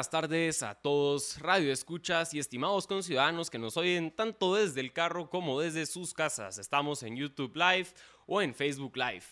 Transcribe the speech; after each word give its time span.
Buenas 0.00 0.08
tardes 0.08 0.62
a 0.62 0.74
todos, 0.76 1.38
radio 1.40 1.70
escuchas 1.70 2.32
y 2.32 2.38
estimados 2.38 2.86
conciudadanos 2.86 3.50
que 3.50 3.58
nos 3.58 3.76
oyen 3.76 4.10
tanto 4.10 4.54
desde 4.54 4.80
el 4.80 4.94
carro 4.94 5.28
como 5.28 5.60
desde 5.60 5.84
sus 5.84 6.14
casas. 6.14 6.56
Estamos 6.56 7.02
en 7.02 7.16
YouTube 7.16 7.54
Live 7.54 7.88
o 8.24 8.40
en 8.40 8.54
Facebook 8.54 8.96
Live. 8.96 9.24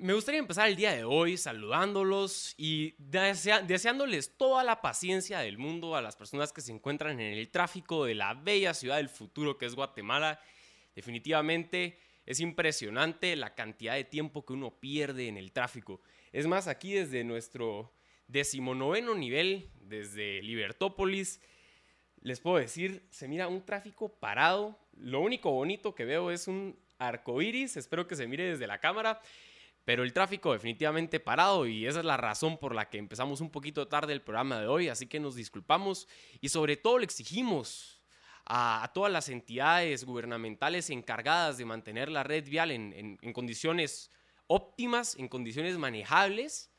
Me 0.00 0.12
gustaría 0.12 0.38
empezar 0.38 0.68
el 0.68 0.76
día 0.76 0.92
de 0.92 1.04
hoy 1.04 1.38
saludándolos 1.38 2.52
y 2.58 2.94
deseándoles 2.98 4.36
toda 4.36 4.64
la 4.64 4.82
paciencia 4.82 5.38
del 5.38 5.56
mundo 5.56 5.96
a 5.96 6.02
las 6.02 6.14
personas 6.14 6.52
que 6.52 6.60
se 6.60 6.72
encuentran 6.72 7.18
en 7.18 7.32
el 7.32 7.48
tráfico 7.48 8.04
de 8.04 8.16
la 8.16 8.34
bella 8.34 8.74
ciudad 8.74 8.98
del 8.98 9.08
futuro 9.08 9.56
que 9.56 9.64
es 9.64 9.74
Guatemala. 9.74 10.42
Definitivamente 10.94 11.98
es 12.26 12.40
impresionante 12.40 13.34
la 13.34 13.54
cantidad 13.54 13.94
de 13.94 14.04
tiempo 14.04 14.44
que 14.44 14.52
uno 14.52 14.78
pierde 14.78 15.26
en 15.26 15.38
el 15.38 15.52
tráfico. 15.52 16.02
Es 16.32 16.46
más, 16.46 16.68
aquí 16.68 16.92
desde 16.92 17.24
nuestro 17.24 17.97
decimonoveno 18.28 19.14
nivel, 19.14 19.70
desde 19.80 20.42
Libertópolis, 20.42 21.40
les 22.20 22.40
puedo 22.40 22.58
decir, 22.58 23.06
se 23.10 23.28
mira 23.28 23.48
un 23.48 23.64
tráfico 23.64 24.08
parado. 24.08 24.78
Lo 24.92 25.20
único 25.20 25.50
bonito 25.50 25.94
que 25.94 26.04
veo 26.04 26.30
es 26.30 26.48
un 26.48 26.78
arco 26.98 27.40
iris, 27.40 27.76
espero 27.76 28.06
que 28.06 28.16
se 28.16 28.26
mire 28.26 28.44
desde 28.44 28.66
la 28.66 28.78
cámara. 28.78 29.20
Pero 29.84 30.02
el 30.02 30.12
tráfico 30.12 30.52
definitivamente 30.52 31.18
parado 31.18 31.66
y 31.66 31.86
esa 31.86 32.00
es 32.00 32.04
la 32.04 32.18
razón 32.18 32.58
por 32.58 32.74
la 32.74 32.90
que 32.90 32.98
empezamos 32.98 33.40
un 33.40 33.50
poquito 33.50 33.88
tarde 33.88 34.12
el 34.12 34.20
programa 34.20 34.60
de 34.60 34.66
hoy, 34.66 34.88
así 34.88 35.06
que 35.06 35.18
nos 35.18 35.34
disculpamos 35.34 36.06
y 36.42 36.50
sobre 36.50 36.76
todo 36.76 36.98
le 36.98 37.04
exigimos 37.04 38.02
a, 38.44 38.90
todas 38.92 39.10
las 39.10 39.30
entidades 39.30 40.04
gubernamentales 40.04 40.90
encargadas 40.90 41.56
de 41.56 41.64
mantener 41.64 42.10
la 42.10 42.22
red 42.22 42.44
vial 42.44 42.70
en 42.70 43.32
condiciones 43.32 44.10
óptimas, 44.46 45.14
en 45.14 45.28
condiciones 45.28 45.78
manejables, 45.78 46.70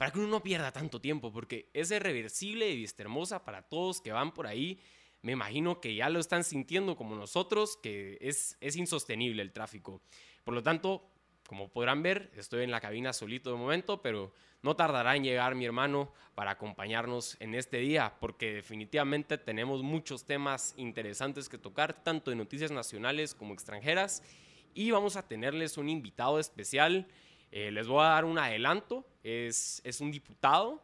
para 0.00 0.12
que 0.12 0.18
uno 0.18 0.28
no 0.28 0.42
pierda 0.42 0.72
tanto 0.72 0.98
tiempo, 0.98 1.30
porque 1.30 1.68
es 1.74 1.90
irreversible 1.90 2.70
y 2.70 2.76
Vista 2.78 3.02
Hermosa 3.02 3.44
para 3.44 3.60
todos 3.60 4.00
que 4.00 4.12
van 4.12 4.32
por 4.32 4.46
ahí. 4.46 4.80
Me 5.20 5.32
imagino 5.32 5.78
que 5.78 5.94
ya 5.94 6.08
lo 6.08 6.20
están 6.20 6.42
sintiendo 6.42 6.96
como 6.96 7.16
nosotros, 7.16 7.76
que 7.76 8.16
es, 8.22 8.56
es 8.62 8.76
insostenible 8.76 9.42
el 9.42 9.52
tráfico. 9.52 10.00
Por 10.42 10.54
lo 10.54 10.62
tanto, 10.62 11.06
como 11.46 11.68
podrán 11.68 12.02
ver, 12.02 12.30
estoy 12.34 12.64
en 12.64 12.70
la 12.70 12.80
cabina 12.80 13.12
solito 13.12 13.50
de 13.50 13.58
momento, 13.58 14.00
pero 14.00 14.32
no 14.62 14.74
tardará 14.74 15.16
en 15.16 15.24
llegar 15.24 15.54
mi 15.54 15.66
hermano 15.66 16.14
para 16.34 16.52
acompañarnos 16.52 17.36
en 17.38 17.54
este 17.54 17.76
día, 17.76 18.14
porque 18.20 18.54
definitivamente 18.54 19.36
tenemos 19.36 19.82
muchos 19.82 20.24
temas 20.24 20.72
interesantes 20.78 21.50
que 21.50 21.58
tocar, 21.58 22.02
tanto 22.02 22.30
de 22.30 22.38
noticias 22.38 22.70
nacionales 22.70 23.34
como 23.34 23.52
extranjeras, 23.52 24.22
y 24.72 24.92
vamos 24.92 25.16
a 25.16 25.28
tenerles 25.28 25.76
un 25.76 25.90
invitado 25.90 26.38
especial. 26.38 27.06
Eh, 27.50 27.70
les 27.70 27.86
voy 27.86 28.02
a 28.02 28.08
dar 28.08 28.24
un 28.24 28.38
adelanto, 28.38 29.06
es, 29.22 29.80
es 29.84 30.00
un 30.00 30.10
diputado 30.10 30.82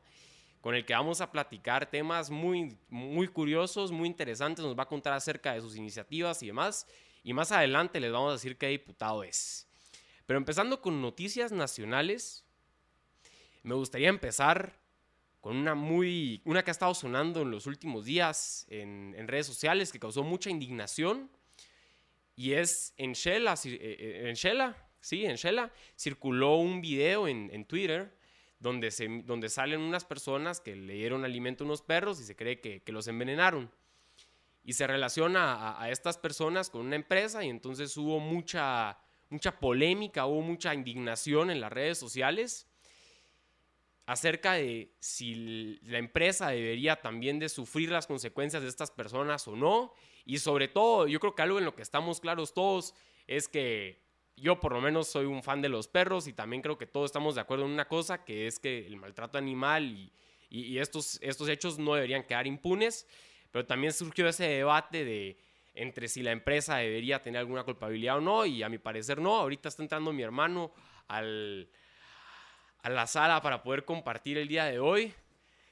con 0.61 0.75
el 0.75 0.85
que 0.85 0.95
vamos 0.95 1.21
a 1.21 1.31
platicar 1.31 1.89
temas 1.89 2.29
muy, 2.29 2.77
muy 2.89 3.29
curiosos, 3.29 3.93
muy 3.93 4.09
interesantes, 4.09 4.65
nos 4.65 4.77
va 4.77 4.83
a 4.83 4.89
contar 4.89 5.13
acerca 5.13 5.55
de 5.55 5.61
sus 5.61 5.77
iniciativas 5.77 6.43
y 6.43 6.49
demás, 6.49 6.89
y 7.23 7.33
más 7.33 7.53
adelante 7.53 8.01
les 8.01 8.11
vamos 8.11 8.31
a 8.31 8.33
decir 8.33 8.57
qué 8.57 8.67
diputado 8.67 9.23
es. 9.23 9.69
Pero 10.27 10.39
empezando 10.39 10.81
con 10.81 11.01
noticias 11.01 11.53
nacionales, 11.53 12.45
me 13.63 13.75
gustaría 13.75 14.09
empezar 14.09 14.77
con 15.41 15.57
una 15.57 15.77
muy 15.77 16.43
una 16.45 16.65
que 16.65 16.71
ha 16.71 16.73
estado 16.73 16.95
sonando 16.95 17.43
en 17.43 17.53
los 17.53 17.67
últimos 17.67 18.05
días 18.05 18.67
en, 18.69 19.29
redes 19.29 19.47
sociales 19.47 19.93
que 19.93 20.01
causó 20.01 20.25
mucha 20.25 20.51
indignación 20.51 21.31
y 22.35 22.55
es 22.55 22.93
en 22.97 23.13
Shela, 23.13 23.55
eh, 23.55 23.79
eh, 23.81 24.29
en 24.29 24.35
Shela, 24.35 24.77
sí, 25.07 25.25
en 25.25 25.37
Shela 25.37 25.73
circuló 25.97 26.57
un 26.57 26.81
video 26.81 27.29
en, 27.29 27.65
Twitter 27.65 28.13
donde, 28.59 28.91
se, 28.91 29.07
donde 29.25 29.49
salen 29.49 29.81
unas 29.81 30.05
personas 30.05 30.61
que 30.61 30.75
le 30.75 30.95
dieron 30.95 31.25
alimento 31.25 31.63
a 31.63 31.67
unos 31.67 31.83
perros 31.83 32.21
y 32.21 32.25
se 32.25 32.35
cree 32.35 32.61
que, 32.61 32.83
que 32.83 32.93
los 32.93 33.07
envenenaron. 33.07 33.71
Y 34.65 34.73
se 34.73 34.87
relaciona 34.87 35.55
a, 35.55 35.83
a 35.83 35.91
estas 35.91 36.19
personas 36.19 36.71
con 36.71 36.87
una 36.87 36.97
empresa 36.97 37.45
y 37.45 37.51
entonces 37.51 37.97
hubo 37.97 38.19
mucha, 38.19 38.99
mucha 39.31 39.61
polémica, 39.61 40.27
hubo 40.27 40.41
mucha 40.41 40.75
indignación 40.75 41.53
en 41.53 41.61
las 41.61 41.73
redes 41.73 41.99
sociales 41.99 42.67
acerca 44.07 44.55
de 44.55 44.93
si 44.99 45.79
la 45.83 45.99
empresa 45.99 46.49
debería 46.49 46.97
también 46.97 47.39
de 47.39 47.49
sufrir 47.49 47.91
las 47.91 48.09
consecuencias 48.09 48.63
de 48.63 48.69
estas 48.69 48.91
personas 48.91 49.47
o 49.47 49.55
no. 49.55 49.93
Y 50.25 50.39
sobre 50.39 50.67
todo, 50.67 51.07
yo 51.07 51.21
creo 51.21 51.35
que 51.35 51.43
algo 51.43 51.59
en 51.59 51.65
lo 51.65 51.77
que 51.77 51.83
estamos 51.83 52.21
claros 52.21 52.55
todos 52.55 52.95
es 53.27 53.49
que 53.49 54.06
yo 54.37 54.61
por 54.61 54.73
lo 54.73 54.81
menos 54.81 55.09
soy 55.09 55.25
un 55.25 55.43
fan 55.43 55.63
de 55.63 55.69
los 55.69 55.89
perros 55.89 56.29
y 56.29 56.33
también 56.33 56.63
creo 56.63 56.77
que 56.77 56.87
todos 56.87 57.07
estamos 57.07 57.35
de 57.35 57.41
acuerdo 57.41 57.65
en 57.65 57.71
una 57.71 57.89
cosa, 57.89 58.25
que 58.25 58.47
es 58.47 58.59
que 58.59 58.87
el 58.87 58.97
maltrato 58.97 59.39
animal 59.39 60.11
y, 60.51 60.79
estos, 60.79 61.19
hechos 61.23 61.79
no 61.79 61.95
deberían 61.95 62.23
quedar 62.23 62.47
impunes. 62.47 63.07
Pero 63.51 63.65
también 63.65 63.93
surgió 63.93 64.29
ese 64.29 64.45
debate 64.45 65.05
de 65.05 65.39
entre 65.75 66.09
si 66.09 66.23
la 66.23 66.33
empresa 66.33 66.77
debería 66.77 67.23
tener 67.23 67.39
alguna 67.41 67.65
culpabilidad 67.65 68.19
o 68.19 68.21
no, 68.21 68.47
y 68.47 68.63
a 68.63 68.69
mi 68.69 68.79
parecer 68.79 69.21
no. 69.21 69.37
Ahorita 69.37 69.69
está 69.69 69.83
entrando 69.83 70.13
mi 70.13 70.23
hermano 70.23 70.73
a 71.09 71.23
la 71.23 73.07
sala 73.07 73.41
para 73.41 73.63
poder 73.63 73.85
compartir 73.85 74.37
el 74.39 74.49
día 74.49 74.65
de 74.67 74.79
hoy. 74.79 75.15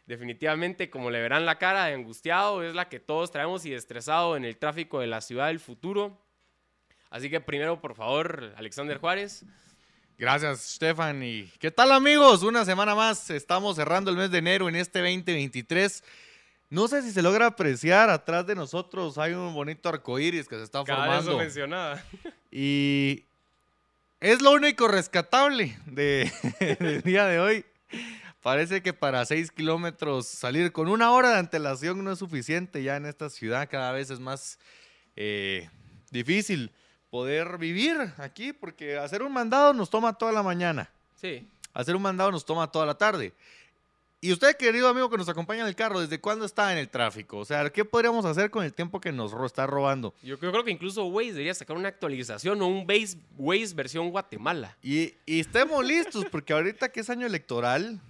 Definitivamente, 0.06 0.90
como 0.90 1.10
le 1.10 1.20
verán 1.20 1.46
la 1.46 1.58
cara 1.58 1.86
de 1.86 1.94
angustiado, 1.94 2.62
es 2.62 2.74
la 2.74 2.88
que 2.88 3.00
todos 3.00 3.30
traemos 3.30 3.64
y 3.64 3.72
estresado 3.72 4.36
en 4.36 4.44
el 4.44 4.58
tráfico 4.58 5.00
de 5.00 5.06
la 5.06 5.20
ciudad 5.20 5.48
del 5.48 5.60
futuro. 5.60 6.23
Así 7.14 7.30
que 7.30 7.40
primero, 7.40 7.80
por 7.80 7.94
favor, 7.94 8.52
Alexander 8.56 8.98
Juárez. 8.98 9.44
Gracias, 10.18 10.60
Stefan. 10.62 11.22
¿Y 11.22 11.44
qué 11.60 11.70
tal, 11.70 11.92
amigos? 11.92 12.42
Una 12.42 12.64
semana 12.64 12.96
más. 12.96 13.30
Estamos 13.30 13.76
cerrando 13.76 14.10
el 14.10 14.16
mes 14.16 14.32
de 14.32 14.38
enero 14.38 14.68
en 14.68 14.74
este 14.74 14.98
2023. 14.98 16.02
No 16.70 16.88
sé 16.88 17.02
si 17.02 17.12
se 17.12 17.22
logra 17.22 17.46
apreciar 17.46 18.10
atrás 18.10 18.48
de 18.48 18.56
nosotros. 18.56 19.16
Hay 19.18 19.32
un 19.32 19.54
bonito 19.54 19.88
arcoíris 19.88 20.48
que 20.48 20.56
se 20.56 20.64
está 20.64 20.82
Cada 20.82 21.02
vez 21.06 21.16
formando. 21.18 21.38
mencionada. 21.38 22.04
Y 22.50 23.22
es 24.18 24.42
lo 24.42 24.50
único 24.50 24.88
rescatable 24.88 25.78
de- 25.86 26.32
del 26.80 27.02
día 27.02 27.26
de 27.26 27.38
hoy. 27.38 27.64
Parece 28.42 28.82
que 28.82 28.92
para 28.92 29.24
6 29.24 29.52
kilómetros 29.52 30.26
salir 30.26 30.72
con 30.72 30.88
una 30.88 31.12
hora 31.12 31.30
de 31.30 31.38
antelación 31.38 32.02
no 32.02 32.10
es 32.10 32.18
suficiente 32.18 32.82
ya 32.82 32.96
en 32.96 33.06
esta 33.06 33.30
ciudad. 33.30 33.68
Cada 33.70 33.92
vez 33.92 34.10
es 34.10 34.18
más 34.18 34.58
eh, 35.14 35.70
difícil 36.10 36.72
poder 37.14 37.58
vivir 37.58 37.96
aquí 38.18 38.52
porque 38.52 38.98
hacer 38.98 39.22
un 39.22 39.32
mandado 39.32 39.72
nos 39.72 39.88
toma 39.88 40.14
toda 40.14 40.32
la 40.32 40.42
mañana. 40.42 40.90
Sí. 41.14 41.46
Hacer 41.72 41.94
un 41.94 42.02
mandado 42.02 42.32
nos 42.32 42.44
toma 42.44 42.66
toda 42.72 42.84
la 42.86 42.94
tarde. 42.98 43.32
Y 44.20 44.32
usted, 44.32 44.56
querido 44.56 44.88
amigo 44.88 45.08
que 45.08 45.16
nos 45.16 45.28
acompaña 45.28 45.60
en 45.60 45.68
el 45.68 45.76
carro, 45.76 46.00
¿desde 46.00 46.18
cuándo 46.20 46.44
está 46.44 46.72
en 46.72 46.78
el 46.78 46.88
tráfico? 46.88 47.38
O 47.38 47.44
sea, 47.44 47.70
¿qué 47.70 47.84
podríamos 47.84 48.24
hacer 48.24 48.50
con 48.50 48.64
el 48.64 48.74
tiempo 48.74 49.00
que 49.00 49.12
nos 49.12 49.30
ro- 49.30 49.46
está 49.46 49.64
robando? 49.64 50.12
Yo 50.24 50.40
creo, 50.40 50.64
que 50.64 50.72
incluso 50.72 51.04
Waze 51.06 51.34
debería 51.34 51.54
sacar 51.54 51.76
una 51.76 51.86
actualización 51.88 52.60
o 52.60 52.66
un 52.66 52.84
Waze, 52.84 53.16
Waze 53.38 53.74
versión 53.76 54.10
Guatemala. 54.10 54.76
Y, 54.82 55.14
y 55.24 55.38
estemos 55.38 55.84
listos, 55.84 56.24
porque 56.32 56.52
ahorita 56.52 56.88
que 56.88 56.98
es 56.98 57.10
año 57.10 57.28
electoral 57.28 58.00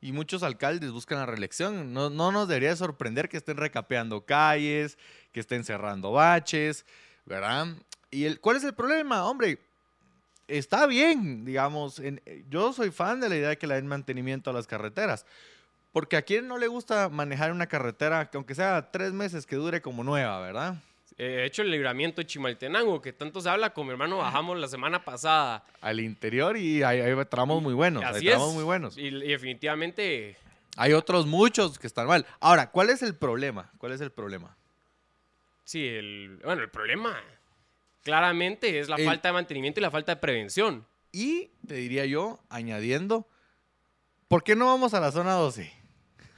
y 0.00 0.10
muchos 0.10 0.42
alcaldes 0.42 0.90
buscan 0.90 1.18
la 1.18 1.26
reelección, 1.26 1.92
no, 1.92 2.10
no 2.10 2.32
nos 2.32 2.48
debería 2.48 2.74
sorprender 2.74 3.28
que 3.28 3.36
estén 3.36 3.56
recapeando 3.56 4.22
calles, 4.26 4.98
que 5.30 5.38
estén 5.38 5.62
cerrando 5.62 6.10
baches, 6.10 6.84
¿verdad? 7.24 7.68
¿Y 8.12 8.26
el, 8.26 8.38
cuál 8.40 8.56
es 8.58 8.62
el 8.64 8.74
problema? 8.74 9.24
Hombre, 9.24 9.58
está 10.46 10.86
bien, 10.86 11.44
digamos, 11.44 11.98
en- 11.98 12.20
yo 12.50 12.72
soy 12.72 12.90
fan 12.90 13.20
de 13.20 13.28
la 13.28 13.36
idea 13.36 13.48
de 13.48 13.58
que 13.58 13.66
le 13.66 13.74
den 13.74 13.86
mantenimiento 13.86 14.50
a 14.50 14.52
las 14.52 14.66
carreteras, 14.66 15.24
porque 15.92 16.16
a 16.18 16.22
quien 16.22 16.46
no 16.46 16.58
le 16.58 16.68
gusta 16.68 17.08
manejar 17.08 17.50
una 17.52 17.66
carretera 17.66 18.30
que 18.30 18.36
aunque 18.36 18.54
sea 18.54 18.90
tres 18.92 19.12
meses 19.12 19.46
que 19.46 19.56
dure 19.56 19.80
como 19.80 20.04
nueva, 20.04 20.40
¿verdad? 20.40 20.74
Eh, 21.18 21.24
de 21.24 21.44
hecho, 21.46 21.62
el 21.62 21.70
libramiento 21.70 22.20
de 22.20 22.26
Chimaltenango, 22.26 23.00
que 23.00 23.12
tanto 23.14 23.40
se 23.40 23.48
habla, 23.48 23.72
con 23.72 23.86
mi 23.86 23.92
hermano 23.92 24.18
bajamos 24.18 24.58
la 24.58 24.68
semana 24.68 25.02
pasada. 25.04 25.64
Al 25.80 26.00
interior 26.00 26.56
y 26.56 26.82
hay, 26.82 27.00
hay 27.00 27.24
tramos 27.26 27.62
muy 27.62 27.74
buenos, 27.74 28.02
hay 28.04 28.16
Así 28.16 28.26
tramos 28.26 28.48
es. 28.50 28.54
muy 28.54 28.64
buenos. 28.64 28.96
Y, 28.98 29.06
y 29.08 29.28
definitivamente, 29.28 30.36
Hay 30.76 30.92
otros 30.92 31.26
muchos 31.26 31.78
que 31.78 31.86
están 31.86 32.06
mal. 32.06 32.26
Ahora, 32.40 32.70
¿cuál 32.70 32.90
es 32.90 33.02
el 33.02 33.14
problema? 33.14 33.70
¿Cuál 33.78 33.92
es 33.92 34.00
el 34.02 34.10
problema? 34.12 34.54
sí, 35.64 35.86
el, 35.86 36.40
bueno, 36.44 36.62
el 36.62 36.70
problema 36.70 37.18
claramente 38.02 38.78
es 38.78 38.88
la 38.88 38.96
El- 38.96 39.04
falta 39.06 39.28
de 39.28 39.32
mantenimiento 39.34 39.80
y 39.80 39.82
la 39.82 39.90
falta 39.90 40.14
de 40.14 40.20
prevención. 40.20 40.86
Y 41.12 41.50
te 41.66 41.74
diría 41.74 42.06
yo, 42.06 42.40
añadiendo, 42.48 43.28
¿por 44.28 44.42
qué 44.44 44.56
no 44.56 44.66
vamos 44.66 44.94
a 44.94 45.00
la 45.00 45.12
zona 45.12 45.32
12? 45.34 45.70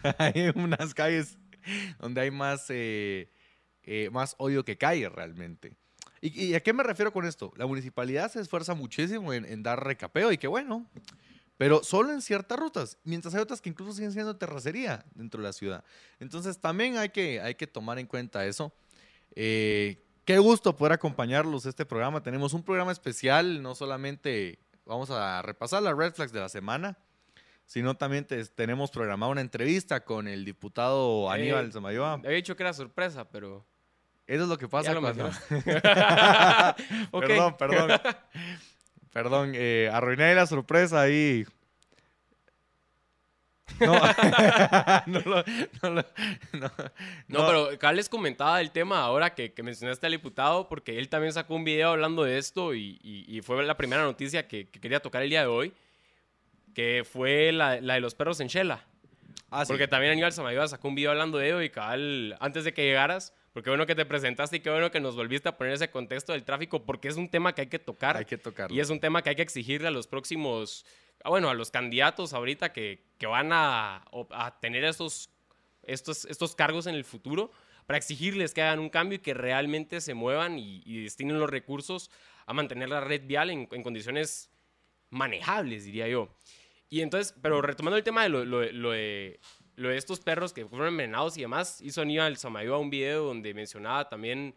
hay 0.18 0.52
unas 0.54 0.94
calles 0.94 1.38
donde 2.00 2.20
hay 2.20 2.30
más, 2.30 2.66
eh, 2.70 3.30
eh, 3.84 4.10
más 4.12 4.34
odio 4.38 4.64
que 4.64 4.76
calle 4.76 5.08
realmente. 5.08 5.76
¿Y, 6.20 6.46
¿Y, 6.46 6.54
a 6.54 6.60
qué 6.60 6.72
me 6.72 6.82
refiero 6.82 7.12
con 7.12 7.26
esto? 7.26 7.52
La 7.56 7.66
municipalidad 7.66 8.30
se 8.32 8.40
esfuerza 8.40 8.74
muchísimo 8.74 9.32
en, 9.32 9.44
en 9.44 9.62
dar 9.62 9.84
recapeo 9.84 10.32
y 10.32 10.38
qué 10.38 10.46
bueno, 10.48 10.90
pero 11.58 11.84
solo 11.84 12.12
en 12.12 12.22
ciertas 12.22 12.58
rutas, 12.58 12.98
mientras 13.04 13.34
hay 13.34 13.40
otras 13.42 13.60
que 13.60 13.68
incluso 13.68 13.92
siguen 13.92 14.12
siendo 14.12 14.36
terracería 14.36 15.04
dentro 15.14 15.40
de 15.40 15.46
la 15.48 15.52
ciudad. 15.52 15.84
Entonces 16.18 16.58
también 16.58 16.96
hay 16.96 17.10
que, 17.10 17.40
hay 17.40 17.54
que 17.54 17.66
tomar 17.66 17.98
en 17.98 18.06
cuenta 18.06 18.44
eso. 18.46 18.72
Eh, 19.36 20.02
qué 20.24 20.38
gusto 20.38 20.76
poder 20.76 20.92
acompañarlos 20.92 21.66
a 21.66 21.68
este 21.68 21.84
programa. 21.84 22.22
Tenemos 22.22 22.52
un 22.52 22.62
programa 22.62 22.92
especial, 22.92 23.62
no 23.62 23.74
solamente 23.74 24.58
vamos 24.84 25.10
a 25.10 25.42
repasar 25.42 25.82
las 25.82 25.96
red 25.96 26.12
flags 26.14 26.32
de 26.32 26.40
la 26.40 26.48
semana, 26.48 26.98
sino 27.66 27.94
también 27.96 28.24
te, 28.24 28.44
tenemos 28.46 28.90
programada 28.90 29.32
una 29.32 29.40
entrevista 29.40 30.04
con 30.04 30.28
el 30.28 30.44
diputado 30.44 31.30
Aníbal 31.30 31.68
Eh, 31.68 31.72
Samayoa. 31.72 32.14
Había 32.14 32.30
dicho 32.30 32.56
que 32.56 32.62
era 32.62 32.72
sorpresa, 32.72 33.28
pero. 33.28 33.64
Eso 34.26 34.44
es 34.44 34.48
lo 34.48 34.56
que 34.56 34.68
pasa 34.68 34.94
lo 34.94 35.02
cuando... 35.02 35.30
Perdón, 37.12 37.56
perdón. 37.58 37.90
Perdón, 39.12 39.52
eh, 39.54 39.90
arruiné 39.92 40.34
la 40.34 40.46
sorpresa 40.46 41.02
ahí. 41.02 41.46
No, 43.80 43.94
no, 45.06 45.20
lo- 45.20 45.44
no 45.82 45.90
lo- 45.90 46.04
no, 46.52 46.70
No, 47.28 47.46
pero 47.46 47.64
acá 47.70 47.92
les 47.92 48.08
comentaba 48.08 48.60
el 48.60 48.70
tema 48.70 49.00
ahora 49.00 49.34
que, 49.34 49.52
que 49.52 49.62
mencionaste 49.62 50.06
al 50.06 50.12
diputado, 50.12 50.68
porque 50.68 50.98
él 50.98 51.08
también 51.08 51.32
sacó 51.32 51.54
un 51.54 51.64
video 51.64 51.90
hablando 51.90 52.24
de 52.24 52.38
esto 52.38 52.74
y, 52.74 52.98
y- 53.02 53.24
y 53.28 53.40
fue 53.42 53.62
la 53.64 53.76
primera 53.76 54.02
noticia 54.02 54.46
que, 54.46 54.68
que 54.68 54.80
quería 54.80 55.00
tocar 55.00 55.22
el 55.22 55.30
día 55.30 55.40
de 55.40 55.46
hoy, 55.46 55.72
que 56.74 57.04
fue 57.10 57.52
la, 57.52 57.80
la 57.80 57.94
de 57.94 58.00
los 58.00 58.14
perros 58.14 58.40
en 58.40 58.48
Shela. 58.48 58.84
Ah, 59.50 59.64
sí. 59.64 59.72
Porque 59.72 59.86
también 59.88 60.12
Aníbal 60.12 60.32
Samayoa 60.32 60.66
sacó 60.68 60.88
un 60.88 60.94
video 60.96 61.10
hablando 61.12 61.38
de 61.38 61.46
ello 61.48 61.62
y 61.62 61.70
cabal, 61.70 62.36
antes 62.40 62.64
de 62.64 62.74
que 62.74 62.82
llegaras, 62.84 63.32
porque 63.52 63.70
bueno 63.70 63.86
que 63.86 63.94
te 63.94 64.04
presentaste 64.04 64.56
y 64.56 64.60
qué 64.60 64.70
bueno 64.70 64.90
que 64.90 64.98
nos 65.00 65.14
volviste 65.14 65.48
a 65.48 65.56
poner 65.56 65.74
ese 65.74 65.90
contexto 65.90 66.32
del 66.32 66.42
tráfico, 66.42 66.84
porque 66.84 67.06
es 67.08 67.16
un 67.16 67.28
tema 67.28 67.54
que 67.54 67.60
hay 67.62 67.66
que 67.68 67.78
tocar. 67.78 68.16
hay 68.16 68.24
que 68.24 68.36
tocarlo. 68.36 68.74
Y 68.74 68.80
es 68.80 68.90
un 68.90 68.98
tema 68.98 69.22
que 69.22 69.30
hay 69.30 69.36
que 69.36 69.42
exigirle 69.42 69.86
a 69.86 69.92
los 69.92 70.08
próximos, 70.08 70.84
bueno, 71.28 71.50
a 71.50 71.54
los 71.54 71.70
candidatos 71.70 72.32
ahorita 72.32 72.72
que, 72.72 73.04
que 73.18 73.26
van 73.26 73.50
a, 73.52 74.04
tener 74.60 74.84
estos, 74.84 75.30
estos, 75.82 76.24
estos 76.26 76.54
cargos 76.54 76.86
en 76.86 76.94
el 76.94 77.04
futuro, 77.04 77.50
para 77.86 77.98
exigirles 77.98 78.54
que 78.54 78.62
hagan 78.62 78.78
un 78.78 78.88
cambio 78.88 79.16
y 79.16 79.20
que 79.20 79.34
realmente 79.34 80.00
se 80.00 80.14
muevan 80.14 80.58
y, 80.58 81.02
destinen 81.02 81.38
los 81.38 81.50
recursos 81.50 82.10
a 82.46 82.52
mantener 82.52 82.88
la 82.88 83.00
red 83.00 83.22
vial 83.26 83.50
en, 83.50 83.66
condiciones 83.66 84.50
manejables, 85.10 85.84
diría 85.84 86.08
yo. 86.08 86.28
Y 86.90 87.00
entonces, 87.00 87.34
pero 87.42 87.60
retomando 87.62 87.96
el 87.96 88.04
tema 88.04 88.22
de 88.22 88.28
lo 88.28 88.60
de, 88.60 89.40
lo 89.76 89.88
de 89.88 89.96
estos 89.96 90.20
perros 90.20 90.52
que 90.52 90.66
fueron 90.66 90.88
envenenados 90.88 91.36
y 91.36 91.42
demás, 91.42 91.80
hizo 91.80 92.02
Aníbal 92.02 92.36
Samayoa 92.36 92.78
un 92.78 92.90
video 92.90 93.24
donde 93.24 93.52
mencionaba 93.54 94.08
también 94.08 94.54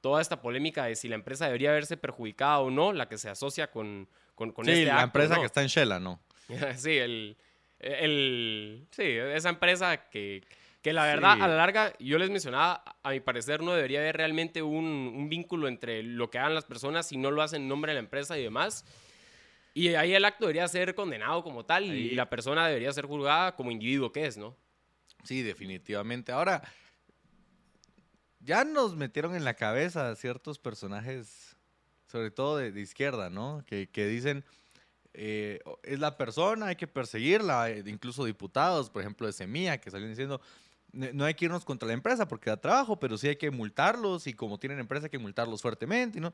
toda 0.00 0.22
esta 0.22 0.40
polémica 0.40 0.84
de 0.84 0.96
si 0.96 1.08
la 1.08 1.14
empresa 1.16 1.46
debería 1.46 1.72
verse 1.72 1.96
perjudicada 1.96 2.60
o 2.60 2.70
no, 2.70 2.92
la 2.92 3.08
que 3.08 3.18
se 3.18 3.28
asocia 3.28 3.70
con, 3.70 4.08
con, 4.40 4.52
con 4.52 4.64
sí, 4.64 4.70
este 4.70 4.86
la 4.86 4.94
acto, 4.94 5.04
empresa 5.04 5.34
¿no? 5.34 5.40
que 5.40 5.46
está 5.46 5.60
en 5.60 5.68
Shela, 5.68 6.00
¿no? 6.00 6.18
sí, 6.78 6.96
el, 6.96 7.36
el, 7.78 8.86
sí, 8.90 9.02
esa 9.02 9.50
empresa 9.50 10.08
que, 10.08 10.42
que 10.80 10.92
la 10.94 11.04
verdad, 11.04 11.36
Sí. 11.36 11.42
a 11.42 11.48
la 11.48 11.56
larga, 11.56 11.92
yo 11.98 12.16
les 12.18 12.30
mencionaba, 12.30 12.82
a 13.02 13.10
mi 13.10 13.20
parecer 13.20 13.62
no 13.62 13.72
debería 13.74 14.00
haber 14.00 14.16
realmente 14.16 14.62
un, 14.62 14.84
un 15.14 15.28
vínculo 15.28 15.68
entre 15.68 16.02
lo 16.02 16.30
que 16.30 16.38
hagan 16.38 16.54
las 16.54 16.64
personas 16.64 17.06
si 17.06 17.18
no 17.18 17.30
lo 17.30 17.42
hacen 17.42 17.62
en 17.62 17.68
nombre 17.68 17.90
de 17.90 17.94
la 17.96 18.00
empresa 18.00 18.38
y 18.38 18.42
demás. 18.42 18.86
Y 19.74 19.88
ahí 19.94 20.14
el 20.14 20.24
acto 20.24 20.46
debería 20.46 20.66
ser 20.68 20.94
condenado 20.94 21.42
como 21.44 21.64
tal 21.66 21.84
y 21.84 21.90
Ahí- 21.90 22.10
la 22.14 22.30
persona 22.30 22.66
debería 22.66 22.92
ser 22.94 23.04
juzgada 23.04 23.54
como 23.56 23.70
individuo 23.70 24.10
que 24.10 24.24
es, 24.26 24.38
¿no? 24.38 24.56
Sí, 25.22 25.42
definitivamente. 25.42 26.32
Ahora, 26.32 26.62
ya 28.40 28.64
nos 28.64 28.96
metieron 28.96 29.34
en 29.36 29.44
la 29.44 29.54
cabeza 29.54 30.14
ciertos 30.16 30.58
personajes, 30.58 31.49
sobre 32.10 32.30
todo 32.30 32.56
de, 32.56 32.72
de 32.72 32.80
izquierda, 32.80 33.30
¿no? 33.30 33.64
Que, 33.66 33.88
que 33.88 34.06
dicen, 34.06 34.44
eh, 35.14 35.60
es 35.82 35.98
la 35.98 36.16
persona, 36.16 36.66
hay 36.66 36.76
que 36.76 36.86
perseguirla, 36.86 37.70
eh, 37.70 37.82
incluso 37.86 38.24
diputados, 38.24 38.90
por 38.90 39.02
ejemplo, 39.02 39.26
de 39.26 39.32
Semilla, 39.32 39.78
que 39.78 39.90
salieron 39.90 40.12
diciendo, 40.12 40.40
"No- 40.92 41.24
hay 41.24 41.34
que 41.34 41.44
irnos 41.46 41.64
contra 41.64 41.86
la 41.86 41.94
empresa 41.94 42.28
porque 42.28 42.50
da 42.50 42.56
trabajo, 42.60 42.98
pero 42.98 43.16
sí 43.18 43.28
hay 43.28 43.36
que 43.36 43.50
multarlos 43.50 44.26
y 44.26 44.34
como 44.34 44.58
tienen 44.58 44.78
empresa 44.78 45.06
hay 45.06 45.10
que 45.10 45.18
multarlos 45.18 45.62
fuertemente, 45.62 46.20
¿no? 46.20 46.28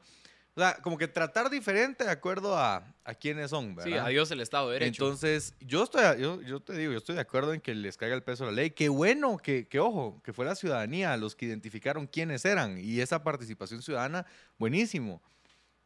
O 0.54 0.60
sea, 0.60 0.76
como 0.80 0.96
que 0.96 1.06
tratar 1.06 1.50
diferente 1.50 2.04
de 2.04 2.10
acuerdo 2.10 2.56
a, 2.56 2.94
a 3.04 3.14
quiénes 3.14 3.50
son, 3.50 3.74
¿verdad? 3.74 3.90
Sí, 3.90 3.98
adiós 3.98 4.30
el 4.30 4.40
Estado 4.40 4.68
de 4.70 4.78
Derecho. 4.78 5.04
Entonces, 5.04 5.54
yo 5.60 5.82
estoy, 5.84 6.18
yo, 6.18 6.40
yo 6.40 6.60
te 6.60 6.72
digo, 6.72 6.92
yo 6.92 6.98
estoy 6.98 7.14
de 7.16 7.20
acuerdo 7.20 7.52
en 7.52 7.60
que 7.60 7.74
les 7.74 7.98
caiga 7.98 8.14
el 8.14 8.22
peso 8.22 8.46
la 8.46 8.52
ley. 8.52 8.70
Qué 8.70 8.88
bueno 8.88 9.36
que, 9.36 9.68
que, 9.68 9.80
ojo, 9.80 10.22
que 10.24 10.32
fue 10.32 10.46
la 10.46 10.54
ciudadanía 10.54 11.14
los 11.18 11.36
que 11.36 11.44
identificaron 11.44 12.06
quiénes 12.06 12.46
eran 12.46 12.78
y 12.78 13.00
esa 13.00 13.22
participación 13.22 13.82
ciudadana, 13.82 14.24
buenísimo. 14.58 15.22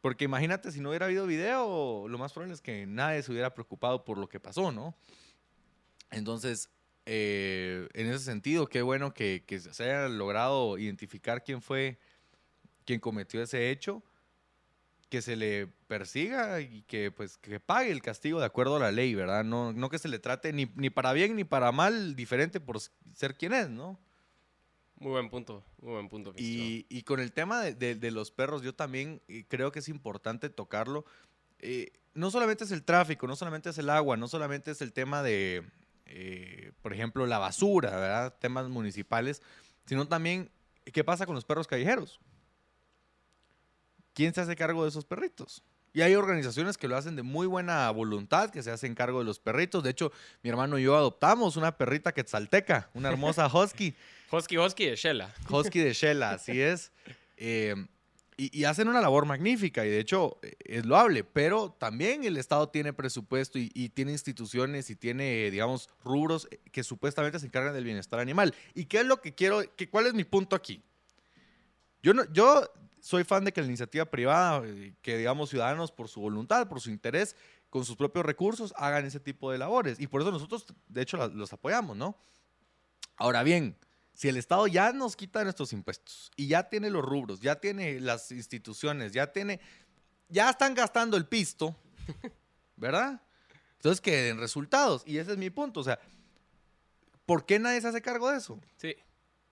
Porque 0.01 0.25
imagínate 0.25 0.71
si 0.71 0.81
no 0.81 0.89
hubiera 0.89 1.05
habido 1.05 1.27
video, 1.27 2.07
lo 2.07 2.17
más 2.17 2.33
probable 2.33 2.55
es 2.55 2.61
que 2.61 2.85
nadie 2.87 3.21
se 3.21 3.31
hubiera 3.31 3.53
preocupado 3.53 4.03
por 4.03 4.17
lo 4.17 4.27
que 4.27 4.39
pasó, 4.39 4.71
¿no? 4.71 4.95
Entonces, 6.09 6.69
eh, 7.05 7.87
en 7.93 8.07
ese 8.07 8.19
sentido, 8.19 8.67
qué 8.67 8.81
bueno 8.81 9.13
que, 9.13 9.43
que 9.45 9.59
se 9.59 9.83
haya 9.83 10.09
logrado 10.09 10.77
identificar 10.77 11.43
quién 11.43 11.61
fue 11.61 11.99
quien 12.85 12.99
cometió 12.99 13.41
ese 13.41 13.69
hecho 13.69 14.03
que 15.11 15.21
se 15.21 15.35
le 15.35 15.67
persiga 15.87 16.61
y 16.61 16.83
que 16.83 17.11
pues 17.11 17.37
que 17.37 17.59
pague 17.59 17.91
el 17.91 18.01
castigo 18.01 18.39
de 18.39 18.45
acuerdo 18.45 18.77
a 18.77 18.79
la 18.79 18.91
ley, 18.93 19.13
¿verdad? 19.13 19.43
No, 19.43 19.73
no 19.73 19.89
que 19.89 19.99
se 19.99 20.07
le 20.07 20.19
trate 20.19 20.53
ni, 20.53 20.71
ni 20.75 20.89
para 20.89 21.11
bien 21.11 21.35
ni 21.35 21.43
para 21.43 21.71
mal 21.73 22.15
diferente 22.15 22.61
por 22.61 22.79
ser 23.13 23.35
quien 23.35 23.53
es, 23.53 23.69
¿no? 23.69 23.99
Muy 25.01 25.11
buen 25.13 25.29
punto, 25.31 25.63
muy 25.81 25.93
buen 25.93 26.09
punto. 26.09 26.31
Y, 26.37 26.85
y 26.89 27.01
con 27.01 27.19
el 27.19 27.31
tema 27.31 27.59
de, 27.61 27.73
de- 27.73 27.95
de 27.95 28.11
los 28.11 28.29
perros, 28.29 28.61
yo 28.61 28.75
también 28.75 29.19
eh, 29.27 29.45
creo 29.47 29.71
que 29.71 29.79
es 29.79 29.89
importante 29.89 30.49
tocarlo. 30.49 31.05
Eh, 31.57 31.91
no 32.13 32.29
solamente 32.29 32.65
es 32.65 32.71
el 32.71 32.83
tráfico, 32.83 33.25
no 33.25 33.35
solamente 33.35 33.71
es 33.71 33.77
el 33.79 33.89
agua, 33.89 34.15
no 34.15 34.27
solamente 34.27 34.69
es 34.69 34.81
el 34.81 34.93
tema 34.93 35.23
de, 35.23 35.63
eh, 36.05 36.71
por 36.83 36.93
ejemplo, 36.93 37.25
la 37.25 37.39
basura, 37.39 37.89
¿verdad? 37.97 38.35
Temas 38.39 38.69
municipales, 38.69 39.41
sino 39.85 40.07
también 40.07 40.51
qué 40.93 41.03
pasa 41.03 41.25
con 41.25 41.33
los 41.33 41.45
perros 41.45 41.65
callejeros. 41.67 42.19
¿Quién 44.13 44.33
se 44.35 44.41
hace 44.41 44.55
cargo 44.55 44.83
de 44.83 44.89
esos 44.89 45.05
perritos? 45.05 45.63
Y 45.93 46.01
hay 46.01 46.15
organizaciones 46.15 46.77
que 46.77 46.87
lo 46.87 46.95
hacen 46.95 47.15
de 47.15 47.23
muy 47.23 47.47
buena 47.47 47.89
voluntad, 47.91 48.49
que 48.49 48.61
se 48.63 48.71
hacen 48.71 48.93
cargo 48.95 49.19
de 49.19 49.25
los 49.25 49.39
perritos. 49.39 49.83
De 49.83 49.89
hecho, 49.89 50.11
mi 50.43 50.49
hermano 50.49 50.77
y 50.77 50.83
yo 50.83 50.95
adoptamos 50.95 51.57
una 51.57 51.75
perrita 51.77 52.13
quetzalteca, 52.13 52.89
una 52.93 53.09
hermosa 53.09 53.47
husky. 53.53 53.95
Hosky 54.31 54.57
Hosky 54.57 54.85
de 54.85 54.95
Shela. 54.95 55.33
Husky 55.49 55.79
de 55.79 55.93
Shela, 55.93 56.31
así 56.31 56.61
es. 56.61 56.91
Eh, 57.43 57.73
y, 58.37 58.55
y 58.59 58.65
hacen 58.65 58.87
una 58.87 59.01
labor 59.01 59.25
magnífica 59.25 59.83
y 59.83 59.89
de 59.89 59.99
hecho 59.99 60.37
eh, 60.43 60.53
es 60.59 60.85
loable, 60.85 61.23
pero 61.23 61.71
también 61.71 62.23
el 62.23 62.37
Estado 62.37 62.69
tiene 62.69 62.93
presupuesto 62.93 63.57
y, 63.57 63.71
y 63.73 63.89
tiene 63.89 64.11
instituciones 64.11 64.91
y 64.91 64.95
tiene, 64.95 65.49
digamos, 65.49 65.89
rubros 66.03 66.47
que 66.71 66.83
supuestamente 66.83 67.39
se 67.39 67.47
encargan 67.47 67.73
del 67.73 67.83
bienestar 67.83 68.19
animal. 68.19 68.53
¿Y 68.75 68.85
qué 68.85 68.99
es 68.99 69.07
lo 69.07 69.21
que 69.21 69.33
quiero? 69.33 69.63
Que, 69.75 69.89
¿Cuál 69.89 70.05
es 70.05 70.13
mi 70.13 70.23
punto 70.23 70.55
aquí? 70.55 70.83
Yo, 72.03 72.13
no, 72.13 72.31
yo 72.31 72.71
soy 72.99 73.23
fan 73.23 73.43
de 73.43 73.51
que 73.51 73.61
la 73.61 73.67
iniciativa 73.67 74.05
privada, 74.05 74.61
eh, 74.65 74.93
que 75.01 75.17
digamos 75.17 75.49
ciudadanos 75.49 75.91
por 75.91 76.07
su 76.07 76.21
voluntad, 76.21 76.67
por 76.67 76.79
su 76.79 76.91
interés, 76.91 77.35
con 77.71 77.85
sus 77.85 77.95
propios 77.95 78.23
recursos, 78.23 78.71
hagan 78.77 79.03
ese 79.05 79.19
tipo 79.19 79.51
de 79.51 79.57
labores. 79.57 79.99
Y 79.99 80.05
por 80.05 80.21
eso 80.21 80.31
nosotros, 80.31 80.67
de 80.87 81.01
hecho, 81.01 81.17
los 81.29 81.53
apoyamos, 81.53 81.97
¿no? 81.97 82.15
Ahora 83.17 83.41
bien, 83.41 83.75
si 84.13 84.27
el 84.29 84.37
Estado 84.37 84.67
ya 84.67 84.91
nos 84.93 85.15
quita 85.15 85.43
nuestros 85.43 85.73
impuestos 85.73 86.31
y 86.35 86.47
ya 86.47 86.69
tiene 86.69 86.89
los 86.89 87.03
rubros, 87.03 87.39
ya 87.39 87.55
tiene 87.55 87.99
las 87.99 88.31
instituciones, 88.31 89.13
ya 89.13 89.31
tiene, 89.31 89.59
ya 90.29 90.49
están 90.49 90.73
gastando 90.73 91.17
el 91.17 91.25
pisto, 91.25 91.75
¿verdad? 92.75 93.21
Entonces 93.81 93.99
que 93.99 94.15
den 94.15 94.37
resultados. 94.37 95.01
Y 95.07 95.17
ese 95.17 95.31
es 95.31 95.37
mi 95.37 95.49
punto. 95.49 95.79
O 95.79 95.83
sea, 95.83 95.99
¿por 97.25 97.45
qué 97.45 97.57
nadie 97.57 97.81
se 97.81 97.87
hace 97.87 98.01
cargo 98.01 98.29
de 98.29 98.37
eso? 98.37 98.59
Sí, 98.77 98.95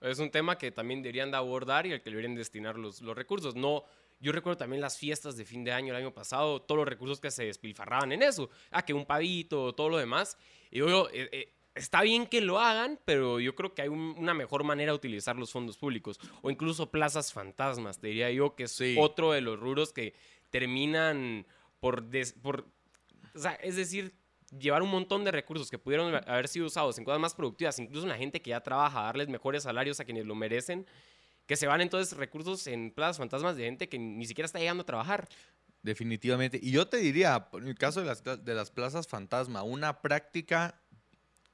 es 0.02 0.20
un 0.20 0.30
tema 0.30 0.58
que 0.58 0.72
también 0.72 1.02
deberían 1.02 1.32
de 1.32 1.38
abordar 1.38 1.88
y 1.88 1.94
al 1.94 2.02
que 2.02 2.12
deberían 2.12 2.36
destinar 2.36 2.78
los, 2.78 3.02
los 3.02 3.18
recursos. 3.18 3.56
No, 3.56 3.86
yo 4.20 4.32
recuerdo 4.32 4.58
también 4.58 4.82
las 4.82 4.98
fiestas 4.98 5.36
de 5.36 5.46
fin 5.46 5.64
de 5.64 5.72
año 5.72 5.94
el 5.94 6.00
año 6.00 6.14
pasado, 6.14 6.62
todos 6.62 6.78
los 6.78 6.88
recursos 6.88 7.20
que 7.20 7.32
se 7.32 7.46
despilfarraban 7.46 8.12
en 8.12 8.22
eso. 8.22 8.52
Ah, 8.70 8.86
que 8.86 8.94
un 8.94 9.06
pavito, 9.06 9.74
todo 9.74 9.90
lo 9.90 9.98
demás. 9.98 10.38
Y 10.70 10.78
yo, 10.78 11.10
eh, 11.10 11.30
eh, 11.32 11.54
está 11.80 12.02
bien 12.02 12.28
que 12.28 12.42
lo 12.42 12.60
hagan, 12.60 13.00
pero 13.06 13.40
yo 13.40 13.56
creo 13.56 13.74
que 13.74 13.82
hay 13.84 13.88
un- 13.90 14.16
una 14.18 14.34
mejor 14.34 14.64
manera 14.64 14.92
de 14.92 14.96
utilizar 14.98 15.36
los 15.36 15.52
fondos 15.52 15.78
públicos. 15.78 16.20
O 16.42 16.52
incluso 16.52 16.92
plazas 16.92 17.34
fantasmas, 17.34 18.00
te 18.00 18.08
diría 18.08 18.30
yo, 18.32 18.56
que 18.56 18.64
es 18.64 18.72
Sí. 18.72 18.96
otro 19.00 19.32
de 19.32 19.42
los 19.42 19.60
rubros 19.60 19.92
que 19.94 20.14
terminan 20.50 21.46
por, 21.80 22.04
des- 22.04 22.34
por 22.34 22.66
o 23.36 23.40
sea, 23.40 23.54
es 23.56 23.76
decir, 23.76 24.14
llevar 24.58 24.82
un 24.82 24.90
montón 24.90 25.24
de 25.24 25.32
recursos 25.32 25.70
que 25.70 25.78
pudieron 25.78 26.14
haber 26.28 26.48
sido 26.48 26.66
usados 26.66 26.98
en 26.98 27.06
cosas 27.06 27.20
más 27.20 27.36
productivas, 27.36 27.78
incluso 27.80 28.04
en 28.06 28.10
la 28.10 28.18
gente 28.18 28.42
que 28.42 28.50
ya 28.50 28.62
trabaja, 28.62 29.02
darles 29.04 29.30
mejores 29.30 29.64
salarios 29.64 30.00
a 30.00 30.06
quienes 30.06 30.26
lo 30.26 30.34
merecen, 30.36 30.86
que 31.46 31.56
se 31.56 31.68
van 31.68 31.82
entonces 31.82 32.18
recursos 32.18 32.66
en 32.68 32.92
plazas 32.92 33.18
fantasmas 33.20 33.56
de 33.56 33.66
gente 33.66 33.88
que 33.88 34.00
ni 34.00 34.26
siquiera 34.26 34.46
está 34.48 34.58
llegando 34.60 34.82
a 34.82 34.86
trabajar. 34.86 35.28
Definitivamente. 35.84 36.60
Y 36.62 36.72
yo 36.72 36.88
te 36.88 36.98
diría, 36.98 37.48
en 37.54 37.68
el 37.68 37.76
caso 37.76 38.02
de 38.02 38.08
las, 38.08 38.24
de 38.24 38.54
las 38.54 38.72
plazas 38.72 39.08
fantasma, 39.08 39.64
una 39.64 40.02
práctica 40.02 40.82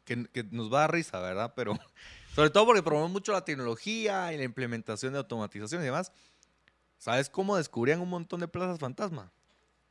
que, 0.05 0.25
que 0.27 0.43
nos 0.51 0.71
va 0.71 0.77
a 0.79 0.81
dar 0.81 0.93
risa, 0.93 1.19
¿verdad? 1.19 1.53
Pero 1.55 1.73
sobre 2.35 2.49
todo 2.49 2.65
porque 2.65 2.83
promovemos 2.83 3.11
mucho 3.11 3.31
la 3.33 3.43
tecnología 3.43 4.31
y 4.33 4.37
la 4.37 4.43
implementación 4.43 5.13
de 5.13 5.19
automatización 5.19 5.81
y 5.81 5.85
demás. 5.85 6.11
¿Sabes 6.97 7.29
cómo 7.29 7.57
descubrían 7.57 7.99
un 8.01 8.09
montón 8.09 8.39
de 8.39 8.47
plazas 8.47 8.79
fantasma? 8.79 9.31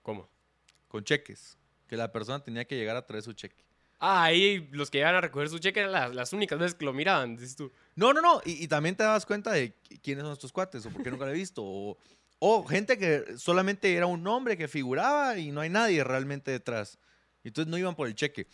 ¿Cómo? 0.02 0.28
Con 0.88 1.04
cheques. 1.04 1.58
Que 1.86 1.96
la 1.96 2.10
persona 2.10 2.42
tenía 2.42 2.64
que 2.64 2.76
llegar 2.76 2.96
a 2.96 3.06
traer 3.06 3.22
su 3.22 3.32
cheque. 3.34 3.62
Ah, 4.00 4.24
ahí 4.24 4.68
los 4.72 4.90
que 4.90 4.98
iban 4.98 5.14
a 5.14 5.20
recoger 5.20 5.48
su 5.48 5.58
cheque 5.58 5.80
eran 5.80 5.92
las, 5.92 6.14
las 6.14 6.32
únicas 6.32 6.58
veces 6.58 6.74
que 6.74 6.84
lo 6.84 6.92
miraban, 6.92 7.36
dices 7.36 7.56
tú. 7.56 7.70
No, 7.94 8.12
no, 8.12 8.20
no. 8.20 8.40
Y, 8.44 8.64
y 8.64 8.68
también 8.68 8.96
te 8.96 9.04
das 9.04 9.24
cuenta 9.26 9.52
de 9.52 9.74
qui- 9.82 10.00
quiénes 10.02 10.24
son 10.24 10.32
estos 10.32 10.52
cuates 10.52 10.84
o 10.86 10.90
por 10.90 11.02
qué 11.02 11.10
nunca 11.10 11.26
lo 11.26 11.30
he 11.30 11.34
visto. 11.34 11.62
O, 11.62 11.96
o 12.38 12.64
gente 12.66 12.98
que 12.98 13.38
solamente 13.38 13.94
era 13.94 14.06
un 14.06 14.22
nombre 14.22 14.56
que 14.56 14.66
figuraba 14.68 15.38
y 15.38 15.52
no 15.52 15.60
hay 15.60 15.68
nadie 15.70 16.02
realmente 16.04 16.50
detrás. 16.50 16.98
Entonces 17.44 17.70
no 17.70 17.78
iban 17.78 17.94
por 17.94 18.08
el 18.08 18.14
cheque. 18.14 18.46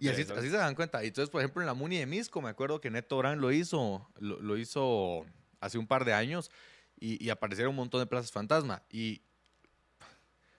Y 0.00 0.08
así, 0.08 0.22
así 0.22 0.50
se 0.50 0.56
dan 0.56 0.74
cuenta. 0.74 1.02
Y 1.04 1.08
entonces, 1.08 1.30
por 1.30 1.40
ejemplo, 1.40 1.62
en 1.62 1.66
la 1.66 1.74
Muni 1.74 1.98
de 1.98 2.06
Misco, 2.06 2.40
me 2.40 2.48
acuerdo 2.48 2.80
que 2.80 2.90
Neto 2.90 3.18
Brand 3.18 3.40
lo 3.40 3.52
hizo, 3.52 4.08
lo, 4.18 4.40
lo 4.40 4.56
hizo 4.56 5.24
hace 5.60 5.78
un 5.78 5.86
par 5.86 6.04
de 6.04 6.12
años 6.12 6.50
y, 6.98 7.22
y 7.24 7.30
aparecieron 7.30 7.70
un 7.70 7.76
montón 7.76 8.00
de 8.00 8.06
plazas 8.06 8.32
fantasma. 8.32 8.82
Y 8.90 9.22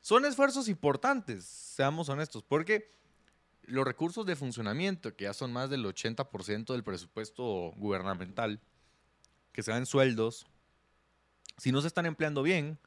son 0.02 0.26
esfuerzos 0.26 0.70
importantes, 0.70 1.44
seamos 1.46 2.10
honestos, 2.10 2.44
porque 2.44 2.96
los 3.64 3.86
recursos 3.86 4.26
de 4.26 4.36
funcionamiento, 4.36 5.16
que 5.16 5.26
ya 5.26 5.34
son 5.34 5.52
más 5.52 5.70
del 5.70 5.86
80% 5.86 6.72
del 6.72 6.84
presupuesto 6.84 7.74
gubernamental, 7.76 8.62
que 9.52 9.64
se 9.64 9.72
dan 9.72 9.82
en 9.82 9.86
sueldos, 9.86 10.48
si 11.58 11.72
no 11.72 11.82
se 11.82 11.88
están 11.88 12.06
empleando 12.06 12.44
bien, 12.44 12.80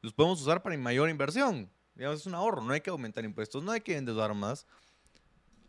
los 0.00 0.12
podemos 0.12 0.40
usar 0.40 0.62
para 0.62 0.76
mayor 0.78 1.10
inversión. 1.10 1.70
Digamos, 1.94 2.20
es 2.20 2.26
un 2.26 2.34
ahorro, 2.34 2.62
no 2.62 2.72
hay 2.72 2.80
que 2.80 2.90
aumentar 2.90 3.24
impuestos, 3.24 3.62
no 3.62 3.72
hay 3.72 3.80
que 3.80 3.96
endeudar 3.96 4.32
más. 4.34 4.66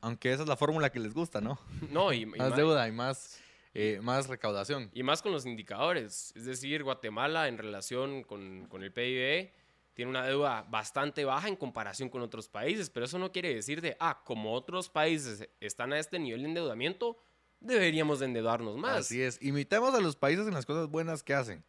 Aunque 0.06 0.32
esa 0.32 0.44
es 0.44 0.48
la 0.48 0.56
fórmula 0.56 0.92
que 0.92 1.00
les 1.00 1.16
gusta, 1.16 1.42
¿no? 1.42 1.58
No, 1.90 2.14
y, 2.14 2.22
y 2.22 2.26
Más 2.38 2.56
deuda 2.56 2.88
y 2.88 2.92
más, 2.92 3.40
eh, 3.74 4.00
más 4.04 4.28
recaudación. 4.28 4.92
y 4.94 5.02
más 5.02 5.24
con 5.24 5.32
los 5.32 5.48
indicadores. 5.48 6.32
Es 6.36 6.46
decir, 6.46 6.84
Guatemala 6.84 7.48
en 7.48 7.58
relación 7.58 8.22
con, 8.22 8.68
con 8.68 8.84
el 8.84 8.92
PIB 8.92 9.50
tiene 9.96 10.12
una 10.12 10.24
deuda 10.24 10.64
bastante 10.70 11.26
baja 11.26 11.48
en 11.48 11.56
comparación 11.56 12.10
con 12.10 12.22
otros 12.22 12.48
países, 12.48 12.92
pero 12.92 13.08
eso 13.08 13.18
no 13.18 13.32
quiere 13.32 13.56
decir 13.56 13.82
de, 13.82 13.98
ah, 14.00 14.22
como 14.24 14.54
otros 14.54 14.90
países 14.90 15.50
están 15.60 15.92
a 15.92 15.98
este 15.98 16.20
nivel 16.20 16.44
de 16.44 16.50
endeudamiento, 16.50 17.18
deberíamos 17.60 18.20
de 18.20 18.28
endeudarnos 18.28 18.78
más. 18.78 18.98
Así 18.98 19.24
es. 19.24 19.42
Imitemos 19.42 19.96
a 19.96 20.02
los 20.02 20.16
países 20.16 20.46
en 20.46 20.54
las 20.54 20.68
cosas 20.68 20.88
buenas 20.88 21.24
que 21.24 21.34
hacen. 21.34 21.64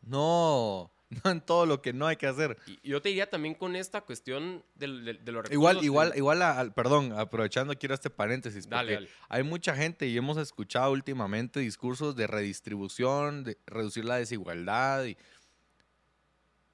No, 0.00 0.90
no 1.10 1.20
en 1.30 1.40
todo 1.40 1.66
lo 1.66 1.82
que 1.82 1.92
no 1.92 2.06
hay 2.06 2.16
que 2.16 2.26
hacer. 2.26 2.56
Y 2.82 2.88
yo 2.90 3.02
te 3.02 3.08
diría 3.10 3.28
también 3.28 3.54
con 3.54 3.74
esta 3.76 4.00
cuestión 4.00 4.64
del- 4.76 5.04
del- 5.04 5.24
de, 5.24 5.32
los 5.32 5.42
recursos. 5.42 5.52
Igual, 5.52 5.84
igual, 5.84 6.12
igual, 6.16 6.42
a- 6.42 6.58
al- 6.58 6.72
perdón, 6.72 7.12
aprovechando 7.18 7.76
quiero 7.78 7.94
este 7.94 8.10
paréntesis, 8.10 8.66
porque 8.66 8.76
Dale, 8.76 8.94
dale. 8.94 9.08
hay 9.28 9.42
mucha 9.42 9.74
gente 9.74 10.06
y 10.06 10.16
hemos 10.16 10.36
escuchado 10.38 10.92
últimamente 10.92 11.60
discursos 11.60 12.14
de 12.16 12.26
redistribución, 12.26 13.44
de 13.44 13.58
reducir 13.66 14.04
la 14.04 14.16
desigualdad. 14.16 15.04
Y... 15.04 15.16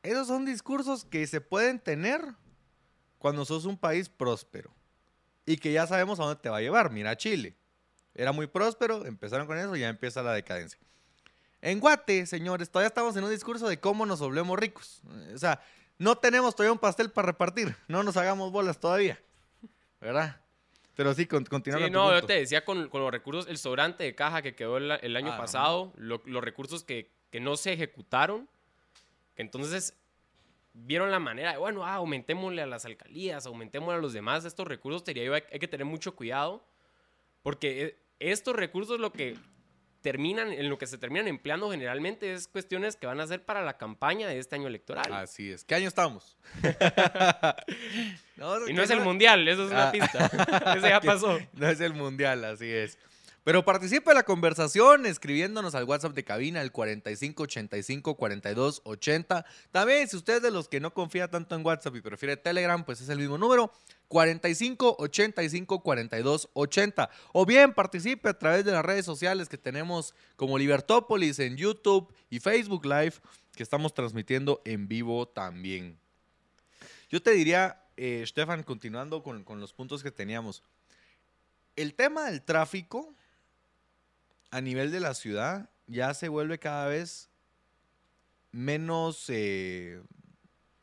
Esos 0.02 0.26
son 0.28 0.44
discursos 0.44 1.04
que 1.04 1.26
se 1.26 1.40
pueden 1.40 1.80
tener 1.80 2.20
cuando 3.18 3.44
sos 3.44 3.64
un 3.64 3.76
país 3.76 4.08
próspero 4.08 4.72
y 5.46 5.56
que 5.56 5.72
ya 5.72 5.86
sabemos 5.86 6.20
a 6.20 6.24
dónde 6.24 6.40
te 6.42 6.48
va 6.48 6.58
a 6.58 6.60
llevar. 6.60 6.90
Mira 6.92 7.16
Chile, 7.16 7.56
era 8.14 8.32
muy 8.32 8.46
próspero, 8.46 9.04
empezaron 9.06 9.46
con 9.46 9.58
eso 9.58 9.74
y 9.74 9.80
ya 9.80 9.88
empieza 9.88 10.22
la 10.22 10.32
decadencia. 10.32 10.78
En 11.62 11.80
Guate, 11.80 12.26
señores, 12.26 12.70
todavía 12.70 12.88
estamos 12.88 13.16
en 13.16 13.24
un 13.24 13.30
discurso 13.30 13.68
de 13.68 13.80
cómo 13.80 14.06
nos 14.06 14.20
volvemos 14.20 14.58
ricos. 14.58 15.00
O 15.34 15.38
sea, 15.38 15.60
no 15.98 16.16
tenemos 16.16 16.54
todavía 16.54 16.72
un 16.72 16.78
pastel 16.78 17.10
para 17.10 17.26
repartir. 17.26 17.74
No 17.88 18.02
nos 18.02 18.16
hagamos 18.16 18.52
bolas 18.52 18.78
todavía. 18.78 19.18
¿Verdad? 20.00 20.40
Pero 20.94 21.12
sí, 21.14 21.26
con, 21.26 21.44
continuando. 21.44 21.86
Sí, 21.86 21.92
no, 21.92 22.06
yo 22.10 22.12
punto. 22.20 22.26
te 22.28 22.34
decía 22.34 22.64
con, 22.64 22.88
con 22.88 23.02
los 23.02 23.10
recursos, 23.10 23.48
el 23.48 23.58
sobrante 23.58 24.04
de 24.04 24.14
caja 24.14 24.42
que 24.42 24.54
quedó 24.54 24.76
el, 24.76 24.90
el 24.92 25.16
año 25.16 25.32
Ah, 25.32 25.38
pasado, 25.38 25.92
lo- 25.96 26.22
los 26.24 26.42
recursos 26.44 26.84
que, 26.84 27.10
que 27.30 27.40
no 27.40 27.56
se 27.56 27.72
ejecutaron, 27.72 28.48
que 29.34 29.42
entonces 29.42 29.94
vieron 30.72 31.10
la 31.10 31.18
manera 31.18 31.52
de, 31.52 31.58
bueno, 31.58 31.84
ah, 31.84 31.94
aumentémosle 31.94 32.62
a 32.62 32.66
las 32.66 32.84
alcaldías, 32.84 33.46
aumentémosle 33.46 33.94
a 33.98 34.00
los 34.00 34.12
demás 34.12 34.44
estos 34.44 34.66
recursos, 34.68 35.02
te 35.04 35.10
diría 35.12 35.24
yo, 35.26 35.34
hay, 35.34 35.42
hay 35.52 35.58
que 35.58 35.68
tener 35.68 35.86
mucho 35.86 36.14
cuidado, 36.14 36.62
porque 37.42 37.82
eh, 37.84 37.98
estos 38.18 38.54
recursos 38.56 38.98
lo 39.00 39.12
que 39.12 39.36
terminan, 40.10 40.52
en 40.52 40.68
lo 40.68 40.78
que 40.78 40.86
se 40.86 40.98
terminan 40.98 41.26
empleando 41.26 41.68
generalmente 41.68 42.32
es 42.32 42.46
cuestiones 42.46 42.94
que 42.94 43.08
van 43.08 43.18
a 43.20 43.26
ser 43.26 43.42
para 43.44 43.64
la 43.64 43.76
campaña 43.76 44.28
de 44.28 44.38
este 44.38 44.54
año 44.54 44.68
electoral. 44.68 45.12
Así 45.12 45.50
es. 45.50 45.64
¿Qué 45.64 45.74
año 45.74 45.88
estamos? 45.88 46.36
y 48.68 48.72
no 48.72 48.82
es 48.82 48.90
el 48.90 49.00
mundial, 49.00 49.46
eso 49.48 49.66
es 49.66 49.72
una 49.72 49.88
Ah. 49.88 49.92
pista. 49.92 50.26
Ese 50.76 50.88
ya 50.88 51.00
pasó. 51.00 51.38
No 51.54 51.68
es 51.68 51.80
el 51.80 51.94
mundial, 51.94 52.44
así 52.44 52.70
es. 52.70 52.98
Pero 53.46 53.64
participe 53.64 54.10
en 54.10 54.16
la 54.16 54.24
conversación 54.24 55.06
escribiéndonos 55.06 55.76
al 55.76 55.84
WhatsApp 55.84 56.14
de 56.14 56.24
cabina, 56.24 56.60
el 56.62 56.72
4585-4280. 56.72 59.44
También, 59.70 60.08
si 60.08 60.16
usted 60.16 60.38
es 60.38 60.42
de 60.42 60.50
los 60.50 60.66
que 60.66 60.80
no 60.80 60.92
confía 60.92 61.30
tanto 61.30 61.54
en 61.54 61.64
WhatsApp 61.64 61.94
y 61.94 62.00
prefiere 62.00 62.36
Telegram, 62.36 62.84
pues 62.84 63.00
es 63.00 63.08
el 63.08 63.20
mismo 63.20 63.38
número, 63.38 63.70
4585-4280. 64.08 67.08
O 67.32 67.46
bien, 67.46 67.72
participe 67.72 68.30
a 68.30 68.36
través 68.36 68.64
de 68.64 68.72
las 68.72 68.84
redes 68.84 69.06
sociales 69.06 69.48
que 69.48 69.58
tenemos 69.58 70.12
como 70.34 70.58
Libertópolis 70.58 71.38
en 71.38 71.56
YouTube 71.56 72.12
y 72.28 72.40
Facebook 72.40 72.84
Live, 72.84 73.14
que 73.54 73.62
estamos 73.62 73.94
transmitiendo 73.94 74.60
en 74.64 74.88
vivo 74.88 75.28
también. 75.28 76.00
Yo 77.08 77.22
te 77.22 77.30
diría, 77.30 77.80
eh, 77.96 78.24
Stefan, 78.26 78.64
continuando 78.64 79.22
con, 79.22 79.44
con 79.44 79.60
los 79.60 79.72
puntos 79.72 80.02
que 80.02 80.10
teníamos. 80.10 80.64
El 81.76 81.94
tema 81.94 82.28
del 82.28 82.42
tráfico 82.42 83.14
a 84.50 84.60
nivel 84.60 84.90
de 84.90 85.00
la 85.00 85.14
ciudad 85.14 85.70
ya 85.86 86.14
se 86.14 86.28
vuelve 86.28 86.58
cada 86.58 86.86
vez 86.86 87.28
menos 88.52 89.26
eh, 89.28 90.02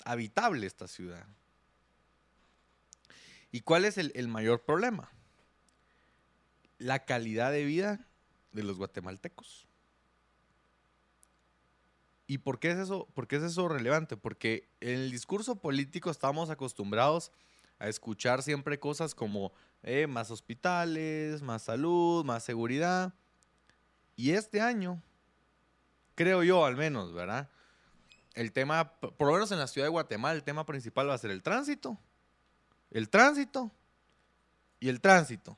habitable 0.06 0.68
esta 0.68 0.88
ciudad. 0.88 1.26
¿Y 3.52 3.62
cuál 3.62 3.86
es 3.86 3.98
el, 3.98 4.28
mayor 4.28 4.64
problema? 4.64 5.12
La 6.80 7.06
calidad 7.06 7.52
de 7.52 7.66
vida 7.66 8.08
de 8.52 8.64
los 8.64 8.78
guatemaltecos. 8.78 9.68
¿Y 12.26 12.40
por 12.40 12.60
qué 12.60 12.72
es 12.72 12.78
eso, 12.78 13.08
por 13.14 13.28
qué 13.28 13.36
es 13.36 13.44
eso 13.44 13.68
relevante? 13.68 14.18
Porque 14.18 14.70
en 14.80 15.02
el 15.02 15.12
discurso 15.12 15.58
político 15.58 16.10
estamos 16.10 16.50
acostumbrados 16.50 17.32
a 17.78 17.90
escuchar 17.90 18.42
siempre 18.42 18.80
cosas 18.80 19.14
como 19.14 19.52
eh, 19.84 20.08
más 20.08 20.32
hospitales, 20.32 21.42
más 21.42 21.64
salud, 21.64 22.26
más 22.26 22.44
seguridad. 22.44 23.14
Y 24.16 24.32
este 24.32 24.62
año, 24.62 25.02
creo 26.16 26.44
yo 26.44 26.66
al 26.66 26.76
menos, 26.76 27.14
¿verdad? 27.14 27.50
El 28.36 28.52
tema, 28.52 28.94
por 29.00 29.28
lo 29.28 29.34
menos 29.34 29.52
en 29.52 29.60
la 29.60 29.68
ciudad 29.68 29.86
de 29.88 29.92
Guatemala, 29.92 30.34
el 30.36 30.44
tema 30.44 30.66
principal 30.66 31.10
va 31.10 31.14
a 31.14 31.18
ser 31.18 31.32
el 31.32 31.44
tránsito. 31.44 31.98
El 32.92 33.10
tránsito 33.10 33.72
y 34.80 34.90
el 34.90 35.02
tránsito. 35.02 35.58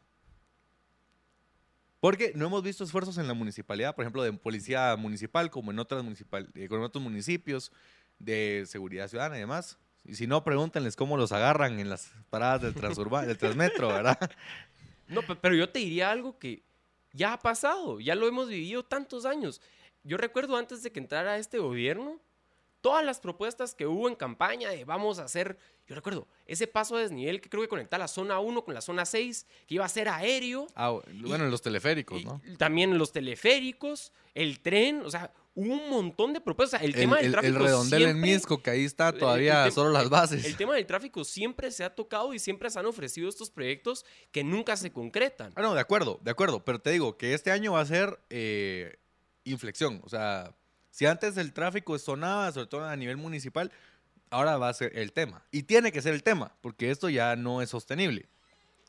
Porque 2.00 2.34
no 2.36 2.46
hemos 2.48 2.62
visto 2.64 2.84
esfuerzos 2.84 3.18
en 3.18 3.28
la 3.28 3.34
municipalidad, 3.34 3.96
por 3.96 4.04
ejemplo, 4.04 4.22
de 4.24 4.32
policía 4.34 4.96
municipal, 4.96 5.50
como 5.50 5.72
en, 5.72 5.80
otras 5.80 6.04
municipal, 6.04 6.50
eh, 6.54 6.68
como 6.68 6.82
en 6.82 6.86
otros 6.86 7.04
municipios, 7.04 7.72
de 8.20 8.66
seguridad 8.68 9.08
ciudadana 9.08 9.38
y 9.38 9.40
demás. 9.40 9.78
Y 10.04 10.16
si 10.16 10.28
no, 10.28 10.44
pregúntenles 10.44 10.96
cómo 10.96 11.18
los 11.18 11.32
agarran 11.32 11.80
en 11.80 11.90
las 11.90 12.12
paradas 12.30 12.62
del, 12.62 12.74
del 12.74 13.38
Transmetro, 13.38 13.88
¿verdad? 13.90 14.20
No, 15.08 15.22
pe- 15.22 15.36
pero 15.36 15.54
yo 15.54 15.70
te 15.70 15.78
diría 15.80 16.10
algo 16.10 16.40
que 16.40 16.64
ya 17.16 17.34
ha 17.34 17.40
pasado, 17.40 18.00
ya 18.00 18.14
lo 18.14 18.28
hemos 18.28 18.50
vivido 18.50 18.84
tantos 18.84 19.26
años. 19.26 19.62
Yo 20.04 20.18
recuerdo 20.18 20.58
antes 20.58 20.84
de 20.84 20.92
que 20.92 21.00
entrara 21.00 21.38
este 21.38 21.60
gobierno, 21.60 22.20
todas 22.86 23.04
las 23.04 23.20
propuestas 23.20 23.74
que 23.74 23.88
hubo 23.88 24.08
en 24.08 24.16
campaña 24.16 24.70
de 24.70 24.86
vamos 24.86 25.18
a 25.18 25.24
hacer, 25.24 25.58
yo 25.88 25.96
recuerdo, 25.96 26.28
ese 26.46 26.68
paso 26.68 26.98
de 26.98 27.04
desnivel 27.04 27.42
que 27.42 27.50
creo 27.50 27.64
que 27.64 27.68
conecta 27.68 27.98
la 27.98 28.08
zona 28.08 28.40
1 28.40 28.64
con 28.64 28.76
la 28.76 28.82
zona 28.82 29.06
6, 29.06 29.48
que 29.66 29.74
iba 29.76 29.86
a 29.86 29.90
ser 29.90 30.08
aéreo, 30.08 30.68
Ah, 30.76 30.92
bueno, 31.24 31.46
en 31.46 31.50
los 31.52 31.64
teleféricos, 31.64 32.22
y 32.22 32.26
¿no? 32.26 32.40
también 32.60 32.96
los 33.00 33.12
teleféricos, 33.12 34.12
el 34.36 34.60
tren, 34.60 35.02
o 35.04 35.10
sea, 35.10 35.32
un 35.56 35.90
montón 35.90 36.34
de 36.34 36.42
propuestas. 36.42 36.82
El, 36.84 36.90
El, 36.90 36.96
tema 36.96 37.16
del 37.16 37.26
el- 37.26 37.26
el 37.28 37.32
tráfico 37.32 37.60
redondel 37.60 38.02
en 38.04 38.08
siempre- 38.12 38.32
Misco, 38.34 38.62
que 38.62 38.70
ahí 38.70 38.84
está 38.86 39.10
el- 39.10 39.18
todavía 39.18 39.66
el 39.66 39.72
solo 39.72 39.90
las 39.90 40.10
bases. 40.10 40.46
El 40.46 40.56
tema 40.58 40.76
del 40.76 40.86
tráfico 40.86 41.24
siempre 41.24 41.72
se 41.72 41.84
ha 41.86 41.96
tocado 41.96 42.34
y 42.36 42.40
siempre 42.40 42.70
se 42.70 42.78
han 42.78 42.86
ofrecido 42.86 43.30
estos 43.30 43.50
proyectos 43.50 44.06
que 44.32 44.44
nunca 44.44 44.76
se 44.78 44.92
concretan. 44.92 45.54
Ah, 45.56 45.62
no, 45.62 45.74
de 45.74 45.80
acuerdo, 45.82 46.20
de 46.22 46.30
acuerdo. 46.32 46.64
Pero 46.64 46.80
te 46.80 46.92
digo 46.92 47.18
que 47.18 47.34
este 47.34 47.50
año 47.52 47.72
va 47.74 47.82
a 47.82 47.86
ser 47.86 48.20
eh, 48.30 48.98
inflexión. 49.46 50.02
O 50.04 50.10
sea, 50.10 50.54
si 50.96 51.06
antes 51.06 51.36
el 51.36 51.52
tráfico 51.52 51.98
sonaba, 52.00 52.50
sobre 52.54 52.68
todo 52.68 52.86
a 52.86 52.96
nivel 52.96 53.18
municipal, 53.18 53.70
ahora 54.30 54.58
va 54.58 54.70
a 54.70 54.74
ser 54.74 54.98
el 54.98 55.12
tema. 55.12 55.44
Y 55.52 55.64
tiene 55.64 55.92
que 55.92 56.02
ser 56.02 56.14
el 56.14 56.24
tema, 56.24 56.56
porque 56.62 56.90
esto 56.90 57.10
ya 57.10 57.36
no 57.36 57.62
es 57.62 57.70
sostenible. 57.70 58.30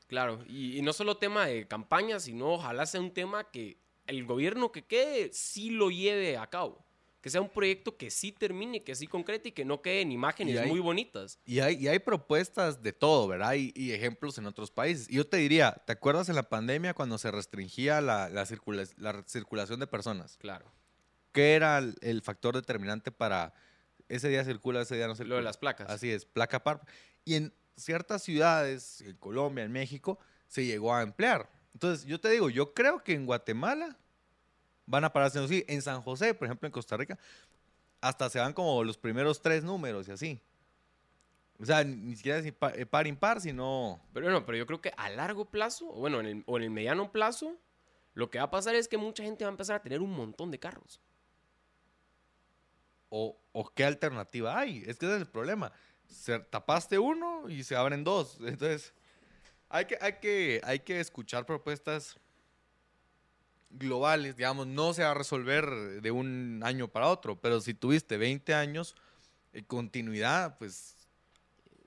Claro, 0.07 0.39
y, 0.47 0.77
y 0.77 0.81
no 0.81 0.93
solo 0.93 1.17
tema 1.17 1.47
de 1.47 1.67
campaña, 1.67 2.21
sino 2.21 2.53
ojalá 2.53 2.85
sea 2.85 3.01
un 3.01 3.11
tema 3.13 3.43
que 3.51 3.75
el 4.05 4.25
gobierno 4.25 4.71
que 4.71 4.83
quede 4.85 5.31
sí 5.33 5.69
lo 5.69 5.89
lleve 5.91 6.37
a 6.37 6.47
cabo. 6.47 6.81
Que 7.21 7.29
sea 7.29 7.41
un 7.41 7.49
proyecto 7.49 7.97
que 7.97 8.09
sí 8.09 8.31
termine, 8.31 8.83
que 8.83 8.95
sí 8.95 9.05
concrete 9.05 9.49
y 9.49 9.51
que 9.51 9.65
no 9.65 9.81
quede 9.81 9.99
en 10.01 10.13
imágenes 10.13 10.55
Y 10.55 10.57
hay- 10.59 10.69
muy 10.69 10.79
bonitas. 10.79 11.39
Y 11.45 11.59
hay, 11.59 11.75
y 11.75 11.89
hay 11.89 11.99
propuestas 11.99 12.81
de 12.81 12.93
todo, 12.93 13.27
¿verdad? 13.27 13.55
Y, 13.55 13.73
y 13.75 13.91
ejemplos 13.91 14.37
en 14.37 14.45
otros 14.45 14.71
países. 14.71 15.09
Y 15.09 15.15
yo 15.15 15.27
te 15.27 15.35
diría, 15.35 15.73
¿te 15.85 15.91
acuerdas 15.91 16.29
en 16.29 16.35
la 16.35 16.43
pandemia 16.47 16.93
cuando 16.93 17.17
se 17.17 17.29
restringía 17.31 17.99
la, 17.99 18.29
la, 18.29 18.45
circula- 18.45 18.87
la 18.95 19.23
circulación 19.27 19.81
de 19.81 19.87
personas? 19.87 20.37
Claro. 20.37 20.71
¿Qué 21.31 21.55
era 21.55 21.77
el, 21.77 21.95
el 22.01 22.21
factor 22.21 22.55
determinante 22.55 23.11
para 23.11 23.53
ese 24.09 24.29
día 24.29 24.43
circula, 24.43 24.81
ese 24.81 24.95
día 24.95 25.07
no 25.07 25.15
circula? 25.15 25.35
Lo 25.35 25.37
de 25.37 25.43
las 25.43 25.57
placas. 25.57 25.89
Así 25.89 26.11
es, 26.11 26.25
placa 26.25 26.63
par. 26.63 26.81
Y 27.25 27.35
en 27.35 27.53
ciertas 27.75 28.23
ciudades, 28.23 29.01
en 29.01 29.15
Colombia, 29.17 29.63
en 29.63 29.71
México, 29.71 30.19
se 30.47 30.65
llegó 30.65 30.93
a 30.93 31.01
emplear. 31.01 31.49
Entonces, 31.73 32.05
yo 32.05 32.19
te 32.19 32.29
digo, 32.29 32.49
yo 32.49 32.73
creo 32.73 33.03
que 33.03 33.13
en 33.13 33.25
Guatemala 33.25 33.97
van 34.85 35.03
a 35.03 35.13
parar 35.13 35.27
haciendo 35.27 35.45
así. 35.45 35.63
En 35.67 35.81
San 35.81 36.01
José, 36.01 36.33
por 36.33 36.45
ejemplo, 36.45 36.65
en 36.65 36.71
Costa 36.71 36.97
Rica, 36.97 37.19
hasta 38.01 38.29
se 38.29 38.39
van 38.39 38.53
como 38.53 38.83
los 38.83 38.97
primeros 38.97 39.41
tres 39.41 39.63
números 39.63 40.07
y 40.07 40.11
así. 40.11 40.41
O 41.59 41.65
sea, 41.65 41.83
ni 41.83 42.15
siquiera 42.15 42.37
es 42.37 42.45
eh, 42.45 42.85
par 42.85 43.07
impar, 43.07 43.41
sino... 43.41 43.99
Pero 44.13 44.29
no, 44.29 44.45
pero 44.45 44.57
yo 44.57 44.65
creo 44.67 44.81
que 44.81 44.91
a 44.95 45.09
largo 45.09 45.45
plazo, 45.45 45.89
o 45.89 45.99
bueno, 45.99 46.19
en 46.19 46.25
el, 46.27 46.43
o 46.45 46.57
en 46.57 46.63
el 46.63 46.69
mediano 46.69 47.11
plazo, 47.11 47.57
lo 48.13 48.29
que 48.29 48.37
va 48.37 48.45
a 48.45 48.51
pasar 48.51 48.75
es 48.75 48.87
que 48.87 48.97
mucha 48.97 49.23
gente 49.23 49.43
va 49.43 49.49
a 49.49 49.51
empezar 49.51 49.77
a 49.77 49.81
tener 49.81 50.01
un 50.01 50.11
montón 50.11 50.51
de 50.51 50.59
carros. 50.59 51.01
O, 53.09 53.39
o 53.53 53.73
qué 53.73 53.85
alternativa 53.85 54.57
hay. 54.59 54.83
Es 54.85 54.97
que 54.97 55.05
ese 55.05 55.15
es 55.15 55.21
el 55.21 55.27
problema. 55.27 55.71
Se, 56.07 56.39
tapaste 56.39 56.99
uno 56.99 57.49
y 57.49 57.63
se 57.63 57.75
abren 57.75 58.03
dos. 58.03 58.37
Entonces, 58.45 58.93
hay 59.69 59.85
que, 59.85 59.97
hay 60.01 60.13
que, 60.19 60.61
hay 60.63 60.79
que 60.79 60.99
escuchar 60.99 61.45
propuestas 61.45 62.17
globales. 63.69 64.35
Digamos, 64.35 64.67
no 64.67 64.93
se 64.93 65.03
va 65.03 65.11
a 65.11 65.13
resolver 65.13 66.01
de 66.01 66.11
un 66.11 66.61
año 66.63 66.87
para 66.87 67.07
otro. 67.07 67.39
Pero 67.39 67.61
si 67.61 67.73
tuviste 67.73 68.17
20 68.17 68.53
años, 68.53 68.95
eh, 69.53 69.63
continuidad, 69.65 70.57
pues, 70.57 70.95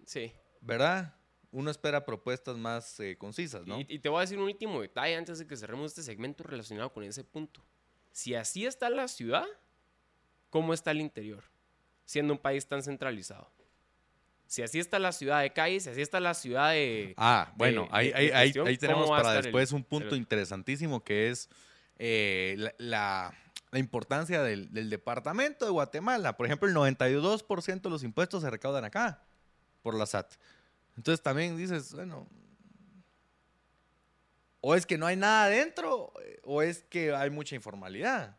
Sí. 0.07 0.33
¿verdad? 0.61 1.15
Uno 1.53 1.71
espera 1.71 2.05
propuestas 2.05 2.57
más 2.57 2.99
eh, 3.01 3.17
concisas, 3.17 3.67
¿no? 3.67 3.81
Y, 3.81 3.87
y 3.89 3.99
te 3.99 4.09
voy 4.09 4.19
a 4.19 4.21
decir 4.23 4.39
un 4.39 4.45
último 4.45 4.81
detalle 4.81 5.17
antes 5.17 5.39
de 5.39 5.47
que 5.47 5.57
cerremos 5.57 5.91
este 5.91 6.03
segmento 6.03 6.45
relacionado 6.45 6.93
con 6.93 7.03
ese 7.05 7.25
punto. 7.25 7.65
Si 8.13 8.35
así 8.35 8.67
está 8.67 8.91
la 8.91 9.09
ciudad, 9.09 9.47
¿cómo 10.51 10.75
está 10.75 10.91
el 10.91 11.01
interior? 11.01 11.43
Siendo 12.05 12.33
un 12.35 12.39
país 12.39 12.67
tan 12.67 12.83
centralizado. 12.83 13.51
Si 14.47 14.63
así 14.63 14.81
está 14.81 14.99
la 14.99 15.13
ciudad 15.13 15.41
de 15.43 15.53
calles, 15.53 15.85
si 15.85 15.91
así 15.91 16.01
está 16.03 16.19
la 16.19 16.35
ciudad 16.35 16.73
de... 16.73 17.15
Ah, 17.17 17.53
bueno, 17.57 17.83
de- 17.85 17.89
ahí, 17.93 18.09
de- 18.09 18.15
ahí, 18.17 18.31
ahí- 18.31 18.45
gestión, 18.49 18.67
ahí 18.67 18.77
¿cómo 18.77 18.89
tenemos 18.89 19.11
para 19.11 19.37
el- 19.37 19.43
después 19.45 19.71
un 19.73 19.85
punto 19.85 20.11
el- 20.17 20.21
interesantísimo 20.21 21.05
que 21.05 21.31
es 21.31 21.49
eh, 21.99 22.57
la, 22.59 22.75
la- 22.79 23.35
la 23.71 23.79
importancia 23.79 24.43
del, 24.43 24.73
del 24.75 24.91
departamento 24.91 25.65
de 25.65 25.71
Guatemala. 25.71 26.37
Por 26.37 26.47
ejemplo, 26.47 26.69
el 26.69 26.75
92% 26.75 27.81
de 27.83 27.91
los 27.91 28.03
impuestos 28.03 28.43
se 28.43 28.51
recaudan 28.51 28.85
acá 28.85 29.23
por 29.83 29.95
la 29.95 30.05
SAT. 30.07 30.33
Entonces 30.97 31.23
también 31.23 31.57
dices, 31.57 31.95
bueno, 31.95 32.27
o 34.61 34.75
es 34.75 34.85
que 34.87 34.99
no 34.99 35.07
hay 35.07 35.15
nada 35.17 35.45
adentro 35.45 36.13
eh, 36.25 36.41
o 36.43 36.63
es 36.63 36.83
que 36.83 37.15
hay 37.15 37.31
mucha 37.31 37.55
informalidad 37.55 38.37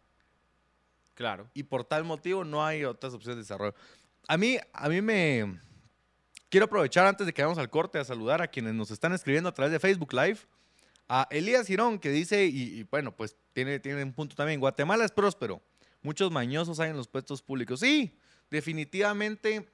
Claro. 1.22 1.48
y 1.54 1.62
por 1.62 1.84
tal 1.84 2.04
motivo 2.04 2.44
no 2.44 2.66
hay 2.66 2.84
otras 2.84 3.13
opciones 3.13 3.38
de 3.38 3.44
desarrollo. 3.44 3.75
A 4.28 4.38
mí, 4.38 4.58
a 4.74 4.90
mí 4.90 5.01
me... 5.01 5.60
Quiero 6.50 6.66
aprovechar 6.66 7.06
antes 7.06 7.28
de 7.28 7.34
que 7.34 7.44
vayamos 7.44 7.60
al 7.60 7.70
corte 7.70 8.00
a 8.00 8.04
saludar 8.04 8.42
a 8.42 8.48
quienes 8.48 8.74
nos 8.74 8.90
están 8.90 9.13
escribiendo 9.13 9.48
a 9.48 9.54
través 9.54 9.72
de 9.72 9.80
Facebook 9.80 10.13
Live. 10.13 10.40
A 11.08 11.28
Elías 11.30 11.68
Girón 11.68 12.00
que 12.00 12.10
dice, 12.10 12.46
y, 12.46 12.84
bueno, 12.90 13.16
pues 13.16 13.38
tiene, 13.54 13.80
tiene 13.80 14.04
un 14.04 14.13
punto 14.13 14.36
también, 14.36 14.60
Guatemala 14.60 15.06
es 15.06 15.12
próspero. 15.12 15.62
Muchos 16.01 16.32
mañosos 16.32 16.80
hay 16.80 16.90
en 16.90 16.98
los 16.98 17.08
puestos 17.08 17.42
públicos. 17.42 17.82
Sí, 17.82 18.18
definitivamente 18.50 19.70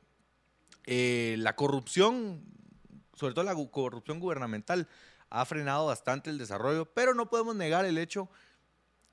eh, 0.86 1.36
la 1.40 1.56
corrupción, 1.56 2.44
sobre 3.14 3.34
todo 3.34 3.46
la 3.46 3.56
corrupción 3.72 4.20
gubernamental, 4.20 4.88
ha 5.30 5.46
frenado 5.46 5.86
bastante 5.86 6.30
el 6.30 6.38
desarrollo, 6.38 6.86
pero 6.94 7.14
no 7.14 7.30
podemos 7.30 7.56
negar 7.56 7.86
el 7.86 7.98
hecho 7.98 8.30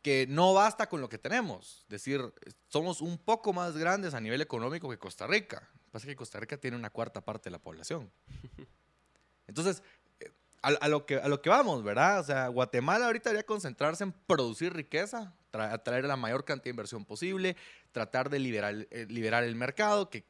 que 0.05 0.27
no 0.29 0.53
basta 0.53 0.87
con 0.87 1.01
lo 1.01 1.09
que 1.09 1.17
tenemos. 1.17 1.81
Es 1.85 1.89
decir, 1.89 2.21
somos 2.69 3.01
un 3.01 3.17
poco 3.17 3.55
más 3.55 3.75
grandes 3.75 4.13
a 4.13 4.21
nivel 4.21 4.43
económico 4.43 4.91
que 4.91 4.99
Costa 4.99 5.27
Rica. 5.27 5.67
Lo 5.73 5.83
que 5.85 5.91
pasa 5.93 6.07
es 6.07 6.09
que 6.13 6.17
Costa 6.17 6.39
Rica 6.39 6.59
tiene 6.59 6.77
una 6.77 6.91
cuarta 6.91 7.23
parte 7.25 7.45
de 7.49 7.53
la 7.53 7.59
población. 7.59 8.13
Entonces, 9.47 9.83
eh, 10.21 10.31
a, 10.63 10.69
a 10.69 10.89
lo 10.89 11.07
que, 11.07 11.17
a 11.17 11.27
lo 11.29 11.41
que 11.41 11.49
vamos, 11.49 11.83
¿verdad? 11.83 12.21
O 12.21 12.25
sea, 12.25 12.49
Guatemala 12.49 13.07
ahorita 13.07 13.31
debería 13.31 13.47
concentrarse 13.47 14.05
en 14.05 14.13
producir 14.13 14.75
riqueza, 14.75 15.35
tra- 15.51 15.73
atraer 15.73 16.05
la 16.05 16.17
mayor 16.17 16.45
cantidad 16.45 16.65
de 16.65 16.71
inversión 16.71 17.05
posible, 17.07 17.57
tratar 17.91 18.29
de 18.29 18.39
liberar, 18.41 18.87
eh, 18.91 19.07
liberar 19.09 19.43
el 19.45 19.55
mercado, 19.55 20.11
que, 20.11 20.25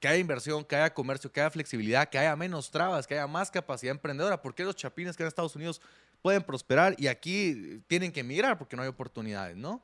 que 0.00 0.08
haya 0.08 0.18
inversión, 0.18 0.64
que 0.64 0.76
haya 0.76 0.94
comercio, 0.94 1.30
que 1.30 1.40
haya 1.42 1.50
flexibilidad, 1.50 2.08
que 2.08 2.18
haya 2.18 2.34
menos 2.34 2.70
trabas, 2.70 3.06
que 3.06 3.12
haya 3.14 3.26
más 3.26 3.50
capacidad 3.50 3.90
emprendedora. 3.90 4.40
¿Por 4.40 4.54
qué 4.54 4.64
los 4.64 4.74
chapines 4.74 5.18
que 5.18 5.22
en 5.22 5.26
Estados 5.28 5.54
Unidos 5.54 5.82
pueden 6.22 6.42
prosperar 6.42 6.94
y 6.98 7.06
aquí 7.06 7.82
tienen 7.86 8.12
que 8.12 8.20
emigrar 8.20 8.58
porque 8.58 8.76
no 8.76 8.82
hay 8.82 8.88
oportunidades, 8.88 9.56
¿no? 9.56 9.82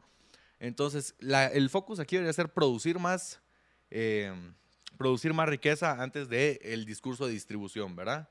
Entonces, 0.59 1.15
el 1.21 1.69
focus 1.71 2.01
aquí 2.01 2.17
debería 2.17 2.33
ser 2.33 2.53
producir 2.53 2.99
más, 2.99 3.41
eh, 3.91 4.33
producir 4.97 5.35
más 5.35 5.49
riqueza 5.49 6.03
antes 6.03 6.29
del 6.29 6.59
el 6.63 6.85
discurso 6.85 7.27
de 7.27 7.33
distribución, 7.33 7.95
¿verdad? 7.95 8.29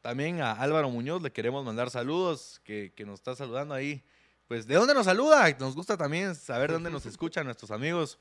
También 0.00 0.40
a 0.40 0.52
Álvaro 0.52 0.90
Muñoz 0.90 1.22
le 1.22 1.32
queremos 1.32 1.64
mandar 1.64 1.90
saludos, 1.90 2.60
que, 2.64 2.92
que 2.94 3.04
nos 3.04 3.20
está 3.20 3.34
saludando 3.34 3.74
ahí. 3.74 4.04
Pues, 4.48 4.66
¿de 4.66 4.74
dónde 4.74 4.92
nos 4.92 5.06
saluda? 5.06 5.50
Nos 5.58 5.74
gusta 5.74 5.96
también 5.96 6.34
saber 6.34 6.70
dónde 6.70 6.90
nos 6.90 7.06
escuchan 7.06 7.46
nuestros 7.46 7.70
amigos. 7.70 8.18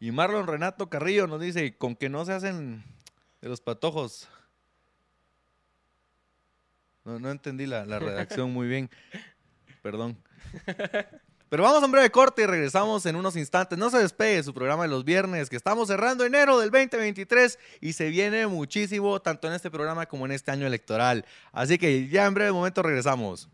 Y 0.00 0.10
Marlon 0.10 0.46
Renato 0.46 0.88
Carrillo 0.90 1.26
nos 1.26 1.40
dice, 1.40 1.76
con 1.76 1.94
que 1.94 2.08
no 2.08 2.24
se 2.24 2.32
hacen 2.32 2.82
de 3.40 3.48
los 3.48 3.60
patojos. 3.60 4.28
No, 7.04 7.18
no 7.18 7.30
entendí 7.30 7.66
la, 7.66 7.84
la 7.86 7.98
redacción 7.98 8.52
muy 8.52 8.68
bien. 8.68 8.90
Perdón. 9.82 10.16
Pero 11.50 11.64
vamos 11.64 11.82
a 11.82 11.86
un 11.86 11.90
breve 11.90 12.10
corte 12.10 12.42
y 12.42 12.46
regresamos 12.46 13.04
en 13.06 13.16
unos 13.16 13.34
instantes. 13.34 13.76
No 13.76 13.90
se 13.90 13.98
despegue 13.98 14.36
de 14.36 14.42
su 14.44 14.54
programa 14.54 14.84
de 14.84 14.88
los 14.88 15.04
viernes, 15.04 15.50
que 15.50 15.56
estamos 15.56 15.88
cerrando 15.88 16.24
enero 16.24 16.60
del 16.60 16.70
2023 16.70 17.58
y 17.80 17.92
se 17.92 18.08
viene 18.08 18.46
muchísimo, 18.46 19.20
tanto 19.20 19.48
en 19.48 19.54
este 19.54 19.68
programa 19.68 20.06
como 20.06 20.26
en 20.26 20.32
este 20.32 20.52
año 20.52 20.64
electoral. 20.64 21.24
Así 21.50 21.76
que 21.76 22.06
ya 22.06 22.26
en 22.26 22.34
breve 22.34 22.52
momento 22.52 22.84
regresamos. 22.84 23.48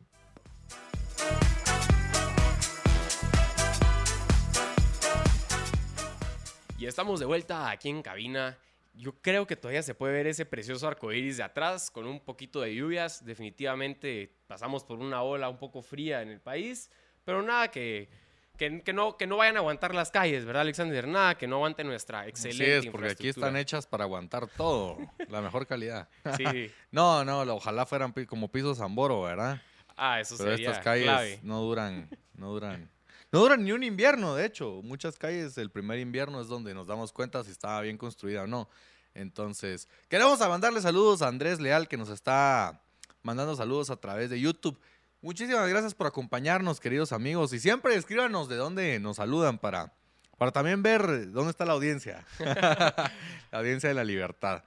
Y 6.78 6.84
estamos 6.84 7.18
de 7.18 7.24
vuelta 7.24 7.70
aquí 7.70 7.88
en 7.88 8.02
cabina. 8.02 8.58
Yo 8.96 9.12
creo 9.20 9.46
que 9.46 9.56
todavía 9.56 9.82
se 9.82 9.94
puede 9.94 10.14
ver 10.14 10.26
ese 10.26 10.46
precioso 10.46 10.88
arco 10.88 11.12
iris 11.12 11.36
de 11.36 11.42
atrás 11.42 11.90
con 11.90 12.06
un 12.06 12.20
poquito 12.20 12.60
de 12.60 12.74
lluvias. 12.74 13.24
Definitivamente 13.24 14.34
pasamos 14.46 14.84
por 14.84 14.98
una 14.98 15.22
ola 15.22 15.48
un 15.48 15.58
poco 15.58 15.82
fría 15.82 16.22
en 16.22 16.30
el 16.30 16.40
país, 16.40 16.90
pero 17.24 17.42
nada 17.42 17.68
que, 17.70 18.08
que, 18.56 18.80
que 18.82 18.92
no, 18.92 19.16
que 19.18 19.26
no 19.26 19.36
vayan 19.36 19.56
a 19.56 19.60
aguantar 19.60 19.94
las 19.94 20.10
calles, 20.10 20.44
¿verdad, 20.46 20.62
Alexander? 20.62 21.06
Nada 21.06 21.36
que 21.36 21.46
no 21.46 21.56
aguante 21.56 21.84
nuestra 21.84 22.26
excelente 22.26 22.78
Así 22.78 22.86
es, 22.86 22.92
porque 22.92 23.10
aquí 23.10 23.28
están 23.28 23.56
hechas 23.56 23.86
para 23.86 24.04
aguantar 24.04 24.46
todo, 24.48 24.96
la 25.28 25.42
mejor 25.42 25.66
calidad. 25.66 26.08
Sí. 26.36 26.44
No, 26.90 27.24
no, 27.24 27.40
ojalá 27.54 27.84
fueran 27.84 28.12
como 28.26 28.48
pisos 28.50 28.78
Zamboro, 28.78 29.22
¿verdad? 29.22 29.60
Ah, 29.96 30.20
eso 30.20 30.36
Pero 30.38 30.52
sería 30.52 30.70
estas 30.70 30.84
calles 30.84 31.04
clave. 31.04 31.40
no 31.42 31.60
duran, 31.60 32.08
no 32.34 32.50
duran. 32.50 32.90
No 33.36 33.42
duran 33.42 33.64
ni 33.64 33.72
un 33.72 33.84
invierno, 33.84 34.34
de 34.34 34.46
hecho. 34.46 34.80
Muchas 34.82 35.18
calles, 35.18 35.58
el 35.58 35.68
primer 35.68 35.98
invierno 35.98 36.40
es 36.40 36.48
donde 36.48 36.72
nos 36.72 36.86
damos 36.86 37.12
cuenta 37.12 37.44
si 37.44 37.50
estaba 37.50 37.82
bien 37.82 37.98
construida 37.98 38.44
o 38.44 38.46
no. 38.46 38.66
Entonces, 39.12 39.88
queremos 40.08 40.40
mandarle 40.40 40.80
saludos 40.80 41.20
a 41.20 41.28
Andrés 41.28 41.60
Leal, 41.60 41.86
que 41.86 41.98
nos 41.98 42.08
está 42.08 42.80
mandando 43.22 43.54
saludos 43.54 43.90
a 43.90 43.96
través 43.96 44.30
de 44.30 44.40
YouTube. 44.40 44.78
Muchísimas 45.20 45.68
gracias 45.68 45.92
por 45.92 46.06
acompañarnos, 46.06 46.80
queridos 46.80 47.12
amigos. 47.12 47.52
Y 47.52 47.60
siempre 47.60 47.94
escríbanos 47.94 48.48
de 48.48 48.56
dónde 48.56 48.98
nos 49.00 49.16
saludan 49.16 49.58
para, 49.58 49.92
para 50.38 50.50
también 50.50 50.82
ver 50.82 51.30
dónde 51.30 51.50
está 51.50 51.66
la 51.66 51.74
audiencia. 51.74 52.24
la 52.38 53.12
audiencia 53.52 53.90
de 53.90 53.94
la 53.94 54.04
libertad. 54.04 54.64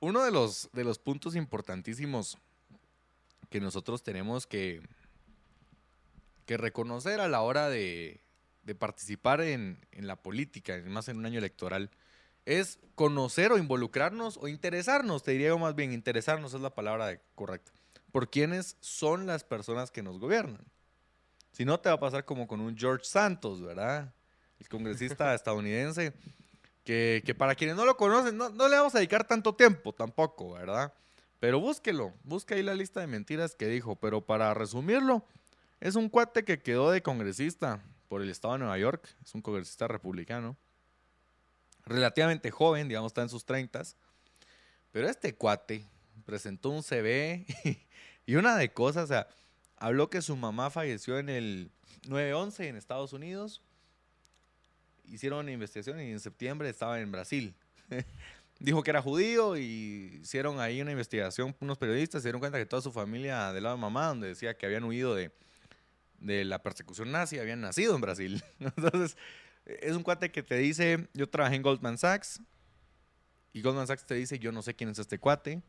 Uno 0.00 0.24
de 0.24 0.30
los, 0.30 0.70
de 0.72 0.84
los 0.84 0.98
puntos 0.98 1.36
importantísimos 1.36 2.38
que 3.50 3.60
nosotros 3.60 4.02
tenemos 4.02 4.46
que, 4.46 4.80
que 6.46 6.56
reconocer 6.56 7.20
a 7.20 7.28
la 7.28 7.42
hora 7.42 7.68
de, 7.68 8.20
de 8.62 8.74
participar 8.74 9.40
en, 9.40 9.78
en 9.92 10.06
la 10.06 10.16
política, 10.16 10.80
más 10.86 11.08
en 11.08 11.18
un 11.18 11.26
año 11.26 11.38
electoral, 11.38 11.90
es 12.46 12.78
conocer 12.94 13.52
o 13.52 13.58
involucrarnos 13.58 14.38
o 14.40 14.48
interesarnos, 14.48 15.22
te 15.22 15.32
diría 15.32 15.48
yo 15.48 15.58
más 15.58 15.74
bien, 15.74 15.92
interesarnos 15.92 16.54
es 16.54 16.60
la 16.60 16.74
palabra 16.74 17.20
correcta, 17.34 17.72
por 18.12 18.30
quiénes 18.30 18.76
son 18.80 19.26
las 19.26 19.44
personas 19.44 19.90
que 19.90 20.02
nos 20.02 20.18
gobiernan. 20.18 20.64
Si 21.52 21.64
no, 21.64 21.80
te 21.80 21.88
va 21.88 21.96
a 21.96 22.00
pasar 22.00 22.24
como 22.24 22.46
con 22.46 22.60
un 22.60 22.76
George 22.76 23.04
Santos, 23.04 23.62
¿verdad? 23.62 24.12
El 24.60 24.68
congresista 24.68 25.34
estadounidense, 25.34 26.12
que, 26.84 27.22
que 27.26 27.34
para 27.34 27.54
quienes 27.56 27.76
no 27.76 27.84
lo 27.84 27.96
conocen, 27.96 28.36
no, 28.36 28.48
no 28.50 28.68
le 28.68 28.76
vamos 28.76 28.94
a 28.94 28.98
dedicar 28.98 29.26
tanto 29.26 29.54
tiempo 29.54 29.92
tampoco, 29.92 30.52
¿verdad? 30.52 30.92
Pero 31.40 31.60
búsquelo, 31.60 32.14
busca 32.22 32.54
ahí 32.54 32.62
la 32.62 32.74
lista 32.74 33.00
de 33.00 33.06
mentiras 33.06 33.54
que 33.54 33.66
dijo, 33.66 33.96
pero 33.96 34.24
para 34.24 34.54
resumirlo, 34.54 35.24
Es 35.80 35.94
un 35.94 36.08
cuate 36.08 36.44
que 36.44 36.58
quedó 36.58 36.90
de 36.90 37.02
congresista 37.02 37.82
por 38.08 38.22
el 38.22 38.30
estado 38.30 38.54
de 38.54 38.60
Nueva 38.60 38.78
York. 38.78 39.06
Es 39.22 39.34
un 39.34 39.42
congresista 39.42 39.86
republicano. 39.86 40.56
Relativamente 41.84 42.50
joven, 42.50 42.88
digamos, 42.88 43.10
está 43.10 43.22
en 43.22 43.28
sus 43.28 43.44
30. 43.44 43.82
Pero 44.90 45.08
este 45.08 45.34
cuate 45.34 45.84
presentó 46.24 46.70
un 46.70 46.82
CV 46.82 47.46
y 48.26 48.34
una 48.36 48.56
de 48.56 48.72
cosas, 48.72 49.04
o 49.04 49.06
sea, 49.08 49.28
habló 49.76 50.08
que 50.08 50.22
su 50.22 50.34
mamá 50.34 50.70
falleció 50.70 51.18
en 51.18 51.28
el 51.28 51.70
9-11 52.08 52.68
en 52.68 52.76
Estados 52.76 53.12
Unidos. 53.12 53.60
Hicieron 55.04 55.40
una 55.40 55.52
investigación 55.52 56.00
y 56.00 56.10
en 56.10 56.20
septiembre 56.20 56.70
estaba 56.70 56.98
en 57.00 57.12
Brasil. 57.12 57.54
Dijo 58.58 58.82
que 58.82 58.90
era 58.90 59.02
judío 59.02 59.58
y 59.58 60.20
hicieron 60.22 60.58
ahí 60.58 60.80
una 60.80 60.90
investigación 60.90 61.54
unos 61.60 61.76
periodistas, 61.76 62.22
se 62.22 62.28
dieron 62.28 62.40
cuenta 62.40 62.56
que 62.56 62.64
toda 62.64 62.80
su 62.80 62.90
familia 62.90 63.52
del 63.52 63.64
lado 63.64 63.76
de 63.76 63.82
mamá, 63.82 64.06
donde 64.06 64.28
decía 64.28 64.56
que 64.56 64.64
habían 64.64 64.84
huido 64.84 65.14
de, 65.14 65.30
de 66.18 66.44
la 66.44 66.62
persecución 66.62 67.12
nazi, 67.12 67.38
habían 67.38 67.60
nacido 67.60 67.94
en 67.94 68.00
Brasil. 68.00 68.42
Entonces, 68.60 69.16
es 69.64 69.96
un 69.96 70.02
cuate 70.02 70.30
que 70.30 70.42
te 70.42 70.56
dice, 70.56 71.08
yo 71.14 71.28
trabajé 71.28 71.56
en 71.56 71.62
Goldman 71.62 71.98
Sachs, 71.98 72.40
y 73.52 73.62
Goldman 73.62 73.86
Sachs 73.86 74.04
te 74.04 74.14
dice, 74.14 74.38
yo 74.38 74.52
no 74.52 74.62
sé 74.62 74.74
quién 74.74 74.90
es 74.90 74.98
este 74.98 75.18
cuate. 75.18 75.62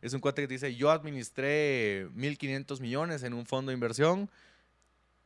Es 0.00 0.12
un 0.12 0.20
cuate 0.20 0.42
que 0.42 0.48
te 0.48 0.54
dice, 0.54 0.74
yo 0.76 0.90
administré 0.90 2.06
1.500 2.10 2.80
millones 2.80 3.22
en 3.22 3.34
un 3.34 3.44
fondo 3.46 3.70
de 3.70 3.74
inversión, 3.74 4.30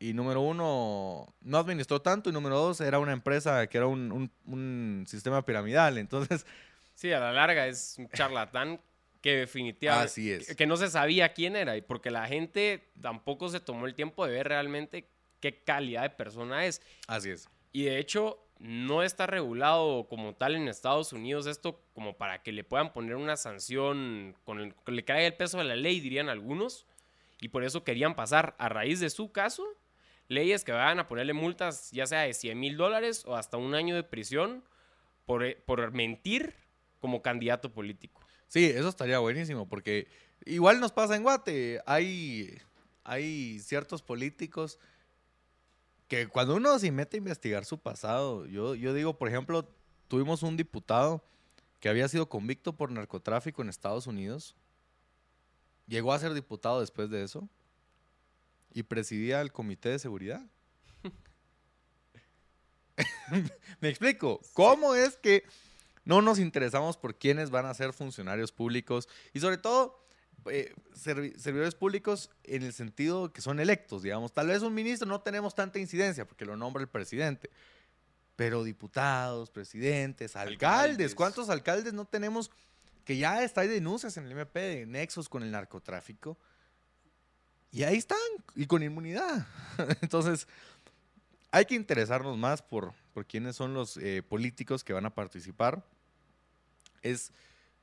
y 0.01 0.15
número 0.15 0.41
uno, 0.41 1.35
no 1.41 1.59
administró 1.59 2.01
tanto, 2.01 2.31
y 2.31 2.33
número 2.33 2.57
dos, 2.57 2.81
era 2.81 2.99
una 2.99 3.13
empresa 3.13 3.67
que 3.67 3.79
era 3.79 3.89
un, 3.89 4.31
un, 4.47 5.05
sistema 5.07 5.45
piramidal. 5.45 5.99
Entonces... 5.99 6.47
Sí, 6.95 7.13
a 7.13 7.21
la 7.21 7.33
larga 7.33 7.67
es 7.67 7.97
un 7.99 8.09
charlatán 8.09 8.81
que 9.21 9.37
definitivamente 9.37 10.07
Así 10.07 10.31
es. 10.31 10.55
que- 10.55 10.67
no 10.67 10.77
se 10.77 10.89
sabía 10.89 11.33
quién 11.33 11.57
era 11.57 11.77
y 11.77 11.83
porque 11.83 12.11
la 12.11 12.27
gente 12.29 12.91
tampoco 13.01 13.49
se 13.49 13.61
tomó 13.61 13.87
el 13.87 13.95
tiempo 13.95 14.27
de 14.27 14.33
ver 14.33 14.49
realmente 14.49 15.09
qué 15.41 15.63
calidad 15.63 16.03
de 16.03 16.11
persona 16.11 16.67
es. 16.67 16.83
Así 17.07 17.31
es. 17.31 17.49
Y 17.73 17.85
de 17.85 17.99
hecho, 17.99 18.45
no 18.59 19.03
está 19.03 19.27
regulado 19.27 20.09
como 20.09 20.35
tal 20.35 20.57
en 20.57 20.69
Estados 20.69 21.13
Unidos 21.13 21.47
esto 21.47 21.81
como 21.95 22.17
para 22.17 22.43
que 22.43 22.51
le 22.53 22.65
puedan 22.65 22.93
poner 22.93 23.17
una 23.17 23.37
sanción 23.37 24.37
con 24.45 24.61
el, 24.61 24.75
que 24.85 24.93
le 24.93 25.05
caiga 25.05 25.27
el 25.27 25.35
peso 25.35 25.59
de 25.59 25.65
la 25.65 25.77
ley, 25.77 26.01
dirían 26.01 26.29
algunos. 26.29 26.87
Y 27.41 27.49
por 27.49 27.63
eso 27.63 27.85
querían 27.85 28.17
pasar 28.17 28.57
a 28.59 28.69
raíz 28.69 28.99
de 29.01 29.11
su 29.11 29.31
caso 29.31 29.65
leyes 30.29 30.63
que 30.65 30.73
vayan 30.73 30.99
a 30.99 31.09
ponerle 31.09 31.33
multas 31.33 31.91
ya 31.91 32.07
sea 32.07 32.21
de 32.21 32.35
100 32.35 32.59
mil 32.61 32.77
dólares 32.77 33.25
o 33.27 33.35
hasta 33.35 33.57
un 33.57 33.75
año 33.75 33.95
de 33.95 34.03
prisión 34.03 34.63
por, 35.25 35.57
por 35.65 35.91
mentir 35.93 36.55
como 37.01 37.23
candidato 37.23 37.73
político. 37.73 38.21
Sí, 38.49 38.65
eso 38.65 38.89
estaría 38.89 39.19
buenísimo, 39.19 39.69
porque 39.69 40.09
igual 40.45 40.81
nos 40.81 40.93
pasa 40.93 41.17
en 41.17 41.23
Guate. 41.23 41.81
Hay, 41.87 42.59
hay 43.05 43.61
ciertos 43.61 44.03
políticos 44.03 44.79
que 46.09 46.27
cuando 46.27 46.57
uno 46.57 46.79
se 46.79 46.91
mete 46.91 47.17
a 47.17 47.19
investigar 47.19 47.65
su 47.65 47.79
pasado, 47.79 48.47
yo, 48.47 48.75
yo 48.75 48.95
digo, 48.95 49.19
por 49.19 49.29
ejemplo, 49.29 49.69
tuvimos 50.09 50.43
un 50.43 50.57
diputado 50.57 51.23
que 51.81 51.89
había 51.89 52.09
sido 52.09 52.29
convicto 52.29 52.73
por 52.75 52.91
narcotráfico 52.91 53.63
en 53.63 53.69
Estados 53.69 54.07
Unidos, 54.07 54.57
llegó 55.87 56.13
a 56.13 56.19
ser 56.19 56.33
diputado 56.35 56.81
después 56.81 57.11
de 57.11 57.23
eso 57.23 57.49
y 58.73 58.83
presidía 58.83 59.43
el 59.43 59.53
comité 59.53 59.91
de 59.91 59.99
seguridad. 59.99 60.43
Me 63.81 63.89
explico, 63.89 64.41
¿cómo 64.55 64.95
es 64.95 65.17
que 65.17 65.45
no 66.09 66.23
nos 66.23 66.39
interesamos 66.39 66.97
por 66.97 67.17
quiénes 67.19 67.51
van 67.51 67.67
a 67.67 67.75
ser 67.75 67.93
funcionarios 67.93 68.51
públicos 68.51 69.09
y 69.35 69.41
sobre 69.41 69.59
todo 69.59 70.03
eh, 70.51 70.75
servi- 70.95 71.37
servidores 71.37 71.75
públicos 71.75 72.31
en 72.45 72.63
el 72.63 72.73
sentido 72.73 73.31
que 73.31 73.43
son 73.43 73.61
electos, 73.61 74.03
digamos. 74.03 74.33
Tal 74.33 74.47
vez 74.47 74.63
un 74.63 74.73
ministro 74.73 75.07
no 75.07 75.21
tenemos 75.21 75.55
tanta 75.55 75.79
incidencia 75.79 76.27
porque 76.27 76.47
lo 76.47 76.57
nombra 76.57 76.81
el 76.83 76.89
presidente, 76.89 77.51
pero 78.37 78.65
diputados, 78.65 79.51
presidentes, 79.51 80.35
alcaldes, 80.35 80.63
Alcaldes. 80.63 81.15
¿cuántos 81.15 81.51
alcaldes 81.51 81.93
no 81.93 82.07
tenemos 82.07 82.51
que 83.05 83.19
ya 83.19 83.43
está 83.43 83.61
hay 83.61 83.69
denuncias 83.69 84.17
en 84.17 84.25
el 84.25 84.33
MP 84.33 84.59
de 84.61 84.87
nexos 84.87 85.29
con 85.29 85.43
el 85.43 85.51
narcotráfico? 85.51 86.39
Y 87.71 87.83
ahí 87.83 87.97
están, 87.99 88.19
y 88.55 88.65
con 88.67 88.83
inmunidad. 88.83 89.47
Entonces, 90.01 90.49
hay 91.51 91.67
que 91.67 91.75
interesarnos 91.75 92.39
más 92.39 92.63
por, 92.63 92.95
por 93.13 93.27
quiénes 93.27 93.57
son 93.57 93.75
los 93.75 93.99
eh, 93.99 94.23
políticos 94.23 94.83
que 94.85 94.95
van 94.95 95.05
a 95.05 95.15
participar. 95.15 95.85
Es, 97.03 97.33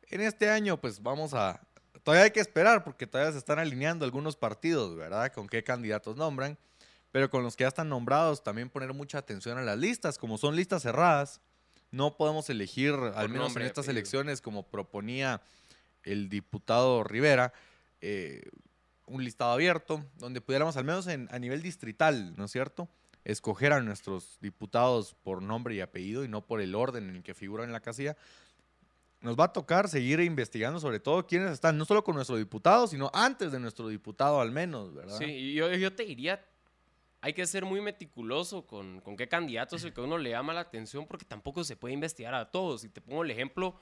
en 0.09 0.21
este 0.21 0.49
año, 0.49 0.79
pues 0.79 1.01
vamos 1.01 1.33
a, 1.33 1.59
todavía 2.03 2.25
hay 2.25 2.31
que 2.31 2.39
esperar 2.39 2.83
porque 2.83 3.07
todavía 3.07 3.31
se 3.31 3.37
están 3.39 3.59
alineando 3.59 4.05
algunos 4.05 4.35
partidos, 4.35 4.95
¿verdad? 4.95 5.31
Con 5.33 5.47
qué 5.47 5.63
candidatos 5.63 6.15
nombran. 6.15 6.57
Pero 7.11 7.29
con 7.29 7.43
los 7.43 7.55
que 7.55 7.63
ya 7.63 7.69
están 7.69 7.87
nombrados, 7.87 8.43
también 8.43 8.69
poner 8.69 8.93
mucha 8.93 9.17
atención 9.19 9.57
a 9.57 9.61
las 9.61 9.77
listas. 9.77 10.17
Como 10.17 10.37
son 10.37 10.53
listas 10.55 10.81
cerradas, 10.83 11.39
no 11.89 12.17
podemos 12.17 12.49
elegir, 12.49 12.93
al 12.93 13.29
menos 13.29 13.55
en 13.55 13.61
estas 13.67 13.85
elecciones, 13.87 14.41
como 14.41 14.63
proponía 14.63 15.41
el 16.03 16.27
diputado 16.27 17.05
Rivera, 17.05 17.53
eh, 18.01 18.43
un 19.07 19.23
listado 19.23 19.53
abierto, 19.53 20.03
donde 20.17 20.41
pudiéramos, 20.41 20.75
al 20.75 20.83
menos 20.83 21.07
en- 21.07 21.29
a 21.31 21.39
nivel 21.39 21.61
distrital, 21.61 22.35
¿no 22.35 22.45
es 22.45 22.51
cierto? 22.51 22.89
Escoger 23.23 23.71
a 23.71 23.79
nuestros 23.79 24.37
diputados 24.41 25.15
por 25.23 25.41
nombre 25.41 25.73
y 25.73 25.79
apellido 25.81 26.25
y 26.25 26.27
no 26.27 26.41
por 26.45 26.59
el 26.59 26.75
orden 26.75 27.07
en 27.09 27.15
el 27.15 27.23
que 27.23 27.33
figuran 27.33 27.67
en 27.67 27.73
la 27.73 27.79
casilla. 27.79 28.17
Nos 29.25 29.35
va 29.35 29.45
a 29.45 29.51
tocar 29.53 29.89
seguir 29.89 30.19
investigando 30.19 30.79
sobre 30.79 30.99
todo 30.99 31.25
quiénes 31.25 31.51
están, 31.51 31.79
no 31.79 31.85
solo 31.85 32.03
con 32.03 32.13
nuestro 32.13 32.37
diputado, 32.37 32.85
sino 32.85 33.09
antes 33.11 33.51
de 33.51 33.59
nuestro 33.59 33.87
diputado 33.87 34.39
al 34.39 34.51
menos, 34.51 34.93
¿verdad? 34.93 35.17
Sí, 35.17 35.51
yo, 35.51 35.73
yo 35.73 35.91
te 35.91 36.05
diría, 36.05 36.45
hay 37.21 37.33
que 37.33 37.47
ser 37.47 37.65
muy 37.65 37.81
meticuloso 37.81 38.67
con, 38.67 39.01
con 39.01 39.17
qué 39.17 39.27
candidato 39.27 39.77
es 39.77 39.83
el 39.83 39.93
que 39.93 40.01
a 40.01 40.03
uno 40.03 40.19
le 40.19 40.29
llama 40.29 40.53
la 40.53 40.59
atención, 40.59 41.07
porque 41.07 41.25
tampoco 41.25 41.63
se 41.63 41.75
puede 41.75 41.95
investigar 41.95 42.35
a 42.35 42.51
todos. 42.51 42.83
Y 42.83 42.89
te 42.89 43.01
pongo 43.01 43.23
el 43.23 43.31
ejemplo 43.31 43.79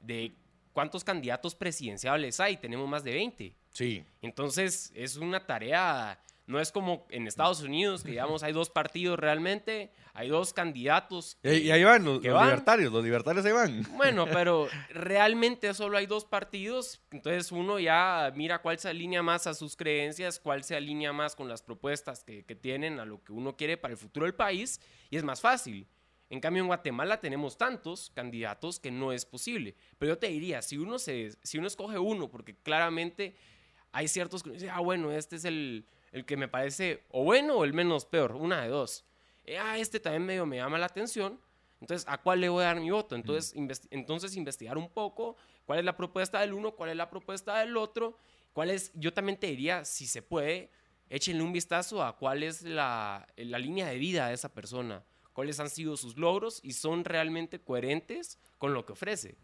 de 0.00 0.34
cuántos 0.72 1.04
candidatos 1.04 1.54
presidenciales 1.54 2.40
hay, 2.40 2.56
tenemos 2.56 2.88
más 2.88 3.04
de 3.04 3.12
20. 3.12 3.54
Sí. 3.68 4.02
Entonces, 4.22 4.92
es 4.94 5.18
una 5.18 5.44
tarea, 5.44 6.18
no 6.46 6.60
es 6.60 6.70
como 6.70 7.06
en 7.10 7.26
Estados 7.26 7.62
Unidos, 7.62 8.02
que 8.04 8.10
digamos, 8.12 8.42
hay 8.42 8.52
dos 8.52 8.70
partidos 8.70 9.18
realmente, 9.18 9.90
hay 10.14 10.28
dos 10.28 10.52
candidatos. 10.52 11.36
Y, 11.42 11.48
que- 11.48 11.58
y 11.58 11.70
ahí 11.72 11.82
van 11.84 12.04
los, 12.04 12.20
que 12.20 12.28
los 12.28 12.36
van. 12.36 12.46
libertarios, 12.46 12.92
los 12.92 13.04
libertarios 13.04 13.44
ahí 13.44 13.52
van. 13.52 13.82
Bueno, 13.96 14.26
pero 14.32 14.68
realmente 14.90 15.72
solo 15.74 15.96
hay 15.98 16.06
dos 16.06 16.24
partidos, 16.24 17.00
entonces 17.10 17.50
uno 17.52 17.78
ya 17.78 18.32
mira 18.34 18.60
cuál 18.62 18.78
se 18.78 18.88
alinea 18.88 19.22
más 19.22 19.46
a 19.46 19.54
sus 19.54 19.76
creencias, 19.76 20.38
cuál 20.38 20.62
se 20.64 20.76
alinea 20.76 21.12
más 21.12 21.34
con 21.36 21.48
las 21.48 21.62
propuestas 21.62 22.22
que, 22.24 22.44
que 22.44 22.54
tienen, 22.54 23.00
a 23.00 23.04
lo 23.04 23.22
que 23.22 23.32
uno 23.32 23.56
quiere 23.56 23.76
para 23.76 23.92
el 23.92 23.98
futuro 23.98 24.24
del 24.26 24.34
país, 24.34 24.80
y 25.10 25.16
es 25.16 25.24
más 25.24 25.40
fácil. 25.40 25.86
En 26.28 26.40
cambio, 26.40 26.60
en 26.62 26.66
Guatemala 26.66 27.20
tenemos 27.20 27.56
tantos 27.56 28.10
candidatos 28.14 28.80
que 28.80 28.90
no 28.90 29.12
es 29.12 29.24
posible. 29.24 29.76
Pero 29.98 30.14
yo 30.14 30.18
te 30.18 30.26
diría, 30.26 30.60
si 30.60 30.76
uno, 30.76 30.98
se, 30.98 31.30
si 31.44 31.58
uno 31.58 31.68
escoge 31.68 31.98
uno, 31.98 32.28
porque 32.28 32.56
claramente 32.56 33.36
hay 33.92 34.08
ciertos 34.08 34.42
que 34.42 34.68
ah, 34.70 34.80
bueno, 34.80 35.12
este 35.12 35.36
es 35.36 35.44
el, 35.44 35.86
el 36.16 36.24
que 36.24 36.36
me 36.36 36.48
parece 36.48 37.04
o 37.10 37.24
bueno 37.24 37.56
o 37.56 37.64
el 37.64 37.72
menos 37.74 38.04
peor, 38.06 38.32
una 38.32 38.62
de 38.62 38.68
dos. 38.68 39.04
Eh, 39.44 39.58
ah, 39.58 39.78
este 39.78 40.00
también 40.00 40.24
medio 40.24 40.46
me 40.46 40.56
llama 40.56 40.78
la 40.78 40.86
atención, 40.86 41.38
entonces, 41.80 42.06
¿a 42.08 42.18
cuál 42.22 42.40
le 42.40 42.48
voy 42.48 42.62
a 42.64 42.68
dar 42.68 42.80
mi 42.80 42.90
voto? 42.90 43.14
Entonces, 43.14 43.54
investi- 43.54 43.86
entonces 43.90 44.34
investigar 44.34 44.78
un 44.78 44.88
poco 44.88 45.36
cuál 45.66 45.78
es 45.78 45.84
la 45.84 45.96
propuesta 45.96 46.40
del 46.40 46.54
uno, 46.54 46.72
cuál 46.72 46.90
es 46.90 46.96
la 46.96 47.10
propuesta 47.10 47.58
del 47.58 47.76
otro, 47.76 48.16
cuál 48.54 48.70
es, 48.70 48.90
yo 48.94 49.12
también 49.12 49.38
te 49.38 49.46
diría, 49.48 49.84
si 49.84 50.06
se 50.06 50.22
puede, 50.22 50.70
échenle 51.10 51.42
un 51.42 51.52
vistazo 51.52 52.02
a 52.02 52.16
cuál 52.16 52.42
es 52.42 52.62
la, 52.62 53.26
la 53.36 53.58
línea 53.58 53.86
de 53.88 53.98
vida 53.98 54.28
de 54.28 54.34
esa 54.34 54.54
persona, 54.54 55.04
cuáles 55.34 55.60
han 55.60 55.68
sido 55.68 55.98
sus 55.98 56.16
logros 56.16 56.60
y 56.64 56.72
son 56.72 57.04
realmente 57.04 57.60
coherentes 57.60 58.38
con 58.56 58.72
lo 58.72 58.86
que 58.86 58.94
ofrece, 58.94 59.36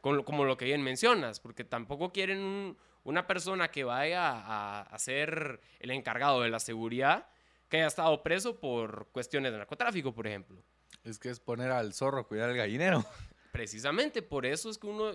con 0.00 0.16
lo- 0.16 0.24
como 0.24 0.44
lo 0.44 0.56
que 0.56 0.66
bien 0.66 0.80
mencionas, 0.82 1.40
porque 1.40 1.64
tampoco 1.64 2.12
quieren 2.12 2.38
un- 2.38 2.78
una 3.04 3.26
persona 3.26 3.70
que 3.70 3.84
vaya 3.84 4.30
a, 4.30 4.82
a 4.82 4.98
ser 4.98 5.60
el 5.78 5.90
encargado 5.90 6.40
de 6.40 6.50
la 6.50 6.58
seguridad 6.58 7.28
que 7.68 7.78
haya 7.78 7.86
estado 7.86 8.22
preso 8.22 8.58
por 8.58 9.08
cuestiones 9.12 9.52
de 9.52 9.58
narcotráfico, 9.58 10.12
por 10.12 10.26
ejemplo. 10.26 10.62
Es 11.02 11.18
que 11.18 11.28
es 11.28 11.40
poner 11.40 11.70
al 11.70 11.92
zorro 11.92 12.20
a 12.20 12.26
cuidar 12.26 12.50
al 12.50 12.56
gallinero. 12.56 13.04
Precisamente 13.52 14.22
por 14.22 14.46
eso 14.46 14.70
es 14.70 14.78
que 14.78 14.86
uno 14.86 15.12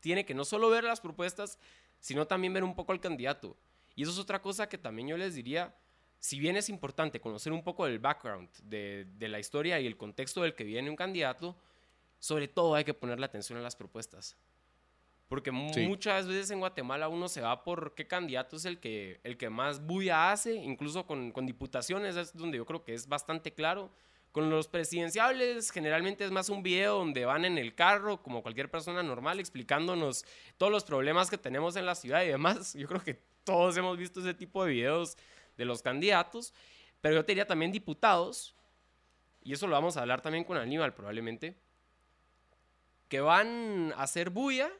tiene 0.00 0.24
que 0.24 0.34
no 0.34 0.44
solo 0.44 0.68
ver 0.68 0.84
las 0.84 1.00
propuestas, 1.00 1.58
sino 2.00 2.26
también 2.26 2.52
ver 2.52 2.64
un 2.64 2.74
poco 2.74 2.92
al 2.92 3.00
candidato. 3.00 3.56
Y 3.94 4.02
eso 4.02 4.10
es 4.10 4.18
otra 4.18 4.42
cosa 4.42 4.68
que 4.68 4.78
también 4.78 5.08
yo 5.08 5.16
les 5.16 5.34
diría, 5.34 5.74
si 6.18 6.40
bien 6.40 6.56
es 6.56 6.68
importante 6.68 7.20
conocer 7.20 7.52
un 7.52 7.62
poco 7.62 7.86
del 7.86 7.98
background 7.98 8.48
de, 8.64 9.06
de 9.16 9.28
la 9.28 9.38
historia 9.38 9.78
y 9.78 9.86
el 9.86 9.96
contexto 9.96 10.42
del 10.42 10.54
que 10.54 10.64
viene 10.64 10.90
un 10.90 10.96
candidato, 10.96 11.56
sobre 12.18 12.48
todo 12.48 12.74
hay 12.74 12.84
que 12.84 12.94
ponerle 12.94 13.26
atención 13.26 13.58
a 13.58 13.62
las 13.62 13.76
propuestas. 13.76 14.36
Porque 15.32 15.50
Sí. 15.72 15.86
muchas 15.88 16.26
veces 16.26 16.50
en 16.50 16.58
Guatemala 16.58 17.08
uno 17.08 17.26
se 17.26 17.40
va 17.40 17.64
por 17.64 17.94
qué 17.94 18.06
candidato 18.06 18.56
es 18.56 18.66
el 18.66 18.78
que, 18.80 19.18
el 19.24 19.38
que 19.38 19.48
más 19.48 19.80
bulla 19.80 20.30
hace, 20.30 20.52
incluso 20.56 21.06
con, 21.06 21.32
con 21.32 21.46
diputaciones, 21.46 22.16
es 22.16 22.36
donde 22.36 22.58
yo 22.58 22.66
creo 22.66 22.84
que 22.84 22.92
es 22.92 23.08
bastante 23.08 23.54
claro. 23.54 23.90
Con 24.30 24.50
los 24.50 24.68
presidenciables 24.68 25.70
generalmente 25.70 26.26
es 26.26 26.30
más 26.32 26.50
un 26.50 26.62
video 26.62 26.98
donde 26.98 27.24
van 27.24 27.46
en 27.46 27.56
el 27.56 27.74
carro, 27.74 28.22
como 28.22 28.42
cualquier 28.42 28.70
persona 28.70 29.02
normal, 29.02 29.40
explicándonos 29.40 30.26
todos 30.58 30.70
los 30.70 30.84
problemas 30.84 31.30
que 31.30 31.38
tenemos 31.38 31.76
en 31.76 31.86
la 31.86 31.94
ciudad 31.94 32.22
y 32.24 32.28
demás. 32.28 32.74
Yo 32.74 32.86
creo 32.86 33.02
que 33.02 33.18
todos 33.42 33.74
hemos 33.78 33.96
visto 33.96 34.20
ese 34.20 34.34
tipo 34.34 34.62
de 34.66 34.72
videos 34.72 35.16
de 35.56 35.64
los 35.64 35.80
candidatos, 35.80 36.52
pero 37.00 37.14
yo 37.14 37.24
te 37.24 37.32
diría 37.32 37.46
también 37.46 37.72
diputados, 37.72 38.54
y 39.42 39.54
eso 39.54 39.66
lo 39.66 39.72
vamos 39.72 39.96
a 39.96 40.02
hablar 40.02 40.20
también 40.20 40.44
con 40.44 40.58
Aníbal 40.58 40.92
probablemente, 40.92 41.56
que 43.08 43.22
van 43.22 43.94
a 43.96 44.02
hacer 44.02 44.28
bulla, 44.28 44.70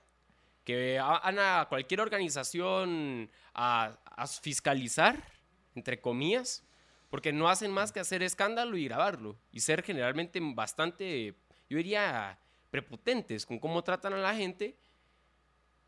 que 0.64 0.98
van 1.00 1.38
a 1.38 1.66
cualquier 1.68 2.00
organización 2.00 3.30
a, 3.54 3.98
a 4.04 4.26
fiscalizar, 4.26 5.22
entre 5.74 6.00
comillas, 6.00 6.64
porque 7.10 7.32
no 7.32 7.48
hacen 7.48 7.70
más 7.70 7.92
que 7.92 8.00
hacer 8.00 8.22
escándalo 8.22 8.76
y 8.76 8.84
grabarlo, 8.84 9.36
y 9.50 9.60
ser 9.60 9.82
generalmente 9.82 10.40
bastante, 10.42 11.34
yo 11.68 11.76
diría, 11.76 12.38
prepotentes 12.70 13.44
con 13.44 13.58
cómo 13.58 13.84
tratan 13.84 14.14
a 14.14 14.18
la 14.18 14.34
gente 14.34 14.78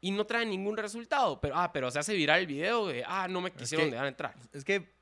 y 0.01 0.11
no 0.11 0.27
traen 0.27 0.51
ningún 0.51 0.77
resultado. 0.77 1.41
Pero, 1.41 1.57
ah, 1.57 1.73
pero 1.73 1.91
se 1.91 1.99
hace 1.99 2.15
viral 2.15 2.41
el 2.41 2.47
video 2.47 2.87
de, 2.89 3.03
ah, 3.07 3.27
no 3.27 3.41
me 3.41 3.51
quisieron 3.51 3.91
dejar 3.91 4.07
entrar. 4.07 4.35
Es 4.53 4.65
que 4.65 4.95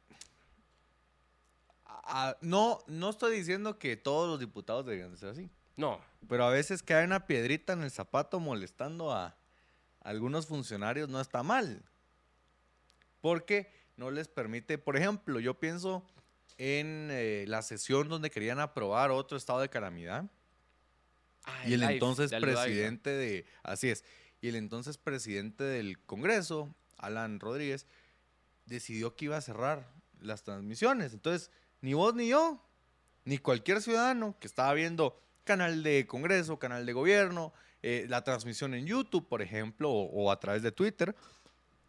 no, 2.40 2.78
no 2.86 3.10
estoy 3.10 3.36
diciendo 3.36 3.78
que 3.78 3.96
todos 3.96 4.28
los 4.28 4.38
diputados 4.38 4.86
deberían 4.86 5.16
ser 5.16 5.30
así. 5.30 5.50
No. 5.76 6.00
Pero 6.28 6.44
a 6.44 6.50
veces 6.50 6.82
cae 6.82 7.04
una 7.04 7.26
piedrita 7.26 7.72
en 7.72 7.82
el 7.82 7.90
zapato 7.90 8.38
molestando 8.38 9.12
a 9.12 9.36
algunos 10.02 10.46
funcionarios 10.46 11.08
no 11.08 11.20
está 11.20 11.42
mal. 11.42 11.82
Porque 13.20 13.72
no 13.96 14.10
les 14.10 14.28
permite, 14.28 14.78
por 14.78 14.96
ejemplo, 14.96 15.38
yo 15.40 15.58
pienso 15.58 16.04
en 16.58 17.08
eh, 17.10 17.44
la 17.48 17.62
sesión 17.62 18.08
donde 18.08 18.30
querían 18.30 18.60
aprobar 18.60 19.10
otro 19.10 19.36
estado 19.36 19.60
de 19.60 19.68
calamidad. 19.68 20.30
Ah, 21.44 21.62
y 21.66 21.74
el 21.74 21.80
live 21.80 21.94
entonces 21.94 22.30
presidente 22.30 23.10
de, 23.10 23.46
así 23.62 23.90
es, 23.90 24.04
y 24.40 24.48
el 24.48 24.56
entonces 24.56 24.96
presidente 24.96 25.64
del 25.64 25.98
Congreso, 26.00 26.74
Alan 26.98 27.40
Rodríguez, 27.40 27.86
decidió 28.66 29.16
que 29.16 29.26
iba 29.26 29.36
a 29.36 29.40
cerrar 29.40 29.88
las 30.20 30.44
transmisiones. 30.44 31.12
Entonces, 31.12 31.50
ni 31.80 31.94
vos 31.94 32.14
ni 32.14 32.28
yo, 32.28 32.64
ni 33.24 33.38
cualquier 33.38 33.82
ciudadano 33.82 34.36
que 34.38 34.46
estaba 34.46 34.72
viendo 34.74 35.20
canal 35.44 35.82
de 35.82 36.06
Congreso, 36.06 36.58
canal 36.58 36.86
de 36.86 36.92
gobierno, 36.92 37.52
eh, 37.82 38.06
la 38.08 38.22
transmisión 38.22 38.74
en 38.74 38.86
YouTube, 38.86 39.28
por 39.28 39.42
ejemplo, 39.42 39.90
o, 39.90 40.30
a 40.30 40.38
través 40.38 40.62
de 40.62 40.70
Twitter, 40.70 41.14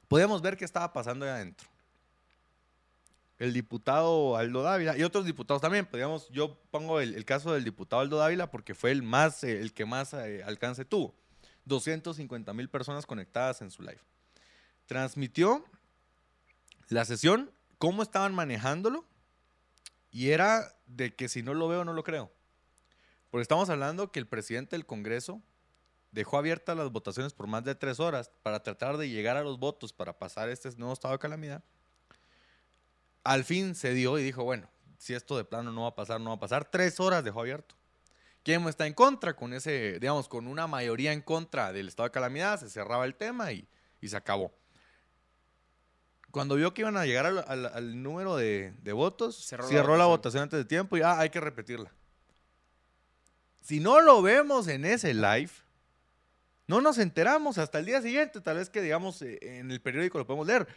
podíamos 0.08 0.42
ver 0.42 0.58
qué 0.58 0.66
estaba 0.66 0.92
pasando 0.92 1.26
ahí 1.26 1.32
adentro. 1.32 1.68
El 3.38 3.54
diputado 3.54 4.36
Aldo 4.38 4.64
Dávila 4.64 4.98
y 4.98 5.04
otros 5.04 5.26
diputados 5.26 5.62
también, 5.62 5.88
digamos, 5.92 6.30
yo 6.30 6.58
pongo 6.72 7.00
el, 7.00 7.14
el 7.14 7.26
caso 7.26 7.54
del 7.54 7.64
diputado 7.64 8.02
Aldo 8.02 8.18
Dávila 8.18 8.50
porque 8.50 8.74
fue 8.74 8.92
el 8.92 9.04
más, 9.04 9.44
eh, 9.44 9.60
el 9.60 9.74
que 9.74 9.86
más 9.86 10.14
eh, 10.14 10.44
alcance 10.44 10.86
tuvo. 10.86 11.14
250 11.66 12.54
mil 12.54 12.70
personas 12.70 13.06
conectadas 13.06 13.62
en 13.62 13.72
su 13.72 13.84
live. 13.84 14.00
Transmitió 14.86 15.64
la 16.90 17.06
sesión, 17.06 17.52
cómo 17.78 18.04
estaban 18.04 18.34
manejándolo, 18.34 19.06
y 20.12 20.30
era 20.30 20.76
de 20.86 21.16
que 21.16 21.30
si 21.30 21.42
no 21.42 21.54
lo 21.54 21.68
veo, 21.68 21.86
no 21.86 21.94
lo 21.94 22.04
creo. 22.04 22.32
Porque 23.30 23.42
estamos 23.42 23.70
hablando 23.70 24.12
que 24.12 24.20
el 24.20 24.28
presidente 24.28 24.76
del 24.76 24.86
Congreso 24.86 25.42
dejó 26.14 26.38
abiertas 26.38 26.78
las 26.78 26.92
votaciones 26.92 27.34
por 27.34 27.48
más 27.48 27.64
de 27.66 27.76
tres 27.76 28.00
horas 28.00 28.32
para 28.44 28.62
tratar 28.64 28.98
de 28.98 29.10
llegar 29.10 29.36
a 29.36 29.42
los 29.44 29.60
votos 29.60 29.92
para 29.92 30.18
pasar 30.18 30.48
este 30.50 30.70
nuevo 30.78 30.94
estado 30.94 31.14
de 31.14 31.20
calamidad. 31.20 31.62
Al 33.24 33.44
fin 33.44 33.76
se 33.76 33.94
dio 33.94 34.18
y 34.20 34.24
dijo, 34.24 34.44
bueno, 34.44 34.70
si 34.98 35.14
esto 35.14 35.36
de 35.36 35.44
plano 35.44 35.72
no 35.72 35.82
va 35.84 35.90
a 35.90 35.96
pasar, 35.96 36.22
no 36.22 36.30
va 36.30 36.36
a 36.36 36.40
pasar. 36.40 36.66
Tres 36.66 37.00
horas 37.00 37.24
dejó 37.24 37.42
abierto. 37.42 37.76
¿Quién 38.44 38.66
está 38.68 38.86
en 38.86 38.94
contra? 38.94 39.36
Con 39.36 39.54
ese, 39.54 40.00
digamos, 40.00 40.28
con 40.28 40.48
una 40.48 40.68
mayoría 40.68 41.14
en 41.14 41.22
contra 41.22 41.72
del 41.74 41.88
estado 41.88 42.08
de 42.08 42.12
calamidad, 42.12 42.60
se 42.60 42.70
cerraba 42.70 43.06
el 43.06 43.16
tema 43.16 43.52
y, 43.52 43.68
y 44.02 44.10
se 44.10 44.18
acabó. 44.18 44.54
Cuando 46.30 46.56
vio 46.56 46.74
que 46.74 46.82
iban 46.82 46.98
a 46.98 47.06
llegar 47.06 47.26
al, 47.26 47.46
al- 47.48 47.66
al 47.68 48.04
número 48.04 48.36
de, 48.36 48.74
de 48.82 48.92
votos, 48.92 49.36
Cerró 49.46 49.68
cerró, 49.70 49.92
la 49.94 50.00
la, 50.00 50.06
votación. 50.06 50.10
votación 50.10 50.44
antes 50.44 50.60
de 50.60 50.66
tiempo 50.66 50.98
y 50.98 51.02
ah, 51.02 51.20
hay 51.20 51.30
que 51.30 51.40
repetirla. 51.40 51.92
Si 53.62 53.80
no 53.80 54.02
lo 54.02 54.22
vemos 54.22 54.68
en 54.68 54.84
ese 54.84 55.14
live, 55.14 55.52
no 56.68 56.82
nos 56.82 56.98
enteramos 56.98 57.58
hasta 57.58 57.80
el 57.80 57.86
día 57.86 58.02
siguiente, 58.02 58.40
tal 58.42 58.58
vez 58.58 58.70
que 58.70 58.82
digamos 58.82 59.22
eh, 59.22 59.38
en 59.42 59.72
el 59.72 59.82
periódico 59.82 60.18
lo 60.18 60.26
podemos 60.28 60.48
leer. 60.48 60.68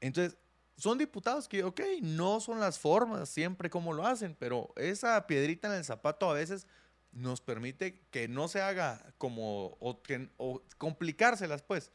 Entonces, 0.00 0.36
son 0.76 0.98
diputados 0.98 1.48
que, 1.48 1.64
ok, 1.64 1.80
no 2.02 2.40
son 2.40 2.60
las 2.60 2.78
formas 2.78 3.28
siempre 3.28 3.70
como 3.70 3.92
lo 3.92 4.06
hacen, 4.06 4.34
pero 4.38 4.72
esa 4.76 5.26
piedrita 5.26 5.68
en 5.68 5.74
el 5.74 5.84
zapato 5.84 6.30
a 6.30 6.34
veces 6.34 6.66
nos 7.12 7.40
permite 7.40 8.02
que 8.10 8.28
no 8.28 8.46
se 8.48 8.60
haga 8.60 9.14
como, 9.16 9.76
o, 9.80 10.02
que- 10.02 10.28
o 10.36 10.62
complicárselas 10.76 11.62
pues, 11.62 11.92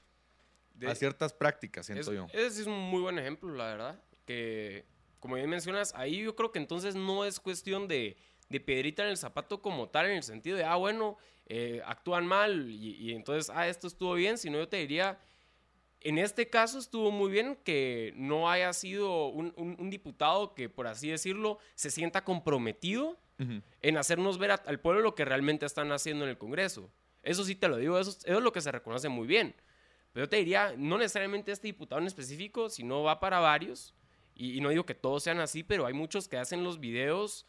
De- 0.73 0.87
a 0.89 0.95
ciertas 0.95 1.31
prácticas, 1.33 1.85
siento 1.85 2.11
Es- 2.11 2.17
yo. 2.17 2.25
Ese 2.33 2.61
es 2.61 2.67
un 2.67 2.79
muy 2.79 3.01
buen 3.01 3.19
ejemplo, 3.19 3.53
la 3.53 3.65
verdad. 3.65 3.99
Que, 4.25 4.85
como 5.19 5.35
bien 5.35 5.49
mencionas, 5.49 5.93
ahí 5.95 6.23
yo 6.23 6.35
creo 6.35 6.51
que 6.51 6.57
entonces 6.57 6.95
no 6.95 7.23
es 7.23 7.39
cuestión 7.39 7.87
de, 7.87 8.17
de 8.49 8.59
piedrita 8.59 9.03
en 9.03 9.09
el 9.09 9.17
zapato 9.17 9.61
como 9.61 9.89
tal, 9.89 10.07
en 10.07 10.13
el 10.13 10.23
sentido 10.23 10.57
de, 10.57 10.63
ah, 10.63 10.75
bueno, 10.77 11.17
eh, 11.53 11.81
actúan 11.85 12.25
mal 12.25 12.69
y, 12.69 12.95
y 12.95 13.11
entonces, 13.13 13.51
ah, 13.53 13.67
esto 13.67 13.87
estuvo 13.87 14.13
bien, 14.13 14.37
sino 14.37 14.57
yo 14.57 14.69
te 14.69 14.77
diría, 14.77 15.19
en 15.99 16.17
este 16.17 16.49
caso 16.49 16.79
estuvo 16.79 17.11
muy 17.11 17.29
bien 17.29 17.57
que 17.63 18.13
no 18.15 18.49
haya 18.49 18.71
sido 18.73 19.27
un, 19.27 19.53
un- 19.57 19.75
un 19.77 19.89
diputado 19.89 20.53
que, 20.55 20.69
por 20.69 20.87
así 20.87 21.09
decirlo, 21.09 21.59
se 21.75 21.91
sienta 21.91 22.23
comprometido 22.23 23.19
en 23.81 23.97
hacernos 23.97 24.37
ver 24.37 24.51
a- 24.51 24.61
al 24.67 24.79
pueblo 24.79 25.01
lo 25.01 25.15
que 25.15 25.25
realmente 25.25 25.65
están 25.65 25.91
haciendo 25.91 26.23
en 26.25 26.29
el 26.29 26.37
Congreso. 26.37 26.89
Eso 27.23 27.43
sí 27.43 27.55
te 27.55 27.67
lo 27.67 27.77
digo, 27.77 27.99
eso, 27.99 28.11
es- 28.11 28.23
eso 28.25 28.37
es 28.37 28.43
lo 28.43 28.51
que 28.51 28.61
se 28.61 28.71
reconoce 28.71 29.09
muy 29.09 29.27
bien. 29.27 29.53
Pero 30.13 30.25
yo 30.25 30.29
te 30.29 30.37
diría, 30.37 30.73
no 30.77 30.97
necesariamente 30.97 31.51
este 31.51 31.67
diputado 31.67 31.99
en 32.01 32.07
específico, 32.07 32.69
sino 32.69 33.01
va 33.03 33.19
para 33.19 33.39
varios. 33.39 33.93
Y, 34.35 34.57
y 34.57 34.61
no 34.61 34.69
digo 34.69 34.85
que 34.85 34.93
todos 34.95 35.23
sean 35.23 35.39
así, 35.39 35.63
pero 35.63 35.85
hay 35.87 35.93
muchos 35.93 36.27
que 36.27 36.37
hacen 36.37 36.63
los 36.63 36.79
videos 36.79 37.45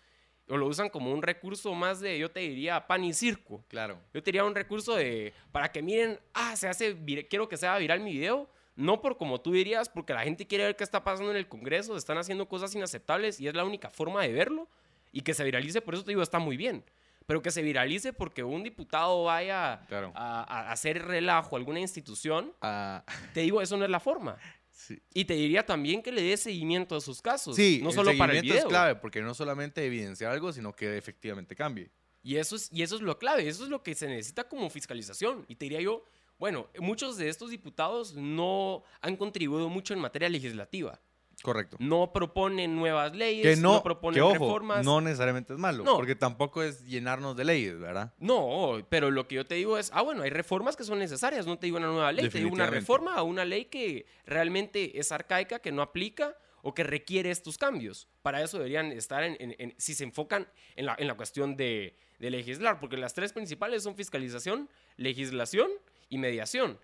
o 0.48 0.56
lo 0.56 0.66
usan 0.66 0.88
como 0.90 1.12
un 1.12 1.22
recurso 1.22 1.72
más 1.74 2.00
de, 2.00 2.18
yo 2.18 2.30
te 2.30 2.40
diría, 2.40 2.86
pan 2.86 3.04
y 3.04 3.12
circo. 3.12 3.64
Claro. 3.68 3.98
Yo 4.12 4.22
te 4.22 4.28
diría 4.30 4.44
un 4.44 4.54
recurso 4.54 4.94
de, 4.96 5.32
para 5.52 5.70
que 5.70 5.82
miren, 5.82 6.18
ah, 6.34 6.56
se 6.56 6.68
hace, 6.68 6.96
quiero 7.28 7.48
que 7.48 7.56
sea 7.56 7.76
viral 7.78 8.00
mi 8.00 8.12
video. 8.12 8.48
No 8.74 9.02
por 9.02 9.18
como 9.18 9.40
tú 9.40 9.52
dirías, 9.52 9.88
porque 9.90 10.14
la 10.14 10.22
gente 10.22 10.46
quiere 10.46 10.64
ver 10.64 10.76
qué 10.76 10.82
está 10.84 11.04
pasando 11.04 11.30
en 11.30 11.36
el 11.36 11.46
Congreso, 11.46 11.94
están 11.96 12.16
haciendo 12.16 12.48
cosas 12.48 12.74
inaceptables 12.74 13.38
y 13.38 13.46
es 13.46 13.54
la 13.54 13.64
única 13.64 13.90
forma 13.90 14.22
de 14.22 14.32
verlo. 14.32 14.66
Y 15.12 15.20
que 15.20 15.34
se 15.34 15.44
viralice, 15.44 15.82
por 15.82 15.92
eso 15.94 16.04
te 16.04 16.10
digo, 16.12 16.22
está 16.22 16.38
muy 16.38 16.56
bien. 16.56 16.82
Pero 17.26 17.42
que 17.42 17.50
se 17.50 17.60
viralice 17.62 18.12
porque 18.14 18.42
un 18.42 18.62
diputado 18.64 19.24
vaya 19.24 19.84
Claro. 19.88 20.10
a, 20.14 20.40
a 20.42 20.72
hacer 20.72 21.04
relajo 21.06 21.54
a 21.54 21.58
alguna 21.58 21.80
institución, 21.80 22.52
Ah, 22.62 23.04
te 23.34 23.40
digo, 23.40 23.60
eso 23.60 23.76
no 23.76 23.84
es 23.84 23.90
la 23.90 24.00
forma. 24.00 24.36
Sí. 24.86 25.02
Y 25.14 25.24
te 25.24 25.34
diría 25.34 25.64
también 25.64 26.02
que 26.02 26.12
le 26.12 26.22
dé 26.22 26.36
seguimiento 26.36 26.96
a 26.96 27.00
sus 27.00 27.20
casos. 27.22 27.56
Sí, 27.56 27.80
no 27.82 27.90
el 27.90 27.94
solo 27.94 28.16
para 28.16 28.34
el 28.34 28.42
video. 28.42 28.56
es 28.56 28.64
clave 28.64 28.96
porque 28.96 29.22
no 29.22 29.34
solamente 29.34 29.84
evidenciar 29.84 30.32
algo, 30.32 30.52
sino 30.52 30.74
que 30.74 30.96
efectivamente 30.96 31.54
cambie. 31.54 31.90
Y 32.22 32.36
eso, 32.36 32.56
es, 32.56 32.68
y 32.72 32.82
eso 32.82 32.96
es 32.96 33.02
lo 33.02 33.18
clave, 33.18 33.48
eso 33.48 33.64
es 33.64 33.70
lo 33.70 33.82
que 33.82 33.94
se 33.94 34.06
necesita 34.06 34.48
como 34.48 34.70
fiscalización. 34.70 35.44
Y 35.48 35.56
te 35.56 35.64
diría 35.64 35.80
yo, 35.80 36.04
bueno, 36.38 36.68
muchos 36.78 37.16
de 37.16 37.28
estos 37.28 37.50
diputados 37.50 38.14
no 38.14 38.84
han 39.00 39.16
contribuido 39.16 39.68
mucho 39.68 39.94
en 39.94 40.00
materia 40.00 40.28
legislativa. 40.28 41.00
Correcto. 41.42 41.76
No 41.80 42.12
proponen 42.12 42.76
nuevas 42.76 43.14
leyes, 43.16 43.42
Que 43.56 43.60
no, 43.60 43.82
proponen 43.82 44.14
que 44.14 44.22
ojo, 44.22 44.32
reformas. 44.34 44.84
no 44.84 45.00
necesariamente 45.00 45.52
es 45.52 45.58
malo, 45.58 45.82
No. 45.84 45.96
porque 45.96 46.14
tampoco 46.14 46.62
es 46.62 46.84
llenarnos 46.86 47.36
de 47.36 47.44
leyes, 47.44 47.78
¿verdad? 47.80 48.14
No, 48.18 48.78
pero 48.88 49.10
lo 49.10 49.26
que 49.26 49.34
yo 49.34 49.44
te 49.46 49.56
digo 49.56 49.76
es, 49.76 49.90
ah, 49.92 50.02
bueno, 50.02 50.22
hay 50.22 50.30
reformas 50.30 50.76
que 50.76 50.84
son 50.84 50.98
necesarias, 51.00 51.46
no 51.46 51.58
te 51.58 51.66
digo 51.66 51.78
una 51.78 51.88
nueva 51.88 52.12
ley, 52.12 52.28
te 52.28 52.38
digo 52.38 52.50
una 52.52 52.66
reforma 52.70 53.14
a 53.16 53.22
una 53.22 53.44
ley 53.44 53.64
que 53.64 54.06
realmente 54.24 54.98
es 54.98 55.10
arcaica, 55.12 55.58
que 55.58 55.72
no 55.72 55.82
aplica 55.82 56.36
o 56.62 56.74
que 56.74 56.84
requiere 56.84 57.30
estos 57.32 57.58
cambios. 57.58 58.06
Para 58.22 58.40
eso 58.40 58.56
deberían 58.58 58.92
estar 58.92 59.24
en, 59.24 59.36
en- 59.40 59.56
en- 59.58 59.74
si 59.78 59.94
se 59.94 60.04
enfocan 60.04 60.46
en 60.76 60.86
la, 60.86 60.94
en 60.96 61.08
la 61.08 61.14
cuestión 61.14 61.56
de, 61.56 61.96
de 62.20 62.30
legislar, 62.30 62.78
porque 62.78 62.96
las 62.96 63.14
tres 63.14 63.32
principales 63.32 63.82
son 63.82 63.96
fiscalización, 63.96 64.70
legislación 64.96 65.68
y 66.08 66.18
mediación. 66.18 66.78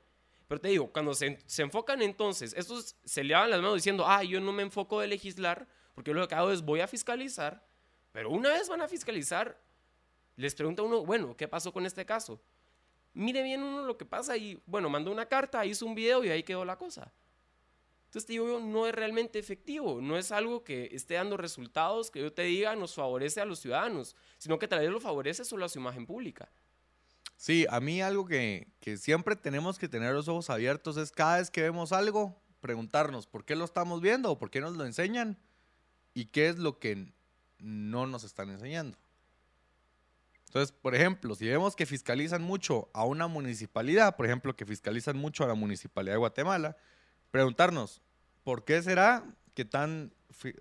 Pero 0.48 0.60
te 0.60 0.68
digo, 0.68 0.90
cuando 0.90 1.14
se, 1.14 1.38
se 1.46 1.62
enfocan 1.62 2.00
entonces, 2.02 2.54
estos 2.56 2.96
se 3.04 3.22
le 3.22 3.34
dan 3.34 3.50
las 3.50 3.60
manos 3.60 3.76
diciendo, 3.76 4.04
ah, 4.06 4.24
yo 4.24 4.40
no 4.40 4.50
me 4.50 4.62
enfoco 4.62 5.00
de 5.00 5.06
legislar, 5.06 5.68
porque 5.94 6.14
lo 6.14 6.26
que 6.26 6.34
hago 6.34 6.50
es 6.50 6.62
voy 6.62 6.80
a 6.80 6.88
fiscalizar, 6.88 7.62
pero 8.12 8.30
una 8.30 8.48
vez 8.50 8.68
van 8.68 8.80
a 8.80 8.88
fiscalizar, 8.88 9.60
les 10.36 10.54
pregunta 10.54 10.82
uno, 10.82 11.04
bueno, 11.04 11.36
¿qué 11.36 11.46
pasó 11.46 11.72
con 11.72 11.84
este 11.84 12.06
caso? 12.06 12.40
Mire 13.12 13.42
bien 13.42 13.62
uno 13.62 13.82
lo 13.84 13.98
que 13.98 14.06
pasa 14.06 14.36
y, 14.36 14.60
bueno, 14.64 14.88
mandó 14.88 15.10
una 15.12 15.26
carta, 15.26 15.66
hizo 15.66 15.84
un 15.84 15.94
video 15.94 16.24
y 16.24 16.30
ahí 16.30 16.42
quedó 16.42 16.64
la 16.64 16.78
cosa. 16.78 17.12
Entonces 18.06 18.24
te 18.24 18.32
digo 18.32 18.46
yo, 18.46 18.60
no 18.60 18.86
es 18.86 18.94
realmente 18.94 19.38
efectivo, 19.38 20.00
no 20.00 20.16
es 20.16 20.32
algo 20.32 20.64
que 20.64 20.88
esté 20.92 21.14
dando 21.14 21.36
resultados 21.36 22.10
que 22.10 22.20
yo 22.20 22.32
te 22.32 22.42
diga 22.42 22.74
nos 22.74 22.94
favorece 22.94 23.42
a 23.42 23.44
los 23.44 23.58
ciudadanos, 23.58 24.16
sino 24.38 24.58
que 24.58 24.66
tal 24.66 24.80
vez 24.80 24.88
lo 24.88 24.98
favorece 24.98 25.44
solo 25.44 25.66
a 25.66 25.68
su 25.68 25.78
imagen 25.78 26.06
pública. 26.06 26.50
Sí, 27.38 27.64
a 27.70 27.80
mí 27.80 28.02
algo 28.02 28.26
que, 28.26 28.68
que 28.80 28.98
siempre 28.98 29.34
tenemos 29.34 29.78
que 29.78 29.88
tener 29.88 30.12
los 30.12 30.28
ojos 30.28 30.50
abiertos 30.50 30.98
es 30.98 31.10
cada 31.10 31.38
vez 31.38 31.50
que 31.50 31.62
vemos 31.62 31.92
algo, 31.92 32.38
preguntarnos 32.60 33.26
por 33.26 33.46
qué 33.46 33.56
lo 33.56 33.64
estamos 33.64 34.02
viendo 34.02 34.30
o 34.30 34.38
por 34.38 34.50
qué 34.50 34.60
nos 34.60 34.76
lo 34.76 34.84
enseñan 34.84 35.38
y 36.12 36.26
qué 36.26 36.48
es 36.48 36.58
lo 36.58 36.78
que 36.78 37.14
no 37.58 38.06
nos 38.06 38.24
están 38.24 38.50
enseñando. 38.50 38.98
Entonces, 40.44 40.72
por 40.72 40.94
ejemplo, 40.94 41.34
si 41.34 41.48
vemos 41.48 41.74
que 41.74 41.86
fiscalizan 41.86 42.42
mucho 42.42 42.90
a 42.92 43.06
una 43.06 43.26
municipalidad, 43.26 44.16
por 44.16 44.26
ejemplo, 44.26 44.54
que 44.54 44.66
fiscalizan 44.66 45.16
mucho 45.16 45.44
a 45.44 45.46
la 45.46 45.54
municipalidad 45.54 46.14
de 46.14 46.18
Guatemala, 46.18 46.76
preguntarnos, 47.30 48.02
¿Por 48.48 48.64
qué 48.64 48.82
será 48.82 49.24
que 49.52 49.66
tan... 49.66 50.10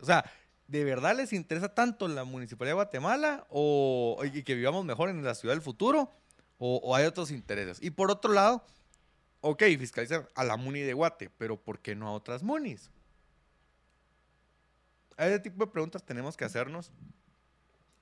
O 0.01 0.05
sea, 0.05 0.29
¿de 0.67 0.83
verdad 0.83 1.15
les 1.15 1.31
interesa 1.31 1.73
tanto 1.73 2.09
la 2.09 2.25
Municipalidad 2.25 2.71
de 2.71 2.83
Guatemala 2.83 3.47
o 3.49 4.21
y 4.25 4.43
que 4.43 4.55
vivamos 4.55 4.83
mejor 4.83 5.09
en 5.09 5.23
la 5.23 5.35
ciudad 5.35 5.55
del 5.55 5.61
futuro? 5.61 6.11
¿O, 6.59 6.95
hay 6.95 7.05
otros 7.05 7.31
intereses? 7.31 7.81
Y 7.81 7.91
por 7.91 8.09
otro 8.09 8.33
lado, 8.33 8.63
ok, 9.41 9.63
fiscalizar 9.77 10.27
a 10.35 10.43
la 10.43 10.57
Muni 10.57 10.81
de 10.81 10.93
Guate, 10.93 11.29
pero 11.37 11.57
¿por 11.57 11.79
qué 11.79 11.95
no 11.95 12.07
a 12.07 12.13
otras 12.13 12.41
Munis? 12.41 12.89
A 15.17 15.27
ese 15.27 15.39
tipo 15.39 15.65
de 15.65 15.71
preguntas 15.71 16.03
tenemos 16.03 16.35
que 16.35 16.45
hacernos. 16.45 16.91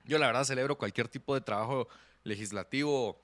Yo 0.04 0.18
la 0.18 0.26
verdad 0.26 0.44
celebro 0.44 0.78
cualquier 0.78 1.08
tipo 1.08 1.34
de 1.34 1.40
trabajo 1.40 1.88
legislativo, 2.24 3.20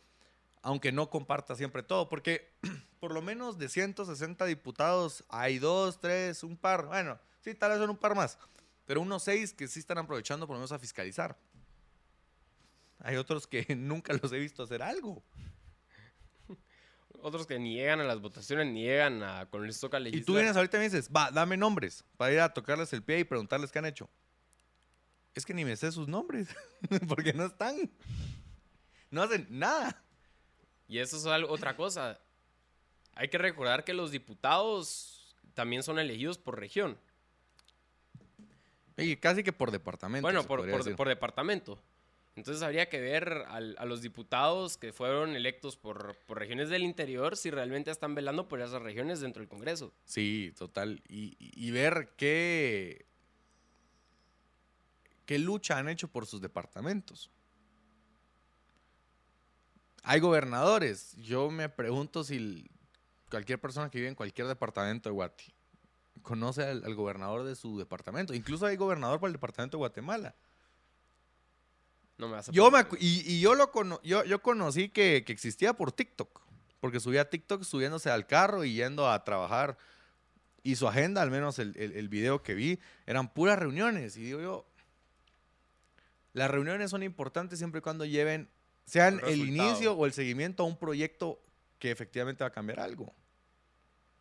aunque 0.62 0.92
no 0.92 1.10
comparta 1.10 1.54
siempre 1.54 1.82
todo, 1.82 2.08
porque 2.08 2.52
por 3.00 3.12
lo 3.12 3.22
menos 3.22 3.58
de 3.58 3.68
160 3.68 4.44
diputados 4.46 5.24
hay 5.28 5.58
dos, 5.58 5.98
tres, 6.00 6.42
un 6.42 6.56
par, 6.56 6.86
bueno, 6.86 7.18
sí, 7.40 7.54
tal 7.54 7.70
vez 7.70 7.80
son 7.80 7.90
un 7.90 7.96
par 7.96 8.14
más, 8.14 8.38
pero 8.84 9.00
unos 9.00 9.22
seis 9.22 9.52
que 9.52 9.68
sí 9.68 9.80
están 9.80 9.98
aprovechando 9.98 10.46
por 10.46 10.54
lo 10.54 10.58
menos 10.60 10.72
a 10.72 10.78
fiscalizar. 10.78 11.36
Hay 13.02 13.16
otros 13.16 13.46
que 13.46 13.66
nunca 13.76 14.12
los 14.14 14.32
he 14.32 14.38
visto 14.38 14.62
hacer 14.62 14.82
algo. 14.82 15.22
Otros 17.20 17.46
que 17.46 17.58
ni 17.58 17.74
llegan 17.74 18.00
a 18.00 18.04
las 18.04 18.20
votaciones, 18.20 18.66
ni 18.66 18.82
llegan 18.82 19.22
a 19.22 19.46
con 19.46 19.64
el 19.64 19.78
toca 19.78 20.00
Y 20.00 20.22
tú 20.22 20.34
vienes 20.34 20.56
ahorita 20.56 20.76
y 20.76 20.80
me 20.80 20.84
dices, 20.84 21.08
va, 21.14 21.30
dame 21.30 21.56
nombres 21.56 22.04
para 22.16 22.32
ir 22.32 22.40
a 22.40 22.52
tocarles 22.52 22.92
el 22.92 23.02
pie 23.02 23.20
y 23.20 23.24
preguntarles 23.24 23.70
qué 23.70 23.78
han 23.78 23.86
hecho. 23.86 24.10
Es 25.34 25.46
que 25.46 25.54
ni 25.54 25.64
me 25.64 25.76
sé 25.76 25.92
sus 25.92 26.08
nombres, 26.08 26.48
porque 27.08 27.32
no 27.32 27.46
están. 27.46 27.90
No 29.10 29.22
hacen 29.22 29.46
nada. 29.50 30.02
Y 30.88 30.98
eso 30.98 31.16
es 31.16 31.26
algo, 31.26 31.52
otra 31.52 31.76
cosa. 31.76 32.20
Hay 33.14 33.28
que 33.28 33.38
recordar 33.38 33.84
que 33.84 33.94
los 33.94 34.10
diputados 34.10 35.36
también 35.54 35.82
son 35.82 35.98
elegidos 35.98 36.38
por 36.38 36.58
región. 36.58 36.98
Y 38.96 39.16
casi 39.16 39.42
que 39.42 39.52
por 39.52 39.70
departamento. 39.70 40.22
Bueno, 40.22 40.44
por, 40.44 40.68
por, 40.96 41.08
departamento. 41.08 41.80
Entonces 42.34 42.62
habría 42.62 42.88
que 42.88 42.98
ver 42.98 43.44
a 43.48 43.84
los 43.84 44.00
diputados 44.00 44.78
que 44.78 44.92
fueron 44.92 45.36
electos 45.36 45.76
por, 45.76 46.16
regiones 46.28 46.70
del 46.70 46.82
interior 46.82 47.36
si 47.36 47.50
realmente 47.50 47.90
están 47.90 48.14
velando 48.14 48.48
por 48.48 48.60
esas 48.60 48.80
regiones 48.80 49.20
dentro 49.20 49.40
del 49.40 49.48
Congreso. 49.48 49.92
Sí, 50.06 50.54
total. 50.56 51.02
Y, 51.08 51.70
ver 51.72 52.14
qué, 52.16 53.06
lucha 55.28 55.78
han 55.78 55.88
hecho 55.88 56.08
por 56.08 56.26
sus 56.26 56.40
departamentos. 56.40 57.30
Hay 60.02 60.20
gobernadores. 60.20 61.14
Yo 61.16 61.50
me 61.50 61.68
pregunto 61.68 62.24
si 62.24 62.66
cualquier 63.30 63.60
persona 63.60 63.90
que 63.90 63.98
vive 63.98 64.08
en 64.08 64.14
cualquier 64.14 64.46
departamento 64.46 65.08
de 65.08 65.14
Guati 65.14 65.54
conoce 66.22 66.64
al, 66.64 66.94
gobernador 66.94 67.44
de 67.44 67.54
su 67.56 67.78
departamento. 67.78 68.32
Incluso 68.32 68.66
hay 68.66 68.76
gobernador 68.76 69.20
para 69.20 69.28
el 69.28 69.34
departamento 69.34 69.76
de 69.76 69.80
Guatemala. 69.80 70.34
No 72.22 72.28
me 72.28 72.34
vas 72.34 72.48
a 72.48 72.52
yo 72.52 72.70
y, 73.00 73.40
yo 73.40 73.56
lo 73.56 73.72
yo, 74.04 74.22
yo 74.24 74.42
conocí 74.42 74.88
que, 74.90 75.16
existía 75.26 75.72
por 75.72 75.90
TikTok. 75.90 76.40
Porque 76.78 77.00
subía 77.00 77.28
TikTok 77.28 77.64
subiéndose 77.64 78.10
al 78.10 78.28
carro 78.28 78.64
y 78.64 78.74
yendo 78.74 79.10
a 79.10 79.24
trabajar. 79.24 79.76
Y 80.62 80.76
su 80.76 80.86
agenda, 80.86 81.20
al 81.20 81.32
menos 81.32 81.58
el, 81.58 81.76
el 81.76 82.08
video 82.08 82.44
que 82.44 82.54
vi, 82.54 82.78
eran 83.06 83.28
puras 83.28 83.58
reuniones. 83.58 84.16
Y 84.16 84.22
digo 84.22 84.40
yo, 84.40 84.66
las 86.32 86.48
reuniones 86.48 86.90
son 86.90 87.02
importantes 87.02 87.58
siempre 87.58 87.80
y 87.80 87.82
cuando 87.82 88.04
lleven 88.04 88.48
sean 88.84 89.20
el 89.26 89.40
inicio 89.40 89.94
o 89.94 90.06
el 90.06 90.12
seguimiento 90.12 90.62
a 90.62 90.66
un 90.66 90.76
proyecto 90.76 91.40
que 91.80 91.90
efectivamente 91.90 92.44
va 92.44 92.48
a 92.48 92.52
cambiar 92.52 92.78
algo. 92.78 93.12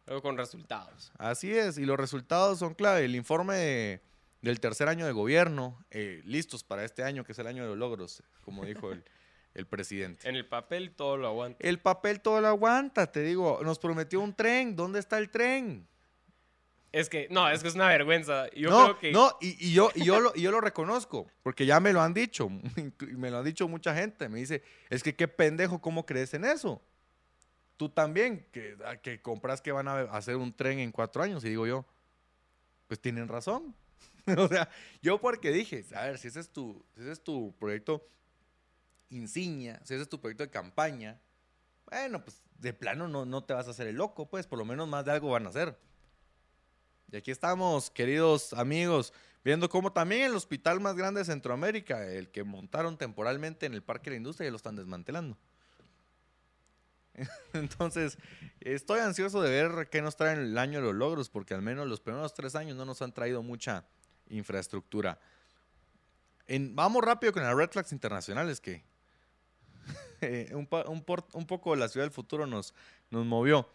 Algo 0.08 0.24
con 0.24 0.38
resultados. 0.38 1.12
Así 1.20 1.54
es, 1.54 1.78
y 1.78 1.86
los 1.86 1.98
resultados 1.98 2.58
son 2.58 2.74
clave. 2.74 3.06
El 3.06 3.16
informe 3.16 4.02
del 4.42 4.60
tercer 4.60 4.88
año 4.88 5.06
de 5.06 5.12
gobierno, 5.12 5.84
eh, 5.92 6.22
listos 6.26 6.64
para 6.64 6.84
este 6.84 7.04
año, 7.04 7.24
que 7.24 7.32
es 7.32 7.40
el 7.40 7.48
año 7.48 7.64
de 7.64 7.70
los 7.70 7.78
logros, 7.78 8.24
como 8.44 8.66
dijo 8.66 8.92
el, 8.92 9.04
el 9.54 9.68
presidente. 9.68 10.28
En 10.28 10.36
el 10.36 10.46
papel 10.46 10.92
todo 10.92 11.18
lo 11.18 11.28
aguanta. 11.28 11.58
El 11.68 11.80
papel 11.80 12.22
todo 12.22 12.42
lo 12.42 12.48
aguanta, 12.48 13.12
te 13.12 13.22
digo. 13.22 13.60
Nos 13.64 13.80
prometió 13.80 14.20
un 14.20 14.34
tren. 14.34 14.76
¿Dónde 14.76 15.00
está 15.00 15.18
el 15.18 15.30
tren? 15.30 15.88
Es 16.92 17.08
que, 17.08 17.28
no, 17.30 17.50
es 17.50 17.62
que 17.62 17.70
es 17.70 17.76
una 17.76 17.88
vergüenza. 17.88 18.50
Yo 18.52 18.70
no, 18.70 18.84
creo 18.84 19.00
que... 19.00 19.12
no, 19.12 19.38
y, 19.40 19.72
yo, 19.72 19.92
y 19.96 20.04
yo, 20.04 20.20
lo, 20.20 20.34
yo 20.36 20.52
lo 20.52 20.60
reconozco, 20.60 21.26
porque 21.42 21.66
ya 21.66 21.80
me 21.80 21.94
lo 21.94 22.02
han 22.02 22.14
dicho, 22.14 22.50
y 23.00 23.06
me 23.16 23.32
lo 23.32 23.38
han 23.38 23.46
dicho 23.46 23.68
mucha 23.68 23.96
gente. 23.96 24.28
Me 24.28 24.40
dice, 24.40 24.62
es 24.90 25.02
que 25.02 25.16
qué 25.16 25.28
pendejo, 25.30 25.80
¿cómo 25.80 26.06
crees 26.06 26.34
en 26.34 26.44
eso? 26.44 26.82
Tú 27.78 27.88
también, 27.88 28.46
que, 28.52 28.76
que 29.02 29.22
compras 29.22 29.62
que 29.62 29.72
van 29.72 29.88
a 29.88 30.02
hacer 30.02 30.36
un 30.36 30.54
tren 30.54 30.80
en 30.80 30.92
cuatro 30.92 31.24
años, 31.24 31.46
y 31.46 31.50
digo 31.50 31.66
yo, 31.66 31.86
pues 32.88 33.00
tienen 33.00 33.30
razón. 33.30 33.74
o 34.38 34.48
sea, 34.48 34.70
yo 35.02 35.20
porque 35.20 35.52
dije, 35.52 35.86
a 35.96 36.06
ver, 36.06 36.18
si 36.18 36.28
ese 36.28 36.40
es 36.40 36.50
tu, 36.50 36.86
ese 36.96 37.12
es 37.12 37.24
tu 37.24 37.54
proyecto 37.60 38.08
insignia, 39.10 39.80
si 39.84 39.94
ese 39.94 40.04
es 40.04 40.10
tu 40.10 40.20
proyecto 40.20 40.44
de 40.44 40.50
campaña, 40.50 41.20
bueno, 41.90 42.24
pues 42.24 42.42
de 42.60 42.74
plano 42.74 43.08
no, 43.08 43.26
no 43.26 43.44
te 43.44 43.54
vas 43.54 43.68
a 43.68 43.72
hacer 43.72 43.88
el 43.88 43.96
loco, 43.96 44.30
pues 44.30 44.48
por 44.48 44.60
lo 44.60 44.66
menos 44.66 44.88
más 44.88 45.06
de 45.06 45.12
algo 45.12 45.32
van 45.32 45.46
a 45.46 45.50
hacer. 45.50 45.78
Y 47.12 47.18
aquí 47.18 47.32
estamos, 47.32 47.90
queridos 47.90 48.54
amigos, 48.54 49.12
viendo 49.44 49.68
cómo 49.68 49.92
también 49.92 50.22
el 50.22 50.36
hospital 50.36 50.80
más 50.80 50.96
grande 50.96 51.20
de 51.20 51.26
Centroamérica, 51.26 52.08
el 52.08 52.30
que 52.30 52.44
montaron 52.44 52.98
temporalmente 52.98 53.66
en 53.66 53.74
el 53.74 53.84
Parque 53.84 54.10
de 54.10 54.16
la 54.16 54.18
Industria, 54.18 54.48
ya 54.48 54.52
lo 54.52 54.58
están 54.58 54.78
desmantelando. 54.78 55.38
Entonces, 57.54 58.18
estoy 58.60 59.00
ansioso 59.00 59.42
de 59.42 59.50
ver 59.50 59.90
qué 59.90 60.02
nos 60.02 60.16
traen 60.16 60.40
el 60.40 60.58
año 60.58 60.82
los 60.82 60.96
logros, 60.96 61.30
porque 61.30 61.54
al 61.54 61.62
menos 61.62 61.88
los 61.88 62.02
primeros 62.02 62.34
tres 62.34 62.56
años 62.56 62.76
no 62.76 62.86
nos 62.86 63.02
han 63.02 63.14
traído 63.14 63.44
mucha 63.44 63.86
infraestructura. 64.30 65.20
vamos 66.48 67.04
rápido 67.04 67.34
con 67.34 67.44
las 67.44 67.56
red 67.56 67.70
flags 67.70 67.92
internacionales 67.92 68.62
que 68.62 68.84
un, 70.54 70.68
un, 71.34 71.46
poco 71.46 71.76
la 71.76 71.90
ciudad 71.90 72.06
del 72.06 72.14
futuro 72.14 72.46
nos, 72.46 72.74
nos 73.10 73.26
movió. 73.26 73.70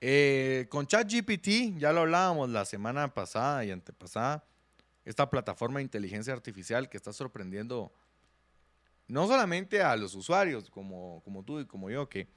Eh, 0.00 0.66
con 0.70 0.86
ChatGPT, 0.86 1.78
ya 1.78 1.92
lo 1.92 2.00
hablábamos 2.00 2.48
la 2.48 2.64
semana 2.64 3.12
pasada 3.12 3.64
y 3.64 3.70
antepasada, 3.70 4.44
esta 5.04 5.28
plataforma 5.28 5.78
de 5.78 5.84
inteligencia 5.84 6.32
artificial 6.32 6.88
que 6.88 6.96
está 6.96 7.12
sorprendiendo 7.12 7.92
no 9.08 9.26
solamente 9.26 9.82
a 9.82 9.96
los 9.96 10.14
usuarios 10.14 10.70
como, 10.70 11.20
como 11.24 11.42
tú 11.42 11.60
y 11.60 11.66
como 11.66 11.90
yo, 11.90 12.08
que, 12.08 12.28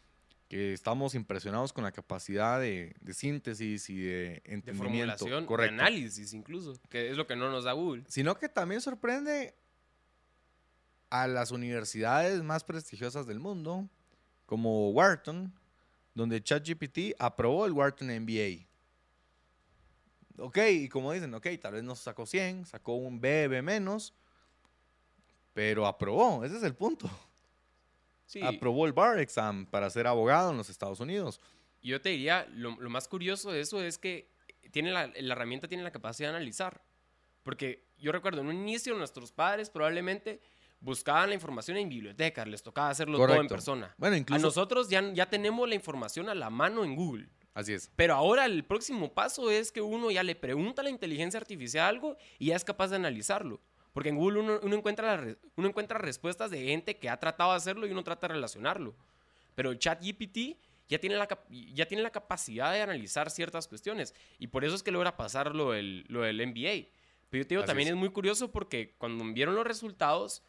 que 0.54 0.72
estamos 0.72 1.16
impresionados 1.16 1.74
con 1.74 1.84
la 1.84 1.92
capacidad 1.92 2.60
de, 2.60 2.96
síntesis 3.12 3.90
y 3.90 4.02
de 4.02 4.44
entendimiento. 4.46 5.26
De 5.26 5.32
de 5.32 5.68
análisis 5.68 6.32
incluso, 6.32 6.80
que 6.92 7.10
es 7.10 7.18
lo 7.18 7.26
que 7.26 7.36
no 7.36 7.50
nos 7.50 7.64
da 7.64 7.72
Google. 7.72 8.04
Sino 8.08 8.38
que 8.38 8.48
también 8.50 8.80
sorprende 8.80 9.56
a 11.10 11.26
las 11.26 11.50
universidades 11.50 12.44
más 12.44 12.64
prestigiosas 12.64 13.26
del 13.26 13.40
mundo, 13.40 13.90
como 14.46 14.92
Wharton, 14.92 15.52
donde 16.14 16.44
ChatGPT 16.44 17.16
aprobó 17.18 17.66
el 17.66 17.72
Wharton 17.72 18.10
MBA. 18.10 18.68
Ok, 20.38 20.60
y 20.70 20.88
como 20.88 21.14
dicen, 21.14 21.34
ok, 21.34 21.48
tal 21.60 21.74
vez 21.74 21.84
no 21.84 21.96
sacó 21.96 22.28
100, 22.28 22.68
sacó 22.68 22.94
un 22.94 23.20
BB 23.20 23.64
menos, 23.64 24.14
pero 25.56 25.88
aprobó, 25.88 26.46
ese 26.46 26.58
es 26.58 26.64
el 26.64 26.76
punto. 26.76 27.10
Sí. 28.34 28.42
Aprobó 28.42 28.88
el 28.88 28.94
bar 28.94 29.20
exam 29.20 29.68
para 29.68 29.88
ser 29.92 30.08
abogado 30.08 30.50
en 30.50 30.58
los 30.58 30.68
Estados 30.68 31.00
Unidos. 31.00 31.40
Yo 31.84 32.02
te 32.02 32.10
diría, 32.10 32.48
lo, 32.52 32.72
más 32.90 33.08
curioso 33.08 33.52
de 33.52 33.62
eso 33.62 33.80
es 33.84 34.00
que 34.00 34.32
tiene 34.72 34.92
la, 34.92 35.06
la, 35.06 35.34
herramienta 35.34 35.68
tiene 35.68 35.84
la 35.84 35.92
capacidad 35.92 36.30
de 36.30 36.38
analizar. 36.38 36.82
Porque 37.44 37.86
yo 38.00 38.12
recuerdo, 38.12 38.42
en 38.42 38.48
un 38.48 38.56
inicio 38.56 38.96
nuestros 38.96 39.32
padres 39.32 39.70
probablemente 39.70 40.42
buscaban 40.80 41.30
la 41.30 41.36
información 41.36 41.78
en 41.78 41.90
bibliotecas, 41.90 42.48
les 42.48 42.64
tocaba 42.64 42.90
hacerlo 42.90 43.20
todo 43.20 43.36
en 43.36 43.48
persona. 43.48 43.94
Bueno, 44.00 44.16
incluso... 44.16 44.40
A 44.40 44.42
nosotros 44.42 44.90
ya, 44.90 45.14
ya 45.14 45.30
tenemos 45.30 45.70
la 45.70 45.76
información 45.76 46.28
a 46.28 46.34
la 46.34 46.50
mano 46.50 46.84
en 46.84 46.96
Google. 46.96 47.30
Así 47.54 47.74
es. 47.74 47.92
Pero 47.96 48.16
ahora 48.16 48.46
el 48.46 48.66
próximo 48.66 49.14
paso 49.14 49.52
es 49.52 49.72
que 49.72 49.82
uno 49.82 50.10
ya 50.10 50.24
le 50.24 50.34
pregunta 50.34 50.82
a 50.82 50.84
la 50.86 50.90
inteligencia 50.90 51.40
artificial 51.40 51.88
algo 51.88 52.18
y 52.40 52.48
ya 52.48 52.56
es 52.56 52.64
capaz 52.64 52.88
de 52.88 52.96
analizarlo. 52.96 53.62
Porque 53.94 54.10
en 54.10 54.16
Google 54.16 54.40
uno, 54.40 54.76
encuentra, 54.76 55.38
uno 55.56 55.68
encuentra 55.68 56.00
respuestas 56.00 56.50
de 56.52 56.64
gente 56.66 56.98
que 56.98 57.10
ha 57.10 57.20
tratado 57.20 57.52
de 57.52 57.58
hacerlo 57.58 57.86
y 57.86 57.92
uno 57.92 58.04
trata 58.04 58.28
de 58.28 58.34
relacionarlo. 58.34 58.96
Pero 59.56 59.72
el 59.72 59.80
chat 59.80 60.04
GPT 60.04 60.58
ya 60.90 61.00
tiene, 61.00 61.16
la, 61.16 61.28
ya 61.50 61.88
tiene 61.88 62.04
la 62.04 62.10
capacidad 62.10 62.74
de 62.74 62.82
analizar 62.82 63.30
ciertas 63.30 63.68
cuestiones. 63.68 64.16
Y 64.40 64.48
por 64.48 64.66
eso 64.66 64.76
es 64.76 64.84
que 64.84 64.92
logra 64.92 65.16
pasar 65.16 65.56
lo 65.56 65.72
del, 65.72 66.06
lo 66.10 66.24
del 66.24 66.46
MBA. 66.46 66.90
Pero 67.30 67.44
yo 67.44 67.48
te 67.48 67.56
digo, 67.56 67.66
también 67.66 67.88
es. 67.88 67.94
es 67.94 68.00
muy 68.00 68.10
curioso 68.10 68.52
porque 68.52 68.96
cuando 68.98 69.24
vieron 69.32 69.56
los 69.56 69.66
resultados, 69.66 70.44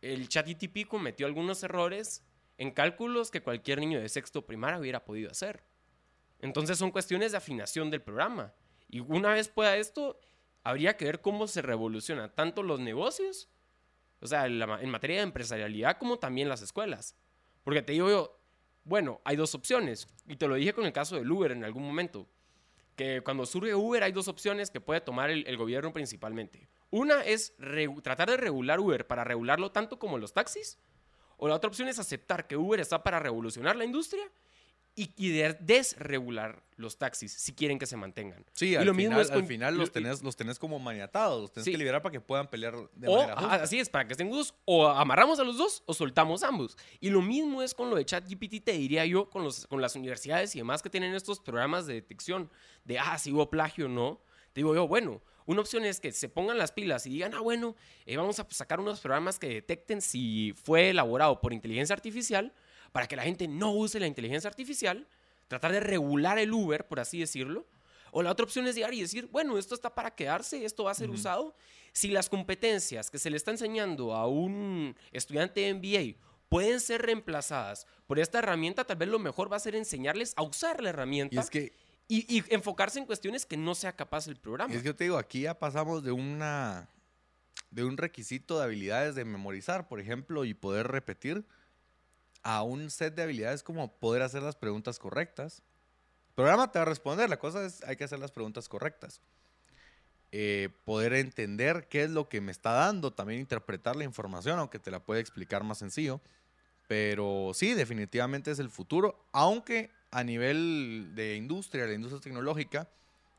el 0.00 0.28
ChatGPT 0.28 0.86
cometió 0.86 1.26
algunos 1.26 1.62
errores 1.62 2.24
en 2.58 2.70
cálculos 2.70 3.30
que 3.30 3.42
cualquier 3.42 3.80
niño 3.80 4.00
de 4.00 4.08
sexto 4.08 4.46
primaria 4.46 4.78
hubiera 4.78 5.04
podido 5.04 5.30
hacer. 5.30 5.64
Entonces 6.40 6.78
son 6.78 6.90
cuestiones 6.90 7.32
de 7.32 7.38
afinación 7.38 7.90
del 7.90 8.02
programa. 8.02 8.52
Y 8.88 9.00
una 9.00 9.30
vez 9.30 9.48
pueda 9.48 9.76
esto, 9.76 10.20
habría 10.64 10.96
que 10.96 11.04
ver 11.04 11.20
cómo 11.20 11.46
se 11.46 11.62
revoluciona 11.62 12.32
tanto 12.34 12.62
los 12.62 12.80
negocios, 12.80 13.48
o 14.20 14.26
sea, 14.26 14.46
en, 14.46 14.90
materia 14.90 15.16
de 15.16 15.22
empresarialidad, 15.22 15.98
como 15.98 16.18
también 16.18 16.48
las 16.48 16.62
escuelas. 16.62 17.16
Porque 17.64 17.82
te 17.82 17.92
digo 17.92 18.08
yo, 18.08 18.38
bueno, 18.84 19.20
hay 19.24 19.36
dos 19.36 19.54
opciones, 19.54 20.06
y 20.26 20.36
te 20.36 20.46
lo 20.48 20.54
dije 20.54 20.72
con 20.72 20.84
el 20.84 20.92
caso 20.92 21.16
del 21.16 21.30
Uber 21.30 21.52
en 21.52 21.64
algún 21.64 21.84
momento. 21.84 22.28
que 22.96 23.22
cuando 23.22 23.46
surge 23.46 23.74
Uber 23.74 24.02
hay 24.02 24.12
dos 24.12 24.28
opciones 24.28 24.70
que 24.70 24.80
puede 24.80 25.00
tomar 25.00 25.30
el, 25.30 25.46
el 25.46 25.56
gobierno 25.56 25.92
principalmente. 25.92 26.68
Una 26.90 27.22
es 27.22 27.54
tratar 28.02 28.28
de 28.30 28.36
regular 28.36 28.78
Uber 28.78 29.06
para 29.06 29.24
regularlo 29.24 29.72
tanto 29.72 29.98
como 29.98 30.18
los 30.18 30.34
taxis, 30.34 30.78
o 31.38 31.48
la 31.48 31.54
otra 31.54 31.68
opción 31.68 31.88
es 31.88 31.98
aceptar 31.98 32.46
que 32.46 32.56
Uber 32.56 32.78
está 32.78 33.02
para 33.02 33.18
revolucionar 33.18 33.76
la 33.76 33.84
industria 33.84 34.30
y, 34.94 35.10
y 35.16 35.30
de- 35.30 35.56
desregular 35.60 36.62
los 36.76 36.98
taxis 36.98 37.32
si 37.32 37.52
quieren 37.52 37.78
que 37.78 37.86
se 37.86 37.96
mantengan. 37.96 38.44
Sí, 38.52 38.70
Y 38.70 38.74
al, 38.76 38.84
lo 38.86 38.94
mismo 38.94 39.20
es 39.20 39.30
al 39.30 39.44
final 39.46 39.76
los 39.76 39.90
tenés, 39.92 40.22
los 40.22 40.36
tenés 40.36 40.58
como 40.58 40.78
maniatados, 40.78 41.40
los 41.40 41.52
tenés 41.52 41.64
Sí. 41.64 41.70
que 41.72 41.78
liberar 41.78 42.02
para 42.02 42.12
que 42.12 42.20
puedan 42.20 42.48
pelear 42.48 42.74
de 42.94 43.08
O, 43.08 43.16
manera 43.16 43.36
justa. 43.36 43.54
así 43.62 43.78
es, 43.78 43.88
para 43.88 44.06
que 44.06 44.12
estén 44.12 44.28
juntos, 44.28 44.54
o 44.64 44.88
amarramos 44.88 45.38
a 45.38 45.44
los 45.44 45.56
dos 45.56 45.82
o 45.86 45.94
soltamos 45.94 46.42
ambos. 46.42 46.76
Y 47.00 47.10
lo 47.10 47.22
mismo 47.22 47.62
es 47.62 47.74
con 47.74 47.88
lo 47.90 47.96
de 47.96 48.04
ChatGPT, 48.04 48.64
te 48.64 48.72
diría 48.72 49.06
yo, 49.06 49.30
con, 49.30 49.44
los, 49.44 49.66
con 49.66 49.80
las 49.80 49.94
universidades 49.96 50.54
y 50.54 50.58
demás 50.58 50.82
que 50.82 50.90
tienen 50.90 51.14
estos 51.14 51.40
programas 51.40 51.86
de 51.86 51.94
detección 51.94 52.50
de, 52.84 52.98
ah, 52.98 53.16
si 53.18 53.32
hubo 53.32 53.48
plagio 53.48 53.86
o 53.86 53.88
no. 53.88 54.20
Te 54.52 54.60
digo 54.60 54.74
yo, 54.74 54.86
bueno, 54.86 55.22
una 55.46 55.60
opción 55.62 55.84
es 55.84 55.98
que 56.00 56.12
se 56.12 56.28
pongan 56.28 56.58
las 56.58 56.72
pilas 56.72 57.06
y 57.06 57.10
digan, 57.10 57.32
ah, 57.34 57.40
bueno, 57.40 57.74
eh, 58.04 58.16
vamos 58.18 58.38
a 58.40 58.46
sacar 58.50 58.80
unos 58.80 59.00
programas 59.00 59.38
que 59.38 59.48
detecten 59.48 60.02
si 60.02 60.52
fue 60.62 60.90
elaborado 60.90 61.40
por 61.40 61.52
inteligencia 61.54 61.94
artificial 61.94 62.52
para 62.92 63.06
que 63.08 63.16
la 63.16 63.22
gente 63.22 63.48
no 63.48 63.72
use 63.72 63.98
la 63.98 64.06
inteligencia 64.06 64.48
artificial, 64.48 65.08
tratar 65.48 65.72
de 65.72 65.80
regular 65.80 66.38
el 66.38 66.52
Uber, 66.52 66.86
por 66.86 67.00
así 67.00 67.18
decirlo. 67.18 67.66
O 68.10 68.22
la 68.22 68.30
otra 68.30 68.44
opción 68.44 68.66
es 68.66 68.74
llegar 68.74 68.92
y 68.92 69.00
decir, 69.00 69.26
bueno, 69.32 69.56
esto 69.56 69.74
está 69.74 69.94
para 69.94 70.14
quedarse, 70.14 70.64
esto 70.64 70.84
va 70.84 70.90
a 70.90 70.94
ser 70.94 71.08
usado. 71.08 71.54
Si 71.92 72.08
las 72.08 72.28
competencias 72.28 73.10
que 73.10 73.18
se 73.18 73.30
le 73.30 73.38
está 73.38 73.50
enseñando 73.50 74.14
a 74.14 74.26
un 74.26 74.94
estudiante 75.12 75.60
de 75.60 75.74
MBA 75.74 76.18
pueden 76.50 76.78
ser 76.80 77.00
reemplazadas 77.00 77.86
por 78.06 78.18
esta 78.18 78.40
herramienta, 78.40 78.84
tal 78.84 78.98
vez 78.98 79.08
lo 79.08 79.18
mejor 79.18 79.50
va 79.50 79.56
a 79.56 79.60
ser 79.60 79.74
enseñarles 79.74 80.34
a 80.36 80.42
usar 80.42 80.82
la 80.82 80.90
herramienta 80.90 81.36
Y 81.36 81.38
es 81.38 81.48
que, 81.48 81.72
y, 82.08 82.36
y 82.38 82.44
enfocarse 82.50 82.98
en 82.98 83.06
cuestiones 83.06 83.46
que 83.46 83.56
no 83.56 83.74
sea 83.74 83.96
capaz 83.96 84.26
el 84.26 84.36
programa. 84.36 84.74
es 84.74 84.80
que 84.80 84.86
yo 84.86 84.94
te 84.94 85.04
digo, 85.04 85.16
aquí 85.16 85.42
ya 85.42 85.58
pasamos 85.58 86.04
de 86.04 86.12
una 86.12 86.90
de 87.70 87.84
un 87.84 87.96
requisito 87.96 88.58
de 88.58 88.64
habilidades 88.64 89.14
de 89.14 89.24
memorizar, 89.24 89.88
por 89.88 89.98
ejemplo, 89.98 90.44
y 90.44 90.52
poder 90.52 90.88
repetir, 90.88 91.46
a 92.42 92.62
un 92.62 92.90
set 92.90 93.14
de 93.14 93.22
habilidades 93.22 93.62
como 93.62 93.92
poder 93.92 94.22
hacer 94.22 94.42
las 94.42 94.56
preguntas 94.56 94.98
correctas. 94.98 95.62
El 96.30 96.34
programa 96.34 96.72
te 96.72 96.78
va 96.78 96.84
a 96.84 96.86
responder, 96.86 97.28
la 97.28 97.38
cosa 97.38 97.64
es 97.64 97.82
hay 97.84 97.96
que 97.96 98.04
hacer 98.04 98.18
las 98.18 98.30
preguntas 98.30 98.68
correctas. 98.68 99.20
Eh, 100.34 100.70
poder 100.84 101.12
entender 101.12 101.88
qué 101.90 102.04
es 102.04 102.10
lo 102.10 102.28
que 102.28 102.40
me 102.40 102.52
está 102.52 102.72
dando, 102.72 103.12
también 103.12 103.40
interpretar 103.40 103.96
la 103.96 104.04
información, 104.04 104.58
aunque 104.58 104.78
te 104.78 104.90
la 104.90 105.00
puede 105.00 105.20
explicar 105.20 105.62
más 105.62 105.78
sencillo. 105.78 106.20
Pero 106.88 107.52
sí, 107.54 107.74
definitivamente 107.74 108.50
es 108.50 108.58
el 108.58 108.70
futuro, 108.70 109.26
aunque 109.32 109.90
a 110.10 110.24
nivel 110.24 111.12
de 111.14 111.36
industria, 111.36 111.86
la 111.86 111.94
industria 111.94 112.20
tecnológica, 112.20 112.88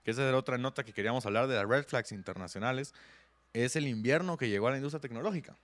que 0.03 0.11
esa 0.11 0.27
era 0.27 0.37
otra 0.37 0.57
nota 0.57 0.83
que 0.83 0.93
queríamos 0.93 1.25
hablar 1.25 1.47
de 1.47 1.55
las 1.55 1.67
red 1.67 1.85
flags 1.85 2.11
internacionales, 2.11 2.93
es 3.53 3.75
el 3.75 3.87
invierno 3.87 4.37
que 4.37 4.49
llegó 4.49 4.67
a 4.67 4.71
la 4.71 4.77
industria 4.77 5.01
tecnológica. 5.01 5.55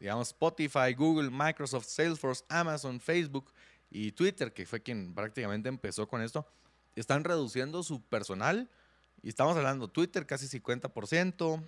Digamos, 0.00 0.28
Spotify, 0.28 0.94
Google, 0.96 1.30
Microsoft, 1.30 1.86
Salesforce, 1.86 2.42
Amazon, 2.48 2.98
Facebook 2.98 3.52
y 3.90 4.12
Twitter, 4.12 4.52
que 4.52 4.64
fue 4.64 4.80
quien 4.80 5.14
prácticamente 5.14 5.68
empezó 5.68 6.08
con 6.08 6.22
esto, 6.22 6.46
están 6.96 7.22
reduciendo 7.22 7.82
su 7.82 8.00
personal. 8.00 8.68
Y 9.22 9.28
estamos 9.28 9.54
hablando 9.58 9.88
Twitter 9.88 10.26
casi 10.26 10.46
50%, 10.46 11.62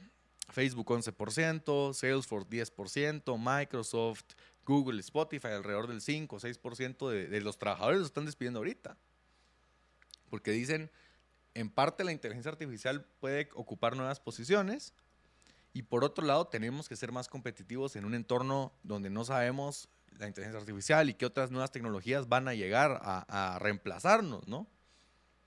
Facebook 0.49 0.87
11%, 0.87 1.93
Salesforce 1.93 2.49
10%, 2.49 3.39
Microsoft, 3.39 4.25
Google, 4.65 5.01
Spotify 5.01 5.49
alrededor 5.49 5.87
del 5.87 6.01
5 6.01 6.35
o 6.35 6.41
6% 6.41 7.11
de, 7.11 7.27
de 7.27 7.41
los 7.43 7.59
trabajadores 7.59 7.99
los 7.99 8.09
están 8.09 8.25
despidiendo 8.25 8.61
ahorita. 8.61 8.97
Porque 10.31 10.53
dicen, 10.53 10.91
en 11.53 11.69
parte 11.69 12.05
la 12.05 12.13
inteligencia 12.13 12.51
artificial 12.51 13.05
puede 13.21 13.51
ocupar 13.55 13.95
nuevas 13.95 14.21
posiciones 14.21 14.95
y 15.73 15.83
por 15.83 16.05
otro 16.05 16.25
lado 16.27 16.47
tenemos 16.47 16.89
que 16.89 16.97
ser 16.97 17.13
más 17.13 17.29
competitivos 17.29 17.97
en 17.97 18.05
un 18.05 18.15
entorno 18.15 18.73
donde 18.83 19.11
no 19.11 19.25
sabemos 19.25 19.89
la 20.19 20.29
inteligencia 20.29 20.61
artificial 20.61 21.09
y 21.09 21.15
qué 21.15 21.27
otras 21.27 21.51
nuevas 21.51 21.73
tecnologías 21.73 22.29
van 22.29 22.47
a 22.49 22.55
llegar 22.55 23.01
a, 23.03 23.59
reemplazarnos, 23.61 24.47
¿no? 24.47 24.67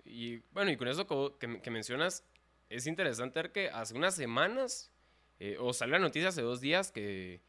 Y 0.04 0.38
bueno, 0.52 0.72
y 0.72 0.78
con 0.78 0.88
eso 0.88 1.08
que 1.38 1.72
mencionas, 1.72 2.24
es 2.70 2.88
interesante 2.88 3.42
ver 3.42 3.52
que 3.52 3.70
hace 3.70 3.94
unas 3.94 4.16
semanas, 4.16 4.92
eh, 5.40 5.58
o 5.60 5.74
salió 5.74 5.94
la 5.94 6.00
noticia 6.00 6.30
hace 6.30 6.42
dos 6.42 6.62
días, 6.62 6.92
que 6.92 7.42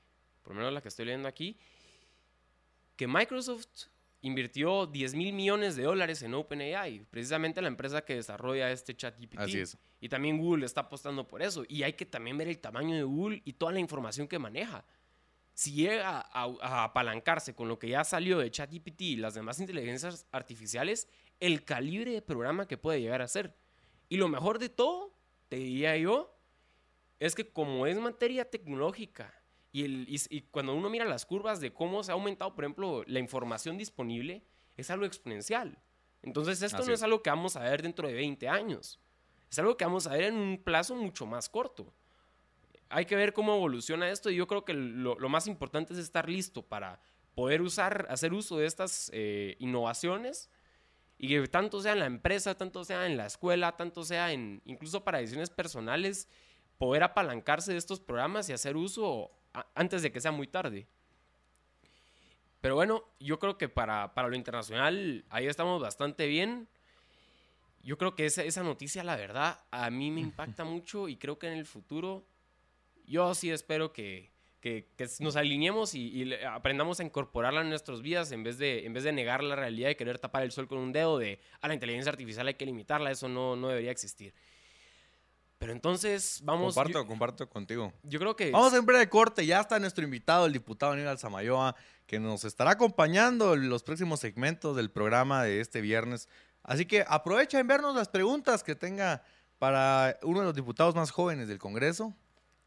por 0.43 0.53
lo 0.53 0.59
menos 0.59 0.73
la 0.73 0.83
que 0.83 0.89
estoy 0.89 1.07
leyendo 1.07 1.29
aquí, 1.29 1.59
que 2.97 3.07
Microsoft 3.07 3.89
invirtió 4.23 4.87
10 4.87 5.15
mil 5.15 5.33
millones 5.33 5.77
de 5.77 5.85
dólares 5.85 6.23
en 6.23 6.35
OpenAI, 6.35 7.07
precisamente 7.11 7.63
la 7.63 7.69
empresa 7.69 8.05
que 8.05 8.15
desarrolla 8.15 8.71
este 8.71 8.97
chat 8.97 9.19
GPT. 9.19 9.39
Así 9.39 9.61
es. 9.61 9.79
Y 10.01 10.09
también 10.09 10.39
Google 10.39 10.67
está 10.67 10.83
apostando 10.83 11.27
por 11.27 11.43
eso. 11.43 11.65
Y 11.69 11.83
hay 11.83 11.93
que 11.95 12.07
también 12.07 12.37
ver 12.37 12.49
el 12.49 12.59
tamaño 12.59 12.95
de 12.95 13.03
Google 13.03 13.43
y 13.45 13.55
toda 13.55 13.73
la 13.73 13.81
información 13.81 14.29
que 14.29 14.39
maneja. 14.39 14.85
Si 15.55 15.73
llega 15.73 16.21
a, 16.21 16.45
a 16.61 16.85
apalancarse 16.85 17.55
con 17.55 17.69
lo 17.69 17.79
que 17.79 17.89
ya 17.89 18.05
salió 18.05 18.39
de 18.39 18.51
ChatGPT 18.51 19.01
y 19.03 19.17
las 19.17 19.35
demás 19.35 19.59
inteligencias 19.59 20.27
artificiales, 20.33 21.09
el 21.41 21.65
calibre 21.65 22.13
de 22.13 22.23
programa 22.23 22.67
que 22.67 22.77
puede 22.77 23.01
llegar 23.01 23.23
a 23.23 23.29
ser. 23.29 23.57
Y 24.09 24.17
lo 24.17 24.29
mejor 24.29 24.59
de 24.59 24.69
todo, 24.69 25.17
te 25.49 25.57
diría 25.57 25.97
yo, 25.97 26.37
es 27.19 27.35
que 27.35 27.49
como 27.51 27.87
es 27.87 27.99
materia 27.99 28.51
tecnológica 28.51 29.33
y, 29.77 29.85
el, 29.85 30.07
y, 30.09 30.19
y 30.31 30.41
cuando 30.41 30.75
uno 30.75 30.89
mira 30.89 31.05
las 31.05 31.27
curvas 31.27 31.61
de 31.61 31.71
cómo 31.71 32.03
se 32.03 32.11
ha 32.11 32.15
aumentado, 32.15 32.55
por 32.55 32.65
ejemplo, 32.65 33.05
la 33.07 33.19
información 33.19 33.77
disponible, 33.77 34.43
es 34.75 34.91
algo 34.91 35.05
exponencial. 35.05 35.79
Entonces 36.23 36.63
esto 36.63 36.79
Así 36.79 36.89
no 36.89 36.95
es. 36.95 37.03
algo 37.03 37.23
que 37.23 37.29
vamos 37.29 37.57
a 37.57 37.61
ver 37.61 37.83
dentro 37.83 38.09
de 38.09 38.15
20 38.15 38.49
años. 38.49 38.99
Es 39.51 39.59
algo 39.59 39.77
que 39.77 39.85
vamos 39.85 40.07
a 40.07 40.13
ver 40.13 40.23
en 40.23 40.35
un 40.35 40.63
plazo 40.65 40.95
mucho 40.95 41.27
más 41.27 41.51
corto. 41.51 41.93
Hay 42.89 43.05
que 43.05 43.17
ver 43.17 43.35
cómo 43.35 43.55
evoluciona 43.55 44.09
esto 44.09 44.31
y 44.31 44.37
yo 44.37 44.47
creo 44.47 44.65
que 44.65 44.73
lo, 44.73 45.19
lo 45.19 45.29
más 45.29 45.47
importante 45.47 45.93
es 45.93 45.99
estar 45.99 46.27
listo 46.27 46.63
para 46.63 46.99
poder 47.35 47.61
usar, 47.61 48.07
hacer 48.09 48.33
uso 48.33 48.57
de 48.57 48.65
estas 48.65 49.11
eh, 49.13 49.57
innovaciones 49.59 50.49
y 51.19 51.29
que 51.29 51.47
tanto 51.49 51.83
sea 51.83 51.93
en 51.93 51.99
la 51.99 52.07
empresa, 52.07 52.55
tanto 52.55 52.83
sea 52.83 53.05
en 53.05 53.19
la 53.19 53.27
escuela, 53.27 53.77
tanto 53.77 54.05
sea 54.05 54.33
en 54.33 54.63
incluso 54.65 55.05
para 55.05 55.19
decisiones 55.19 55.51
personales, 55.51 56.31
poder 56.79 57.03
apalancarse 57.03 57.73
de 57.73 57.79
estos 57.79 58.01
programas 58.01 58.49
y 58.49 58.55
hacer 58.55 58.79
uso 58.79 59.33
antes 59.75 60.03
de 60.03 60.11
que 60.13 60.21
sea 60.21 60.33
muy 60.33 60.47
tarde. 60.47 60.87
Pero 62.61 62.75
bueno, 62.75 63.05
yo 63.21 63.39
creo 63.39 63.57
que 63.59 63.69
para, 63.69 64.13
para 64.15 64.29
lo 64.29 64.37
internacional 64.37 65.25
ahí 65.31 65.47
estamos 65.47 65.81
bastante 65.81 66.27
bien. 66.27 66.67
Yo 67.83 67.97
creo 67.99 68.17
que 68.17 68.27
esa, 68.27 68.43
esa 68.43 68.63
noticia, 68.65 69.05
la 69.05 69.15
verdad, 69.17 69.61
a 69.71 69.91
mí 69.91 70.11
me 70.11 70.21
impacta 70.29 70.65
mucho 70.65 71.09
y 71.09 71.17
creo 71.17 71.39
que 71.39 71.47
en 71.47 71.53
el 71.59 71.67
futuro 71.67 72.25
yo 73.07 73.33
sí 73.35 73.51
espero 73.51 73.93
que, 73.93 74.31
que- 74.61 74.89
que 74.97 75.07
nos 75.21 75.37
alineemos 75.37 75.95
y, 75.95 76.09
y 76.25 76.35
aprendamos 76.45 76.99
a 76.99 77.05
incorporarla 77.05 77.61
en 77.61 77.69
nuestras 77.69 78.03
vidas 78.03 78.33
en 78.33 78.43
vez, 78.43 78.59
de, 78.59 78.85
en 78.85 78.93
vez 78.93 79.05
de 79.05 79.13
negar 79.13 79.45
la 79.45 79.55
realidad 79.55 79.91
y 79.91 79.95
querer 79.95 80.19
tapar 80.19 80.43
el 80.43 80.51
sol 80.51 80.67
con 80.67 80.79
un 80.79 80.93
dedo 80.93 81.19
de 81.19 81.39
a 81.61 81.69
la 81.69 81.75
inteligencia 81.75 82.11
artificial 82.11 82.49
hay 82.49 82.55
que 82.55 82.67
limitarla, 82.67 83.13
eso 83.13 83.29
no, 83.29 83.55
no 83.55 83.69
debería 83.69 83.93
existir. 83.93 84.35
Pero 85.59 85.73
entonces, 85.73 86.41
vamos... 86.45 86.75
comparto, 86.75 86.99
yo, 87.03 87.07
comparto 87.07 87.49
contigo. 87.49 87.93
yo 88.03 88.19
creo 88.19 88.37
que... 88.37 88.51
Vamos 88.51 88.75
en 88.75 88.85
breve 88.85 89.09
corte, 89.09 89.47
ya 89.47 89.61
está 89.61 89.79
nuestro 89.79 90.05
invitado, 90.05 90.45
el 90.47 90.53
diputado 90.53 90.93
Aníbal 90.93 91.19
Samayoa, 91.19 91.75
que 92.07 92.21
nos 92.21 92.45
estará 92.45 92.73
acompañando 92.73 93.55
en 93.55 93.69
los 93.71 93.83
próximos 93.83 94.21
segmentos 94.21 94.77
del 94.77 94.91
programa 94.91 95.43
de 95.43 95.61
este 95.61 95.81
viernes. 95.81 96.29
Así 96.63 96.85
que 96.85 97.05
aprovecha 97.09 97.59
en 97.59 97.67
vernos 97.69 97.95
las 97.97 98.09
preguntas 98.09 98.63
que 98.63 98.75
tenga 98.75 99.23
para 99.59 100.19
uno 100.23 100.41
de 100.41 100.47
los 100.47 100.55
diputados 100.55 100.95
más 100.95 101.11
jóvenes 101.11 101.49
del 101.49 101.59
Congreso. 101.59 102.13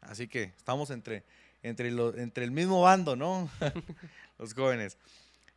Así 0.00 0.26
que 0.26 0.42
estamos 0.56 0.90
entre, 0.90 1.24
entre, 1.62 1.92
lo- 1.92 2.16
entre 2.16 2.42
el 2.44 2.50
mismo 2.50 2.82
bando, 2.82 3.14
¿no? 3.14 3.48
los 4.38 4.52
jóvenes. 4.52 4.98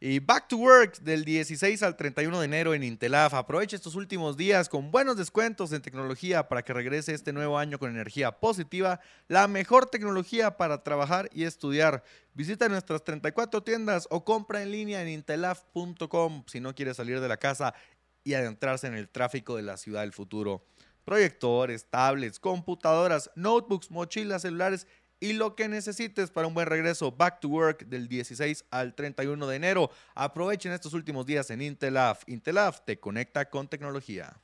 Y 0.05 0.19
Back 0.19 0.49
to 0.49 0.57
Work 0.57 0.99
del 0.99 1.23
16 1.23 1.81
al 1.81 1.95
31 1.95 2.37
de 2.37 2.43
enero 2.43 2.73
en 2.73 2.83
Intelaf. 2.83 3.33
Aprovecha 3.33 3.77
estos 3.77 3.95
últimos 3.95 4.35
días 4.35 4.67
con 4.67 4.91
buenos 4.91 5.15
descuentos 5.15 5.71
en 5.71 5.81
tecnología 5.81 6.49
para 6.49 6.61
que 6.61 6.73
regrese 6.73 7.13
este 7.13 7.31
nuevo 7.31 7.57
año 7.57 7.79
con 7.79 7.89
energía 7.89 8.33
positiva, 8.33 8.99
la 9.29 9.47
mejor 9.47 9.85
tecnología 9.85 10.57
para 10.57 10.83
trabajar 10.83 11.29
y 11.31 11.45
estudiar. 11.45 12.03
Visita 12.33 12.67
nuestras 12.67 13.05
34 13.05 13.63
tiendas 13.63 14.09
o 14.11 14.25
compra 14.25 14.61
en 14.61 14.71
línea 14.71 15.01
en 15.01 15.07
intelaf.com 15.07 16.43
si 16.47 16.59
no 16.59 16.75
quieres 16.75 16.97
salir 16.97 17.21
de 17.21 17.29
la 17.29 17.37
casa 17.37 17.73
y 18.25 18.33
adentrarse 18.33 18.87
en 18.87 18.95
el 18.95 19.07
tráfico 19.07 19.55
de 19.55 19.61
la 19.61 19.77
ciudad 19.77 20.01
del 20.01 20.11
futuro. 20.11 20.65
Proyectores, 21.05 21.85
tablets, 21.85 22.41
computadoras, 22.41 23.31
notebooks, 23.37 23.89
mochilas, 23.89 24.41
celulares 24.41 24.85
y 25.23 25.31
lo 25.31 25.55
que 25.55 25.69
necesites 25.69 26.31
para 26.31 26.47
un 26.47 26.53
buen 26.53 26.67
regreso 26.67 27.09
Back 27.09 27.39
to 27.39 27.47
Work 27.47 27.85
del 27.85 28.09
16 28.09 28.65
al 28.71 28.93
31 28.93 29.47
de 29.47 29.55
enero. 29.55 29.89
Aprovechen 30.15 30.73
estos 30.73 30.91
últimos 30.93 31.25
días 31.25 31.49
en 31.49 31.61
Intelaf. 31.61 32.23
Intelaf 32.27 32.81
te 32.83 32.99
conecta 32.99 33.49
con 33.49 33.69
tecnología. 33.69 34.35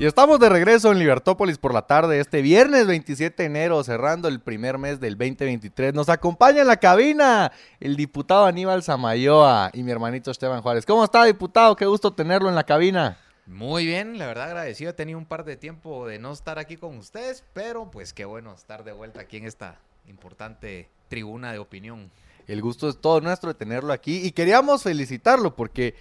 Y 0.00 0.06
estamos 0.06 0.40
de 0.40 0.48
regreso 0.48 0.90
en 0.90 0.98
Libertópolis 0.98 1.58
por 1.58 1.74
la 1.74 1.82
tarde, 1.82 2.20
este 2.20 2.40
viernes 2.40 2.86
27 2.86 3.42
de 3.42 3.46
enero, 3.46 3.84
cerrando 3.84 4.28
el 4.28 4.40
primer 4.40 4.78
mes 4.78 4.98
del 4.98 5.18
2023. 5.18 5.92
Nos 5.92 6.08
acompaña 6.08 6.62
en 6.62 6.68
la 6.68 6.78
cabina 6.78 7.52
el 7.80 7.96
diputado 7.96 8.46
Aníbal 8.46 8.82
Samayoa 8.82 9.70
y 9.74 9.82
mi 9.82 9.92
hermanito 9.92 10.30
Esteban 10.30 10.62
Juárez. 10.62 10.86
¿Cómo 10.86 11.04
está, 11.04 11.24
diputado? 11.24 11.76
Qué 11.76 11.84
gusto 11.84 12.14
tenerlo 12.14 12.48
en 12.48 12.54
la 12.54 12.64
cabina. 12.64 13.18
Muy 13.44 13.84
bien, 13.84 14.18
la 14.18 14.26
verdad 14.26 14.46
agradecido. 14.46 14.88
He 14.88 14.94
tenido 14.94 15.18
un 15.18 15.26
par 15.26 15.44
de 15.44 15.58
tiempo 15.58 16.06
de 16.06 16.18
no 16.18 16.32
estar 16.32 16.58
aquí 16.58 16.78
con 16.78 16.96
ustedes, 16.96 17.44
pero 17.52 17.90
pues 17.90 18.14
qué 18.14 18.24
bueno 18.24 18.54
estar 18.54 18.84
de 18.84 18.92
vuelta 18.92 19.20
aquí 19.20 19.36
en 19.36 19.44
esta 19.44 19.78
importante 20.08 20.88
tribuna 21.10 21.52
de 21.52 21.58
opinión. 21.58 22.10
El 22.46 22.62
gusto 22.62 22.88
es 22.88 22.96
todo 22.96 23.20
nuestro 23.20 23.52
de 23.52 23.54
tenerlo 23.58 23.92
aquí 23.92 24.24
y 24.24 24.32
queríamos 24.32 24.82
felicitarlo 24.82 25.54
porque 25.54 25.94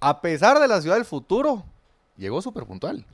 a 0.00 0.20
pesar 0.20 0.58
de 0.60 0.68
la 0.68 0.82
ciudad 0.82 0.96
del 0.96 1.06
futuro, 1.06 1.64
llegó 2.18 2.42
súper 2.42 2.66
puntual. 2.66 3.06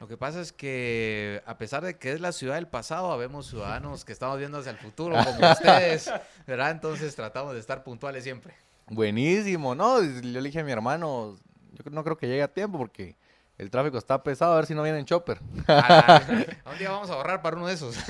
Lo 0.00 0.08
que 0.08 0.16
pasa 0.16 0.40
es 0.40 0.52
que 0.52 1.42
a 1.46 1.56
pesar 1.56 1.84
de 1.84 1.96
que 1.98 2.12
es 2.12 2.20
la 2.20 2.32
ciudad 2.32 2.56
del 2.56 2.66
pasado, 2.66 3.12
habemos 3.12 3.46
ciudadanos 3.46 4.04
que 4.04 4.12
estamos 4.12 4.38
viendo 4.38 4.58
hacia 4.58 4.72
el 4.72 4.78
futuro 4.78 5.16
como 5.24 5.50
ustedes, 5.52 6.10
¿verdad? 6.46 6.72
Entonces 6.72 7.14
tratamos 7.14 7.54
de 7.54 7.60
estar 7.60 7.84
puntuales 7.84 8.24
siempre. 8.24 8.54
Buenísimo, 8.88 9.74
¿no? 9.74 10.02
Yo 10.02 10.20
le 10.20 10.42
dije 10.42 10.60
a 10.60 10.64
mi 10.64 10.72
hermano, 10.72 11.36
yo 11.72 11.90
no 11.90 12.04
creo 12.04 12.18
que 12.18 12.26
llegue 12.26 12.42
a 12.42 12.52
tiempo 12.52 12.76
porque 12.76 13.16
el 13.56 13.70
tráfico 13.70 13.98
está 13.98 14.22
pesado, 14.22 14.52
a 14.52 14.56
ver 14.56 14.66
si 14.66 14.74
no 14.74 14.82
viene 14.82 14.98
en 14.98 15.04
chopper. 15.04 15.40
Ah, 15.68 16.20
un 16.70 16.78
día 16.78 16.90
vamos 16.90 17.08
a 17.10 17.14
ahorrar 17.14 17.40
para 17.40 17.56
uno 17.56 17.68
de 17.68 17.74
esos. 17.74 17.96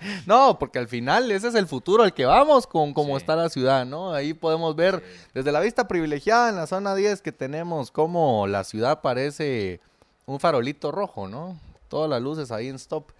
No, 0.26 0.58
porque 0.58 0.78
al 0.78 0.88
final 0.88 1.30
ese 1.30 1.48
es 1.48 1.54
el 1.54 1.66
futuro 1.66 2.02
al 2.02 2.14
que 2.14 2.24
vamos 2.24 2.66
con 2.66 2.92
cómo 2.92 3.16
está 3.16 3.36
la 3.36 3.48
ciudad, 3.48 3.86
¿no? 3.86 4.12
Ahí 4.12 4.34
podemos 4.34 4.76
ver 4.76 5.02
desde 5.34 5.52
la 5.52 5.60
vista 5.60 5.88
privilegiada 5.88 6.48
en 6.48 6.56
la 6.56 6.66
zona 6.66 6.94
10 6.94 7.22
que 7.22 7.32
tenemos 7.32 7.90
cómo 7.90 8.46
la 8.46 8.64
ciudad 8.64 9.00
parece 9.00 9.80
un 10.26 10.40
farolito 10.40 10.92
rojo, 10.92 11.28
¿no? 11.28 11.58
Todas 11.88 12.10
las 12.10 12.20
luces 12.20 12.50
ahí 12.50 12.68
en 12.68 12.76
stop. 12.76 13.12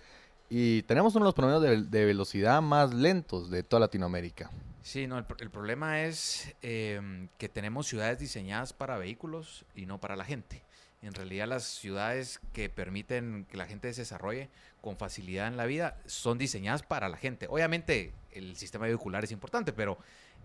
Y 0.48 0.82
tenemos 0.82 1.14
uno 1.14 1.24
de 1.24 1.28
los 1.28 1.34
promedios 1.34 1.90
de, 1.90 2.04
velocidad 2.04 2.62
más 2.62 2.94
lentos 2.94 3.50
de 3.50 3.62
toda 3.62 3.80
Latinoamérica. 3.80 4.50
Sí, 4.82 5.08
no, 5.08 5.18
el, 5.18 5.24
problema 5.24 6.02
es 6.02 6.54
em, 6.62 7.28
que 7.38 7.48
tenemos 7.48 7.88
ciudades 7.88 8.20
diseñadas 8.20 8.72
para 8.72 8.96
vehículos 8.96 9.64
y 9.74 9.86
no 9.86 9.98
para 9.98 10.14
la 10.14 10.24
gente. 10.24 10.62
En 11.02 11.14
realidad 11.14 11.48
las 11.48 11.64
ciudades 11.64 12.40
que 12.52 12.68
permiten 12.68 13.46
que 13.50 13.56
la 13.56 13.66
gente 13.66 13.92
se 13.92 14.02
desarrolle 14.02 14.48
con 14.86 14.96
facilidad 14.96 15.48
en 15.48 15.56
la 15.56 15.66
vida 15.66 15.96
son 16.06 16.38
diseñadas 16.38 16.84
para 16.84 17.08
la 17.08 17.16
gente. 17.16 17.48
Obviamente 17.50 18.12
el 18.30 18.54
sistema 18.54 18.86
vehicular 18.86 19.24
es 19.24 19.32
importante, 19.32 19.72
pero 19.72 19.98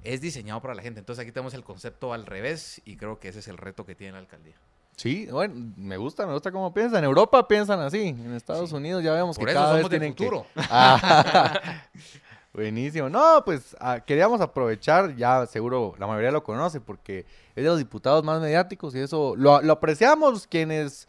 es 0.04 0.20
diseñado 0.20 0.60
para 0.64 0.74
la 0.74 0.82
gente. 0.82 1.00
Entonces 1.00 1.22
aquí 1.22 1.32
tenemos 1.32 1.54
el 1.54 1.64
concepto 1.64 2.12
al 2.12 2.26
revés 2.26 2.82
y 2.84 2.98
creo 2.98 3.20
que 3.20 3.28
ese 3.28 3.38
es 3.38 3.48
el 3.48 3.60
reto 3.60 3.86
que 3.86 3.94
tiene 3.94 4.14
la 4.14 4.18
alcaldía. 4.18 4.56
Sí, 4.96 5.28
bueno, 5.30 5.72
me 5.78 5.96
gusta, 5.96 6.26
me 6.26 6.34
gusta 6.34 6.52
cómo 6.52 6.74
piensan. 6.74 7.04
En 7.04 7.04
Europa 7.04 7.48
piensan 7.48 7.82
así, 7.82 8.08
en 8.08 8.34
Estados 8.34 8.72
Unidos 8.72 9.04
ya 9.04 9.14
vemos 9.14 9.38
que 9.38 9.46
cada 9.46 9.76
vez 9.76 9.88
tienen 9.88 10.16
futuro. 10.16 10.48
buenísimo. 12.52 13.10
No, 13.10 13.44
pues 13.46 13.76
ah, 13.80 14.00
queríamos 14.00 14.42
aprovechar, 14.42 15.16
ya 15.16 15.46
seguro 15.46 15.94
la 16.00 16.08
mayoría 16.08 16.32
lo 16.32 16.44
conoce 16.44 16.82
porque 16.82 17.28
es 17.56 17.64
de 17.64 17.70
los 17.70 17.78
diputados 17.78 18.24
más 18.24 18.42
mediáticos 18.42 18.96
y 18.96 19.02
eso 19.02 19.36
lo, 19.38 19.62
lo 19.62 19.74
apreciamos 19.74 20.48
quienes 20.48 21.08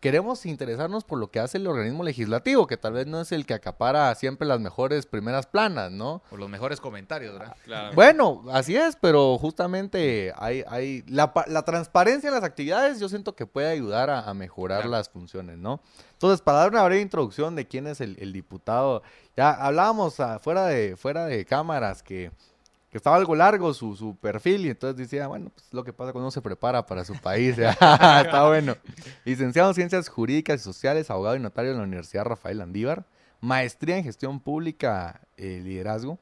queremos 0.00 0.46
interesarnos 0.46 1.04
por 1.04 1.18
lo 1.18 1.30
que 1.30 1.40
hace 1.40 1.58
el 1.58 1.66
organismo 1.66 2.02
legislativo, 2.02 2.66
que 2.66 2.78
tal 2.78 2.94
vez 2.94 3.06
no 3.06 3.20
es 3.20 3.32
el 3.32 3.44
que 3.44 3.52
acapara 3.54 4.14
siempre 4.14 4.48
las 4.48 4.58
mejores 4.58 5.04
primeras 5.06 5.46
planas, 5.46 5.92
¿no? 5.92 6.22
O 6.30 6.38
los 6.38 6.48
mejores 6.48 6.80
comentarios, 6.80 7.38
¿verdad? 7.38 7.54
Claro. 7.64 7.94
Bueno, 7.94 8.44
así 8.50 8.76
es, 8.76 8.96
pero 8.96 9.36
justamente 9.38 10.32
hay, 10.36 10.64
hay 10.66 11.04
la, 11.06 11.32
la, 11.46 11.62
transparencia 11.62 12.28
en 12.28 12.34
las 12.34 12.44
actividades 12.44 12.98
yo 12.98 13.08
siento 13.10 13.36
que 13.36 13.46
puede 13.46 13.68
ayudar 13.68 14.08
a, 14.08 14.32
mejorar 14.32 14.86
las 14.86 15.10
funciones, 15.10 15.58
¿no? 15.58 15.80
Entonces, 16.12 16.40
para 16.40 16.58
dar 16.58 16.70
una 16.70 16.82
breve 16.84 17.02
introducción 17.02 17.54
de 17.54 17.66
quién 17.66 17.86
es 17.86 18.00
el, 18.00 18.16
el 18.20 18.32
diputado, 18.32 19.02
ya 19.36 19.50
hablábamos 19.50 20.16
fuera, 20.40 20.66
de, 20.66 20.96
fuera 20.96 21.26
de 21.26 21.44
cámaras 21.44 22.02
que 22.02 22.30
que 22.90 22.96
estaba 22.96 23.16
algo 23.16 23.36
largo 23.36 23.72
su, 23.72 23.94
su, 23.94 24.16
perfil 24.16 24.66
y 24.66 24.70
entonces 24.70 24.96
decía, 24.96 25.28
bueno, 25.28 25.50
pues 25.54 25.66
lo 25.72 25.84
que 25.84 25.92
pasa 25.92 26.12
cuando 26.12 26.26
uno 26.26 26.30
se 26.32 26.42
prepara 26.42 26.84
para 26.84 27.04
su 27.04 27.14
país. 27.14 27.56
Está 27.58 28.48
bueno. 28.48 28.76
Licenciado 29.24 29.68
en 29.70 29.74
Ciencias 29.76 30.08
Jurídicas 30.08 30.60
y 30.60 30.64
Sociales, 30.64 31.08
abogado 31.08 31.36
y 31.36 31.40
notario 31.40 31.70
en 31.70 31.78
la 31.78 31.84
Universidad 31.84 32.24
Rafael 32.24 32.60
Andívar, 32.60 33.04
maestría 33.40 33.96
en 33.96 34.04
Gestión 34.04 34.40
Pública 34.40 35.20
y 35.36 35.60
Liderazgo, 35.60 36.18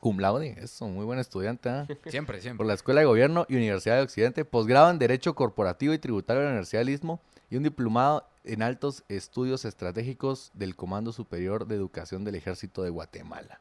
cum 0.00 0.18
laude, 0.18 0.56
eso, 0.58 0.88
muy 0.88 1.04
buen 1.04 1.18
estudiante. 1.18 1.68
¿eh? 1.68 1.98
Siempre, 2.06 2.40
siempre. 2.40 2.56
Por 2.56 2.66
la 2.66 2.74
Escuela 2.74 3.00
de 3.00 3.06
Gobierno 3.06 3.44
y 3.50 3.56
Universidad 3.56 3.96
de 3.96 4.02
Occidente, 4.02 4.46
posgrado 4.46 4.90
en 4.90 4.98
Derecho 4.98 5.34
Corporativo 5.34 5.92
y 5.92 5.98
Tributario 5.98 6.40
de 6.40 6.46
la 6.46 6.52
Universidad 6.52 6.80
del 6.80 6.88
Istmo 6.88 7.20
y 7.50 7.56
un 7.56 7.62
diplomado 7.62 8.26
en 8.44 8.62
Altos 8.62 9.04
Estudios 9.10 9.66
Estratégicos 9.66 10.50
del 10.54 10.76
Comando 10.76 11.12
Superior 11.12 11.66
de 11.66 11.74
Educación 11.74 12.24
del 12.24 12.36
Ejército 12.36 12.82
de 12.82 12.88
Guatemala. 12.88 13.60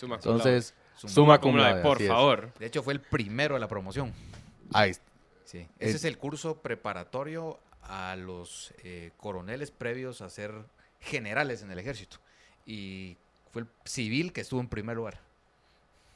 Entonces... 0.00 0.72
Suma, 0.96 1.40
cum 1.40 1.56
por 1.82 2.02
favor. 2.02 2.52
De 2.58 2.66
hecho, 2.66 2.82
fue 2.82 2.92
el 2.92 3.00
primero 3.00 3.54
de 3.54 3.60
la 3.60 3.68
promoción. 3.68 4.12
Ahí 4.72 4.92
Sí. 5.44 5.68
Ese 5.78 5.96
es, 5.96 6.04
el 6.04 6.18
curso 6.18 6.56
preparatorio 6.56 7.60
a 7.82 8.16
los 8.16 8.72
eh, 8.82 9.12
coroneles 9.18 9.70
previos 9.70 10.22
a 10.22 10.30
ser 10.30 10.52
generales 11.00 11.62
en 11.62 11.70
el 11.70 11.78
ejército. 11.78 12.16
Y 12.66 13.18
fue 13.52 13.62
el 13.62 13.68
civil 13.84 14.32
que 14.32 14.40
estuvo 14.40 14.60
en 14.60 14.68
primer 14.68 14.96
lugar. 14.96 15.20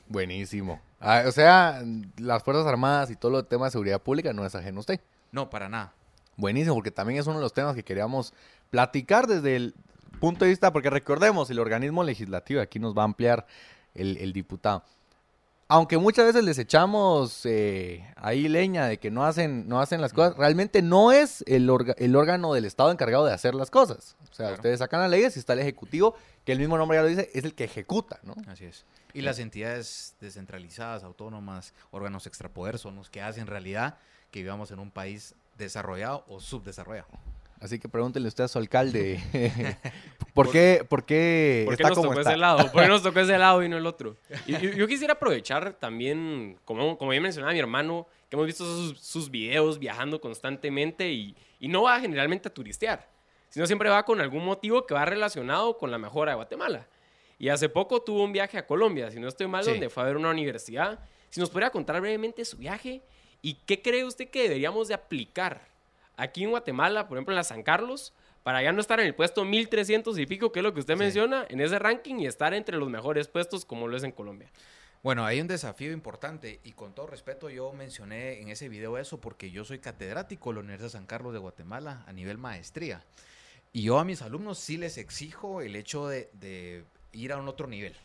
Buenísimo. 0.09 0.81
Ah, 0.99 1.25
o 1.27 1.33
sea, 1.33 1.85
las 2.17 2.43
Fuerzas 2.43 2.67
Armadas 2.67 3.11
y 3.11 3.17
todo 3.17 3.31
lo 3.31 3.45
tema 3.45 3.67
de 3.67 3.73
seguridad 3.73 4.01
pública 4.01 4.33
no 4.33 4.45
es 4.45 4.55
ajeno 4.55 4.79
a 4.79 4.81
usted. 4.81 5.01
No, 5.31 5.51
para 5.51 5.69
nada. 5.69 5.93
Buenísimo, 6.37 6.75
porque 6.75 6.91
también 6.91 7.21
es 7.21 7.27
uno 7.27 7.37
de 7.37 7.43
los 7.43 7.53
temas 7.53 7.75
que 7.75 7.83
queríamos 7.83 8.33
platicar 8.71 9.27
desde 9.27 9.57
el 9.57 9.75
punto 10.21 10.45
de 10.45 10.51
vista, 10.51 10.73
porque 10.73 10.91
recordemos, 10.91 11.51
el 11.51 11.59
organismo 11.59 12.03
legislativo 12.03 12.61
aquí 12.61 12.79
nos 12.79 12.97
va 12.97 13.03
a 13.03 13.05
ampliar 13.05 13.47
el, 13.95 14.33
diputado. 14.33 14.85
Aunque 15.71 15.99
muchas 15.99 16.25
veces 16.27 16.45
les 16.45 16.59
echamos 16.59 17.45
eh, 17.45 18.11
ahí 18.17 18.49
leña 18.49 18.87
de 18.87 18.99
que 18.99 19.11
no 19.11 19.27
hacen, 19.27 19.69
no 19.69 19.81
hacen 19.81 20.01
las 20.01 20.15
cosas, 20.15 20.37
realmente 20.37 20.81
no 20.81 21.13
es 21.13 21.45
el, 21.47 21.71
el 21.99 22.17
órgano 22.17 22.55
del 22.55 22.65
Estado 22.65 22.91
encargado 22.91 23.27
de 23.27 23.35
hacer 23.35 23.55
las 23.55 23.71
cosas. 23.71 24.17
O 24.31 24.35
sea, 24.35 24.53
ustedes 24.53 24.79
sacan 24.79 25.01
las 25.01 25.11
leyes 25.11 25.37
y 25.37 25.41
está 25.41 25.53
el 25.53 25.59
Ejecutivo, 25.59 26.15
que 26.45 26.53
el 26.53 26.59
mismo 26.59 26.79
nombre 26.79 26.97
ya 26.97 27.03
lo 27.03 27.09
dice, 27.09 27.31
es 27.35 27.45
el 27.45 27.55
que 27.55 27.65
ejecuta, 27.65 28.19
¿no? 28.23 28.35
Así 28.47 28.65
es. 28.65 28.87
Y 29.13 29.23
las 29.23 29.39
entidades 29.39 30.15
descentralizadas, 30.21 31.03
autónomas, 31.03 31.75
órganos 31.91 32.27
extrapoder 32.27 32.79
son 32.79 32.97
los 32.97 33.11
que 33.11 33.21
hacen 33.21 33.47
realidad 33.47 33.99
que 34.31 34.41
vivamos 34.41 34.71
en 34.71 34.79
un 34.79 34.91
país 34.91 35.35
desarrollado 35.57 36.25
o 36.29 36.41
subdesarrollado. 36.41 37.09
Así 37.61 37.79
que 37.79 37.89
pregúntenle 37.89 38.29
usted 38.29 38.45
a 38.45 38.49
su 38.49 38.59
alcalde. 38.59 39.21
¿Por, 40.39 40.53
qué, 40.53 40.87
por 40.89 41.05
qué, 41.05 41.65
¿Por 41.67 41.77
qué 41.77 41.83
nos 41.83 42.01
tocó 42.01 42.21
ese 42.21 42.37
lado? 42.37 42.71
¿Por 42.71 42.83
qué 42.83 42.89
nos 42.89 43.03
tocó 43.03 43.19
ese 43.19 43.37
lado 43.37 43.61
y 43.65 43.69
no 43.69 43.77
el 43.77 43.87
otro? 43.87 44.17
Y, 44.47 44.53
yo, 44.77 44.87
quisiera 44.87 45.15
aprovechar 45.15 45.73
también, 45.73 46.61
como, 46.65 46.97
como 46.97 47.13
ya 47.13 47.21
mencionaba 47.21 47.53
mi 47.53 47.59
hermano, 47.59 48.07
que 48.29 48.37
hemos 48.37 48.47
visto 48.47 48.65
sus, 48.65 49.01
sus 49.01 49.31
videos 49.33 49.81
viajando 49.81 50.21
constantemente 50.21 51.11
y, 51.11 51.35
y, 51.59 51.67
no 51.67 51.83
va 51.83 51.99
generalmente 51.99 52.47
a 52.47 52.55
turistear, 52.55 53.11
sino 53.49 53.67
siempre 53.67 53.89
va 53.89 54.05
con 54.05 54.21
algún 54.21 54.45
motivo 54.45 54.87
que 54.87 54.95
va 54.95 55.05
relacionado 55.05 55.77
con 55.77 55.91
la 55.91 55.99
mejora 55.99 56.31
de 56.33 56.37
Guatemala. 56.37 56.87
Y 57.37 57.49
hace 57.49 57.69
poco 57.69 58.01
tuvo 58.03 58.23
un 58.23 58.33
viaje 58.33 58.59
a 58.59 58.67
Colombia, 58.67 59.11
si 59.11 59.19
no 59.19 59.27
estoy 59.27 59.49
mal, 59.49 59.65
donde 59.65 59.91
fue 59.91 60.05
a 60.05 60.07
ver 60.07 60.17
una 60.17 60.31
universidad. 60.31 61.01
Si 61.31 61.41
nos 61.41 61.51
pudiera 61.51 61.71
contar 61.71 62.01
brevemente 62.01 62.45
su 62.45 62.59
viaje 62.59 63.03
y 63.43 63.55
qué 63.55 63.83
cree 63.83 64.05
usted 64.05 64.31
que 64.31 64.45
deberíamos 64.45 64.87
de 64.87 64.95
aplicar 64.95 65.69
aquí 66.17 66.45
en 66.45 66.51
Guatemala, 66.51 67.09
por 67.09 67.17
ejemplo 67.17 67.33
en 67.33 67.39
la 67.39 67.45
San 67.45 67.65
Carlos, 67.65 68.13
para 68.49 68.63
ya 68.63 68.73
no 68.73 68.81
estar 68.81 68.99
en 68.99 69.05
el 69.05 69.15
puesto 69.15 69.45
1300 69.45 70.19
y 70.19 70.25
pico, 70.25 70.51
que 70.51 70.61
es 70.61 70.63
lo 70.63 70.73
que 70.73 70.81
usted 70.81 70.97
menciona, 70.97 71.45
en 71.51 71.61
ese 71.61 71.79
ranking 71.79 72.15
y 72.15 72.27
estar 72.27 72.55
entre 72.55 72.79
los 72.79 72.89
mejores 72.89 73.29
puestos 73.29 73.67
como 73.67 73.89
lo 73.89 73.95
es 73.95 74.05
en 74.05 74.11
Colombia. 74.11 74.51
Bueno, 75.03 75.27
hay 75.27 75.43
un 75.43 75.49
desafío 75.49 75.93
importante 75.93 76.59
y 76.65 76.73
con 76.73 76.95
todo 76.95 77.09
respeto 77.09 77.51
yo 77.51 77.75
mencioné 77.75 78.41
en 78.41 78.49
ese 78.49 78.71
video 78.71 78.97
eso 78.97 79.21
porque 79.21 79.51
yo 79.51 79.67
soy 79.67 79.81
catedrático 79.81 80.49
de 80.49 80.55
la 80.55 80.61
Universidad 80.61 80.87
de 80.87 80.93
San 80.93 81.05
Carlos 81.05 81.35
de 81.35 81.41
Guatemala 81.41 82.05
a 82.07 82.13
nivel 82.15 82.39
maestría. 82.39 83.05
Y 83.75 83.83
yo 83.83 83.99
a 83.99 84.07
mis 84.07 84.23
alumnos 84.23 84.59
sí 84.59 84.79
les 84.79 84.97
exijo 84.97 85.61
el 85.61 85.77
hecho 85.77 86.09
de, 86.09 86.31
de 86.33 86.85
ir 87.13 87.35
a 87.35 87.37
un 87.37 87.49
otro 87.49 87.67
nivel. 87.67 87.97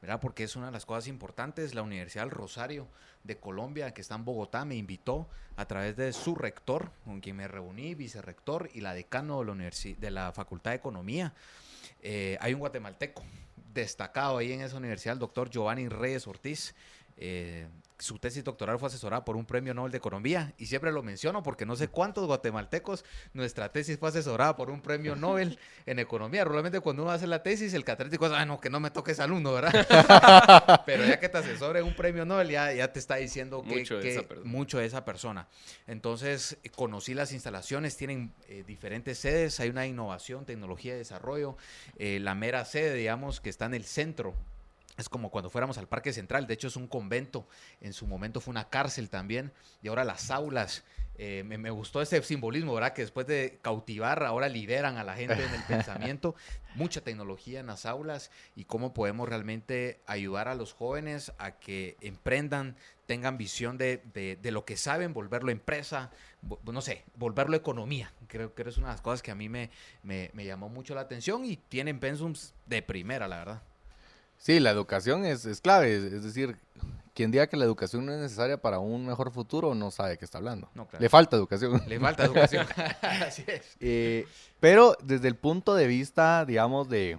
¿Verdad? 0.00 0.20
Porque 0.20 0.44
es 0.44 0.56
una 0.56 0.66
de 0.66 0.72
las 0.72 0.86
cosas 0.86 1.08
importantes. 1.08 1.74
La 1.74 1.82
Universidad 1.82 2.24
del 2.24 2.30
Rosario 2.30 2.88
de 3.24 3.36
Colombia, 3.38 3.92
que 3.92 4.00
está 4.00 4.14
en 4.14 4.24
Bogotá, 4.24 4.64
me 4.64 4.76
invitó 4.76 5.28
a 5.56 5.66
través 5.66 5.96
de 5.96 6.12
su 6.12 6.34
rector, 6.34 6.90
con 7.04 7.20
quien 7.20 7.36
me 7.36 7.48
reuní, 7.48 7.94
vicerrector 7.94 8.70
y 8.72 8.80
la 8.80 8.94
decano 8.94 9.40
de 9.40 9.46
la, 9.46 9.70
de 9.98 10.10
la 10.10 10.32
Facultad 10.32 10.70
de 10.70 10.76
Economía. 10.76 11.34
Eh, 12.02 12.38
hay 12.40 12.54
un 12.54 12.60
guatemalteco 12.60 13.22
destacado 13.74 14.38
ahí 14.38 14.52
en 14.52 14.60
esa 14.60 14.76
universidad, 14.76 15.14
el 15.14 15.18
doctor 15.18 15.50
Giovanni 15.50 15.88
Reyes 15.88 16.26
Ortiz, 16.26 16.74
eh, 17.16 17.68
su 17.98 18.18
tesis 18.18 18.44
doctoral 18.44 18.78
fue 18.78 18.88
asesorada 18.88 19.24
por 19.24 19.36
un 19.36 19.44
premio 19.44 19.74
Nobel 19.74 19.90
de 19.90 19.98
Economía 19.98 20.52
y 20.56 20.66
siempre 20.66 20.92
lo 20.92 21.02
menciono 21.02 21.42
porque 21.42 21.66
no 21.66 21.76
sé 21.76 21.88
cuántos 21.88 22.26
guatemaltecos 22.26 23.04
nuestra 23.32 23.70
tesis 23.72 23.98
fue 23.98 24.08
asesorada 24.08 24.56
por 24.56 24.70
un 24.70 24.80
premio 24.80 25.16
Nobel 25.16 25.58
en 25.86 25.98
Economía. 25.98 26.44
Realmente 26.44 26.80
cuando 26.80 27.02
uno 27.02 27.12
hace 27.12 27.26
la 27.26 27.42
tesis 27.42 27.74
el 27.74 27.84
catedrático 27.84 28.26
es, 28.26 28.32
ah, 28.32 28.46
no, 28.46 28.60
que 28.60 28.70
no 28.70 28.80
me 28.80 28.90
toque 28.90 29.12
ese 29.12 29.22
alumno, 29.22 29.52
¿verdad? 29.52 30.82
Pero 30.86 31.04
ya 31.04 31.18
que 31.18 31.28
te 31.28 31.38
asesore 31.38 31.82
un 31.82 31.94
premio 31.94 32.24
Nobel 32.24 32.50
ya, 32.50 32.72
ya 32.72 32.92
te 32.92 32.98
está 32.98 33.16
diciendo 33.16 33.62
que, 33.62 33.78
Mucho 33.78 33.98
de 33.98 34.10
esa 34.10 34.22
persona. 34.22 34.50
mucho 34.50 34.78
de 34.78 34.86
esa 34.86 35.04
persona. 35.04 35.48
Entonces 35.86 36.58
conocí 36.74 37.14
las 37.14 37.32
instalaciones, 37.32 37.96
tienen 37.96 38.32
eh, 38.48 38.62
diferentes 38.66 39.18
sedes, 39.18 39.58
hay 39.60 39.70
una 39.70 39.86
innovación, 39.86 40.44
tecnología 40.44 40.94
y 40.94 40.98
desarrollo. 40.98 41.56
Eh, 41.98 42.20
la 42.20 42.34
mera 42.34 42.64
sede, 42.64 42.94
digamos, 42.94 43.40
que 43.40 43.50
está 43.50 43.66
en 43.66 43.74
el 43.74 43.84
centro 43.84 44.34
es 44.98 45.08
como 45.08 45.30
cuando 45.30 45.48
fuéramos 45.50 45.78
al 45.78 45.88
Parque 45.88 46.12
Central, 46.12 46.46
de 46.46 46.54
hecho 46.54 46.66
es 46.68 46.76
un 46.76 46.88
convento, 46.88 47.46
en 47.80 47.92
su 47.92 48.06
momento 48.06 48.40
fue 48.40 48.50
una 48.52 48.68
cárcel 48.68 49.08
también, 49.08 49.52
y 49.82 49.88
ahora 49.88 50.04
las 50.04 50.30
aulas, 50.30 50.84
eh, 51.16 51.42
me, 51.46 51.56
me 51.58 51.70
gustó 51.70 52.00
ese 52.02 52.22
simbolismo, 52.22 52.74
¿verdad? 52.74 52.92
Que 52.92 53.02
después 53.02 53.26
de 53.26 53.58
cautivar, 53.62 54.22
ahora 54.24 54.48
liberan 54.48 54.98
a 54.98 55.04
la 55.04 55.14
gente 55.14 55.34
en 55.44 55.54
el 55.54 55.62
pensamiento, 55.68 56.34
mucha 56.74 57.00
tecnología 57.00 57.60
en 57.60 57.66
las 57.66 57.86
aulas 57.86 58.30
y 58.54 58.64
cómo 58.64 58.92
podemos 58.94 59.28
realmente 59.28 60.00
ayudar 60.06 60.46
a 60.48 60.54
los 60.54 60.72
jóvenes 60.74 61.32
a 61.38 61.52
que 61.58 61.96
emprendan, 62.00 62.76
tengan 63.06 63.38
visión 63.38 63.78
de, 63.78 64.02
de- 64.14 64.36
de 64.36 64.50
lo 64.52 64.64
que 64.64 64.76
saben, 64.76 65.12
volverlo 65.12 65.50
empresa, 65.50 66.10
vo- 66.46 66.60
no 66.72 66.80
sé, 66.82 67.04
volverlo 67.16 67.56
economía. 67.56 68.12
Creo 68.28 68.54
que 68.54 68.62
es 68.62 68.78
una 68.78 68.88
de 68.88 68.92
las 68.94 69.00
cosas 69.00 69.22
que 69.22 69.30
a 69.30 69.34
mí 69.34 69.48
me, 69.48 69.70
me, 70.02 70.30
me 70.34 70.44
llamó 70.44 70.68
mucho 70.68 70.94
la 70.94 71.00
atención 71.02 71.44
y 71.44 71.56
tienen 71.56 71.98
pensums 72.00 72.54
de 72.66 72.82
primera, 72.82 73.26
la 73.26 73.38
verdad. 73.38 73.62
Sí, 74.38 74.60
la 74.60 74.70
educación 74.70 75.24
es, 75.24 75.44
es 75.44 75.60
clave. 75.60 75.94
Es, 75.96 76.04
es 76.04 76.22
decir, 76.24 76.56
quien 77.14 77.30
diga 77.30 77.48
que 77.48 77.56
la 77.56 77.64
educación 77.64 78.06
no 78.06 78.12
es 78.12 78.20
necesaria 78.20 78.56
para 78.62 78.78
un 78.78 79.04
mejor 79.06 79.32
futuro 79.32 79.74
no 79.74 79.90
sabe 79.90 80.10
de 80.10 80.18
qué 80.18 80.24
está 80.24 80.38
hablando. 80.38 80.70
No, 80.74 80.86
claro. 80.86 81.02
Le 81.02 81.08
falta 81.08 81.36
educación. 81.36 81.82
Le 81.88 81.98
falta 81.98 82.24
educación. 82.24 82.66
Así 83.02 83.44
es. 83.46 83.76
Eh, 83.80 84.26
pero 84.60 84.96
desde 85.02 85.28
el 85.28 85.34
punto 85.36 85.74
de 85.74 85.86
vista, 85.86 86.44
digamos, 86.44 86.88
de, 86.88 87.18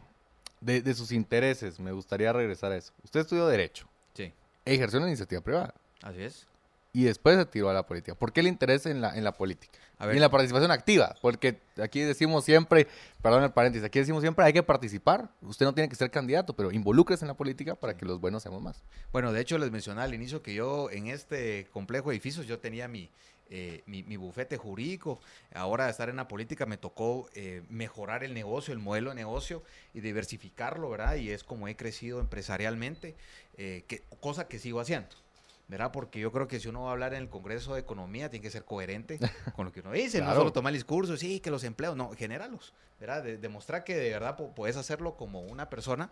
de, 0.61 0.81
de 0.81 0.93
sus 0.93 1.11
intereses, 1.11 1.79
me 1.79 1.91
gustaría 1.91 2.31
regresar 2.33 2.71
a 2.71 2.77
eso. 2.77 2.93
Usted 3.03 3.19
estudió 3.19 3.47
Derecho, 3.47 3.87
Sí, 4.13 4.33
e 4.65 4.73
ejerció 4.73 4.99
una 4.99 5.07
iniciativa 5.07 5.41
privada 5.41 5.73
así 6.01 6.21
es. 6.21 6.47
Y 6.91 7.03
después 7.03 7.37
se 7.37 7.45
tiró 7.45 7.69
a 7.69 7.73
la 7.73 7.85
política. 7.85 8.15
¿Por 8.15 8.33
qué 8.33 8.39
el 8.39 8.47
interés 8.47 8.85
en 8.85 9.01
la, 9.01 9.15
en 9.15 9.23
la 9.23 9.33
política? 9.33 9.77
A 9.99 10.07
Y 10.07 10.11
en 10.11 10.21
la 10.21 10.29
participación 10.29 10.71
activa, 10.71 11.15
porque 11.21 11.59
aquí 11.81 11.99
decimos 12.01 12.45
siempre, 12.45 12.87
perdón 13.21 13.43
el 13.43 13.51
paréntesis, 13.51 13.85
aquí 13.85 13.99
decimos 13.99 14.21
siempre 14.21 14.45
hay 14.45 14.53
que 14.53 14.63
participar. 14.63 15.29
Usted 15.41 15.65
no 15.65 15.73
tiene 15.73 15.89
que 15.89 15.95
ser 15.95 16.09
candidato, 16.09 16.55
pero 16.55 16.71
involúcrese 16.71 17.25
en 17.25 17.27
la 17.27 17.35
política 17.35 17.75
para 17.75 17.97
que 17.97 18.05
los 18.05 18.19
buenos 18.19 18.43
seamos 18.43 18.61
más. 18.61 18.83
bueno, 19.11 19.33
de 19.33 19.41
hecho 19.41 19.57
les 19.57 19.71
mencionaba 19.71 20.05
al 20.05 20.13
inicio 20.13 20.41
que 20.41 20.53
yo 20.53 20.89
en 20.89 21.07
este 21.07 21.67
complejo 21.71 22.09
de 22.09 22.15
edificios 22.15 22.47
yo 22.47 22.59
tenía 22.59 22.87
mi, 22.87 23.09
eh, 23.51 23.81
mi, 23.87 24.03
mi 24.03 24.15
bufete 24.15 24.57
jurídico. 24.57 25.19
Ahora 25.53 25.85
de 25.85 25.91
estar 25.91 26.07
en 26.07 26.17
la 26.17 26.27
política 26.27 26.65
me 26.67 26.77
tocó 26.77 27.27
eh, 27.33 27.63
mejorar 27.69 28.23
el 28.23 28.33
negocio, 28.33 28.73
el 28.73 28.79
modelo 28.79 29.09
de 29.09 29.15
negocio 29.15 29.63
y 29.93 30.01
diversificarlo, 30.01 30.89
¿verdad? 30.89 31.15
Y 31.15 31.31
es 31.31 31.43
como 31.43 31.67
he 31.67 31.75
crecido 31.75 32.19
empresarialmente, 32.19 33.15
eh, 33.57 33.85
que, 33.87 34.03
cosa 34.19 34.47
que 34.47 34.59
sigo 34.59 34.79
haciendo. 34.79 35.15
¿Verdad? 35.69 35.91
Porque 35.91 36.19
yo 36.19 36.31
creo 36.31 36.47
que 36.47 36.59
si 36.59 36.67
uno 36.67 36.81
va 36.83 36.89
a 36.89 36.91
hablar 36.93 37.13
en 37.13 37.21
el 37.21 37.29
Congreso 37.29 37.75
de 37.75 37.79
Economía, 37.79 38.29
tiene 38.29 38.41
que 38.43 38.49
ser 38.49 38.65
coherente 38.65 39.19
con 39.55 39.65
lo 39.67 39.71
que 39.71 39.79
uno 39.81 39.91
dice. 39.91 40.19
No 40.19 40.25
solo 40.35 40.51
tomar 40.51 40.71
el 40.71 40.77
discurso, 40.77 41.15
sí, 41.15 41.39
que 41.39 41.51
los 41.51 41.63
empleos, 41.63 41.95
no, 41.95 42.11
genéralos. 42.17 42.73
¿Verdad? 42.99 43.23
De- 43.23 43.37
demostrar 43.37 43.83
que 43.83 43.95
de 43.95 44.09
verdad 44.09 44.35
po- 44.35 44.53
puedes 44.55 44.75
hacerlo 44.77 45.15
como 45.15 45.41
una 45.41 45.69
persona 45.69 46.09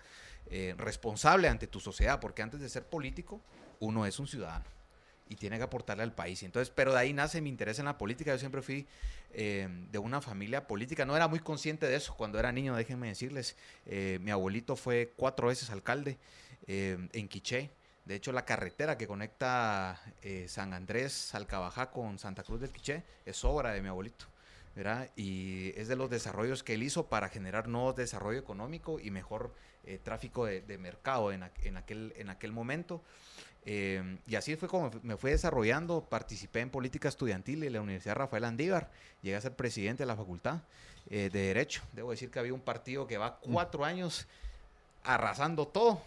eh, 0.51 0.75
responsable 0.77 1.47
ante 1.49 1.65
tu 1.67 1.79
sociedad, 1.79 2.19
porque 2.19 2.43
antes 2.43 2.59
de 2.61 2.69
ser 2.69 2.85
político, 2.85 3.41
uno 3.79 4.05
es 4.05 4.19
un 4.19 4.27
ciudadano 4.27 4.65
y 5.29 5.35
tiene 5.35 5.57
que 5.57 5.63
aportarle 5.63 6.03
al 6.03 6.13
país. 6.13 6.43
Entonces, 6.43 6.71
pero 6.73 6.93
de 6.93 6.99
ahí 6.99 7.11
nace 7.11 7.41
mi 7.41 7.49
interés 7.49 7.79
en 7.79 7.85
la 7.85 7.97
política. 7.97 8.31
Yo 8.31 8.39
siempre 8.39 8.61
fui 8.61 8.87
eh, 9.33 9.67
de 9.91 9.97
una 9.97 10.21
familia 10.21 10.67
política. 10.67 11.03
No 11.03 11.15
era 11.15 11.27
muy 11.27 11.39
consciente 11.39 11.85
de 11.87 11.95
eso 11.95 12.15
cuando 12.15 12.37
era 12.39 12.51
niño, 12.51 12.75
déjenme 12.75 13.07
decirles. 13.07 13.57
Eh, 13.87 14.19
mi 14.21 14.29
abuelito 14.31 14.75
fue 14.75 15.11
cuatro 15.17 15.47
veces 15.47 15.69
alcalde 15.71 16.17
eh, 16.67 17.09
en 17.11 17.27
Quiché. 17.27 17.71
De 18.07 18.15
hecho, 18.15 18.31
la 18.31 18.45
carretera 18.45 18.97
que 18.97 19.05
conecta 19.07 19.99
eh, 20.21 20.45
San 20.47 20.73
Andrés, 20.73 21.11
Salcabajá 21.11 21.91
con 21.91 22.17
Santa 22.19 22.43
Cruz 22.43 22.61
del 22.61 22.71
Quiché 22.71 23.03
es 23.25 23.43
obra 23.43 23.71
de 23.71 23.81
mi 23.81 23.89
abuelito. 23.89 24.25
¿verdad? 24.75 25.09
Y 25.15 25.73
es 25.75 25.87
de 25.87 25.95
los 25.95 26.07
desarrollos 26.09 26.63
que 26.63 26.75
él 26.75 26.83
hizo 26.83 27.07
para 27.07 27.29
generar 27.29 27.67
nuevo 27.67 27.93
desarrollo 27.93 28.37
económico 28.37 28.99
y 28.99 29.09
mejor 29.09 29.51
eh, 29.85 29.99
tráfico 30.03 30.45
de, 30.45 30.77
mercado 30.77 31.31
en, 31.31 31.41
aqu- 31.41 31.63
en 31.65 31.77
aquel, 31.77 32.13
en 32.15 32.29
aquel 32.29 32.51
momento. 32.51 33.01
Eh, 33.65 34.19
y 34.27 34.35
así 34.35 34.55
fue 34.55 34.69
como 34.69 34.91
me 35.01 35.17
fui 35.17 35.31
desarrollando, 35.31 36.01
participé 36.01 36.59
en 36.61 36.69
política 36.69 37.09
estudiantil 37.09 37.63
en 37.63 37.73
la 37.73 37.81
Universidad 37.81 38.15
Rafael 38.17 38.43
Andívar, 38.45 38.91
llegué 39.23 39.35
a 39.35 39.41
ser 39.41 39.55
presidente 39.55 40.03
de 40.03 40.07
la 40.07 40.15
facultad 40.15 40.59
de 41.09 41.29
Derecho. 41.29 41.81
Debo 41.93 42.11
decir 42.11 42.29
que 42.29 42.37
había 42.37 42.53
un 42.53 42.61
partido 42.61 43.07
que 43.07 43.17
va 43.17 43.37
cuatro 43.39 43.83
años 43.83 44.27
arrasando 45.03 45.67
todo 45.67 46.01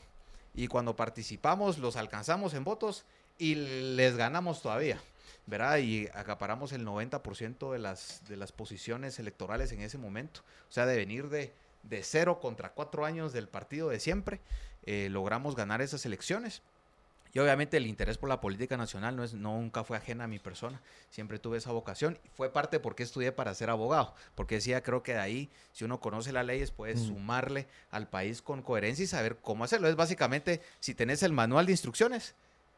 y 0.54 0.66
cuando 0.66 0.96
participamos 0.96 1.78
los 1.78 1.96
alcanzamos 1.96 2.54
en 2.54 2.64
votos 2.64 3.04
y 3.38 3.54
les 3.54 4.16
ganamos 4.16 4.62
todavía. 4.62 5.00
¿verdad? 5.46 5.78
Y 5.78 6.06
acaparamos 6.14 6.72
el 6.72 6.86
90% 6.86 7.72
de 7.72 7.78
las, 7.78 8.22
de 8.28 8.36
las 8.36 8.52
posiciones 8.52 9.18
electorales 9.18 9.72
en 9.72 9.80
ese 9.80 9.98
momento. 9.98 10.42
O 10.68 10.72
sea, 10.72 10.86
de 10.86 10.96
venir 10.96 11.28
de, 11.28 11.52
de 11.82 12.02
cero 12.02 12.40
contra 12.40 12.72
cuatro 12.72 13.04
años 13.04 13.32
del 13.32 13.48
partido 13.48 13.88
de 13.88 14.00
siempre, 14.00 14.40
eh, 14.84 15.08
logramos 15.10 15.56
ganar 15.56 15.82
esas 15.82 16.06
elecciones. 16.06 16.62
Y 17.32 17.38
obviamente 17.38 17.76
el 17.76 17.86
interés 17.86 18.18
por 18.18 18.28
la 18.28 18.40
política 18.40 18.76
nacional 18.76 19.14
no 19.14 19.22
es, 19.22 19.34
no, 19.34 19.56
nunca 19.56 19.84
fue 19.84 19.96
ajena 19.96 20.24
a 20.24 20.26
mi 20.26 20.38
persona. 20.40 20.80
Siempre 21.10 21.38
tuve 21.38 21.58
esa 21.58 21.70
vocación. 21.70 22.18
Fue 22.34 22.52
parte 22.52 22.76
de 22.76 22.80
por 22.80 22.96
qué 22.96 23.04
estudié 23.04 23.30
para 23.30 23.54
ser 23.54 23.70
abogado. 23.70 24.14
Porque 24.34 24.56
decía, 24.56 24.82
creo 24.82 25.02
que 25.04 25.12
de 25.12 25.20
ahí, 25.20 25.50
si 25.72 25.84
uno 25.84 26.00
conoce 26.00 26.32
las 26.32 26.44
leyes, 26.44 26.72
puede 26.72 26.94
Mm. 26.94 27.06
sumarle 27.06 27.68
al 27.92 28.08
país 28.08 28.42
con 28.42 28.62
coherencia 28.62 29.04
y 29.04 29.06
saber 29.06 29.36
cómo 29.36 29.62
hacerlo. 29.62 29.86
Es 29.88 29.94
básicamente, 29.96 30.60
si 30.80 30.94
tenés 30.94 31.22
el 31.22 31.32
manual 31.32 31.66
de 31.66 31.72
instrucciones, 31.72 32.34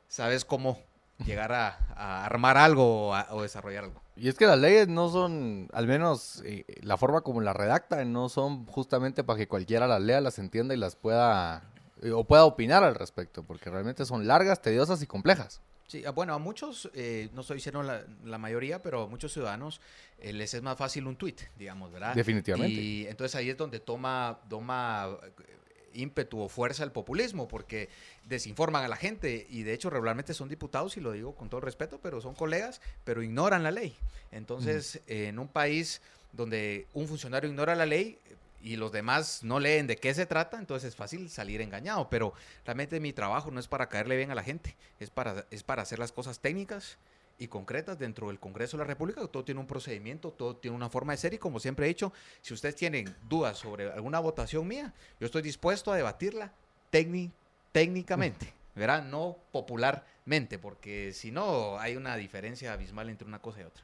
sabes 0.09 0.45
cómo 0.45 0.79
llegar 1.25 1.53
a, 1.53 1.79
a 1.97 2.25
armar 2.27 2.57
algo 2.59 3.09
o, 3.09 3.15
a- 3.15 3.29
o 3.31 3.41
desarrollar 3.43 3.85
algo. 3.85 4.03
Y 4.17 4.29
es 4.29 4.35
que 4.35 4.45
las 4.47 4.59
leyes 4.59 4.87
no 4.89 5.09
son, 5.09 5.69
al 5.73 5.87
menos 5.87 6.43
eh, 6.45 6.67
la 6.83 6.99
forma 6.99 7.23
como 7.23 7.41
las 7.41 7.57
redactan, 7.57 8.13
no 8.13 8.29
son 8.29 8.67
justamente 8.67 9.25
para 9.25 9.39
que 9.39 9.49
cualquiera 9.49 9.87
las 9.87 10.03
lea, 10.03 10.21
las 10.21 10.39
entienda 10.39 10.75
y 10.75 10.77
las 10.77 10.97
pueda, 10.97 11.63
o 12.11 12.25
pueda 12.25 12.45
opinar 12.45 12.83
al 12.83 12.95
respecto, 12.95 13.43
porque 13.43 13.71
realmente 13.71 14.05
son 14.05 14.27
largas, 14.27 14.61
tediosas 14.61 15.03
y 15.03 15.07
complejas. 15.07 15.61
Sí, 15.87 16.03
ah, 16.07 16.11
bueno, 16.11 16.33
a 16.33 16.39
muchos, 16.39 16.91
eh, 16.95 17.29
no 17.35 17.43
estoy 17.43 17.57
diciendo 17.57 17.83
la, 17.83 18.03
la 18.25 18.39
mayoría, 18.39 18.83
pero 18.83 19.03
a 19.03 19.07
muchos 19.09 19.33
ciudadanos 19.33 19.81
eh, 20.19 20.33
les 20.33 20.55
es 20.55 20.63
más 20.63 20.79
fácil 20.79 21.07
un 21.07 21.17
tweet, 21.17 21.37
digamos, 21.59 21.93
¿verdad? 21.93 22.15
Definitivamente. 22.15 22.81
Y 22.81 23.07
entonces 23.07 23.35
ahí 23.35 23.51
es 23.51 23.59
donde 23.59 23.79
toma, 23.79 24.41
toma 24.49 25.19
eh, 25.23 25.53
ímpetu 25.95 26.41
o 26.41 26.49
fuerza 26.49 26.85
el 26.85 26.93
populismo, 26.93 27.47
porque 27.47 27.89
desinforman 28.25 28.85
a 28.85 28.89
la 28.89 28.97
gente 28.97 29.47
y 29.51 29.65
de 29.65 29.75
hecho 29.75 29.91
regularmente 29.91 30.33
son 30.35 30.49
diputados, 30.49 30.97
y 30.97 31.01
lo 31.01 31.13
digo 31.13 31.35
con 31.35 31.51
todo 31.51 31.61
respeto, 31.61 32.01
pero 32.03 32.21
son 32.21 32.35
colegas, 32.35 32.81
pero 33.05 33.23
ignoran 33.23 33.63
la 33.63 33.71
ley. 33.71 33.95
Entonces, 34.31 35.03
eh, 35.07 35.27
en 35.29 35.39
un 35.39 35.49
país 35.49 36.01
donde 36.33 36.87
un 36.95 37.07
funcionario 37.07 37.51
ignora 37.51 37.75
la 37.75 37.87
ley 37.87 38.19
eh, 38.25 38.37
y 38.63 38.77
los 38.77 38.93
demás 38.93 39.43
no 39.43 39.59
leen 39.59 39.87
de 39.87 39.97
qué 39.97 40.15
se 40.15 40.27
trata, 40.27 40.59
entonces 40.59 40.91
es 40.91 40.97
fácil 40.97 41.29
salir 41.29 41.61
engañado, 41.61 42.09
pero 42.09 42.33
realmente 42.65 43.01
mi 43.01 43.13
trabajo 43.13 43.51
no 43.51 43.61
es 43.61 43.69
para 43.69 43.89
caerle 43.89 44.17
bien 44.17 44.31
a 44.31 44.35
la 44.35 44.43
gente, 44.43 44.77
es 45.01 45.11
para, 45.11 45.47
es 45.51 45.63
para 45.63 45.83
hacer 45.83 45.99
las 45.99 46.13
cosas 46.13 46.39
técnicas 46.39 46.99
y 47.39 47.49
concretas 47.49 47.99
dentro 47.99 48.29
del 48.29 48.39
Congreso 48.39 48.77
de 48.77 48.85
la 48.85 48.87
República. 48.87 49.27
Todo 49.27 49.45
tiene 49.45 49.61
un 49.61 49.67
procedimiento, 49.67 50.31
todo 50.31 50.55
tiene 50.57 50.77
una 50.77 50.89
forma 50.89 51.13
de 51.13 51.17
ser 51.17 51.35
y 51.35 51.39
como 51.39 51.59
siempre 51.59 51.87
he 51.87 51.89
dicho, 51.89 52.13
si 52.41 52.55
ustedes 52.55 52.77
tienen 52.77 53.13
dudas 53.29 53.59
sobre 53.59 53.91
alguna 53.91 54.21
votación 54.21 54.69
mía, 54.69 54.95
yo 55.19 55.27
estoy 55.27 55.43
dispuesto 55.43 55.91
a 55.91 55.97
debatirla 55.97 56.53
técni- 56.93 57.33
técnicamente, 57.73 58.53
¿verdad? 58.77 59.03
No 59.03 59.39
popularmente, 59.51 60.59
porque 60.61 61.13
si 61.13 61.33
no 61.33 61.79
hay 61.81 61.97
una 61.97 62.17
diferencia 62.17 62.73
abismal 62.75 63.09
entre 63.09 63.27
una 63.27 63.41
cosa 63.41 63.61
y 63.61 63.65
otra. 63.65 63.83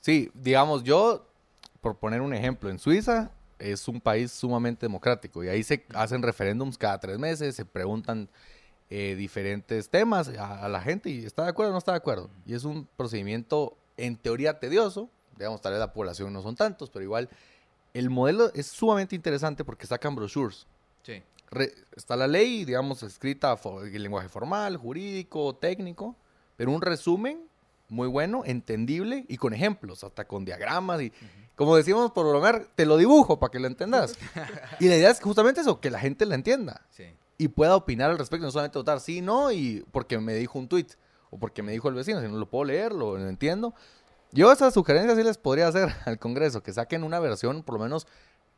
Sí, 0.00 0.30
digamos, 0.34 0.82
yo, 0.82 1.28
por 1.80 1.96
poner 1.98 2.22
un 2.22 2.34
ejemplo, 2.34 2.70
en 2.70 2.78
Suiza 2.80 3.30
es 3.58 3.88
un 3.88 4.00
país 4.00 4.32
sumamente 4.32 4.86
democrático 4.86 5.42
y 5.44 5.48
ahí 5.48 5.62
se 5.62 5.84
hacen 5.94 6.22
referéndums 6.22 6.76
cada 6.78 6.98
tres 6.98 7.18
meses, 7.18 7.54
se 7.54 7.64
preguntan 7.64 8.28
eh, 8.90 9.14
diferentes 9.16 9.88
temas 9.88 10.28
a, 10.28 10.64
a 10.64 10.68
la 10.68 10.80
gente 10.80 11.10
y 11.10 11.24
está 11.24 11.44
de 11.44 11.50
acuerdo 11.50 11.70
o 11.70 11.72
no 11.72 11.78
está 11.78 11.92
de 11.92 11.98
acuerdo. 11.98 12.30
Y 12.46 12.54
es 12.54 12.64
un 12.64 12.86
procedimiento 12.96 13.76
en 13.96 14.16
teoría 14.16 14.58
tedioso, 14.58 15.08
digamos, 15.36 15.60
tal 15.60 15.72
vez 15.72 15.80
la 15.80 15.92
población 15.92 16.32
no 16.32 16.42
son 16.42 16.56
tantos, 16.56 16.90
pero 16.90 17.02
igual 17.02 17.28
el 17.92 18.10
modelo 18.10 18.52
es 18.54 18.66
sumamente 18.66 19.14
interesante 19.16 19.64
porque 19.64 19.86
sacan 19.86 20.14
brochures. 20.14 20.66
Sí. 21.02 21.22
Re- 21.50 21.72
está 21.96 22.16
la 22.16 22.26
ley, 22.26 22.64
digamos, 22.64 23.02
escrita 23.02 23.56
en 23.64 24.02
lenguaje 24.02 24.28
formal, 24.28 24.76
jurídico, 24.76 25.54
técnico, 25.54 26.16
pero 26.56 26.72
un 26.72 26.82
resumen 26.82 27.46
muy 27.88 28.08
bueno, 28.08 28.42
entendible 28.46 29.24
y 29.28 29.36
con 29.36 29.52
ejemplos, 29.52 30.02
hasta 30.04 30.26
con 30.26 30.44
diagramas 30.44 31.02
y, 31.02 31.12
como 31.56 31.76
decimos 31.76 32.10
por 32.12 32.26
bromear, 32.28 32.66
te 32.74 32.86
lo 32.86 32.96
dibujo 32.96 33.38
para 33.38 33.50
que 33.50 33.58
lo 33.60 33.66
entendas. 33.66 34.16
y 34.80 34.88
la 34.88 34.96
idea 34.96 35.10
es 35.10 35.20
justamente 35.20 35.60
eso, 35.60 35.80
que 35.80 35.90
la 35.90 36.00
gente 36.00 36.26
la 36.26 36.34
entienda 36.34 36.84
Sí. 36.90 37.04
y 37.38 37.48
pueda 37.48 37.76
opinar 37.76 38.10
al 38.10 38.18
respecto, 38.18 38.44
no 38.46 38.50
solamente 38.52 38.78
votar 38.78 39.00
sí, 39.00 39.20
no, 39.20 39.52
y 39.52 39.84
porque 39.92 40.18
me 40.18 40.34
dijo 40.34 40.58
un 40.58 40.68
tweet. 40.68 40.86
o 41.30 41.38
porque 41.38 41.62
me 41.62 41.72
dijo 41.72 41.88
el 41.88 41.94
vecino, 41.94 42.20
si 42.20 42.28
no 42.28 42.38
lo 42.38 42.48
puedo 42.48 42.64
leer, 42.64 42.92
lo, 42.92 43.16
lo 43.18 43.28
entiendo. 43.28 43.74
Yo 44.32 44.50
esas 44.52 44.74
sugerencias 44.74 45.16
sí 45.16 45.22
les 45.24 45.38
podría 45.38 45.68
hacer 45.68 45.88
al 46.06 46.18
Congreso, 46.18 46.62
que 46.62 46.72
saquen 46.72 47.02
una 47.04 47.18
versión 47.20 47.62
por 47.62 47.74
lo 47.78 47.84
menos 47.84 48.06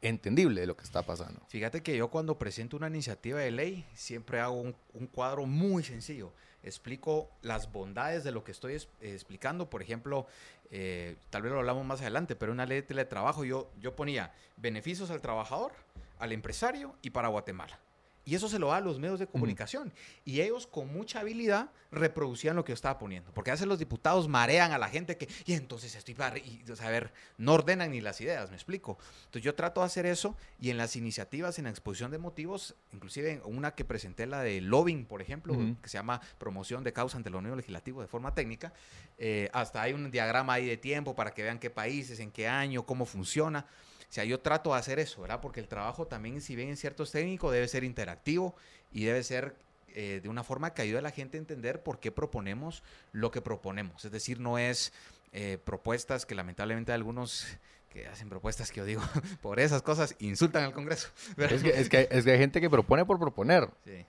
entendible 0.03 0.61
de 0.61 0.67
lo 0.67 0.77
que 0.77 0.85
está 0.85 1.03
pasando. 1.03 1.41
Fíjate 1.49 1.83
que 1.83 1.97
yo 1.97 2.09
cuando 2.09 2.39
presento 2.39 2.77
una 2.77 2.87
iniciativa 2.89 3.41
de 3.41 3.51
ley 3.51 3.87
siempre 3.95 4.41
hago 4.41 4.61
un, 4.61 4.75
un 4.95 5.07
cuadro 5.07 5.47
muy 5.47 5.83
sencillo. 5.83 6.33
Explico 6.67 7.31
las 7.43 7.71
bondades 7.73 8.25
de 8.25 8.33
lo 8.33 8.43
que 8.45 8.51
estoy 8.53 8.75
es- 8.75 8.89
eh, 9.01 9.13
explicando. 9.13 9.71
Por 9.71 9.83
ejemplo, 9.83 10.27
eh, 10.71 11.17
tal 11.31 11.43
vez 11.43 11.53
lo 11.53 11.59
hablamos 11.61 11.87
más 11.87 12.01
adelante, 12.01 12.37
pero 12.37 12.53
una 12.53 12.67
ley 12.67 12.81
de 12.81 12.83
teletrabajo 12.83 13.45
yo, 13.45 13.71
yo 13.81 13.95
ponía 13.97 14.33
beneficios 14.57 15.11
al 15.11 15.21
trabajador, 15.21 15.73
al 16.19 16.33
empresario 16.33 16.95
y 17.03 17.11
para 17.11 17.29
Guatemala. 17.29 17.79
Y 18.27 18.35
eso 18.35 18.49
se 18.49 18.59
lo 18.59 18.69
da 18.69 18.79
a 18.79 18.81
los 18.81 18.99
medios 18.99 19.21
de 19.21 19.29
comunicación. 19.29 19.95
Y 20.25 20.41
ellos 20.41 20.67
con 20.67 20.93
mucha 20.93 21.21
habilidad 21.21 21.71
reproducían 21.93 22.57
lo 22.57 22.65
que 22.65 22.73
yo 22.73 22.75
estaba 22.75 22.99
poniendo. 22.99 23.33
Porque 23.33 23.53
a 23.53 23.55
veces 23.55 23.69
los 23.69 23.79
diputados 23.79 24.27
marean 24.27 24.73
a 24.73 24.79
la 24.79 24.89
gente 24.89 25.17
que, 25.17 25.29
y 25.45 25.53
entonces 25.53 25.95
estoy 25.95 26.15
para, 26.15 26.37
y, 26.37 26.65
o 26.69 26.75
sea, 26.75 26.89
a 26.89 26.91
ver, 26.91 27.13
no 27.39 27.53
ordenan 27.53 27.93
ni 27.93 28.01
las 28.01 28.21
ideas, 28.21 28.51
me 28.51 28.57
explico. 28.57 28.99
Entonces 29.27 29.43
yo 29.43 29.55
trato 29.55 29.81
de 29.81 29.87
hacer 29.87 30.07
eso 30.07 30.37
y 30.61 30.71
en 30.71 30.77
las 30.77 30.97
iniciativas, 30.97 31.59
en 31.59 31.65
la 31.65 31.71
exposición 31.71 32.11
de 32.11 32.19
motivos, 32.19 32.75
inclusive 32.93 33.31
en 33.31 33.43
una 33.45 33.77
que 33.77 33.85
presenté, 33.85 34.27
la 34.27 34.43
de 34.43 34.61
lobbying, 34.61 35.07
por 35.07 35.23
ejemplo, 35.23 35.55
que 35.81 35.89
se 35.89 35.97
llama 35.97 36.21
promoción 36.39 36.83
de 36.83 36.93
causa 36.93 37.17
ante 37.17 37.29
el 37.29 37.37
Unión 37.37 37.57
Legislativo 37.57 38.01
de 38.01 38.09
forma 38.09 38.35
técnica, 38.35 38.73
eh, 39.19 39.51
hasta 39.53 39.83
hay 39.83 39.93
un 39.93 40.11
diagrama 40.11 40.55
ahí 40.55 40.67
de 40.67 40.77
tiempo 40.77 41.15
para 41.15 41.33
que 41.33 41.45
vean 41.45 41.61
qué 41.61 41.71
países, 41.71 42.19
en 42.19 42.33
qué 42.33 42.49
año, 42.49 42.85
cómo 42.85 43.07
funciona. 43.07 43.67
O 44.09 44.13
sea, 44.17 44.25
yo 44.25 44.41
trato 44.41 44.73
de 44.73 44.79
hacer 44.79 44.99
eso, 44.99 45.21
¿verdad? 45.21 45.41
Porque 45.41 45.61
el 45.61 45.69
trabajo 45.69 46.07
también, 46.07 46.41
si 46.41 46.57
bien 46.57 46.69
en 46.69 46.77
ciertos 46.77 47.11
técnicos, 47.13 47.53
debe 47.53 47.69
ser 47.69 47.85
interactivo 47.85 48.55
y 48.93 49.05
debe 49.05 49.23
ser 49.23 49.55
eh, 49.89 50.21
de 50.23 50.29
una 50.29 50.45
forma 50.45 50.73
que 50.75 50.83
ayude 50.83 50.99
a 50.99 51.03
la 51.03 51.11
gente 51.11 51.37
a 51.37 51.41
entender 51.41 51.83
por 51.83 51.99
qué 52.01 52.13
proponemos 52.13 52.83
lo 53.13 53.31
que 53.31 53.41
proponemos. 53.43 54.05
Es 54.05 54.13
decir, 54.13 54.41
no 54.41 54.59
es 54.59 54.93
eh, 55.33 55.59
propuestas 55.63 56.25
que 56.25 56.35
lamentablemente 56.35 56.93
algunos 56.93 57.47
que 57.91 58.07
hacen 58.07 58.29
propuestas 58.29 58.71
que 58.71 58.79
yo 58.79 58.85
digo 58.85 59.03
por 59.43 59.59
esas 59.59 59.83
cosas 59.83 60.15
insultan 60.19 60.65
al 60.65 60.73
Congreso. 60.73 61.09
Es 61.37 61.63
que, 61.63 61.69
es, 61.71 61.89
que, 61.89 62.09
es 62.11 62.25
que 62.25 62.31
hay 62.31 62.39
gente 62.39 62.61
que 62.61 62.71
propone 62.71 63.05
por 63.05 63.19
proponer, 63.19 63.69
Sí. 63.85 64.05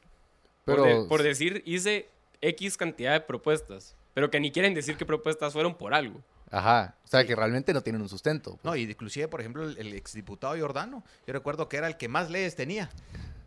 pero... 0.65 0.83
Por, 0.83 0.87
de- 1.03 1.07
por 1.09 1.23
decir, 1.23 1.63
hice 1.65 2.07
X 2.41 2.77
cantidad 2.77 3.13
de 3.13 3.21
propuestas, 3.21 3.95
pero 4.13 4.29
que 4.29 4.39
ni 4.39 4.51
quieren 4.51 4.73
decir 4.73 4.95
qué 4.97 5.05
propuestas 5.05 5.53
fueron 5.53 5.75
por 5.75 5.93
algo. 5.93 6.21
Ajá, 6.49 6.95
o 7.03 7.07
sea, 7.07 7.25
que 7.25 7.35
realmente 7.35 7.73
no 7.73 7.81
tienen 7.81 8.01
un 8.01 8.09
sustento. 8.09 8.51
pues. 8.51 8.63
No, 8.63 8.75
y 8.75 8.83
inclusive, 8.83 9.27
por 9.27 9.41
ejemplo, 9.41 9.63
el, 9.63 9.77
el 9.77 9.93
exdiputado 9.93 10.55
Giordano, 10.55 11.03
yo 11.25 11.33
recuerdo 11.33 11.67
que 11.67 11.77
era 11.77 11.87
el 11.87 11.97
que 11.97 12.07
más 12.07 12.29
leyes 12.29 12.55
tenía. 12.55 12.89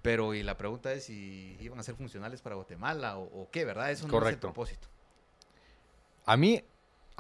Pero 0.03 0.35
y 0.35 0.43
la 0.43 0.57
pregunta 0.57 0.93
es 0.93 1.05
si 1.05 1.57
iban 1.61 1.79
a 1.79 1.83
ser 1.83 1.95
funcionales 1.95 2.41
para 2.41 2.55
Guatemala 2.57 3.19
o, 3.19 3.43
o 3.43 3.51
qué, 3.51 3.65
¿verdad? 3.67 3.91
Eso 3.91 4.09
no 4.09 4.23
es 4.23 4.33
el 4.33 4.39
propósito. 4.39 4.89
A 6.25 6.37
mí, 6.37 6.63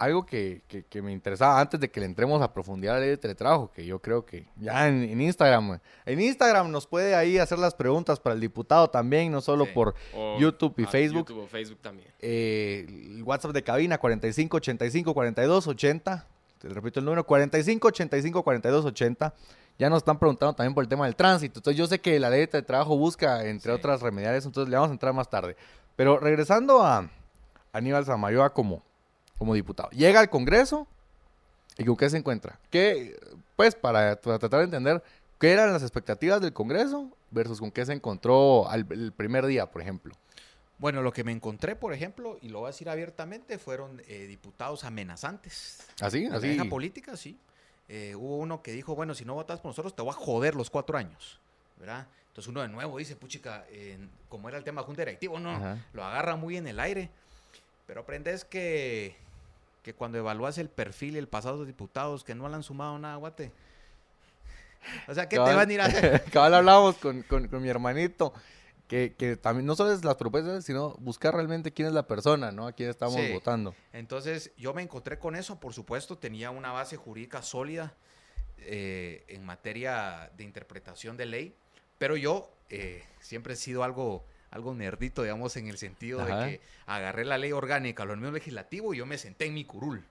algo 0.01 0.27
que, 0.27 0.63
que- 0.67 0.83
que 0.85 1.03
me 1.03 1.13
interesaba 1.13 1.61
antes 1.61 1.79
de 1.79 1.91
que 1.91 2.01
le 2.01 2.07
entremos 2.07 2.41
a 2.43 2.53
profundidad 2.53 2.95
a 2.97 2.99
la 2.99 3.01
ley 3.03 3.11
de 3.11 3.17
teletrabajo, 3.19 3.71
que 3.73 3.85
yo 3.87 4.01
creo 4.01 4.25
que 4.27 4.47
ya 4.57 4.89
en, 4.89 5.03
en 5.05 5.21
Instagram, 5.21 5.79
en 6.07 6.21
Instagram 6.21 6.71
nos 6.71 6.87
puede 6.87 7.15
ahí 7.15 7.39
hacer 7.39 7.59
las 7.59 7.75
preguntas 7.75 8.19
para 8.19 8.35
el 8.35 8.41
diputado 8.41 8.89
también, 8.91 9.31
no 9.31 9.41
solo 9.41 9.65
Sí. 9.67 9.71
por 9.75 9.95
O- 10.15 10.39
YouTube 10.39 10.75
y 10.79 10.85
Facebook. 10.87 11.29
YouTube 11.29 11.45
o 11.45 11.47
Facebook 11.47 11.79
también. 11.81 12.09
eh, 12.19 12.87
el 12.89 13.23
WhatsApp 13.23 13.53
de 13.53 13.63
cabina 13.63 13.99
45 13.99 14.57
85 14.57 15.15
42 15.15 15.67
80. 15.69 16.27
Te 16.59 16.69
repito 16.69 16.99
el 17.01 17.07
número 17.07 17.25
45 17.25 17.89
85 17.89 18.43
42 18.43 18.85
80. 18.85 19.35
Ya 19.79 19.89
nos 19.89 19.99
están 19.99 20.19
preguntando 20.19 20.53
también 20.55 20.75
por 20.75 20.85
el 20.85 20.89
tema 20.89 21.07
del 21.07 21.17
tránsito. 21.17 21.59
Entonces 21.61 21.79
yo 21.79 21.87
sé 21.87 22.01
que 22.01 22.21
la 22.21 22.29
ley 22.29 22.47
de 22.47 22.63
trabajo 22.63 22.99
busca, 22.99 23.47
entre 23.47 23.73
Sí. 23.73 23.79
otras, 23.79 24.03
remediar 24.03 24.35
eso. 24.35 24.49
Entonces 24.49 24.69
le 24.71 24.77
vamos 24.77 24.91
a 24.91 24.93
entrar 24.93 25.15
más 25.15 25.31
tarde. 25.31 25.57
Pero 25.97 26.19
regresando 26.19 26.83
a 26.83 27.09
Aníbal 27.73 28.05
Samayoa 28.05 28.53
como, 28.53 28.83
como 29.41 29.55
diputado. 29.55 29.89
Llega 29.93 30.21
al 30.21 30.29
Congreso 30.29 30.87
y 31.79 31.85
con 31.87 31.97
qué 31.97 32.11
se 32.11 32.19
encuentra. 32.19 32.61
¿Qué, 32.71 33.19
pues 33.57 33.75
para, 33.75 34.21
para 34.21 34.39
tratar 34.39 34.59
de 34.61 34.65
entender 34.67 35.03
qué 35.39 35.51
eran 35.53 35.73
las 35.73 35.81
expectativas 35.81 36.43
del 36.43 36.53
Congreso 36.53 37.09
versus 37.31 37.59
con 37.59 37.71
qué 37.71 37.87
se 37.87 37.95
encontró 37.95 38.69
al, 38.69 38.87
el 38.91 39.13
primer 39.13 39.47
día, 39.47 39.65
por 39.71 39.81
ejemplo. 39.81 40.15
Bueno, 40.77 41.01
lo 41.01 41.11
que 41.11 41.25
me 41.25 41.33
encontré, 41.33 41.75
por 41.75 41.95
ejemplo, 41.95 42.37
y 42.43 42.51
lo 42.51 42.59
voy 42.61 42.67
a 42.67 42.73
decir 42.73 42.91
abiertamente, 42.91 43.59
fueron 43.59 44.03
eh, 44.09 44.27
diputados 44.27 44.85
amenazantes. 44.85 45.87
Así, 46.03 46.25
En 46.25 46.33
la 46.33 46.37
así. 46.37 46.49
vieja 46.49 46.65
política, 46.67 47.17
sí. 47.17 47.39
Eh, 47.89 48.15
hubo 48.15 48.37
uno 48.37 48.63
que 48.63 48.73
dijo, 48.73 48.95
bueno, 48.95 49.15
si 49.15 49.25
no 49.25 49.33
votas 49.33 49.61
por 49.61 49.71
nosotros, 49.71 49.97
te 49.97 50.03
voy 50.03 50.11
a 50.11 50.15
joder 50.15 50.55
los 50.55 50.69
cuatro 50.69 50.99
años, 50.99 51.41
¿verdad? 51.79 52.07
Entonces 52.29 52.47
uno 52.49 52.61
de 52.61 52.69
nuevo 52.69 52.99
dice, 52.99 53.17
puchica, 53.17 53.65
eh, 53.71 53.99
como 54.29 54.51
era 54.51 54.59
el 54.59 54.65
tema 54.65 54.83
de 54.83 54.87
junta 54.87 55.01
directivo, 55.01 55.41
no, 55.41 55.51
Ajá. 55.51 55.79
lo 55.95 56.05
agarra 56.05 56.37
muy 56.37 56.59
en 56.59 56.67
el 56.67 56.79
aire. 56.79 57.09
Pero 57.87 58.03
aprendes 58.03 58.45
que, 58.45 59.17
que 59.83 59.95
cuando 59.95 60.19
evalúas 60.19 60.59
el 60.59 60.69
perfil 60.69 61.15
y 61.15 61.19
el 61.19 61.29
pasado 61.29 61.55
de 61.55 61.59
los 61.61 61.67
diputados 61.67 62.25
que 62.25 62.35
no 62.35 62.49
le 62.49 62.55
han 62.55 62.63
sumado 62.63 62.99
nada, 62.99 63.17
guate. 63.17 63.53
O 65.09 65.15
sea, 65.15 65.29
¿qué 65.29 65.37
te 65.37 65.43
van 65.43 65.69
a 65.69 65.73
ir 65.73 65.81
a 65.81 65.87
hacer? 65.87 66.23
Cabal 66.33 66.55
hablábamos 66.55 66.97
con, 66.97 67.23
con- 67.23 67.49
con 67.49 67.63
mi 67.63 67.69
hermanito, 67.69 68.33
que, 68.89 69.15
que 69.17 69.37
también 69.37 69.67
no 69.67 69.77
solo 69.77 69.93
es 69.93 70.05
las 70.05 70.17
propuestas, 70.17 70.65
sino 70.65 70.97
buscar 70.99 71.35
realmente 71.35 71.73
quién 71.73 71.89
es 71.89 71.95
la 71.95 72.07
persona, 72.07 72.51
¿no? 72.51 72.67
A 72.67 72.73
quién 72.73 72.89
estamos 72.91 73.15
Sí. 73.17 73.33
votando. 73.33 73.75
Entonces, 73.93 74.53
yo 74.57 74.73
me 74.75 74.83
encontré 74.83 75.19
con 75.19 75.37
eso, 75.37 75.61
por 75.61 75.75
supuesto, 75.75 76.17
tenía 76.19 76.51
una 76.51 76.73
base 76.73 76.97
jurídica 76.97 77.43
sólida 77.43 77.95
eh, 78.59 79.25
en 79.29 79.45
materia 79.45 80.31
de 80.37 80.45
interpretación 80.45 81.17
de 81.17 81.27
ley, 81.27 81.55
pero 81.99 82.17
yo 82.17 82.51
eh, 82.71 83.05
siempre 83.21 83.55
he 83.55 83.57
sido 83.57 83.85
algo, 83.85 84.25
algo 84.51 84.75
nerdito, 84.75 85.23
digamos, 85.23 85.57
en 85.57 85.69
el 85.69 85.79
sentido 85.79 86.21
Ajá. 86.21 86.45
de 86.45 86.59
que 86.59 86.61
agarré 86.87 87.25
la 87.25 87.39
ley 87.39 87.53
orgánica, 87.53 88.05
lo 88.05 88.17
mío 88.17 88.31
legislativo, 88.33 88.95
y 88.95 88.99
yo 88.99 89.07
me 89.07 89.19
senté 89.19 89.47
en 89.47 89.55
mi 89.55 89.65
curul. 89.65 90.05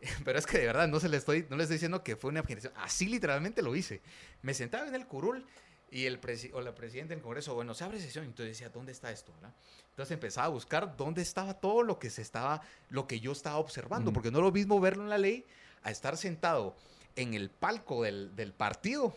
Pero 0.24 0.38
es 0.38 0.46
que 0.46 0.58
de 0.58 0.66
verdad 0.66 0.88
no 0.88 0.98
se 1.00 1.08
le 1.08 1.16
estoy, 1.18 1.46
no 1.50 1.56
le 1.56 1.64
estoy 1.64 1.74
diciendo 1.76 2.02
que 2.02 2.16
fue 2.16 2.30
una 2.30 2.40
objeción. 2.40 2.72
Así 2.76 3.06
literalmente 3.06 3.60
lo 3.62 3.76
hice. 3.76 4.00
Me 4.42 4.54
sentaba 4.54 4.88
en 4.88 4.94
el 4.94 5.06
curul 5.06 5.44
y 5.90 6.06
el 6.06 6.20
presi- 6.20 6.50
o 6.54 6.60
la 6.62 6.74
presidenta 6.74 7.12
del 7.14 7.22
Congreso, 7.22 7.54
bueno, 7.54 7.74
se 7.74 7.84
abre 7.84 8.00
sesión. 8.00 8.24
Entonces 8.24 8.56
decía, 8.56 8.70
¿dónde 8.70 8.92
está 8.92 9.10
esto? 9.10 9.32
verdad? 9.34 9.52
Entonces 9.90 10.12
empezaba 10.14 10.46
a 10.46 10.50
buscar 10.50 10.96
dónde 10.96 11.20
estaba 11.20 11.54
todo 11.54 11.82
lo 11.82 11.98
que 11.98 12.08
se 12.08 12.22
estaba, 12.22 12.62
lo 12.88 13.06
que 13.06 13.20
yo 13.20 13.32
estaba 13.32 13.56
observando. 13.58 14.12
Porque 14.12 14.30
no 14.30 14.38
es 14.38 14.44
lo 14.44 14.52
mismo 14.52 14.80
verlo 14.80 15.02
en 15.02 15.10
la 15.10 15.18
ley 15.18 15.44
a 15.82 15.90
estar 15.90 16.16
sentado 16.16 16.76
en 17.16 17.34
el 17.34 17.50
palco 17.50 18.02
del, 18.04 18.34
del 18.36 18.52
partido 18.54 19.14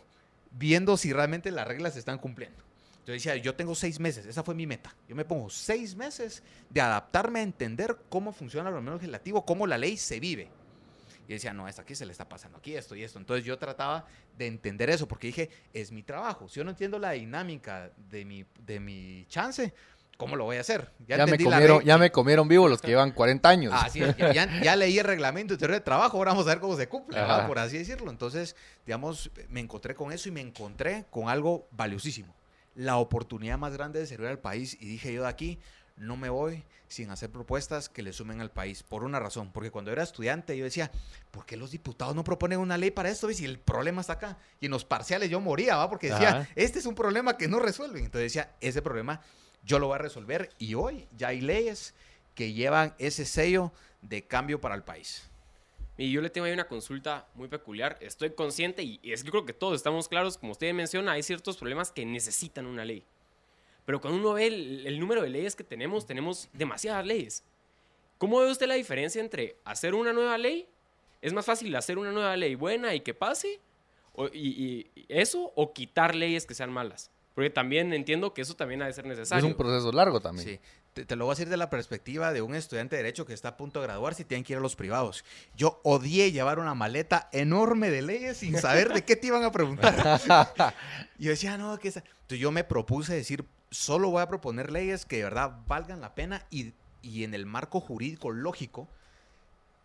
viendo 0.51 0.97
si 0.97 1.13
realmente 1.13 1.49
las 1.51 1.67
reglas 1.67 1.93
se 1.93 1.99
están 1.99 2.17
cumpliendo. 2.17 2.61
Entonces 3.03 3.21
decía, 3.23 3.35
yo 3.35 3.53
tengo 3.53 3.75
seis 3.75 3.99
meses, 3.99 4.25
esa 4.25 4.43
fue 4.43 4.55
mi 4.55 4.65
meta. 4.65 4.95
Yo 5.09 5.15
me 5.15 5.25
pongo 5.25 5.49
seis 5.49 5.93
meses 5.93 6.41
de 6.69 6.79
adaptarme 6.79 7.39
a 7.39 7.43
entender 7.43 7.97
cómo 8.07 8.31
funciona 8.31 8.69
el 8.69 8.75
organismo 8.75 8.95
legislativo, 8.97 9.45
cómo 9.45 9.67
la 9.67 9.77
ley 9.77 9.97
se 9.97 10.21
vive. 10.21 10.49
Y 11.27 11.33
decía, 11.33 11.51
no, 11.53 11.67
esto 11.67 11.81
aquí 11.81 11.95
se 11.95 12.05
le 12.05 12.13
está 12.13 12.27
pasando, 12.29 12.57
aquí 12.57 12.75
esto 12.75 12.95
y 12.95 13.03
esto. 13.03 13.19
Entonces 13.19 13.43
yo 13.45 13.57
trataba 13.59 14.05
de 14.37 14.47
entender 14.47 14.89
eso, 14.89 15.05
porque 15.07 15.27
dije, 15.27 15.49
es 15.73 15.91
mi 15.91 16.01
trabajo. 16.03 16.47
Si 16.47 16.55
yo 16.55 16.63
no 16.63 16.69
entiendo 16.71 16.97
la 16.97 17.11
dinámica 17.11 17.91
de 18.09 18.23
mi, 18.23 18.45
de 18.65 18.79
mi 18.79 19.25
chance, 19.27 19.73
¿cómo 20.17 20.37
lo 20.37 20.45
voy 20.45 20.55
a 20.57 20.61
hacer? 20.61 20.89
Ya, 21.05 21.17
me 21.25 21.31
la 21.31 21.37
comieron, 21.57 21.77
ya 21.85 21.97
me 21.97 22.11
comieron 22.11 22.47
vivo 22.47 22.69
los 22.69 22.79
que 22.81 22.87
llevan 22.87 23.11
40 23.11 23.49
años. 23.49 23.73
Así 23.73 24.01
es, 24.01 24.15
ya, 24.15 24.31
ya- 24.33 24.61
ya 24.61 24.75
leí 24.77 24.97
el 24.97 25.05
reglamento 25.05 25.53
y 25.53 25.57
teoría 25.57 25.79
de 25.79 25.83
trabajo, 25.83 26.17
ahora 26.17 26.31
vamos 26.31 26.45
a 26.47 26.51
ver 26.51 26.59
cómo 26.61 26.77
se 26.77 26.87
cumple, 26.87 27.17
por 27.47 27.59
así 27.59 27.77
decirlo. 27.77 28.09
Entonces, 28.11 28.55
digamos, 28.85 29.29
me 29.49 29.59
encontré 29.59 29.93
con 29.93 30.11
eso 30.13 30.29
y 30.29 30.31
me 30.31 30.39
encontré 30.41 31.05
con 31.09 31.27
algo 31.27 31.67
valiosísimo. 31.71 32.33
La 32.75 32.97
oportunidad 32.97 33.57
más 33.57 33.73
grande 33.73 33.99
de 33.99 34.07
servir 34.07 34.27
al 34.27 34.39
país 34.39 34.77
y 34.79 34.85
dije 34.85 35.13
yo 35.13 35.23
de 35.23 35.29
aquí, 35.29 35.59
no 35.95 36.17
me 36.17 36.29
voy 36.29 36.63
sin 36.87 37.09
hacer 37.09 37.31
propuestas 37.31 37.89
que 37.89 38.03
le 38.03 38.13
sumen 38.13 38.39
al 38.39 38.51
país, 38.51 38.83
por 38.83 39.03
una 39.03 39.19
razón, 39.19 39.51
porque 39.51 39.71
cuando 39.71 39.91
era 39.91 40.03
estudiante 40.03 40.55
yo 40.55 40.63
decía, 40.63 40.91
¿por 41.31 41.45
qué 41.45 41.57
los 41.57 41.71
diputados 41.71 42.15
no 42.15 42.23
proponen 42.23 42.59
una 42.59 42.77
ley 42.77 42.91
para 42.91 43.09
esto? 43.09 43.31
Si 43.31 43.45
el 43.45 43.59
problema 43.59 44.01
está 44.01 44.13
acá. 44.13 44.37
Y 44.59 44.65
en 44.65 44.71
los 44.71 44.85
parciales 44.85 45.29
yo 45.29 45.39
moría, 45.39 45.75
¿va? 45.75 45.89
Porque 45.89 46.11
decía, 46.11 46.29
Ajá. 46.29 46.49
este 46.55 46.79
es 46.79 46.85
un 46.85 46.95
problema 46.95 47.37
que 47.37 47.47
no 47.47 47.59
resuelven. 47.59 48.05
Entonces 48.05 48.33
decía, 48.33 48.55
ese 48.61 48.81
problema 48.81 49.21
yo 49.63 49.79
lo 49.79 49.87
voy 49.87 49.95
a 49.95 49.99
resolver 49.99 50.49
y 50.59 50.75
hoy 50.75 51.07
ya 51.15 51.29
hay 51.29 51.41
leyes 51.41 51.95
que 52.35 52.53
llevan 52.53 52.93
ese 52.99 53.25
sello 53.25 53.71
de 54.01 54.27
cambio 54.27 54.61
para 54.61 54.75
el 54.75 54.83
país. 54.83 55.23
Y 55.97 56.11
yo 56.11 56.21
le 56.21 56.29
tengo 56.29 56.45
ahí 56.45 56.53
una 56.53 56.67
consulta 56.67 57.27
muy 57.35 57.47
peculiar. 57.47 57.97
Estoy 58.01 58.31
consciente 58.31 58.81
y 58.81 58.99
es 59.03 59.23
que 59.23 59.29
creo 59.29 59.45
que 59.45 59.53
todos 59.53 59.75
estamos 59.75 60.07
claros, 60.07 60.37
como 60.37 60.53
usted 60.53 60.73
menciona, 60.73 61.11
hay 61.11 61.23
ciertos 61.23 61.57
problemas 61.57 61.91
que 61.91 62.05
necesitan 62.05 62.65
una 62.65 62.83
ley. 62.83 63.03
Pero 63.85 64.01
cuando 64.01 64.19
uno 64.19 64.33
ve 64.33 64.47
el, 64.47 64.87
el 64.87 64.99
número 64.99 65.21
de 65.21 65.29
leyes 65.29 65.55
que 65.55 65.63
tenemos, 65.63 66.05
tenemos 66.07 66.49
demasiadas 66.53 67.05
leyes. 67.05 67.43
¿Cómo 68.17 68.39
ve 68.39 68.49
usted 68.49 68.65
la 68.67 68.75
diferencia 68.75 69.21
entre 69.21 69.57
hacer 69.65 69.93
una 69.93 70.13
nueva 70.13 70.37
ley? 70.37 70.67
¿Es 71.21 71.31
más 71.33 71.45
fácil 71.45 71.75
hacer 71.75 71.97
una 71.99 72.11
nueva 72.11 72.35
ley 72.37 72.55
buena 72.55 72.95
y 72.95 73.01
que 73.01 73.13
pase? 73.13 73.59
O- 74.13 74.27
y, 74.27 74.87
y- 74.95 75.05
eso 75.09 75.51
o 75.55 75.73
quitar 75.73 76.15
leyes 76.15 76.45
que 76.45 76.53
sean 76.53 76.71
malas? 76.71 77.11
Porque 77.35 77.49
también 77.49 77.93
entiendo 77.93 78.33
que 78.33 78.41
eso 78.41 78.55
también 78.55 78.81
ha 78.81 78.85
de 78.87 78.93
ser 78.93 79.05
es 79.05 79.09
necesario. 79.09 79.45
un 79.45 79.55
proceso 79.55 79.91
largo 79.91 80.19
también. 80.21 80.47
Sí. 80.47 80.59
Te, 80.93 81.05
te 81.05 81.15
lo 81.15 81.25
voy 81.25 81.33
a 81.33 81.35
decir 81.35 81.49
de 81.49 81.57
la 81.57 81.69
perspectiva 81.69 82.31
de 82.33 82.41
un 82.41 82.55
estudiante 82.55 82.95
de 82.95 83.03
Derecho 83.03 83.25
que 83.25 83.33
está 83.33 83.49
a 83.49 83.57
punto 83.57 83.79
de 83.79 83.87
graduarse 83.87 84.21
y 84.21 84.25
tienen 84.25 84.43
que 84.43 84.53
ir 84.53 84.57
a 84.57 84.61
los 84.61 84.75
privados. 84.75 85.25
Yo 85.55 85.79
odié 85.83 86.31
llevar 86.31 86.59
una 86.59 86.75
maleta 86.75 87.29
enorme 87.31 87.89
de 87.89 88.01
leyes 88.01 88.37
sin 88.37 88.59
saber 88.59 88.93
de 88.93 89.03
qué 89.03 89.15
te 89.15 89.27
iban 89.27 89.43
a 89.43 89.51
preguntar. 89.51 90.21
yo 91.17 91.29
decía, 91.29 91.57
no, 91.57 91.77
que 91.79 91.87
esa... 91.89 91.99
Entonces 91.99 92.39
yo 92.39 92.51
me 92.51 92.63
propuse 92.63 93.13
decir, 93.13 93.45
solo 93.71 94.09
voy 94.09 94.21
a 94.21 94.27
proponer 94.27 94.71
leyes 94.71 95.05
que 95.05 95.17
de 95.17 95.23
verdad 95.23 95.51
valgan 95.67 95.99
la 96.01 96.13
pena 96.15 96.45
y 96.49 96.73
y 97.03 97.23
en 97.25 97.35
el 97.35 97.45
marco 97.45 97.79
jurídico 97.79 98.31
lógico 98.31 98.87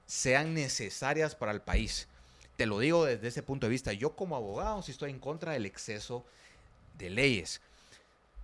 sean 0.07 0.55
necesarias 0.55 1.35
para 1.35 1.53
el 1.53 1.61
país. 1.61 2.09
Te 2.57 2.65
lo 2.65 2.79
digo 2.79 3.05
desde 3.05 3.29
ese 3.29 3.43
punto 3.43 3.67
de 3.67 3.73
vista. 3.73 3.93
Yo 3.93 4.17
como 4.17 4.37
abogado 4.37 4.81
sí 4.83 4.93
estoy 4.93 5.11
en 5.11 5.19
contra 5.19 5.53
del 5.53 5.67
exceso 5.67 6.25
de 6.97 7.11
leyes. 7.11 7.61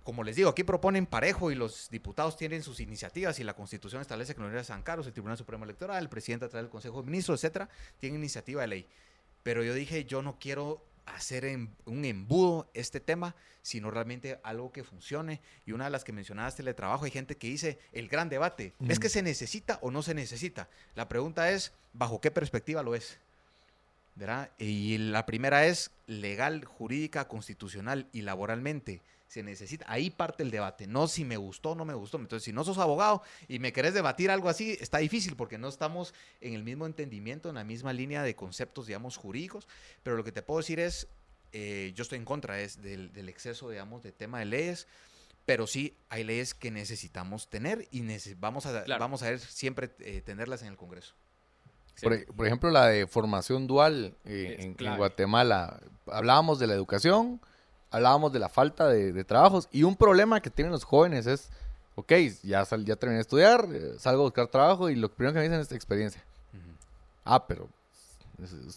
Como 0.05 0.23
les 0.23 0.35
digo, 0.37 0.49
aquí 0.49 0.63
proponen 0.63 1.05
parejo 1.07 1.51
y 1.51 1.55
los 1.55 1.89
diputados 1.89 2.37
tienen 2.37 2.61
sus 2.63 2.79
iniciativas 2.79 3.39
y 3.39 3.43
la 3.43 3.55
Constitución 3.55 4.01
establece 4.01 4.33
que 4.35 4.39
la 4.39 4.45
Universidad 4.45 4.75
de 4.75 4.77
San 4.77 4.83
Carlos, 4.83 5.07
el 5.07 5.13
Tribunal 5.13 5.37
Supremo 5.37 5.63
Electoral, 5.65 6.01
el 6.01 6.09
presidente 6.09 6.45
a 6.45 6.49
través 6.49 6.65
del 6.65 6.71
Consejo 6.71 7.01
de 7.01 7.07
Ministros, 7.07 7.43
etcétera, 7.43 7.67
tienen 7.99 8.19
iniciativa 8.21 8.61
de 8.61 8.67
ley. 8.67 8.87
Pero 9.41 9.63
yo 9.63 9.73
dije, 9.73 10.05
yo 10.05 10.21
no 10.21 10.37
quiero 10.39 10.81
hacer 11.07 11.43
en- 11.45 11.75
un 11.85 12.05
embudo 12.05 12.69
este 12.75 12.99
tema, 12.99 13.35
sino 13.63 13.89
realmente 13.89 14.39
algo 14.43 14.71
que 14.71 14.83
funcione. 14.83 15.41
Y 15.65 15.71
una 15.71 15.85
de 15.85 15.89
las 15.89 16.03
que 16.03 16.11
mencionaste, 16.13 16.57
teletrabajo, 16.57 17.05
hay 17.05 17.11
gente 17.11 17.35
que 17.35 17.47
dice 17.47 17.79
el 17.91 18.07
gran 18.07 18.29
debate, 18.29 18.73
¿es 18.87 18.99
que 18.99 19.09
se 19.09 19.23
necesita 19.23 19.79
o 19.81 19.89
no 19.89 20.03
se 20.03 20.13
necesita? 20.13 20.69
La 20.93 21.09
pregunta 21.09 21.49
es, 21.51 21.73
¿bajo 21.93 22.21
qué 22.21 22.29
perspectiva 22.29 22.83
lo 22.83 22.93
es? 22.93 23.19
¿Verdad? 24.15 24.51
Y 24.59 24.97
la 24.99 25.25
primera 25.25 25.65
es 25.65 25.89
legal, 26.07 26.63
jurídica, 26.63 27.27
constitucional 27.27 28.07
y 28.13 28.21
laboralmente. 28.21 29.01
Se 29.35 29.43
necesita, 29.43 29.83
ahí 29.89 30.11
parte 30.11 30.43
el 30.43 30.49
debate, 30.49 30.87
no 30.87 31.09
si 31.09 31.25
me 31.25 31.35
gustó 31.35 31.71
o 31.71 31.75
no 31.75 31.83
me 31.83 31.93
gustó. 31.93 32.15
Entonces, 32.17 32.45
si 32.45 32.53
no 32.53 32.63
sos 32.63 32.77
abogado 32.77 33.21
y 33.49 33.59
me 33.59 33.73
querés 33.73 33.93
debatir 33.93 34.31
algo 34.31 34.47
así, 34.47 34.77
está 34.79 34.99
difícil 34.99 35.35
porque 35.35 35.57
no 35.57 35.67
estamos 35.67 36.13
en 36.39 36.53
el 36.53 36.63
mismo 36.63 36.85
entendimiento, 36.85 37.49
en 37.49 37.55
la 37.55 37.65
misma 37.65 37.91
línea 37.91 38.23
de 38.23 38.33
conceptos, 38.33 38.87
digamos, 38.87 39.17
jurídicos. 39.17 39.67
Pero 40.03 40.15
lo 40.15 40.23
que 40.23 40.31
te 40.31 40.41
puedo 40.41 40.61
decir 40.61 40.79
es, 40.79 41.09
eh, 41.51 41.91
yo 41.97 42.03
estoy 42.03 42.17
en 42.17 42.23
contra 42.23 42.61
es 42.61 42.81
del, 42.81 43.11
del 43.11 43.27
exceso, 43.27 43.69
digamos, 43.69 44.03
de 44.03 44.13
tema 44.13 44.39
de 44.39 44.45
leyes. 44.45 44.87
Pero 45.45 45.67
sí 45.67 45.93
hay 46.07 46.23
leyes 46.23 46.53
que 46.53 46.71
necesitamos 46.71 47.49
tener 47.49 47.89
y 47.91 48.03
neces- 48.03 48.37
vamos, 48.39 48.65
a, 48.67 48.85
Claro. 48.85 49.01
vamos 49.01 49.21
a 49.21 49.31
ver 49.31 49.41
siempre 49.41 49.91
eh, 49.99 50.21
tenerlas 50.21 50.61
en 50.61 50.69
el 50.69 50.77
Congreso. 50.77 51.13
Por, 52.01 52.25
por 52.33 52.45
ejemplo, 52.47 52.69
la 52.71 52.87
de 52.87 53.05
formación 53.05 53.67
dual 53.67 54.15
eh, 54.23 54.55
en, 54.59 54.77
en. 54.79 54.95
Guatemala. 54.95 55.81
Hablábamos 56.07 56.57
de 56.57 56.67
la 56.67 56.73
educación, 56.73 57.41
hablábamos 57.95 58.31
de 58.33 58.39
la 58.39 58.49
falta 58.49 58.87
de, 58.87 59.11
de 59.13 59.23
trabajos 59.23 59.67
y 59.71 59.83
un 59.83 59.95
problema 59.95 60.41
que 60.41 60.49
tienen 60.49 60.71
los 60.71 60.83
jóvenes 60.83 61.27
es, 61.27 61.49
ok, 61.95 62.11
ya, 62.43 62.65
sal- 62.65 62.85
ya 62.85 62.95
terminé 62.95 63.17
de 63.17 63.21
estudiar, 63.21 63.67
eh, 63.71 63.93
salgo 63.97 64.21
a 64.21 64.25
buscar 64.25 64.47
trabajo 64.47 64.89
y 64.89 64.95
lo 64.95 65.09
primero 65.09 65.33
que 65.33 65.39
me 65.39 65.45
dicen 65.45 65.59
es 65.61 65.71
experiencia. 65.71 66.23
Ah, 67.23 67.47
pero 67.47 67.67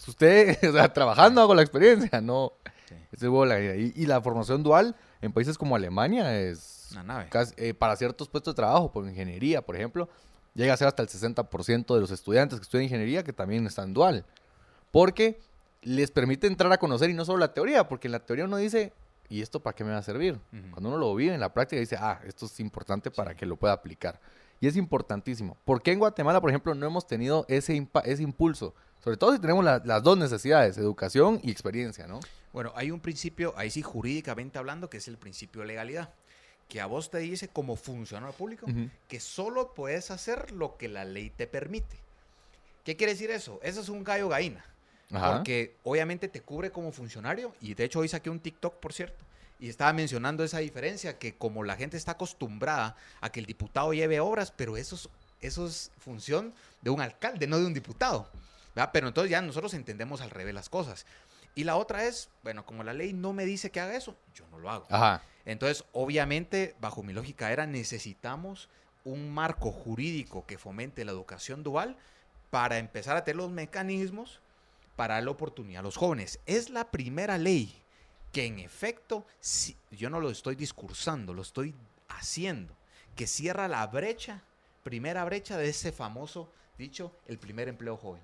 usted, 0.06 0.56
o 0.68 0.72
sea, 0.72 0.92
trabajando 0.92 1.40
hago 1.40 1.54
la 1.54 1.62
experiencia, 1.62 2.20
no. 2.20 2.52
Sí. 2.88 2.94
Ese 3.12 3.26
es 3.26 3.30
bola. 3.30 3.60
Y, 3.60 3.92
y 3.94 4.06
la 4.06 4.20
formación 4.22 4.62
dual 4.62 4.96
en 5.20 5.32
países 5.32 5.58
como 5.58 5.76
Alemania 5.76 6.38
es 6.38 6.88
Una 6.92 7.02
nave. 7.02 7.26
casi- 7.28 7.54
eh, 7.56 7.74
para 7.74 7.96
ciertos 7.96 8.28
puestos 8.28 8.54
de 8.54 8.56
trabajo, 8.56 8.90
por 8.90 9.06
ingeniería, 9.06 9.60
por 9.62 9.76
ejemplo, 9.76 10.08
llega 10.54 10.72
a 10.72 10.76
ser 10.76 10.88
hasta 10.88 11.02
el 11.02 11.08
60% 11.08 11.94
de 11.94 12.00
los 12.00 12.10
estudiantes 12.10 12.58
que 12.58 12.62
estudian 12.62 12.84
ingeniería 12.84 13.22
que 13.24 13.32
también 13.32 13.66
están 13.66 13.92
dual. 13.92 14.24
Porque 14.90 15.38
les 15.82 16.10
permite 16.10 16.46
entrar 16.46 16.72
a 16.72 16.78
conocer 16.78 17.10
y 17.10 17.14
no 17.14 17.24
solo 17.24 17.38
la 17.38 17.52
teoría, 17.52 17.86
porque 17.88 18.08
en 18.08 18.12
la 18.12 18.20
teoría 18.20 18.46
uno 18.46 18.56
dice, 18.56 18.92
¿y 19.28 19.42
esto 19.42 19.60
para 19.60 19.74
qué 19.74 19.84
me 19.84 19.90
va 19.92 19.98
a 19.98 20.02
servir? 20.02 20.38
Cuando 20.70 20.88
uno 20.88 20.98
lo 20.98 21.14
vive 21.14 21.34
en 21.34 21.40
la 21.40 21.52
práctica 21.52 21.80
dice, 21.80 21.96
ah, 21.98 22.20
esto 22.26 22.46
es 22.46 22.60
importante 22.60 23.10
para 23.10 23.34
que 23.34 23.46
lo 23.46 23.56
pueda 23.56 23.72
aplicar. 23.74 24.20
Y 24.60 24.66
es 24.66 24.76
importantísimo. 24.76 25.56
¿Por 25.64 25.82
qué 25.82 25.92
en 25.92 25.98
Guatemala, 26.00 26.40
por 26.40 26.50
ejemplo, 26.50 26.74
no 26.74 26.86
hemos 26.86 27.06
tenido 27.06 27.44
ese, 27.48 27.74
impulso? 27.74 28.74
Sobre 28.98 29.16
todo 29.16 29.32
si 29.32 29.38
tenemos 29.38 29.64
la- 29.64 29.80
las 29.84 30.02
dos 30.02 30.18
necesidades, 30.18 30.76
educación 30.78 31.38
y 31.44 31.50
experiencia, 31.50 32.06
¿no? 32.08 32.18
Bueno, 32.52 32.72
hay 32.74 32.90
un 32.90 32.98
principio, 33.00 33.54
ahí 33.56 33.70
sí 33.70 33.82
jurídicamente 33.82 34.58
hablando, 34.58 34.90
que 34.90 34.96
es 34.96 35.06
el 35.06 35.16
principio 35.16 35.60
de 35.60 35.68
legalidad, 35.68 36.10
que 36.68 36.80
a 36.80 36.86
vos 36.86 37.10
te 37.10 37.18
dice 37.18 37.48
como 37.48 37.76
funcionario 37.76 38.34
público 38.34 38.66
que 39.06 39.20
solo 39.20 39.74
puedes 39.74 40.10
hacer 40.10 40.50
lo 40.52 40.76
que 40.76 40.88
la 40.88 41.04
ley 41.04 41.30
te 41.30 41.46
permite. 41.46 41.96
¿Qué 42.84 42.96
quiere 42.96 43.12
decir 43.12 43.30
eso? 43.30 43.60
Eso 43.62 43.80
es 43.80 43.88
un 43.88 44.02
gallo 44.02 44.28
gallina. 44.28 44.64
Ajá. 45.12 45.36
Porque 45.36 45.76
obviamente 45.84 46.28
te 46.28 46.42
cubre 46.42 46.70
como 46.70 46.92
funcionario 46.92 47.54
y 47.60 47.74
de 47.74 47.84
hecho 47.84 48.00
hoy 48.00 48.08
saqué 48.08 48.30
un 48.30 48.40
TikTok, 48.40 48.74
por 48.76 48.92
cierto, 48.92 49.24
y 49.58 49.68
estaba 49.68 49.92
mencionando 49.92 50.44
esa 50.44 50.58
diferencia 50.58 51.18
que 51.18 51.34
como 51.34 51.64
la 51.64 51.76
gente 51.76 51.96
está 51.96 52.12
acostumbrada 52.12 52.96
a 53.20 53.30
que 53.30 53.40
el 53.40 53.46
diputado 53.46 53.92
lleve 53.92 54.20
obras, 54.20 54.52
pero 54.52 54.76
eso 54.76 54.94
es, 54.94 55.08
eso 55.40 55.66
es 55.66 55.90
función 55.98 56.54
de 56.80 56.90
un 56.90 57.00
alcalde, 57.00 57.46
no 57.46 57.58
de 57.58 57.66
un 57.66 57.74
diputado. 57.74 58.28
¿verdad? 58.74 58.90
Pero 58.92 59.08
entonces 59.08 59.30
ya 59.30 59.42
nosotros 59.42 59.74
entendemos 59.74 60.20
al 60.20 60.30
revés 60.30 60.54
las 60.54 60.68
cosas. 60.68 61.06
Y 61.54 61.64
la 61.64 61.76
otra 61.76 62.04
es, 62.04 62.28
bueno, 62.44 62.64
como 62.64 62.84
la 62.84 62.92
ley 62.92 63.12
no 63.12 63.32
me 63.32 63.44
dice 63.44 63.70
que 63.70 63.80
haga 63.80 63.96
eso, 63.96 64.14
yo 64.34 64.46
no 64.52 64.58
lo 64.58 64.70
hago. 64.70 64.86
Ajá. 64.90 65.22
Entonces, 65.44 65.84
obviamente, 65.92 66.76
bajo 66.80 67.02
mi 67.02 67.12
lógica 67.12 67.50
era, 67.50 67.66
necesitamos 67.66 68.68
un 69.02 69.32
marco 69.32 69.72
jurídico 69.72 70.46
que 70.46 70.58
fomente 70.58 71.04
la 71.04 71.12
educación 71.12 71.62
dual 71.62 71.96
para 72.50 72.78
empezar 72.78 73.16
a 73.16 73.24
tener 73.24 73.36
los 73.36 73.50
mecanismos 73.50 74.40
para 74.98 75.20
la 75.20 75.30
oportunidad 75.30 75.78
a 75.78 75.82
los 75.84 75.96
jóvenes. 75.96 76.40
Es 76.44 76.70
la 76.70 76.90
primera 76.90 77.38
ley 77.38 77.72
que 78.32 78.46
en 78.46 78.58
efecto, 78.58 79.24
sí- 79.38 79.76
yo 79.92 80.10
no 80.10 80.18
lo 80.18 80.28
estoy 80.28 80.56
discursando, 80.56 81.32
lo 81.32 81.42
estoy 81.42 81.72
haciendo, 82.08 82.74
que 83.14 83.28
cierra 83.28 83.68
la 83.68 83.86
brecha, 83.86 84.42
primera 84.82 85.24
brecha 85.24 85.56
de 85.56 85.68
ese 85.68 85.92
famoso 85.92 86.50
dicho, 86.76 87.12
el 87.28 87.38
primer 87.38 87.68
empleo 87.68 87.96
joven. 87.96 88.22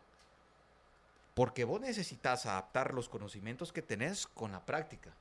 Porque 1.34 1.62
vos 1.62 1.80
necesitas 1.80 2.44
adaptar 2.44 2.92
los 2.92 3.08
conocimientos 3.08 3.72
que 3.72 3.80
tenés 3.80 4.26
con 4.26 4.50
la 4.50 4.66
práctica. 4.66 5.14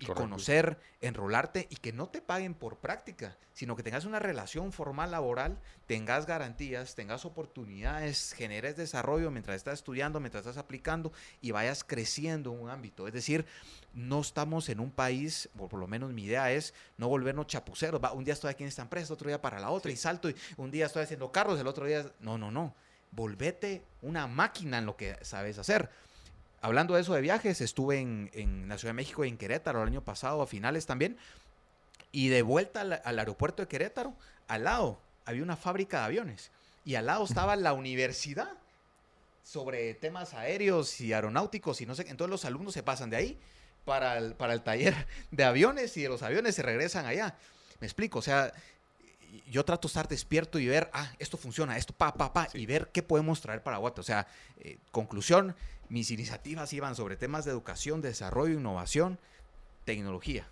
Y 0.00 0.06
Correcto. 0.06 0.22
conocer, 0.22 0.78
enrolarte 1.02 1.66
y 1.68 1.76
que 1.76 1.92
no 1.92 2.08
te 2.08 2.22
paguen 2.22 2.54
por 2.54 2.78
práctica, 2.78 3.36
sino 3.52 3.76
que 3.76 3.82
tengas 3.82 4.06
una 4.06 4.18
relación 4.18 4.72
formal 4.72 5.10
laboral, 5.10 5.58
tengas 5.86 6.24
garantías, 6.24 6.94
tengas 6.94 7.26
oportunidades, 7.26 8.32
generes 8.32 8.76
desarrollo 8.76 9.30
mientras 9.30 9.56
estás 9.56 9.74
estudiando, 9.74 10.18
mientras 10.18 10.46
estás 10.46 10.56
aplicando 10.56 11.12
y 11.42 11.50
vayas 11.50 11.84
creciendo 11.84 12.54
en 12.54 12.60
un 12.60 12.70
ámbito. 12.70 13.06
Es 13.06 13.12
decir, 13.12 13.44
no 13.92 14.22
estamos 14.22 14.70
en 14.70 14.80
un 14.80 14.90
país, 14.90 15.50
o 15.58 15.68
por 15.68 15.78
lo 15.78 15.86
menos 15.86 16.12
mi 16.12 16.24
idea 16.24 16.50
es 16.50 16.72
no 16.96 17.08
volvernos 17.08 17.46
chapuceros. 17.46 18.00
Va, 18.02 18.12
un 18.12 18.24
día 18.24 18.32
estoy 18.32 18.50
aquí 18.50 18.62
en 18.62 18.68
esta 18.68 18.82
empresa, 18.82 19.12
otro 19.12 19.28
día 19.28 19.42
para 19.42 19.60
la 19.60 19.68
otra 19.68 19.92
y 19.92 19.96
salto 19.96 20.30
y 20.30 20.36
un 20.56 20.70
día 20.70 20.86
estoy 20.86 21.02
haciendo 21.02 21.30
carros, 21.30 21.60
el 21.60 21.66
otro 21.66 21.84
día... 21.84 22.10
No, 22.20 22.38
no, 22.38 22.50
no. 22.50 22.74
Volvete 23.10 23.84
una 24.02 24.26
máquina 24.26 24.78
en 24.78 24.86
lo 24.86 24.96
que 24.96 25.18
sabes 25.22 25.58
hacer. 25.58 25.90
Hablando 26.60 26.94
de 26.94 27.00
eso 27.00 27.14
de 27.14 27.20
viajes, 27.20 27.60
estuve 27.60 28.00
en, 28.00 28.30
en 28.34 28.68
la 28.68 28.76
Ciudad 28.76 28.90
de 28.90 28.96
México 28.96 29.24
y 29.24 29.28
en 29.28 29.38
Querétaro 29.38 29.82
el 29.82 29.88
año 29.88 30.02
pasado, 30.04 30.42
a 30.42 30.46
finales 30.46 30.86
también. 30.86 31.16
Y 32.12 32.28
de 32.28 32.42
vuelta 32.42 32.82
al, 32.82 33.00
al 33.04 33.18
aeropuerto 33.18 33.62
de 33.62 33.68
Querétaro, 33.68 34.14
al 34.48 34.64
lado 34.64 35.00
había 35.24 35.42
una 35.42 35.56
fábrica 35.56 36.00
de 36.00 36.04
aviones. 36.04 36.50
Y 36.84 36.96
al 36.96 37.06
lado 37.06 37.24
estaba 37.24 37.56
la 37.56 37.72
universidad 37.72 38.50
sobre 39.42 39.94
temas 39.94 40.34
aéreos 40.34 41.00
y 41.00 41.12
aeronáuticos 41.12 41.80
y 41.80 41.86
no 41.86 41.94
sé. 41.94 42.02
Entonces 42.08 42.30
los 42.30 42.44
alumnos 42.44 42.74
se 42.74 42.82
pasan 42.82 43.10
de 43.10 43.16
ahí 43.16 43.38
para 43.84 44.18
el, 44.18 44.34
para 44.34 44.52
el 44.52 44.62
taller 44.62 44.94
de 45.30 45.44
aviones 45.44 45.96
y 45.96 46.02
de 46.02 46.08
los 46.08 46.22
aviones 46.22 46.54
se 46.54 46.62
regresan 46.62 47.06
allá. 47.06 47.36
Me 47.80 47.86
explico, 47.86 48.18
o 48.18 48.22
sea, 48.22 48.52
yo 49.50 49.64
trato 49.64 49.88
de 49.88 49.90
estar 49.90 50.08
despierto 50.08 50.58
y 50.58 50.66
ver, 50.66 50.90
ah, 50.92 51.10
esto 51.18 51.36
funciona, 51.36 51.76
esto 51.76 51.92
pa, 51.92 52.14
pa, 52.14 52.32
pa, 52.32 52.48
y 52.54 52.66
ver 52.66 52.88
qué 52.92 53.02
podemos 53.02 53.40
traer 53.40 53.62
para 53.62 53.78
Guate. 53.78 54.00
O 54.00 54.04
sea, 54.04 54.26
eh, 54.60 54.78
conclusión, 54.90 55.56
mis 55.90 56.10
iniciativas 56.10 56.72
iban 56.72 56.94
sobre 56.96 57.16
temas 57.16 57.44
de 57.44 57.50
educación, 57.50 58.00
desarrollo, 58.00 58.54
innovación, 58.58 59.18
tecnología. 59.84 60.46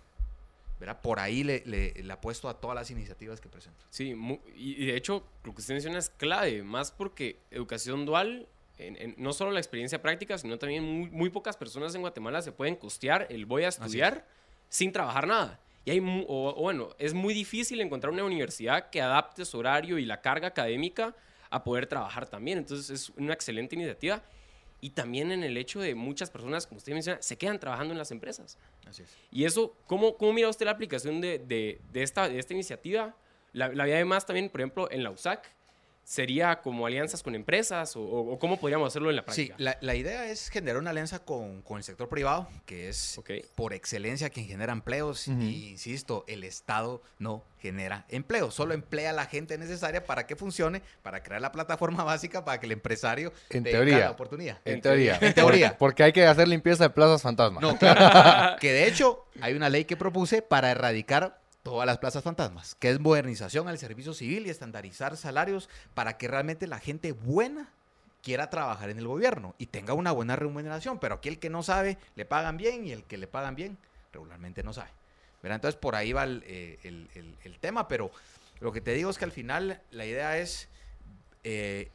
¿verdad? 0.79 1.01
Por 1.01 1.19
ahí 1.19 1.43
le, 1.43 1.61
le, 1.65 1.91
le 1.91 2.13
apuesto 2.13 2.47
a 2.47 2.53
todas 2.53 2.73
las 2.75 2.89
iniciativas 2.89 3.41
que 3.41 3.49
presento. 3.49 3.83
Sí, 3.89 4.15
y 4.55 4.85
de 4.85 4.95
hecho, 4.95 5.25
lo 5.43 5.53
que 5.53 5.59
usted 5.59 5.73
menciona 5.73 5.97
es 5.99 6.09
clave, 6.09 6.63
más 6.63 6.91
porque 6.91 7.37
educación 7.51 8.05
dual, 8.05 8.47
en- 8.77 8.95
en- 8.95 9.15
no 9.17 9.33
solo 9.33 9.51
la 9.51 9.59
experiencia 9.59 10.01
práctica, 10.01 10.37
sino 10.37 10.57
también 10.57 10.85
muy, 10.85 11.09
muy 11.09 11.29
pocas 11.29 11.57
personas 11.57 11.93
en 11.95 12.01
Guatemala 12.01 12.41
se 12.41 12.53
pueden 12.53 12.77
costear 12.77 13.27
el 13.29 13.45
voy 13.45 13.65
a 13.65 13.67
es. 13.67 13.75
estudiar 13.77 14.25
sin 14.69 14.93
trabajar 14.93 15.27
nada. 15.27 15.59
Y 15.83 15.91
hay, 15.91 15.99
mu- 15.99 16.23
o, 16.29 16.51
o 16.57 16.61
bueno, 16.61 16.95
es 16.97 17.13
muy 17.13 17.33
difícil 17.33 17.81
encontrar 17.81 18.13
una 18.13 18.23
universidad 18.23 18.89
que 18.89 19.01
adapte 19.01 19.43
su 19.43 19.57
horario 19.57 19.97
y 19.97 20.05
la 20.05 20.21
carga 20.21 20.47
académica 20.47 21.13
a 21.49 21.61
poder 21.61 21.87
trabajar 21.87 22.25
también. 22.29 22.57
Entonces 22.57 22.89
es 22.89 23.09
una 23.17 23.33
excelente 23.33 23.75
iniciativa. 23.75 24.23
Y 24.81 24.91
también 24.91 25.31
en 25.31 25.43
el 25.43 25.57
hecho 25.57 25.79
de 25.81 25.93
muchas 25.95 26.29
personas, 26.29 26.65
como 26.65 26.77
usted 26.77 26.93
menciona, 26.93 27.21
se 27.21 27.37
quedan 27.37 27.59
trabajando 27.59 27.91
en 27.93 27.97
las 27.97 28.11
empresas. 28.11 28.57
Así 28.87 29.03
es. 29.03 29.09
Y 29.31 29.43
eso, 29.45 29.75
¿cómo, 29.87 30.15
cómo 30.17 30.31
mira 30.33 30.47
usted 30.49 30.65
la 30.65 30.71
aplicación 30.71 31.19
de, 31.19 31.39
de- 31.39 31.81
de 31.91 32.03
esta, 32.03 32.29
de 32.29 32.39
esta 32.39 32.53
iniciativa? 32.53 33.15
La, 33.51 33.67
la 33.69 33.83
además 33.83 34.25
también, 34.25 34.49
por 34.49 34.61
ejemplo, 34.61 34.89
en 34.91 35.03
la 35.03 35.11
USAC, 35.11 35.49
¿sería 36.09 36.59
como 36.61 36.87
alianzas 36.87 37.21
con 37.21 37.35
empresas 37.35 37.93
o, 37.95 38.35
cómo 38.39 38.59
podríamos 38.59 38.87
hacerlo 38.87 39.11
en 39.11 39.17
la 39.17 39.21
Sí, 39.27 39.45
práctica? 39.45 39.55
la, 39.59 39.77
la 39.79 39.93
idea 39.93 40.25
es 40.25 40.49
generar 40.49 40.79
una 40.79 40.89
alianza 40.89 41.19
con, 41.19 41.61
con 41.61 41.77
el 41.77 41.83
sector 41.83 42.09
privado, 42.09 42.47
que 42.65 42.89
es 42.89 43.21
por 43.53 43.73
excelencia 43.73 44.31
quien 44.31 44.47
genera 44.47 44.73
empleos. 44.73 45.27
Y 45.27 45.69
insisto, 45.69 46.25
el 46.27 46.43
Estado 46.43 47.03
no 47.19 47.43
genera 47.59 48.05
empleo, 48.09 48.49
solo 48.49 48.73
emplea 48.73 49.11
a 49.11 49.13
la 49.13 49.27
gente 49.27 49.55
necesaria 49.59 50.03
para 50.03 50.25
que 50.25 50.35
funcione, 50.35 50.81
para 51.03 51.21
crear 51.21 51.41
la 51.41 51.51
plataforma 51.51 52.03
básica 52.05 52.43
para 52.43 52.59
que 52.59 52.65
el 52.65 52.71
empresario 52.71 53.31
En 53.51 53.63
tenga 53.63 53.77
teoría. 53.77 53.99
la 53.99 54.11
oportunidad. 54.11 54.57
En 54.65 54.81
teoría. 54.81 55.19
En 55.21 55.33
teoría. 55.35 55.77
Porque 55.77 56.01
hay 56.01 56.11
que 56.11 56.25
hacer 56.25 56.47
limpieza 56.47 56.85
de 56.85 56.89
plazas 56.89 57.21
fantasma. 57.21 57.61
No, 57.61 57.77
claro. 57.77 58.57
que 58.59 58.73
de 58.73 58.87
hecho 58.87 59.25
hay 59.41 59.53
una 59.53 59.69
ley 59.69 59.85
que 59.85 59.95
propuse 59.95 60.41
para 60.41 60.71
erradicar 60.71 61.39
todas 61.63 61.85
las 61.85 61.97
plazas 61.97 62.23
fantasmas, 62.23 62.75
que 62.75 62.89
es 62.89 62.99
modernización 62.99 63.67
al 63.67 63.77
servicio 63.77 64.13
civil 64.13 64.47
y 64.47 64.49
estandarizar 64.49 65.17
salarios 65.17 65.69
para 65.93 66.17
que 66.17 66.27
realmente 66.27 66.67
la 66.67 66.79
gente 66.79 67.11
buena 67.11 67.69
quiera 68.23 68.49
trabajar 68.49 68.89
en 68.89 68.97
el 68.99 69.07
gobierno 69.07 69.55
y 69.57 69.67
tenga 69.67 69.93
una 69.93 70.11
buena 70.11 70.35
remuneración, 70.35 70.99
pero 70.99 71.15
aquí 71.15 71.29
el 71.29 71.39
que 71.39 71.49
no 71.49 71.63
sabe 71.63 71.97
le 72.15 72.25
pagan 72.25 72.57
bien 72.57 72.85
y 72.85 72.91
el 72.91 73.03
que 73.03 73.17
le 73.17 73.27
pagan 73.27 73.55
bien 73.55 73.77
regularmente 74.13 74.63
no 74.63 74.73
sabe. 74.73 74.89
¿verdad? 75.41 75.55
Entonces 75.55 75.79
por 75.79 75.95
ahí 75.95 76.11
va 76.11 76.23
el, 76.25 76.43
eh, 76.45 76.79
el- 76.83 77.07
el- 77.43 77.59
tema, 77.59 77.87
pero 77.87 78.11
lo 78.59 78.71
que 78.73 78.81
te 78.81 78.93
digo 78.93 79.09
es 79.09 79.17
que 79.17 79.23
al 79.25 79.31
final 79.31 79.81
la 79.91 80.05
idea 80.05 80.37
es 80.37 80.67
eh, 81.45 81.89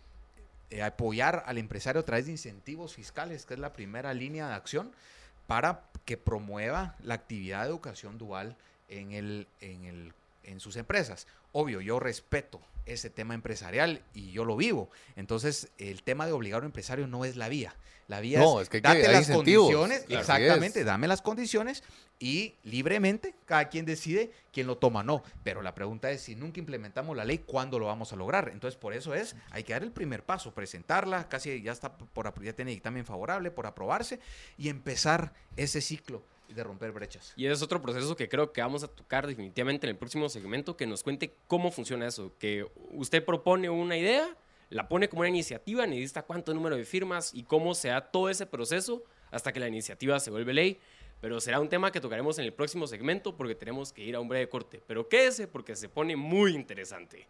eh, 0.70 0.82
apoyar 0.82 1.42
al 1.46 1.58
empresario 1.58 2.00
a 2.00 2.04
través 2.04 2.24
de 2.24 2.32
incentivos 2.32 2.94
fiscales, 2.94 3.44
que 3.44 3.52
es 3.54 3.60
la 3.60 3.72
primera 3.74 4.14
línea 4.14 4.48
de 4.48 4.54
acción, 4.54 4.92
para 5.46 5.82
que 6.06 6.16
promueva 6.16 6.96
la 7.02 7.14
actividad 7.14 7.62
de 7.62 7.68
educación 7.68 8.16
dual 8.16 8.56
en, 8.98 9.12
el, 9.12 9.46
en, 9.60 9.84
el, 9.84 10.12
en 10.44 10.60
sus 10.60 10.76
empresas. 10.76 11.26
Obvio, 11.52 11.80
yo 11.80 12.00
respeto 12.00 12.60
ese 12.86 13.10
tema 13.10 13.34
empresarial 13.34 14.02
y 14.12 14.32
yo 14.32 14.44
lo 14.44 14.56
vivo. 14.56 14.90
Entonces, 15.16 15.68
el 15.78 16.02
tema 16.02 16.26
de 16.26 16.32
obligar 16.32 16.58
a 16.58 16.60
un 16.60 16.66
empresario 16.66 17.06
no 17.06 17.24
es 17.24 17.36
la 17.36 17.48
vía. 17.48 17.74
La 18.06 18.20
vía 18.20 18.38
No, 18.38 18.60
es, 18.60 18.64
es 18.64 18.68
que 18.68 18.82
date 18.82 19.10
las 19.10 19.30
condiciones, 19.30 20.04
exactamente, 20.10 20.84
dame 20.84 21.08
las 21.08 21.22
condiciones 21.22 21.82
y 22.18 22.54
libremente 22.62 23.34
cada 23.46 23.70
quien 23.70 23.86
decide 23.86 24.30
quién 24.52 24.66
lo 24.66 24.76
toma 24.76 25.00
o 25.00 25.02
no. 25.02 25.22
Pero 25.42 25.62
la 25.62 25.74
pregunta 25.74 26.10
es, 26.10 26.20
si 26.20 26.34
nunca 26.34 26.60
implementamos 26.60 27.16
la 27.16 27.24
ley, 27.24 27.38
¿cuándo 27.38 27.78
lo 27.78 27.86
vamos 27.86 28.12
a 28.12 28.16
lograr? 28.16 28.50
Entonces, 28.52 28.78
por 28.78 28.92
eso 28.92 29.14
es, 29.14 29.36
hay 29.50 29.64
que 29.64 29.72
dar 29.72 29.82
el 29.82 29.90
primer 29.92 30.22
paso, 30.22 30.52
presentarla, 30.52 31.30
casi 31.30 31.62
ya 31.62 31.72
está 31.72 31.96
por, 31.96 32.42
ya 32.42 32.52
tiene 32.52 32.72
dictamen 32.72 33.06
favorable 33.06 33.50
por 33.50 33.66
aprobarse 33.66 34.20
y 34.58 34.68
empezar 34.68 35.32
ese 35.56 35.80
ciclo 35.80 36.22
de 36.48 36.62
romper 36.62 36.92
brechas. 36.92 37.32
Y 37.36 37.46
es 37.46 37.62
otro 37.62 37.80
proceso 37.80 38.16
que 38.16 38.28
creo 38.28 38.52
que 38.52 38.60
vamos 38.60 38.82
a 38.82 38.88
tocar 38.88 39.26
definitivamente 39.26 39.86
en 39.86 39.90
el 39.90 39.96
próximo 39.96 40.28
segmento, 40.28 40.76
que 40.76 40.86
nos 40.86 41.02
cuente 41.02 41.34
cómo 41.46 41.70
funciona 41.70 42.06
eso. 42.06 42.32
Que 42.38 42.66
usted 42.92 43.24
propone 43.24 43.70
una 43.70 43.96
idea, 43.96 44.36
la 44.70 44.88
pone 44.88 45.08
como 45.08 45.20
una 45.20 45.28
iniciativa, 45.28 45.86
necesita 45.86 46.22
cuánto 46.22 46.54
número 46.54 46.76
de 46.76 46.84
firmas 46.84 47.32
y 47.34 47.44
cómo 47.44 47.74
se 47.74 47.88
da 47.88 48.00
todo 48.00 48.30
ese 48.30 48.46
proceso 48.46 49.04
hasta 49.30 49.52
que 49.52 49.60
la 49.60 49.68
iniciativa 49.68 50.20
se 50.20 50.30
vuelve 50.30 50.54
ley. 50.54 50.78
Pero 51.20 51.40
será 51.40 51.58
un 51.60 51.68
tema 51.68 51.90
que 51.90 52.00
tocaremos 52.00 52.38
en 52.38 52.44
el 52.44 52.52
próximo 52.52 52.86
segmento 52.86 53.36
porque 53.36 53.54
tenemos 53.54 53.92
que 53.92 54.02
ir 54.02 54.14
a 54.14 54.20
un 54.20 54.28
breve 54.28 54.48
corte. 54.48 54.82
Pero 54.86 55.08
quédese 55.08 55.48
porque 55.48 55.74
se 55.74 55.88
pone 55.88 56.16
muy 56.16 56.54
interesante. 56.54 57.26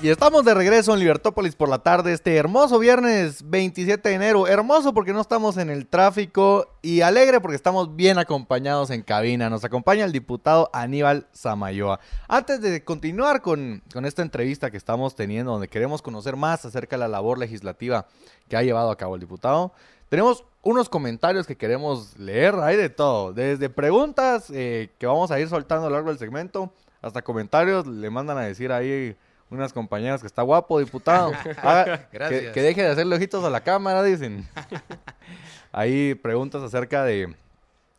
Y 0.00 0.10
estamos 0.10 0.44
de 0.44 0.54
regreso 0.54 0.94
en 0.94 1.00
Libertópolis 1.00 1.56
por 1.56 1.68
la 1.68 1.80
tarde, 1.80 2.12
este 2.12 2.36
hermoso 2.36 2.78
viernes 2.78 3.42
27 3.50 4.08
de 4.08 4.14
enero. 4.14 4.46
Hermoso 4.46 4.94
porque 4.94 5.12
no 5.12 5.20
estamos 5.20 5.56
en 5.56 5.70
el 5.70 5.88
tráfico 5.88 6.68
y 6.82 7.00
alegre 7.00 7.40
porque 7.40 7.56
estamos 7.56 7.96
bien 7.96 8.16
acompañados 8.16 8.90
en 8.90 9.02
cabina. 9.02 9.50
Nos 9.50 9.64
acompaña 9.64 10.04
el 10.04 10.12
diputado 10.12 10.70
Aníbal 10.72 11.26
Samayoa. 11.32 11.98
Antes 12.28 12.60
de 12.60 12.84
continuar 12.84 13.42
con, 13.42 13.82
con 13.92 14.06
esta 14.06 14.22
entrevista 14.22 14.70
que 14.70 14.76
estamos 14.76 15.16
teniendo, 15.16 15.50
donde 15.50 15.66
queremos 15.66 16.00
conocer 16.00 16.36
más 16.36 16.64
acerca 16.64 16.94
de 16.94 17.00
la 17.00 17.08
labor 17.08 17.36
legislativa 17.36 18.06
que 18.48 18.56
ha 18.56 18.62
llevado 18.62 18.92
a 18.92 18.96
cabo 18.96 19.16
el 19.16 19.20
diputado, 19.20 19.72
tenemos 20.08 20.44
unos 20.62 20.88
comentarios 20.88 21.44
que 21.44 21.56
queremos 21.56 22.16
leer. 22.16 22.54
Hay 22.54 22.76
de 22.76 22.88
todo, 22.88 23.32
desde 23.32 23.68
preguntas 23.68 24.48
eh, 24.50 24.90
que 24.96 25.08
vamos 25.08 25.32
a 25.32 25.40
ir 25.40 25.48
soltando 25.48 25.88
a 25.88 25.90
lo 25.90 25.96
largo 25.96 26.10
del 26.10 26.20
segmento, 26.20 26.72
hasta 27.02 27.22
comentarios 27.22 27.84
le 27.88 28.10
mandan 28.10 28.38
a 28.38 28.42
decir 28.42 28.70
ahí 28.70 29.16
unas 29.50 29.72
compañeras 29.72 30.20
que 30.20 30.26
está 30.26 30.42
guapo, 30.42 30.78
diputado. 30.78 31.32
Haga- 31.62 32.08
que, 32.10 32.18
Gracias. 32.18 32.52
que 32.54 32.62
deje 32.62 32.82
de 32.82 32.88
hacerle 32.88 33.16
ojitos 33.16 33.44
a 33.44 33.50
la 33.50 33.60
cámara, 33.62 34.02
dicen. 34.02 34.46
Ahí 35.72 36.14
preguntas 36.14 36.62
acerca 36.62 37.04
de, 37.04 37.34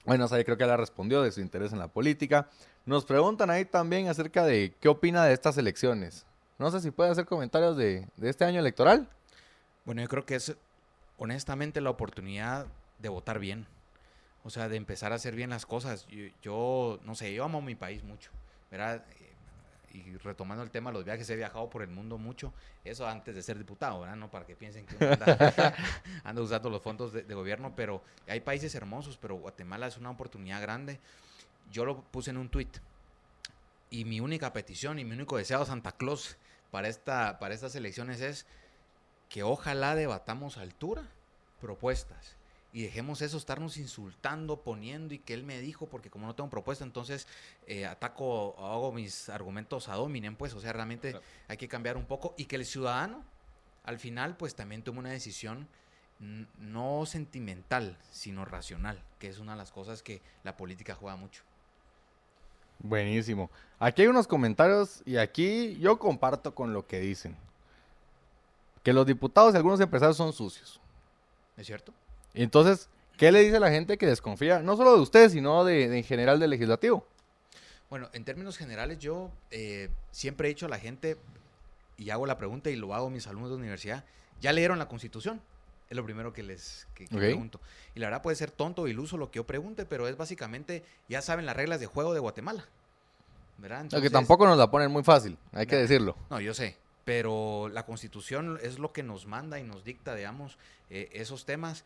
bueno, 0.05 0.25
o 0.25 0.27
sea, 0.27 0.43
creo 0.43 0.57
que 0.57 0.65
la 0.65 0.77
respondió 0.77 1.21
de 1.21 1.31
su 1.31 1.41
interés 1.41 1.71
en 1.73 1.79
la 1.79 1.87
política. 1.87 2.47
Nos 2.85 3.05
preguntan 3.05 3.49
ahí 3.51 3.65
también 3.65 4.07
acerca 4.07 4.43
de 4.45 4.73
qué 4.79 4.87
opina 4.89 5.23
de 5.25 5.33
estas 5.33 5.57
elecciones. 5.57 6.25
No 6.57 6.71
sé 6.71 6.81
si 6.81 6.91
puede 6.91 7.11
hacer 7.11 7.25
comentarios 7.25 7.77
de, 7.77 8.07
de 8.17 8.29
este 8.29 8.45
año 8.45 8.59
electoral. 8.59 9.07
Bueno, 9.85 10.01
yo 10.01 10.07
creo 10.07 10.25
que 10.25 10.35
es 10.35 10.55
honestamente 11.17 11.81
la 11.81 11.89
oportunidad 11.91 12.65
de 12.97 13.09
votar 13.09 13.39
bien. 13.39 13.67
O 14.43 14.49
sea, 14.49 14.69
de 14.69 14.77
empezar 14.77 15.11
a 15.11 15.15
hacer 15.15 15.35
bien 15.35 15.51
las 15.51 15.65
cosas. 15.65 16.07
Yo, 16.07 16.25
yo, 16.41 16.99
no 17.03 17.13
sé, 17.13 17.33
yo 17.33 17.43
amo 17.43 17.61
mi 17.61 17.75
país 17.75 18.03
mucho, 18.03 18.31
¿verdad? 18.71 19.03
Y 19.91 20.17
retomando 20.17 20.63
el 20.63 20.69
tema, 20.69 20.91
los 20.91 21.03
viajes 21.03 21.29
he 21.29 21.35
viajado 21.35 21.69
por 21.69 21.81
el 21.81 21.89
mundo 21.89 22.17
mucho. 22.17 22.53
Eso 22.83 23.07
antes 23.07 23.35
de 23.35 23.41
ser 23.41 23.57
diputado, 23.57 24.01
¿verdad? 24.01 24.15
No 24.15 24.29
para 24.29 24.45
que 24.45 24.55
piensen 24.55 24.85
que 24.85 25.03
anda, 25.03 25.75
anda 26.23 26.41
usando 26.41 26.69
los 26.69 26.81
fondos 26.81 27.11
de, 27.11 27.33
gobierno, 27.33 27.73
pero 27.75 28.03
hay 28.27 28.41
países 28.41 28.73
hermosos, 28.75 29.17
pero 29.17 29.35
Guatemala 29.35 29.87
es 29.87 29.97
una 29.97 30.11
oportunidad 30.11 30.61
grande. 30.61 30.99
Yo 31.71 31.85
lo 31.85 32.01
puse 32.01 32.29
en 32.29 32.37
un 32.37 32.49
tuit. 32.49 32.77
Y 33.89 34.05
mi 34.05 34.19
única 34.19 34.53
petición 34.53 34.99
y 34.99 35.05
mi 35.05 35.13
único 35.13 35.37
deseo 35.37 35.61
a 35.61 35.65
Santa 35.65 35.91
Claus 35.91 36.37
para, 36.69 36.87
esta, 36.87 37.39
para 37.39 37.55
estas 37.55 37.75
elecciones 37.75 38.21
es 38.21 38.45
que 39.29 39.43
ojalá 39.43 39.95
debatamos 39.95 40.57
a 40.57 40.61
altura 40.61 41.03
propuestas 41.59 42.35
y 42.71 42.83
dejemos 42.83 43.21
eso 43.21 43.37
estarnos 43.37 43.77
insultando, 43.77 44.61
poniendo 44.61 45.13
y 45.13 45.19
que 45.19 45.33
él 45.33 45.43
me 45.43 45.59
dijo, 45.59 45.87
porque 45.87 46.09
como 46.09 46.27
no 46.27 46.35
tengo 46.35 46.49
propuesta, 46.49 46.83
entonces 46.83 47.27
eh, 47.67 47.85
ataco, 47.85 48.55
hago 48.59 48.91
mis 48.91 49.29
argumentos 49.29 49.89
a 49.89 49.95
dominen, 49.95 50.35
pues, 50.35 50.53
o 50.53 50.59
sea, 50.61 50.71
realmente 50.73 51.11
Claro. 51.11 51.25
hay 51.47 51.57
que 51.57 51.67
cambiar 51.67 51.97
un 51.97 52.05
poco 52.05 52.35
y 52.37 52.45
que 52.45 52.55
el 52.57 52.65
ciudadano 52.65 53.23
al 53.83 53.97
final 53.97 54.37
pues 54.37 54.53
también 54.55 54.83
tome 54.83 54.99
una 54.99 55.09
decisión 55.09 55.67
no 56.59 57.05
sentimental, 57.05 57.97
sino 58.11 58.43
racional, 58.45 59.01
que 59.19 59.29
es 59.29 59.39
una 59.39 59.53
de 59.53 59.57
las 59.57 59.71
cosas 59.71 60.03
que 60.03 60.21
la 60.43 60.57
política 60.57 60.93
juega 60.93 61.15
mucho. 61.15 61.43
Buenísimo. 62.79 63.49
Aquí 63.79 64.01
hay 64.03 64.07
unos 64.09 64.27
comentarios 64.27 65.01
y 65.05 65.17
aquí 65.17 65.77
yo 65.79 65.97
comparto 65.97 66.53
con 66.53 66.73
lo 66.73 66.85
que 66.85 66.99
dicen. 66.99 67.35
Que 68.83 68.93
los 68.93 69.05
diputados 69.05 69.53
y 69.53 69.57
algunos 69.57 69.79
empresarios 69.79 70.17
son 70.17 70.31
sucios. 70.33 70.79
¿Es 71.57 71.67
cierto? 71.67 71.93
Entonces, 72.33 72.89
¿qué 73.17 73.31
le 73.31 73.41
dice 73.41 73.57
a 73.57 73.59
la 73.59 73.71
gente 73.71 73.97
que 73.97 74.05
desconfía? 74.05 74.59
No 74.61 74.77
solo 74.77 74.95
de 74.95 75.01
usted, 75.01 75.29
sino 75.29 75.63
de, 75.63 75.87
de 75.89 75.97
en 75.97 76.03
general 76.03 76.39
del 76.39 76.49
legislativo. 76.51 77.05
Bueno, 77.89 78.09
en 78.13 78.23
términos 78.23 78.57
generales, 78.57 78.99
yo 78.99 79.31
eh, 79.51 79.89
siempre 80.11 80.47
he 80.47 80.49
dicho 80.49 80.67
a 80.67 80.69
la 80.69 80.77
gente, 80.79 81.17
y 81.97 82.11
hago 82.11 82.25
la 82.25 82.37
pregunta 82.37 82.69
y 82.69 82.75
lo 82.75 82.93
hago 82.93 83.07
a 83.07 83.09
mis 83.09 83.25
alumnos 83.27 83.49
de 83.49 83.57
universidad, 83.57 84.03
¿ya 84.39 84.53
leyeron 84.53 84.77
la 84.79 84.87
Constitución? 84.87 85.41
Es 85.89 85.97
lo 85.97 86.03
primero 86.05 86.31
que 86.33 86.43
les 86.43 86.87
que- 86.93 87.07
que 87.07 87.15
Ok. 87.15 87.19
pregunto. 87.21 87.59
Y 87.95 87.99
la 87.99 88.07
verdad 88.07 88.21
puede 88.21 88.35
ser 88.35 88.51
tonto 88.51 88.83
o 88.83 88.87
iluso 88.87 89.17
lo 89.17 89.31
que 89.31 89.37
yo 89.37 89.47
pregunte, 89.47 89.85
pero 89.85 90.07
es 90.07 90.15
básicamente, 90.17 90.83
ya 91.07 91.23
saben 91.23 91.47
las 91.47 91.55
reglas 91.57 91.79
de 91.79 91.87
juego 91.87 92.13
de 92.13 92.19
Guatemala. 92.19 92.63
¿Verdad? 93.57 93.77
Lo 93.77 93.81
que 93.89 93.95
Entonces- 93.95 94.11
tampoco 94.11 94.45
nos 94.45 94.57
la 94.57 94.69
ponen 94.71 94.91
muy 94.91 95.03
fácil, 95.03 95.37
hay 95.51 95.65
que 95.65 95.75
decirlo. 95.75 96.15
No, 96.29 96.39
yo 96.39 96.53
sé, 96.53 96.77
pero 97.05 97.69
la 97.73 97.85
constitución 97.87 98.59
es 98.61 98.77
lo 98.77 98.93
que 98.93 99.01
nos 99.03 99.25
manda 99.25 99.59
y 99.59 99.63
nos 99.63 99.83
dicta, 99.83 100.13
digamos, 100.15 100.57
eh, 100.91 101.09
esos 101.13 101.45
temas. 101.45 101.83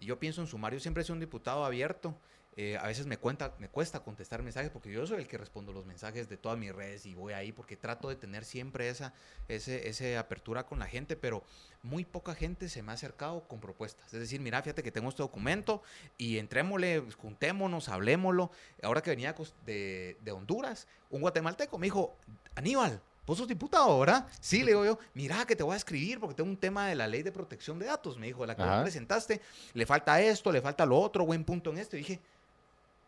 Yo 0.00 0.18
pienso 0.18 0.40
en 0.40 0.46
sumar, 0.46 0.72
yo 0.72 0.80
siempre 0.80 1.02
he 1.02 1.04
sido 1.04 1.14
un 1.14 1.20
diputado 1.20 1.64
abierto. 1.64 2.14
eh, 2.56 2.76
a 2.78 2.86
veces 2.86 3.06
me, 3.06 3.16
cuenta, 3.16 3.54
me 3.58 3.68
cuesta 3.68 4.00
contestar 4.00 4.42
mensajes 4.42 4.70
porque 4.70 4.90
yo 4.90 5.06
soy 5.06 5.18
el 5.18 5.28
que 5.28 5.38
respondo 5.38 5.72
los 5.72 5.86
mensajes 5.86 6.28
de 6.28 6.36
todas 6.36 6.58
mis 6.58 6.74
redes 6.74 7.06
y 7.06 7.14
voy 7.14 7.32
ahí 7.32 7.52
porque 7.52 7.76
trato 7.76 8.08
de 8.08 8.16
tener 8.16 8.44
siempre 8.44 8.88
esa, 8.88 9.14
ese, 9.48 9.88
ese 9.88 10.18
apertura 10.18 10.66
con 10.66 10.78
la 10.80 10.86
gente, 10.86 11.16
pero 11.16 11.44
muy 11.82 12.04
poca 12.04 12.34
gente 12.34 12.68
se 12.68 12.82
me 12.82 12.90
ha 12.90 12.94
acercado 12.94 13.46
con 13.46 13.60
propuestas. 13.60 14.12
Es 14.12 14.20
decir, 14.20 14.40
mira, 14.40 14.60
fíjate 14.62 14.82
que 14.82 14.90
tengo 14.90 15.08
este 15.08 15.22
documento 15.22 15.82
y 16.18 16.38
entrémosle, 16.38 17.02
pues, 17.02 17.14
juntémonos, 17.14 17.88
hablémoslo. 17.88 18.50
Ahora 18.82 19.00
que 19.02 19.10
venía 19.10 19.34
de, 19.64 20.18
de 20.20 20.32
Honduras, 20.32 20.86
un 21.08 21.20
guatemalteco 21.20 21.78
me 21.78 21.86
dijo, 21.86 22.16
Aníbal, 22.56 23.00
vos 23.30 23.38
sos 23.38 23.46
diputado, 23.46 23.96
¿verdad? 24.00 24.26
Sí, 24.40 24.64
le 24.64 24.72
digo 24.72 24.84
yo, 24.84 24.98
mira 25.14 25.46
que 25.46 25.54
te 25.54 25.62
voy 25.62 25.74
a 25.74 25.76
escribir 25.76 26.18
porque 26.18 26.34
tengo 26.34 26.50
un 26.50 26.56
tema 26.56 26.88
de 26.88 26.96
la 26.96 27.06
ley 27.06 27.22
de 27.22 27.30
protección 27.30 27.78
de 27.78 27.86
datos, 27.86 28.18
me 28.18 28.26
dijo, 28.26 28.44
la 28.44 28.56
que 28.56 28.64
vos 28.64 28.82
presentaste, 28.82 29.40
le 29.72 29.86
falta 29.86 30.20
esto, 30.20 30.50
le 30.50 30.60
falta 30.60 30.84
lo 30.84 30.98
otro, 30.98 31.24
buen 31.24 31.44
punto 31.44 31.70
en 31.70 31.78
esto. 31.78 31.94
Y 31.96 32.00
dije, 32.00 32.18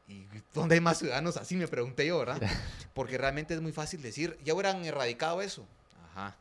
¿y 0.06 0.24
dónde 0.54 0.76
hay 0.76 0.80
más 0.80 0.98
ciudadanos 0.98 1.36
así? 1.36 1.56
Me 1.56 1.66
pregunté 1.66 2.06
yo, 2.06 2.20
¿verdad? 2.20 2.40
Porque 2.94 3.18
realmente 3.18 3.52
es 3.52 3.60
muy 3.60 3.72
fácil 3.72 4.00
decir, 4.00 4.38
ya 4.44 4.54
hubieran 4.54 4.84
erradicado 4.84 5.42
eso. 5.42 5.66
Ajá. 6.12 6.36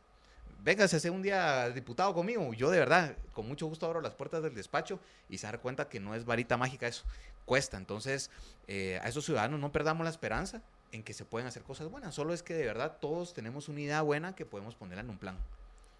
Véngase 0.62 0.94
a 0.94 1.00
ser 1.00 1.10
un 1.10 1.22
día 1.22 1.68
diputado 1.70 2.14
conmigo. 2.14 2.54
Yo 2.54 2.70
de 2.70 2.78
verdad, 2.78 3.16
con 3.32 3.48
mucho 3.48 3.66
gusto 3.66 3.86
abro 3.86 4.00
las 4.00 4.14
puertas 4.14 4.44
del 4.44 4.54
despacho 4.54 5.00
y 5.28 5.38
se 5.38 5.48
dar 5.48 5.58
cuenta 5.58 5.88
que 5.88 5.98
no 5.98 6.14
es 6.14 6.24
varita 6.24 6.56
mágica 6.56 6.86
eso. 6.86 7.02
Cuesta. 7.46 7.78
Entonces, 7.78 8.30
eh, 8.68 9.00
a 9.02 9.08
esos 9.08 9.24
ciudadanos 9.24 9.58
no 9.58 9.72
perdamos 9.72 10.04
la 10.04 10.10
esperanza 10.10 10.62
en 10.92 11.02
que 11.02 11.14
se 11.14 11.24
pueden 11.24 11.48
hacer 11.48 11.62
cosas 11.62 11.90
buenas. 11.90 12.14
Solo 12.14 12.32
es 12.34 12.42
que 12.42 12.54
de 12.54 12.64
verdad 12.64 12.98
todos 13.00 13.34
tenemos 13.34 13.68
una 13.68 13.80
idea 13.80 14.02
buena 14.02 14.34
que 14.34 14.46
podemos 14.46 14.74
ponerla 14.74 15.02
en 15.02 15.10
un 15.10 15.18
plan. 15.18 15.36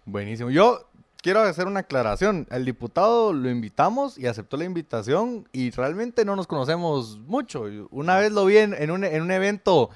Buenísimo. 0.05 0.49
Yo 0.49 0.87
quiero 1.21 1.41
hacer 1.41 1.67
una 1.67 1.81
aclaración. 1.81 2.47
El 2.51 2.65
diputado 2.65 3.33
lo 3.33 3.49
invitamos 3.49 4.17
y 4.17 4.27
aceptó 4.27 4.57
la 4.57 4.65
invitación 4.65 5.47
y 5.51 5.71
realmente 5.71 6.25
no 6.25 6.35
nos 6.35 6.45
conocemos 6.47 7.17
mucho. 7.19 7.65
Una 7.91 8.17
vez 8.17 8.31
lo 8.31 8.45
vi 8.45 8.57
en, 8.57 8.73
en 8.73 8.91
un, 8.91 9.03
en 9.03 9.21
un 9.21 9.31
evento, 9.31 9.89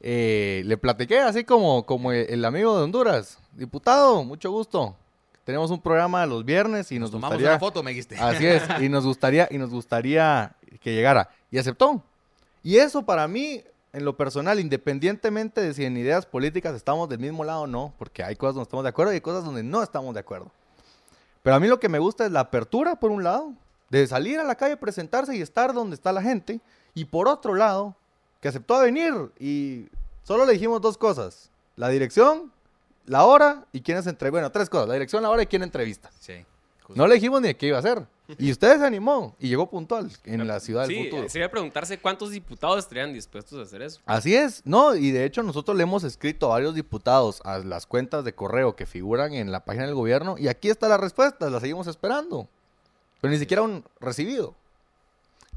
eh, 0.00 0.62
le 0.64 0.76
platiqué 0.76 1.18
así 1.20 1.44
como, 1.44 1.84
como 1.84 2.12
el, 2.12 2.30
el 2.30 2.44
amigo 2.44 2.76
de 2.76 2.84
Honduras. 2.84 3.38
Diputado, 3.52 4.22
mucho 4.24 4.50
gusto. 4.50 4.96
tenemos 5.48 5.70
un 5.70 5.80
programa 5.80 6.26
los 6.26 6.44
viernes 6.44 6.92
y 6.92 6.98
nos, 6.98 7.10
Nos 7.10 7.12
tomamos 7.12 7.36
gustaría... 7.36 7.52
una 7.52 7.58
foto, 7.58 7.82
me 7.82 7.90
dijiste. 7.90 8.16
Así 8.18 8.46
es, 8.46 8.62
y 8.80 8.88
nos 8.90 9.06
gustaría, 9.06 9.48
y 9.50 9.56
nos 9.56 9.70
gustaría 9.70 10.54
que 10.80 10.94
llegara. 10.94 11.30
Y 11.50 11.56
aceptó. 11.56 12.02
Y 12.62 12.76
eso 12.76 13.02
para 13.02 13.26
mí, 13.26 13.62
en 13.92 14.04
lo 14.04 14.16
personal, 14.16 14.60
independientemente 14.60 15.60
de 15.60 15.74
si 15.74 15.84
en 15.84 15.96
ideas 15.96 16.26
políticas 16.26 16.74
estamos 16.74 17.08
del 17.08 17.18
mismo 17.18 17.44
lado 17.44 17.62
o 17.62 17.66
no, 17.66 17.94
porque 17.98 18.22
hay 18.22 18.36
cosas 18.36 18.56
donde 18.56 18.64
estamos 18.64 18.82
de 18.84 18.90
acuerdo 18.90 19.12
y 19.12 19.16
hay 19.16 19.20
cosas 19.20 19.44
donde 19.44 19.62
no 19.62 19.82
estamos 19.82 20.14
de 20.14 20.20
acuerdo. 20.20 20.50
Pero 21.42 21.56
a 21.56 21.60
mí 21.60 21.68
lo 21.68 21.80
que 21.80 21.88
me 21.88 21.98
gusta 21.98 22.26
es 22.26 22.32
la 22.32 22.40
apertura, 22.40 22.96
por 22.96 23.10
un 23.10 23.24
lado, 23.24 23.52
de 23.90 24.06
salir 24.06 24.38
a 24.38 24.44
la 24.44 24.54
calle, 24.54 24.76
presentarse 24.76 25.36
y 25.36 25.40
estar 25.40 25.72
donde 25.72 25.94
está 25.94 26.12
la 26.12 26.22
gente. 26.22 26.60
Y 26.94 27.06
por 27.06 27.28
otro 27.28 27.54
lado, 27.54 27.94
que 28.40 28.48
aceptó 28.48 28.78
venir 28.80 29.14
y 29.38 29.86
solo 30.24 30.44
le 30.44 30.52
dijimos 30.52 30.80
dos 30.80 30.98
cosas. 30.98 31.50
La 31.76 31.88
dirección, 31.88 32.52
la 33.06 33.24
hora 33.24 33.64
y 33.72 33.80
quién 33.80 33.98
es 33.98 34.06
entre... 34.06 34.30
Bueno, 34.30 34.50
tres 34.52 34.68
cosas. 34.68 34.88
La 34.88 34.94
dirección, 34.94 35.22
la 35.22 35.30
hora 35.30 35.42
y 35.42 35.46
quién 35.46 35.62
entrevista. 35.62 36.10
Sí. 36.18 36.44
No 36.94 37.06
le 37.06 37.14
dijimos 37.14 37.40
ni 37.40 37.54
qué 37.54 37.66
iba 37.66 37.76
a 37.76 37.80
hacer. 37.80 38.06
Y 38.36 38.50
usted 38.52 38.78
se 38.78 38.84
animó 38.84 39.34
y 39.38 39.48
llegó 39.48 39.70
puntual 39.70 40.10
en 40.24 40.46
la 40.46 40.60
ciudad 40.60 40.86
del 40.86 40.96
Sí, 40.96 41.04
futuro. 41.04 41.28
sería 41.30 41.50
preguntarse 41.50 41.98
cuántos 41.98 42.30
diputados 42.30 42.78
estarían 42.80 43.14
dispuestos 43.14 43.58
a 43.58 43.62
hacer 43.62 43.80
eso. 43.80 44.00
Así 44.04 44.34
es, 44.34 44.60
no, 44.66 44.94
y 44.94 45.10
de 45.12 45.24
hecho 45.24 45.42
nosotros 45.42 45.76
le 45.76 45.84
hemos 45.84 46.04
escrito 46.04 46.46
a 46.46 46.50
varios 46.50 46.74
diputados 46.74 47.40
a 47.44 47.58
las 47.58 47.86
cuentas 47.86 48.24
de 48.24 48.34
correo 48.34 48.76
que 48.76 48.84
figuran 48.84 49.32
en 49.32 49.50
la 49.50 49.64
página 49.64 49.86
del 49.86 49.94
gobierno 49.94 50.36
y 50.38 50.48
aquí 50.48 50.68
está 50.68 50.88
la 50.88 50.98
respuesta, 50.98 51.48
la 51.48 51.58
seguimos 51.60 51.86
esperando. 51.86 52.48
Pero 53.20 53.32
ni 53.32 53.38
siquiera 53.38 53.62
un 53.62 53.82
recibido. 53.98 54.54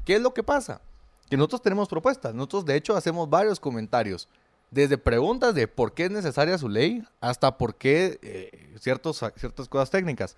¿Qué 0.06 0.16
es 0.16 0.22
lo 0.22 0.32
que 0.32 0.42
pasa? 0.42 0.80
Que 1.28 1.36
nosotros 1.36 1.62
tenemos 1.62 1.88
propuestas, 1.88 2.34
nosotros 2.34 2.64
de 2.64 2.76
hecho 2.76 2.96
hacemos 2.96 3.28
varios 3.28 3.60
comentarios, 3.60 4.28
desde 4.70 4.96
preguntas 4.96 5.54
de 5.54 5.68
por 5.68 5.92
qué 5.92 6.06
es 6.06 6.10
necesaria 6.10 6.56
su 6.56 6.68
ley 6.70 7.04
hasta 7.20 7.58
por 7.58 7.74
qué 7.74 8.18
eh, 8.22 8.70
ciertos, 8.80 9.22
ciertas 9.36 9.68
cosas 9.68 9.90
técnicas. 9.90 10.34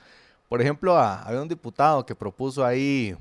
Por 0.48 0.60
ejemplo, 0.60 0.96
a- 0.96 1.22
había 1.22 1.40
un 1.42 1.48
diputado 1.48 2.04
que 2.06 2.14
propuso 2.14 2.64
ahí 2.64 3.16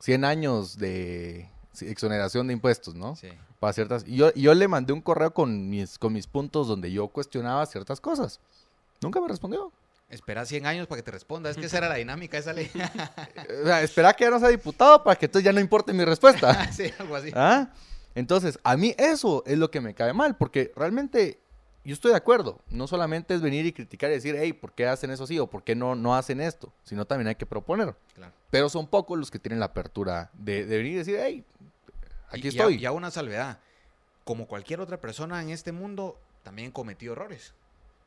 100 0.00 0.24
años 0.24 0.76
de 0.78 1.48
exoneración 1.80 2.46
de 2.46 2.52
impuestos, 2.54 2.94
¿no? 2.94 3.16
Sí. 3.16 3.28
para 3.60 3.72
ciertas. 3.72 4.04
Y 4.06 4.16
yo, 4.16 4.54
le 4.54 4.68
mandé 4.68 4.92
un 4.92 5.00
correo 5.00 5.32
con 5.32 5.68
mis, 5.70 5.98
con 5.98 6.12
mis 6.12 6.26
puntos 6.26 6.68
donde 6.68 6.92
yo 6.92 7.08
cuestionaba 7.08 7.64
ciertas 7.66 8.00
cosas. 8.00 8.38
Nunca 9.00 9.20
me 9.20 9.28
respondió. 9.28 9.72
Espera 10.10 10.44
100 10.44 10.66
años 10.66 10.86
para 10.86 10.98
que 10.98 11.02
te 11.04 11.10
responda. 11.10 11.50
Es 11.50 11.56
que 11.56 11.66
esa 11.66 11.78
era 11.78 11.88
la 11.88 11.94
dinámica 11.96 12.36
de 12.36 12.40
esa 12.42 12.52
ley. 12.52 12.70
O 13.62 13.66
sea, 13.66 13.82
espera 13.82 14.12
que 14.12 14.24
ya 14.24 14.30
no 14.30 14.38
sea 14.38 14.48
diputado 14.50 15.02
para 15.02 15.16
que 15.18 15.26
entonces 15.26 15.44
ya 15.44 15.52
no 15.52 15.60
importe 15.60 15.92
mi 15.92 16.04
respuesta. 16.04 16.70
sí, 16.72 16.92
algo 16.98 17.16
así. 17.16 17.30
¿Ah? 17.34 17.70
Entonces, 18.14 18.58
a 18.62 18.76
mí 18.76 18.94
eso 18.98 19.42
es 19.46 19.58
lo 19.58 19.70
que 19.70 19.80
me 19.80 19.94
cae 19.94 20.12
mal, 20.12 20.36
porque 20.36 20.72
realmente 20.76 21.40
yo 21.86 21.94
estoy 21.94 22.10
de 22.10 22.16
acuerdo. 22.16 22.60
No 22.68 22.86
solamente 22.86 23.34
es 23.34 23.40
venir 23.40 23.64
y 23.66 23.72
criticar 23.72 24.10
y 24.10 24.14
decir, 24.14 24.36
hey, 24.38 24.52
¿por 24.52 24.72
qué 24.72 24.86
hacen 24.86 25.10
eso 25.10 25.24
así? 25.24 25.38
O 25.38 25.46
¿por 25.48 25.62
qué 25.64 25.74
no, 25.74 25.94
no 25.94 26.14
hacen 26.16 26.40
esto? 26.40 26.72
Sino 26.84 27.06
también 27.06 27.28
hay 27.28 27.34
que 27.36 27.46
proponer. 27.46 27.94
Claro. 28.14 28.32
Pero 28.50 28.68
son 28.68 28.86
pocos 28.86 29.18
los 29.18 29.30
que 29.30 29.38
tienen 29.38 29.60
la 29.60 29.66
apertura 29.66 30.30
de, 30.34 30.66
de 30.66 30.76
venir 30.78 30.92
y 30.92 30.96
decir, 30.96 31.18
hey, 31.20 31.44
aquí 32.28 32.42
Y- 32.42 32.44
y 32.44 32.48
estoy. 32.48 32.74
Y 32.82 32.86
una 32.88 33.10
salvedad. 33.10 33.60
Como 34.24 34.46
cualquier 34.48 34.80
otra 34.80 35.00
persona 35.00 35.40
en 35.40 35.50
este 35.50 35.72
mundo, 35.72 36.18
también 36.42 36.68
he 36.68 36.72
cometido 36.72 37.12
errores. 37.12 37.54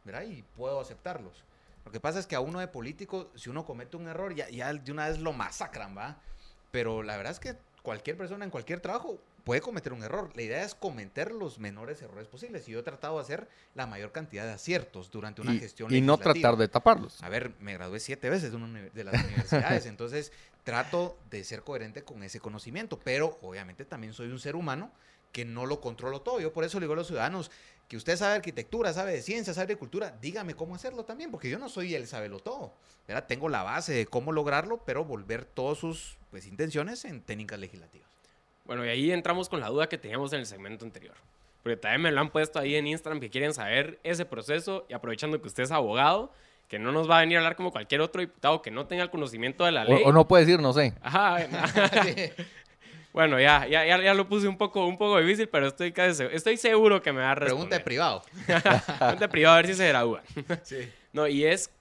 ¿Verdad? 0.03 0.23
Y 0.23 0.43
puedo 0.55 0.79
aceptarlos. 0.79 1.43
Lo 1.85 1.91
que 1.91 1.99
pasa 1.99 2.19
es 2.19 2.27
que 2.27 2.35
a 2.35 2.39
uno 2.41 2.59
de 2.59 2.67
político, 2.67 3.31
si 3.35 3.49
uno 3.49 3.65
comete 3.65 3.97
un 3.97 4.07
error, 4.07 4.33
ya, 4.35 4.49
ya 4.49 4.73
de 4.73 4.91
una 4.91 5.07
vez 5.07 5.19
lo 5.19 5.33
masacran, 5.33 5.97
¿va? 5.97 6.19
Pero 6.71 7.03
la 7.03 7.17
verdad 7.17 7.31
es 7.31 7.39
que 7.39 7.55
cualquier 7.81 8.17
persona 8.17 8.45
en 8.45 8.51
cualquier 8.51 8.79
trabajo 8.79 9.17
puede 9.49 9.61
cometer 9.61 9.93
un 9.93 10.03
error. 10.03 10.29
La 10.35 10.43
idea 10.43 10.63
es 10.63 10.75
cometer 10.75 11.31
los 11.31 11.57
menores 11.57 11.99
errores 12.03 12.27
posibles. 12.27 12.69
Y 12.69 12.73
yo 12.73 12.81
he 12.81 12.83
tratado 12.83 13.15
de 13.15 13.23
hacer 13.23 13.47
la 13.73 13.87
mayor 13.87 14.11
cantidad 14.11 14.45
de 14.45 14.51
aciertos 14.51 15.09
durante 15.09 15.41
una 15.41 15.55
y, 15.55 15.59
gestión 15.59 15.91
y 15.91 16.01
no 16.01 16.19
tratar 16.19 16.55
de 16.55 16.67
taparlos. 16.67 17.23
A 17.23 17.29
ver, 17.29 17.53
me 17.59 17.73
gradué 17.73 17.99
siete 17.99 18.29
veces 18.29 18.51
de, 18.51 18.57
una 18.57 18.79
de 18.79 19.03
las 19.03 19.23
universidades, 19.23 19.85
entonces 19.87 20.31
trato 20.63 21.17
de 21.31 21.43
ser 21.43 21.63
coherente 21.63 22.03
con 22.03 22.21
ese 22.21 22.39
conocimiento, 22.39 22.99
pero 22.99 23.39
obviamente 23.41 23.85
también 23.85 24.13
soy 24.13 24.27
un 24.27 24.37
ser 24.37 24.55
humano 24.55 24.91
que 25.31 25.45
no 25.45 25.65
lo 25.65 25.81
controlo 25.81 26.21
todo. 26.21 26.39
Yo 26.39 26.53
por 26.53 26.63
eso 26.63 26.79
le 26.79 26.83
digo 26.83 26.93
a 26.93 26.97
los 26.97 27.07
ciudadanos 27.07 27.49
que 27.87 27.97
usted 27.97 28.17
sabe 28.17 28.35
arquitectura, 28.35 28.93
sabe 28.93 29.13
de 29.13 29.23
ciencia, 29.23 29.55
sabe 29.55 29.65
de 29.65 29.77
cultura, 29.77 30.15
dígame 30.21 30.53
cómo 30.53 30.75
hacerlo 30.75 31.05
también, 31.05 31.31
porque 31.31 31.49
yo 31.49 31.57
no 31.57 31.69
soy 31.69 31.95
el 31.95 32.05
sabelo 32.05 32.37
todo. 32.37 32.71
¿verdad? 33.07 33.25
Tengo 33.27 33.49
la 33.49 33.63
base 33.63 33.93
de 33.93 34.05
cómo 34.05 34.31
lograrlo, 34.31 34.83
pero 34.85 35.05
volver 35.05 35.43
todas 35.43 35.79
sus 35.79 36.19
pues, 36.29 36.45
intenciones 36.45 37.03
en 37.03 37.21
técnicas 37.21 37.57
legislativas. 37.57 38.18
Bueno, 38.69 38.85
y 38.85 38.89
ahí 38.89 39.11
entramos 39.11 39.49
con 39.49 39.59
la 39.59 39.67
duda 39.69 39.89
que 39.89 39.97
teníamos 39.97 40.31
en 40.33 40.41
el 40.41 40.45
segmento 40.45 40.85
anterior. 40.85 41.15
Porque 41.63 41.75
también 41.75 42.01
me 42.03 42.11
lo 42.11 42.21
han 42.21 42.29
puesto 42.29 42.59
ahí 42.59 42.75
en 42.75 42.85
Instagram 42.85 43.19
que 43.19 43.31
quieren 43.31 43.51
saber 43.51 43.97
ese 44.03 44.25
proceso 44.25 44.85
y 44.87 44.93
aprovechando 44.93 45.41
que 45.41 45.47
usted 45.47 45.63
es 45.63 45.71
abogado, 45.71 46.31
que 46.67 46.77
no 46.77 46.91
nos 46.91 47.09
va 47.09 47.17
a 47.17 47.21
venir 47.21 47.37
a 47.37 47.39
hablar 47.39 47.55
como 47.55 47.71
cualquier 47.71 48.01
otro 48.01 48.21
diputado 48.21 48.61
que 48.61 48.69
no 48.69 48.85
tenga 48.85 49.01
el 49.01 49.09
conocimiento 49.09 49.65
de 49.65 49.71
la 49.71 49.85
ley. 49.85 50.03
O, 50.05 50.09
o 50.09 50.11
no 50.11 50.27
puede 50.27 50.45
decir, 50.45 50.61
no 50.61 50.71
sé. 50.71 50.93
Ajá. 51.01 51.39
bueno, 53.13 53.39
ya, 53.39 53.65
ya, 53.67 53.85
ya, 53.85 53.99
ya 54.01 54.13
lo 54.13 54.27
puse 54.29 54.47
un 54.47 54.57
poco, 54.57 54.85
un 54.85 54.97
poco 54.97 55.19
difícil, 55.19 55.49
pero 55.49 55.67
estoy, 55.67 55.91
casi 55.91 56.13
seguro, 56.15 56.35
estoy 56.37 56.57
seguro 56.57 57.01
que 57.01 57.11
me 57.11 57.21
va 57.21 57.31
a 57.31 57.35
Pregunta 57.35 57.75
de 57.77 57.79
responder. 57.79 57.83
privado. 57.83 58.21
Pregunta 58.99 59.27
privada 59.29 59.55
a 59.57 59.61
ver 59.61 59.67
si 59.67 59.73
se 59.73 59.87
gradúa. 59.87 60.21
Sí. 60.63 60.89
No, 61.11 61.27
y 61.27 61.43
es 61.43 61.71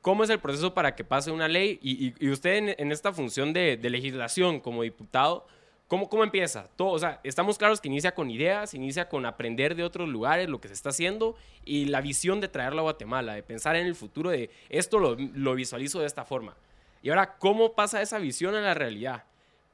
cómo 0.00 0.22
es 0.22 0.30
el 0.30 0.38
proceso 0.38 0.72
para 0.74 0.94
que 0.94 1.02
pase 1.02 1.32
una 1.32 1.48
ley 1.48 1.78
y, 1.82 2.06
y- 2.06 2.14
y 2.20 2.30
usted 2.30 2.54
en, 2.54 2.74
en 2.78 2.92
esta 2.92 3.12
función 3.12 3.52
de, 3.52 3.76
de 3.76 3.90
legislación 3.90 4.60
como 4.60 4.82
diputado, 4.82 5.46
¿cómo, 5.88 6.08
¿cómo 6.08 6.24
empieza? 6.24 6.68
Todo, 6.76 6.90
o 6.90 6.98
sea, 6.98 7.20
estamos 7.24 7.58
claros 7.58 7.80
que 7.80 7.88
inicia 7.88 8.14
con 8.14 8.30
ideas, 8.30 8.74
inicia 8.74 9.08
con 9.08 9.26
aprender 9.26 9.74
de 9.74 9.84
otros 9.84 10.08
lugares 10.08 10.48
lo 10.48 10.60
que 10.60 10.68
se 10.68 10.74
está 10.74 10.90
haciendo 10.90 11.36
y 11.64 11.86
la 11.86 12.00
visión 12.00 12.40
de 12.40 12.48
traerlo 12.48 12.80
a 12.80 12.82
Guatemala, 12.82 13.34
de 13.34 13.42
pensar 13.42 13.76
en 13.76 13.86
el 13.86 13.94
futuro 13.94 14.30
de 14.30 14.50
esto 14.68 14.98
lo, 14.98 15.16
lo 15.16 15.54
visualizo 15.54 16.00
de 16.00 16.06
esta 16.06 16.24
forma. 16.24 16.56
Y 17.02 17.10
ahora, 17.10 17.36
¿cómo 17.38 17.74
pasa 17.74 18.02
esa 18.02 18.18
visión 18.18 18.54
a 18.54 18.60
la 18.60 18.74
realidad? 18.74 19.24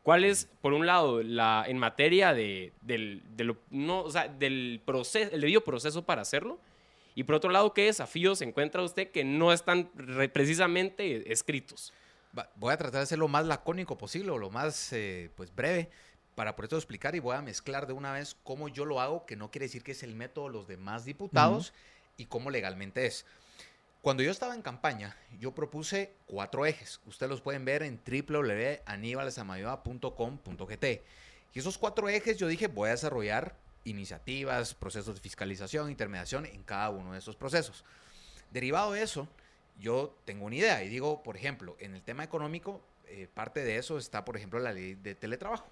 ¿Cuál 0.03 0.25
es, 0.25 0.49
por 0.61 0.73
un 0.73 0.85
lado, 0.87 1.23
la, 1.23 1.65
en 1.67 1.79
materia 1.79 2.35
de, 2.35 2.73
del, 2.83 3.23
de 3.37 3.45
lo- 3.45 3.59
no, 3.71 4.01
o 4.03 4.11
sea, 4.11 4.27
del 4.29 4.81
proceso, 4.85 5.31
el 5.33 5.41
debido 5.41 5.63
proceso 5.63 6.03
para 6.05 6.23
hacerlo? 6.23 6.59
Y 7.15 7.23
por 7.25 7.37
otro 7.37 7.51
lado, 7.51 7.73
¿qué 7.73 7.85
desafíos 7.85 8.41
encuentra 8.43 8.83
usted 8.83 9.11
que 9.11 9.23
no 9.23 9.53
están 9.53 9.91
re- 9.95 10.29
precisamente 10.29 11.31
escritos? 11.33 11.93
Voy 12.57 12.73
a 12.73 12.77
tratar 12.77 13.01
de 13.01 13.07
ser 13.07 13.19
lo 13.19 13.29
más 13.29 13.47
lacónico 13.47 13.99
posible 13.99 14.31
o 14.31 14.39
lo 14.39 14.51
más 14.51 14.93
eh, 14.93 15.31
pues 15.37 15.55
breve 15.55 15.91
para 16.35 16.57
por 16.57 16.65
eso 16.65 16.77
explicar 16.77 17.15
y 17.15 17.21
voy 17.21 17.37
a 17.37 17.43
mezclar 17.43 17.87
de 17.87 17.93
una 17.93 18.13
vez 18.13 18.35
cómo 18.43 18.69
yo 18.69 18.87
lo 18.87 19.01
hago, 19.01 19.27
que 19.27 19.37
no 19.37 19.51
quiere 19.51 19.67
decir 19.67 19.83
que 19.83 19.93
es 19.93 20.03
el 20.03 20.15
método 20.15 20.47
de 20.47 20.53
los 20.53 20.67
demás 20.67 21.05
diputados 21.05 21.75
y 22.17 22.25
cómo 22.27 22.51
legalmente 22.51 23.07
es. 23.07 23.27
Cuando 24.01 24.23
yo 24.23 24.31
estaba 24.31 24.55
en 24.55 24.63
campaña, 24.63 25.15
yo 25.39 25.55
propuse 25.55 26.15
cuatro 26.27 26.65
ejes. 26.67 27.01
Ustedes 27.07 27.31
los 27.31 27.41
pueden 27.41 27.65
ver 27.65 27.85
en 27.85 28.01
www.anibalsamayoa.com.gt. 28.05 30.85
Y 31.55 31.59
esos 31.59 31.79
cuatro 31.79 32.09
ejes 32.09 32.39
yo 32.39 32.49
dije, 32.49 32.67
voy 32.67 32.89
a 32.89 32.93
desarrollar 32.93 33.55
iniciativas, 33.85 34.75
procesos 34.75 35.17
de 35.17 35.21
fiscalización, 35.21 35.91
intermediación 35.91 36.47
en 36.47 36.63
cada 36.65 36.89
uno 36.91 37.13
de 37.13 37.19
esos 37.19 37.37
procesos. 37.37 37.85
Derivado 38.51 38.93
de 38.93 39.03
eso, 39.03 39.29
yo 39.83 40.17
tengo 40.25 40.47
una 40.47 40.57
idea 40.57 40.83
y 40.83 40.89
digo, 40.89 41.23
por 41.23 41.37
ejemplo, 41.37 41.77
en 41.81 41.95
el 41.95 42.03
tema 42.03 42.25
económico, 42.25 42.81
eh, 43.07 43.29
parte 43.33 43.63
de 43.63 43.77
eso 43.77 43.99
está, 43.99 44.25
por 44.25 44.37
ejemplo, 44.37 44.59
la 44.61 44.73
ley 44.73 44.95
de 44.95 45.15
teletrabajo, 45.15 45.67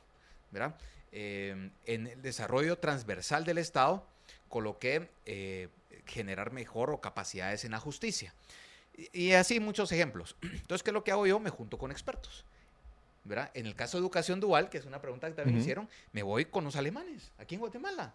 ¿verdad? 0.50 0.76
Eh, 1.12 1.70
en 1.86 2.06
el 2.06 2.20
desarrollo 2.20 2.78
transversal 2.78 3.44
del 3.44 3.58
Estado, 3.58 4.06
coloqué 4.48 5.08
eh, 5.24 5.68
generar 6.06 6.52
mejor 6.52 6.90
o 6.90 7.00
capacidades 7.00 7.64
en 7.64 7.70
la 7.70 7.78
justicia. 7.78 8.34
Y, 8.94 9.28
y 9.28 9.32
así 9.32 9.60
muchos 9.60 9.92
ejemplos. 9.92 10.36
Entonces, 10.42 10.82
¿qué 10.82 10.90
es 10.90 10.94
lo 10.94 11.04
que 11.04 11.12
hago 11.12 11.26
yo? 11.26 11.38
Me 11.40 11.50
junto 11.50 11.78
con 11.78 11.90
expertos. 11.90 12.44
¿verdad? 13.24 13.50
En 13.54 13.66
el 13.66 13.74
caso 13.74 13.96
de 13.96 14.02
educación 14.02 14.40
dual, 14.40 14.70
que 14.70 14.78
es 14.78 14.86
una 14.86 15.00
pregunta 15.00 15.28
que 15.28 15.34
también 15.34 15.56
Ujú. 15.56 15.62
hicieron, 15.62 15.88
me 16.12 16.22
voy 16.22 16.46
con 16.46 16.64
los 16.64 16.76
alemanes, 16.76 17.30
aquí 17.38 17.54
en 17.54 17.60
Guatemala. 17.60 18.14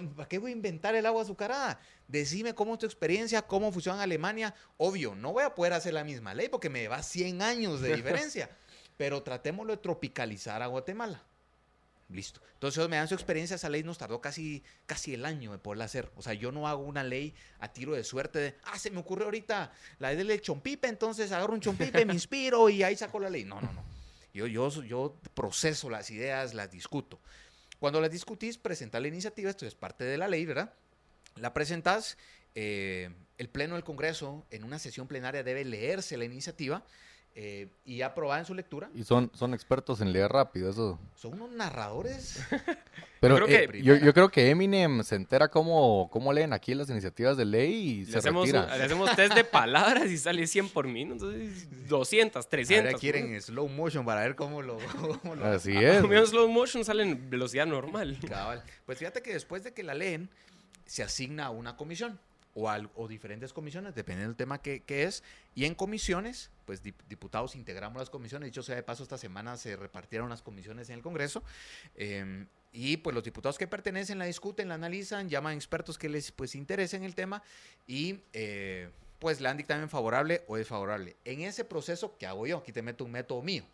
No, 0.00 0.14
¿Para 0.14 0.28
qué 0.28 0.38
voy 0.38 0.50
a 0.50 0.54
inventar 0.54 0.94
el 0.94 1.06
agua 1.06 1.22
azucarada? 1.22 1.80
Decime 2.08 2.54
cómo 2.54 2.74
es 2.74 2.80
tu 2.80 2.86
experiencia, 2.86 3.42
cómo 3.42 3.70
funciona 3.70 4.02
Alemania. 4.02 4.54
Obvio, 4.76 5.14
no 5.14 5.32
voy 5.32 5.44
a 5.44 5.54
poder 5.54 5.72
hacer 5.72 5.94
la 5.94 6.04
misma 6.04 6.34
ley 6.34 6.48
porque 6.48 6.68
me 6.68 6.88
va 6.88 7.02
100 7.02 7.42
años 7.42 7.80
de 7.80 7.94
diferencia. 7.96 8.50
pero 8.96 9.22
tratémoslo 9.22 9.72
de 9.72 9.82
tropicalizar 9.82 10.62
a 10.62 10.66
Guatemala. 10.66 11.22
Listo. 12.10 12.40
Entonces 12.54 12.88
me 12.88 12.96
dan 12.96 13.08
su 13.08 13.14
experiencia, 13.14 13.56
esa 13.56 13.68
ley 13.68 13.82
nos 13.82 13.98
tardó 13.98 14.20
casi, 14.20 14.62
casi 14.86 15.14
el 15.14 15.24
año 15.24 15.52
de 15.52 15.58
poderla 15.58 15.86
hacer. 15.86 16.10
O 16.16 16.22
sea, 16.22 16.34
yo 16.34 16.52
no 16.52 16.68
hago 16.68 16.82
una 16.82 17.02
ley 17.02 17.34
a 17.60 17.72
tiro 17.72 17.92
de 17.94 18.04
suerte 18.04 18.38
de, 18.38 18.54
ah, 18.64 18.78
se 18.78 18.90
me 18.90 19.00
ocurrió 19.00 19.24
ahorita 19.24 19.72
la 19.98 20.12
ley 20.12 20.26
del 20.26 20.40
chompipe, 20.40 20.86
entonces 20.88 21.32
agarro 21.32 21.54
un 21.54 21.60
chompipe, 21.60 22.04
me 22.04 22.12
inspiro 22.12 22.68
y 22.68 22.82
ahí 22.82 22.96
saco 22.96 23.18
la 23.18 23.30
ley. 23.30 23.44
No, 23.44 23.60
no, 23.60 23.72
no. 23.72 23.82
Yo, 24.34 24.46
yo, 24.46 24.68
yo 24.82 25.16
proceso 25.34 25.88
las 25.88 26.10
ideas, 26.10 26.54
las 26.54 26.70
discuto. 26.70 27.20
Cuando 27.84 28.00
las 28.00 28.10
discutís, 28.10 28.56
presentar 28.56 29.02
la 29.02 29.08
iniciativa, 29.08 29.50
esto 29.50 29.66
es 29.66 29.74
parte 29.74 30.04
de 30.04 30.16
la 30.16 30.26
ley, 30.26 30.46
¿verdad? 30.46 30.72
La 31.36 31.52
presentás, 31.52 32.16
eh, 32.54 33.10
el 33.36 33.50
Pleno 33.50 33.74
del 33.74 33.84
Congreso 33.84 34.46
en 34.50 34.64
una 34.64 34.78
sesión 34.78 35.06
plenaria 35.06 35.42
debe 35.42 35.66
leerse 35.66 36.16
la 36.16 36.24
iniciativa 36.24 36.82
eh, 37.36 37.68
y 37.84 38.02
aprobada 38.02 38.38
en 38.40 38.46
su 38.46 38.54
lectura. 38.54 38.88
Y 38.94 39.02
son, 39.04 39.30
son 39.34 39.54
expertos 39.54 40.00
en 40.00 40.12
leer 40.12 40.30
rápido, 40.30 40.70
eso. 40.70 41.00
Son 41.16 41.32
unos 41.34 41.50
narradores. 41.50 42.40
Pero 43.20 43.36
creo 43.36 43.48
eh, 43.48 43.68
que- 43.70 43.82
yo, 43.82 43.96
yo 43.96 44.12
creo 44.12 44.28
que 44.28 44.50
Eminem 44.50 45.02
se 45.02 45.16
entera 45.16 45.48
cómo, 45.48 46.08
cómo 46.12 46.32
leen 46.32 46.52
aquí 46.52 46.74
las 46.74 46.90
iniciativas 46.90 47.36
de 47.36 47.44
ley 47.46 47.72
y 47.74 48.04
Le 48.04 48.12
se 48.12 48.18
hacemos, 48.18 48.46
retira. 48.46 48.76
le 48.76 48.84
hacemos 48.84 49.16
test 49.16 49.34
de 49.34 49.44
palabras 49.44 50.10
y 50.10 50.18
sale 50.18 50.46
100 50.46 50.68
por 50.68 50.86
minuto. 50.86 51.32
entonces 51.32 51.88
200, 51.88 52.48
300. 52.48 52.86
Ahora 52.86 52.98
quieren 53.00 53.40
slow 53.40 53.66
motion 53.68 54.04
para 54.04 54.20
ver 54.20 54.36
cómo 54.36 54.60
lo... 54.62 54.76
cómo 55.22 55.34
lo- 55.34 55.44
Así 55.46 55.74
es. 55.76 56.04
En 56.04 56.26
slow 56.26 56.48
motion 56.48 56.84
sale 56.84 57.02
en 57.02 57.30
velocidad 57.30 57.66
normal. 57.66 58.18
Cabal. 58.28 58.62
Pues 58.86 58.98
fíjate 58.98 59.22
que 59.22 59.32
después 59.32 59.64
de 59.64 59.72
que 59.72 59.82
la 59.82 59.94
leen, 59.94 60.28
se 60.84 61.02
asigna 61.02 61.46
a 61.46 61.50
una 61.50 61.76
comisión 61.78 62.20
o, 62.54 63.08
diferentes 63.08 63.52
comisiones, 63.52 63.94
dependiendo 63.94 64.28
del 64.28 64.36
tema 64.36 64.62
que, 64.62 64.82
es. 64.86 65.22
Y 65.54 65.64
en 65.64 65.74
comisiones, 65.74 66.50
pues 66.66 66.82
dip- 66.82 67.02
diputados 67.08 67.54
integramos 67.54 67.98
las 67.98 68.10
comisiones. 68.10 68.48
Dicho 68.48 68.62
sea 68.62 68.76
de 68.76 68.82
paso, 68.82 69.02
esta 69.02 69.18
semana 69.18 69.56
se 69.56 69.76
repartieron 69.76 70.28
las 70.30 70.42
comisiones 70.42 70.88
en 70.88 70.96
el 70.96 71.02
Congreso. 71.02 71.42
eh, 71.96 72.46
y 72.76 72.96
pues 72.96 73.14
los 73.14 73.22
diputados 73.22 73.56
que 73.56 73.68
pertenecen 73.68 74.18
la 74.18 74.24
discuten, 74.24 74.68
la 74.68 74.74
analizan, 74.74 75.28
llaman 75.28 75.54
expertos 75.54 75.96
que 75.96 76.08
les 76.08 76.32
pues 76.32 76.56
interesen 76.56 77.04
el 77.04 77.14
tema 77.14 77.40
y 77.86 78.18
eh, 78.32 78.90
pues 79.20 79.40
le 79.40 79.46
dan 79.46 79.56
dictamen 79.56 79.88
favorable 79.88 80.42
o 80.48 80.56
desfavorable. 80.56 81.14
En 81.24 81.42
ese 81.42 81.64
proceso, 81.64 82.16
¿qué 82.18 82.26
hago 82.26 82.48
yo? 82.48 82.58
Aquí 82.58 82.72
te 82.72 82.82
meto 82.82 83.04
un 83.04 83.12
método 83.12 83.42
mío. 83.42 83.64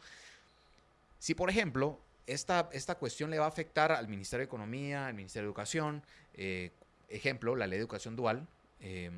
Si, 1.19 1.35
por 1.35 1.49
ejemplo, 1.49 1.99
esta, 2.27 2.69
esta 2.73 2.95
cuestión 2.97 3.31
le 3.31 3.39
va 3.39 3.47
a 3.47 3.49
afectar 3.49 3.91
al 3.91 4.07
Ministerio 4.07 4.41
de 4.41 4.49
Economía, 4.49 5.07
al 5.07 5.15
Ministerio 5.15 5.47
de 5.47 5.49
Educación, 5.49 6.03
eh, 6.35 6.71
ejemplo, 7.09 7.57
la 7.57 7.67
ley 7.67 7.79
de 7.79 7.83
educación 7.85 8.17
dual, 8.17 8.47
eh, 8.81 9.11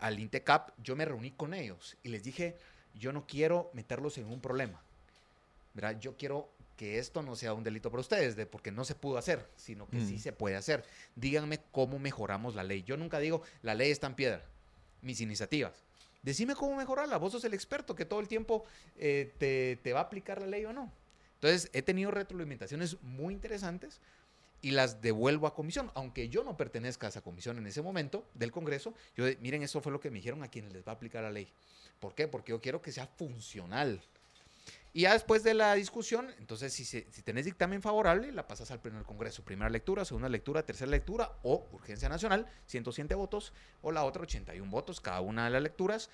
al 0.00 0.18
INTECAP, 0.18 0.70
yo 0.82 0.96
me 0.96 1.04
reuní 1.04 1.30
con 1.30 1.54
ellos 1.54 1.96
y 2.02 2.08
les 2.08 2.22
dije, 2.24 2.56
yo 2.94 3.12
no 3.12 3.26
quiero 3.26 3.70
meterlos 3.74 4.18
en 4.18 4.26
un 4.26 4.40
problema. 4.40 4.80
¿verdad? 5.74 5.98
Yo 5.98 6.16
quiero 6.16 6.48
que 6.76 6.98
esto 6.98 7.22
no 7.22 7.34
sea 7.36 7.52
un 7.52 7.64
delito 7.64 7.90
para 7.90 8.00
ustedes, 8.00 8.36
de, 8.36 8.46
porque 8.46 8.70
no 8.70 8.84
se 8.84 8.94
pudo 8.94 9.18
hacer, 9.18 9.48
sino 9.56 9.88
que 9.88 10.00
sí 10.00 10.14
Mm. 10.14 10.18
se 10.18 10.32
puede 10.32 10.56
hacer. 10.56 10.84
Díganme 11.16 11.60
cómo 11.72 11.98
mejoramos 11.98 12.54
la 12.54 12.62
ley. 12.62 12.82
Yo 12.84 12.96
nunca 12.96 13.18
digo, 13.18 13.42
la 13.62 13.74
ley 13.74 13.90
está 13.90 14.06
en 14.06 14.14
piedra. 14.14 14.44
Mis 15.02 15.20
iniciativas. 15.20 15.72
Decime 16.22 16.54
cómo 16.54 16.76
mejorarla. 16.76 17.16
Vos 17.18 17.32
sos 17.32 17.44
el 17.44 17.54
experto 17.54 17.94
que 17.94 18.04
todo 18.04 18.20
el 18.20 18.28
tiempo 18.28 18.64
eh, 18.98 19.32
te, 19.38 19.78
te 19.82 19.92
va 19.92 20.00
a 20.00 20.02
aplicar 20.04 20.40
la 20.40 20.46
ley 20.46 20.64
o 20.64 20.72
no. 20.72 20.92
Entonces, 21.34 21.68
he 21.72 21.82
tenido 21.82 22.10
retroalimentaciones 22.10 23.00
muy 23.02 23.34
interesantes 23.34 24.00
y 24.64 24.70
las 24.70 25.02
devuelvo 25.02 25.46
a 25.46 25.54
comisión. 25.54 25.90
Aunque 25.94 26.30
yo 26.30 26.42
no 26.42 26.56
pertenezca 26.56 27.06
a 27.06 27.10
esa 27.10 27.20
comisión 27.20 27.58
en 27.58 27.66
ese 27.66 27.82
momento 27.82 28.26
del 28.32 28.50
Congreso, 28.50 28.94
yo, 29.14 29.26
miren, 29.40 29.62
eso 29.62 29.82
fue 29.82 29.92
lo 29.92 30.00
que 30.00 30.10
me 30.10 30.16
dijeron 30.16 30.42
a 30.42 30.48
quienes 30.48 30.72
les 30.72 30.82
va 30.86 30.92
a 30.92 30.94
aplicar 30.94 31.22
la 31.22 31.30
ley. 31.30 31.46
¿Por 32.00 32.14
qué? 32.14 32.28
Porque 32.28 32.52
yo 32.52 32.62
quiero 32.62 32.80
que 32.80 32.90
sea 32.90 33.06
funcional. 33.06 34.00
Y 34.94 35.02
ya 35.02 35.12
después 35.12 35.42
de 35.42 35.52
la 35.52 35.74
discusión, 35.74 36.32
entonces 36.38 36.72
si, 36.72 36.86
si 36.86 37.02
tenés 37.02 37.44
dictamen 37.44 37.82
favorable, 37.82 38.32
la 38.32 38.46
pasas 38.46 38.70
al 38.70 38.80
pleno 38.80 38.96
del 38.96 39.06
Congreso. 39.06 39.44
Primera 39.44 39.68
lectura, 39.68 40.06
segunda 40.06 40.30
lectura, 40.30 40.64
tercera 40.64 40.90
lectura 40.90 41.30
o 41.42 41.66
urgencia 41.72 42.08
nacional, 42.08 42.46
107 42.66 43.14
votos, 43.14 43.52
o 43.82 43.92
la 43.92 44.02
otra 44.04 44.22
81 44.22 44.70
votos, 44.70 44.98
cada 44.98 45.20
una 45.20 45.44
de 45.44 45.50
las 45.50 45.62
lecturas. 45.62 46.08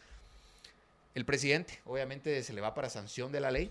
El 1.14 1.24
presidente, 1.24 1.78
obviamente, 1.85 2.43
se 2.43 2.52
le 2.52 2.60
va 2.60 2.74
para 2.74 2.90
sanción 2.90 3.31
de 3.31 3.39
la 3.39 3.52
ley 3.52 3.70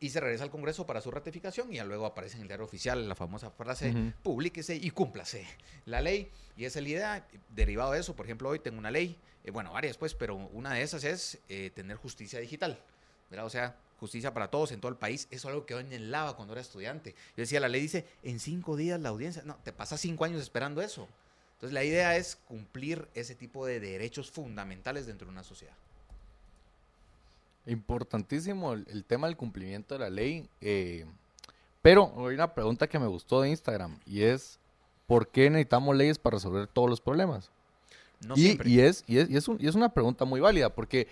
y 0.00 0.10
se 0.10 0.20
regresa 0.20 0.44
al 0.44 0.50
Congreso 0.50 0.86
para 0.86 1.00
su 1.00 1.10
ratificación 1.10 1.72
y 1.72 1.76
ya 1.76 1.84
luego 1.84 2.06
aparece 2.06 2.36
en 2.36 2.42
el 2.42 2.48
diario 2.48 2.64
oficial 2.64 3.08
la 3.08 3.14
famosa 3.14 3.50
frase, 3.50 3.90
Ujú. 3.90 4.12
publíquese 4.22 4.76
y 4.76 4.90
cúmplase 4.90 5.46
la 5.86 6.00
ley. 6.00 6.30
Y 6.56 6.64
esa 6.64 6.78
es 6.78 6.82
la 6.84 6.88
idea. 6.88 7.28
Derivado 7.50 7.92
de 7.92 8.00
eso, 8.00 8.14
por 8.16 8.26
ejemplo, 8.26 8.48
hoy 8.48 8.58
tengo 8.58 8.78
una 8.78 8.90
ley, 8.90 9.18
eh, 9.44 9.50
bueno, 9.50 9.72
varias 9.72 9.96
pues, 9.96 10.14
pero 10.14 10.34
una 10.36 10.74
de 10.74 10.82
esas 10.82 11.04
es 11.04 11.38
eh, 11.48 11.70
tener 11.74 11.96
justicia 11.96 12.38
digital. 12.40 12.78
¿verdad? 13.30 13.46
O 13.46 13.50
sea, 13.50 13.76
justicia 13.98 14.32
para 14.32 14.48
todos 14.50 14.70
en 14.72 14.80
todo 14.80 14.90
el 14.90 14.98
país. 14.98 15.26
Eso 15.30 15.48
es 15.48 15.52
algo 15.52 15.66
que 15.66 15.74
hoy 15.74 15.84
en 15.90 16.10
lava 16.10 16.36
cuando 16.36 16.52
era 16.54 16.60
estudiante. 16.60 17.10
Yo 17.36 17.42
decía, 17.42 17.58
la 17.60 17.68
ley 17.68 17.80
dice, 17.82 18.06
en 18.22 18.38
cinco 18.38 18.76
días 18.76 19.00
la 19.00 19.08
audiencia. 19.08 19.42
No, 19.44 19.56
te 19.64 19.72
pasas 19.72 20.00
cinco 20.00 20.24
años 20.24 20.40
esperando 20.40 20.80
eso. 20.80 21.08
Entonces, 21.54 21.72
la 21.72 21.82
idea 21.84 22.16
es 22.16 22.36
cumplir 22.36 23.08
ese 23.14 23.34
tipo 23.34 23.64
de 23.66 23.80
derechos 23.80 24.30
fundamentales 24.30 25.06
dentro 25.06 25.26
de 25.26 25.32
una 25.32 25.42
sociedad. 25.42 25.74
Importantísimo 27.66 28.72
el, 28.72 28.86
el 28.90 29.04
tema 29.04 29.26
del 29.26 29.36
cumplimiento 29.36 29.94
de 29.94 30.00
la 30.00 30.10
ley. 30.10 30.48
eh, 30.60 31.04
pero 31.82 32.12
hay 32.26 32.34
una 32.34 32.52
pregunta 32.52 32.88
que 32.88 32.98
me 32.98 33.06
gustó 33.06 33.40
de 33.42 33.50
Instagram 33.50 33.98
y 34.06 34.22
es, 34.22 34.58
¿por 35.06 35.28
qué 35.28 35.48
necesitamos 35.50 35.94
leyes 35.96 36.18
para 36.18 36.34
resolver 36.36 36.66
todos 36.66 36.90
los 36.90 37.00
problemas? 37.00 37.50
No 38.26 38.34
y, 38.36 38.40
siempre. 38.42 38.70
y 38.70 38.80
es, 38.80 39.04
y, 39.06 39.18
es, 39.18 39.30
y, 39.30 39.36
es 39.36 39.46
un- 39.46 39.58
y 39.60 39.68
es 39.68 39.74
una 39.76 39.90
pregunta 39.90 40.24
muy 40.24 40.40
válida 40.40 40.70
porque 40.70 41.06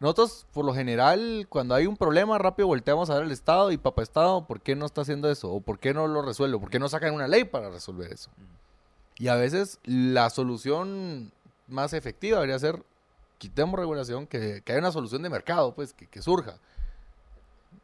nosotros, 0.00 0.46
por 0.52 0.64
lo 0.64 0.74
general, 0.74 1.46
cuando 1.48 1.74
hay 1.76 1.86
un 1.86 1.96
problema, 1.96 2.38
rápido 2.38 2.66
volteamos 2.66 3.08
a 3.08 3.14
ver 3.14 3.22
al 3.24 3.30
Estado 3.32 3.70
y 3.70 3.78
papá 3.78 4.02
Estado, 4.02 4.46
¿por 4.46 4.60
qué 4.60 4.74
no 4.74 4.84
está 4.86 5.02
haciendo 5.02 5.30
eso? 5.30 5.50
¿O 5.52 5.60
por 5.60 5.78
qué 5.78 5.94
no 5.94 6.06
lo 6.08 6.22
resuelve? 6.22 6.58
¿Por 6.58 6.70
qué 6.70 6.78
no 6.80 6.88
sacan 6.88 7.14
una 7.14 7.28
ley 7.28 7.44
para 7.44 7.70
resolver 7.70 8.12
eso? 8.12 8.30
Y 9.18 9.28
a 9.28 9.36
veces 9.36 9.78
la 9.84 10.28
solución 10.30 11.30
más 11.68 11.92
efectiva 11.92 12.38
debería 12.38 12.58
ser, 12.58 12.82
quitemos 13.38 13.78
regulación, 13.78 14.26
que, 14.26 14.62
que 14.62 14.72
haya 14.72 14.80
una 14.80 14.92
solución 14.92 15.22
de 15.22 15.30
mercado, 15.30 15.74
pues, 15.74 15.92
que, 15.92 16.06
que 16.06 16.22
surja. 16.22 16.58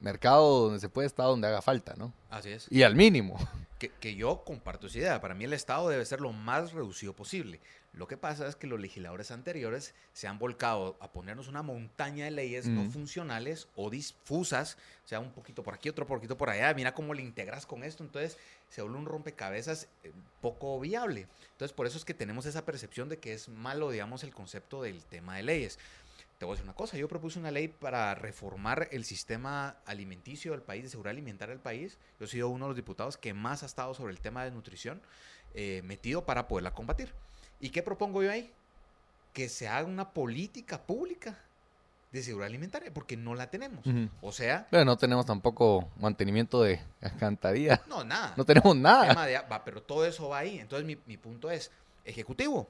Mercado 0.00 0.64
donde 0.64 0.80
se 0.80 0.88
puede 0.88 1.06
estar 1.06 1.26
donde 1.26 1.46
haga 1.46 1.62
falta, 1.62 1.94
¿no? 1.96 2.12
Así 2.28 2.50
es. 2.50 2.66
Y 2.70 2.82
al 2.82 2.96
mínimo. 2.96 3.38
Que, 3.78 3.88
que 3.88 4.14
yo 4.14 4.42
comparto 4.44 4.86
esa 4.86 4.98
idea. 4.98 5.20
Para 5.20 5.34
mí 5.34 5.44
el 5.44 5.52
Estado 5.52 5.88
debe 5.88 6.04
ser 6.04 6.20
lo 6.20 6.32
más 6.32 6.72
reducido 6.72 7.14
posible. 7.14 7.60
Lo 7.92 8.08
que 8.08 8.16
pasa 8.16 8.48
es 8.48 8.56
que 8.56 8.66
los 8.66 8.80
legisladores 8.80 9.30
anteriores 9.30 9.94
se 10.14 10.26
han 10.26 10.38
volcado 10.38 10.96
a 10.98 11.12
ponernos 11.12 11.46
una 11.46 11.62
montaña 11.62 12.24
de 12.24 12.30
leyes 12.30 12.66
no 12.66 12.88
funcionales 12.90 13.68
o 13.76 13.90
difusas, 13.90 14.78
o 15.04 15.08
sea, 15.08 15.20
un 15.20 15.30
poquito 15.30 15.62
por 15.62 15.74
aquí, 15.74 15.90
otro 15.90 16.06
poquito 16.06 16.38
por 16.38 16.48
allá. 16.48 16.72
Mira 16.74 16.94
cómo 16.94 17.12
le 17.12 17.20
integras 17.20 17.66
con 17.66 17.84
esto. 17.84 18.02
Entonces 18.02 18.38
se 18.72 18.80
vuelve 18.80 18.96
un 18.96 19.04
rompecabezas 19.04 19.86
eh, 20.02 20.12
poco 20.40 20.80
viable. 20.80 21.28
Entonces 21.50 21.74
por 21.74 21.86
eso 21.86 21.98
es 21.98 22.06
que 22.06 22.14
tenemos 22.14 22.46
esa 22.46 22.64
percepción 22.64 23.10
de 23.10 23.18
que 23.18 23.34
es 23.34 23.50
malo, 23.50 23.90
digamos, 23.90 24.24
el 24.24 24.32
concepto 24.32 24.80
del 24.80 25.04
tema 25.04 25.36
de 25.36 25.42
leyes. 25.42 25.78
Te 26.38 26.46
voy 26.46 26.52
a 26.52 26.54
decir 26.54 26.64
una 26.64 26.74
cosa, 26.74 26.96
yo 26.96 27.06
propuse 27.06 27.38
una 27.38 27.50
ley 27.50 27.68
para 27.68 28.14
reformar 28.14 28.88
el 28.90 29.04
sistema 29.04 29.76
alimenticio 29.84 30.52
del 30.52 30.62
país, 30.62 30.84
de 30.84 30.88
seguridad 30.88 31.10
alimentaria 31.10 31.54
del 31.54 31.62
país. 31.62 31.98
Yo 32.18 32.24
he 32.24 32.28
sido 32.28 32.48
uno 32.48 32.64
de 32.64 32.70
los 32.70 32.76
diputados 32.76 33.18
que 33.18 33.34
más 33.34 33.62
ha 33.62 33.66
estado 33.66 33.92
sobre 33.92 34.14
el 34.14 34.20
tema 34.20 34.42
de 34.42 34.50
nutrición 34.50 35.02
eh, 35.52 35.82
metido 35.84 36.24
para 36.24 36.48
poderla 36.48 36.72
combatir. 36.72 37.12
¿Y 37.60 37.68
qué 37.68 37.82
propongo 37.82 38.22
yo 38.22 38.30
ahí? 38.30 38.50
Que 39.34 39.50
se 39.50 39.68
haga 39.68 39.86
una 39.86 40.14
política 40.14 40.82
pública 40.82 41.38
de 42.12 42.22
seguridad 42.22 42.48
alimentaria, 42.48 42.92
porque 42.92 43.16
no 43.16 43.34
la 43.34 43.48
tenemos. 43.50 43.84
O 44.20 44.32
sea, 44.32 44.66
Pero 44.70 44.84
no 44.84 44.96
tenemos 44.98 45.24
tampoco 45.26 45.88
mantenimiento 45.98 46.62
de 46.62 46.80
alcantarilla. 47.00 47.82
no, 47.88 48.04
nada. 48.04 48.34
No 48.36 48.44
tenemos 48.44 48.76
nada. 48.76 49.08
tema 49.08 49.26
de- 49.26 49.38
va, 49.38 49.64
pero 49.64 49.82
todo 49.82 50.04
eso 50.04 50.28
va 50.28 50.38
ahí. 50.40 50.58
Entonces 50.58 50.86
mi, 50.86 50.98
mi 51.06 51.16
punto 51.16 51.50
es, 51.50 51.70
ejecutivo, 52.04 52.68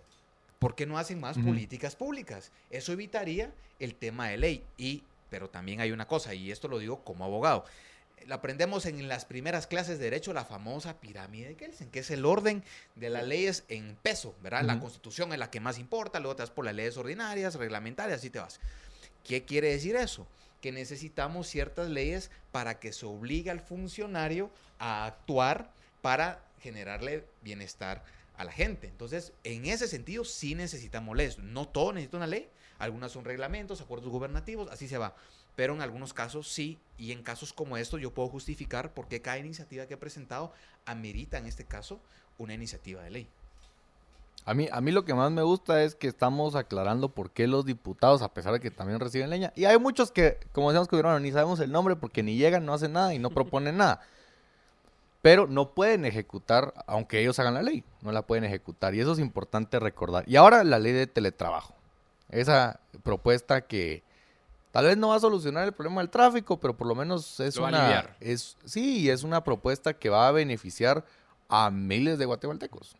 ¿por 0.59 0.75
qué 0.75 0.87
no 0.87 0.97
hacen 0.99 1.19
más 1.21 1.37
políticas 1.39 1.97
públicas? 1.97 2.53
Eso 2.71 2.93
evitaría 2.93 3.51
el 3.81 3.95
tema 3.97 4.29
de 4.29 4.37
ley. 4.39 4.65
Y, 4.79 5.03
pero 5.29 5.49
también 5.51 5.81
hay 5.81 5.91
una 5.91 6.07
cosa, 6.07 6.35
y 6.35 6.53
esto 6.53 6.69
lo 6.69 6.79
digo 6.79 7.03
como 7.03 7.25
abogado. 7.25 7.65
Lo 8.27 8.37
aprendemos 8.37 8.87
en 8.87 9.09
las 9.09 9.25
primeras 9.25 9.67
clases 9.67 9.99
de 9.99 10.05
derecho, 10.05 10.33
la 10.33 10.45
famosa 10.45 11.01
pirámide 11.01 11.49
de 11.49 11.57
Kelsen, 11.57 11.91
que 11.91 11.99
es 12.01 12.11
el 12.13 12.25
orden 12.25 12.63
de 12.95 13.11
las 13.11 13.27
leyes 13.27 13.65
en 13.69 13.97
peso, 14.01 14.37
¿verdad? 14.41 14.63
La 14.63 14.79
constitución 14.79 15.33
es 15.33 15.41
la 15.41 15.51
que 15.51 15.59
más 15.59 15.77
importa, 15.81 16.21
luego 16.21 16.37
te 16.37 16.43
vas 16.43 16.51
por 16.51 16.65
las 16.65 16.75
leyes 16.77 16.97
ordinarias, 16.97 17.57
reglamentarias, 17.57 18.21
así 18.21 18.31
te 18.31 18.39
vas. 18.39 18.61
¿Qué 19.25 19.45
quiere 19.45 19.71
decir 19.71 19.97
eso? 19.97 20.27
Que 20.61 20.73
necesitamos 20.73 21.49
ciertas 21.49 21.89
leyes 21.89 22.31
para 22.51 22.79
que 22.79 22.93
se 22.93 23.07
obligue 23.07 23.51
al 23.51 23.61
funcionario 23.61 24.51
a 24.79 25.07
actuar 25.07 25.73
para 26.01 26.45
generarle 26.61 27.25
bienestar 27.43 28.05
a 28.37 28.45
la 28.45 28.53
gente. 28.53 28.87
Entonces, 28.89 29.33
en 29.45 29.67
ese 29.67 29.89
sentido, 29.89 30.25
sí 30.25 30.55
necesitamos 30.55 31.17
leyes. 31.17 31.39
No 31.39 31.69
todo 31.69 31.93
necesita 31.93 32.17
una 32.17 32.27
ley. 32.27 32.49
Algunas 32.79 33.13
son 33.13 33.25
reglamentos, 33.25 33.81
acuerdos 33.81 34.11
gubernativos, 34.11 34.71
así 34.71 34.89
se 34.89 34.99
va. 34.99 35.15
Pero 35.55 35.75
en 35.75 35.83
algunos 35.83 36.15
casos 36.15 36.49
sí, 36.49 36.79
y 36.99 37.13
en 37.13 37.23
casos 37.23 37.53
como 37.53 37.77
estos 37.77 38.01
yo 38.01 38.13
puedo 38.13 38.29
justificar 38.29 38.95
por 38.95 39.07
qué 39.07 39.21
cada 39.21 39.39
iniciativa 39.39 39.87
que 39.87 39.95
he 39.95 39.99
presentado 39.99 40.53
amerita 40.87 41.39
en 41.39 41.47
este 41.47 41.65
caso 41.65 42.01
una 42.39 42.55
iniciativa 42.55 43.03
de 43.03 43.11
ley. 43.11 43.29
A 44.45 44.55
mí, 44.55 44.69
a 44.73 44.81
mí 44.81 44.91
lo 44.91 45.05
que 45.05 45.15
más 45.15 45.31
me 45.31 45.43
gusta 45.43 45.85
es 45.85 45.95
que 45.95 46.09
estamos 46.09 46.57
aclarando 46.57 47.09
por 47.11 47.31
qué 47.31 47.47
los 47.47 47.65
diputados, 47.65 48.23
a 48.23 48.35
pesar 48.35 48.53
de 48.53 48.61
que 48.61 48.73
también 48.73 48.99
reciben 48.99 49.31
leña, 49.31 49.53
y 49.55 49.67
hay 49.67 49.79
muchos 49.79 50.11
que, 50.11 50.39
como 50.53 50.71
decíamos 50.71 50.89
que 50.89 50.97
bueno, 50.97 51.21
ni 51.21 51.31
sabemos 51.31 51.61
el 51.61 51.71
nombre 51.71 51.95
porque 51.95 52.25
ni 52.25 52.37
llegan, 52.37 52.67
no 52.67 52.75
hacen 52.75 52.93
nada 52.93 53.15
y 53.15 53.21
no 53.21 53.31
proponen 53.35 53.77
nada. 53.77 54.01
Pero 55.21 55.47
no 55.47 55.71
pueden 55.71 56.05
ejecutar, 56.05 56.75
aunque 56.89 57.21
ellos 57.21 57.39
hagan 57.39 57.55
la 57.55 57.63
ley, 57.63 57.85
no 58.01 58.11
la 58.11 58.23
pueden 58.23 58.43
ejecutar. 58.43 58.93
Y 58.97 59.01
eso 59.01 59.13
es 59.13 59.21
importante 59.21 59.79
recordar. 59.79 60.25
Y 60.27 60.35
ahora 60.35 60.65
la 60.65 60.81
ley 60.81 60.93
de 60.93 61.07
teletrabajo. 61.07 61.77
Esa 62.29 62.81
propuesta 63.05 63.61
que 63.61 64.03
tal 64.73 64.87
vez 64.87 64.97
no 64.97 65.11
va 65.11 65.17
a 65.17 65.21
solucionar 65.21 65.65
el 65.65 65.73
problema 65.73 66.01
del 66.01 66.11
tráfico, 66.11 66.59
pero 66.59 66.77
por 66.77 66.89
lo 66.89 66.97
menos 66.97 67.39
es 67.39 67.55
Lo 67.55 67.67
una... 67.67 68.17
Es, 68.19 68.57
sí, 68.65 69.09
es 69.09 69.23
una 69.23 69.45
propuesta 69.45 69.95
que 69.95 70.11
va 70.11 70.27
a 70.27 70.33
beneficiar 70.33 71.05
a 71.49 71.71
miles 71.71 72.19
de 72.19 72.25
guatemaltecos 72.25 72.97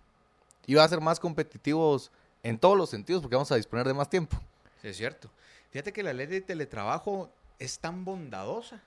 y 0.67 0.75
va 0.75 0.85
a 0.85 0.89
ser 0.89 1.01
más 1.01 1.19
competitivos 1.21 2.11
en 2.43 2.59
todos 2.59 2.77
los 2.77 2.91
sentidos 2.91 3.23
porque 3.23 3.37
vamos 3.37 3.53
a 3.53 3.57
disponer 3.57 3.87
de 3.87 3.95
más 3.95 4.09
tiempo. 4.11 4.37
Sí, 4.81 4.89
es 4.89 4.97
cierto. 4.97 5.31
Fíjate 5.71 5.93
que 5.93 6.03
la 6.03 6.13
ley 6.13 6.27
de 6.27 6.41
teletrabajo 6.41 7.31
es 7.59 7.79
tan 7.79 8.05
bondadosa 8.05 8.81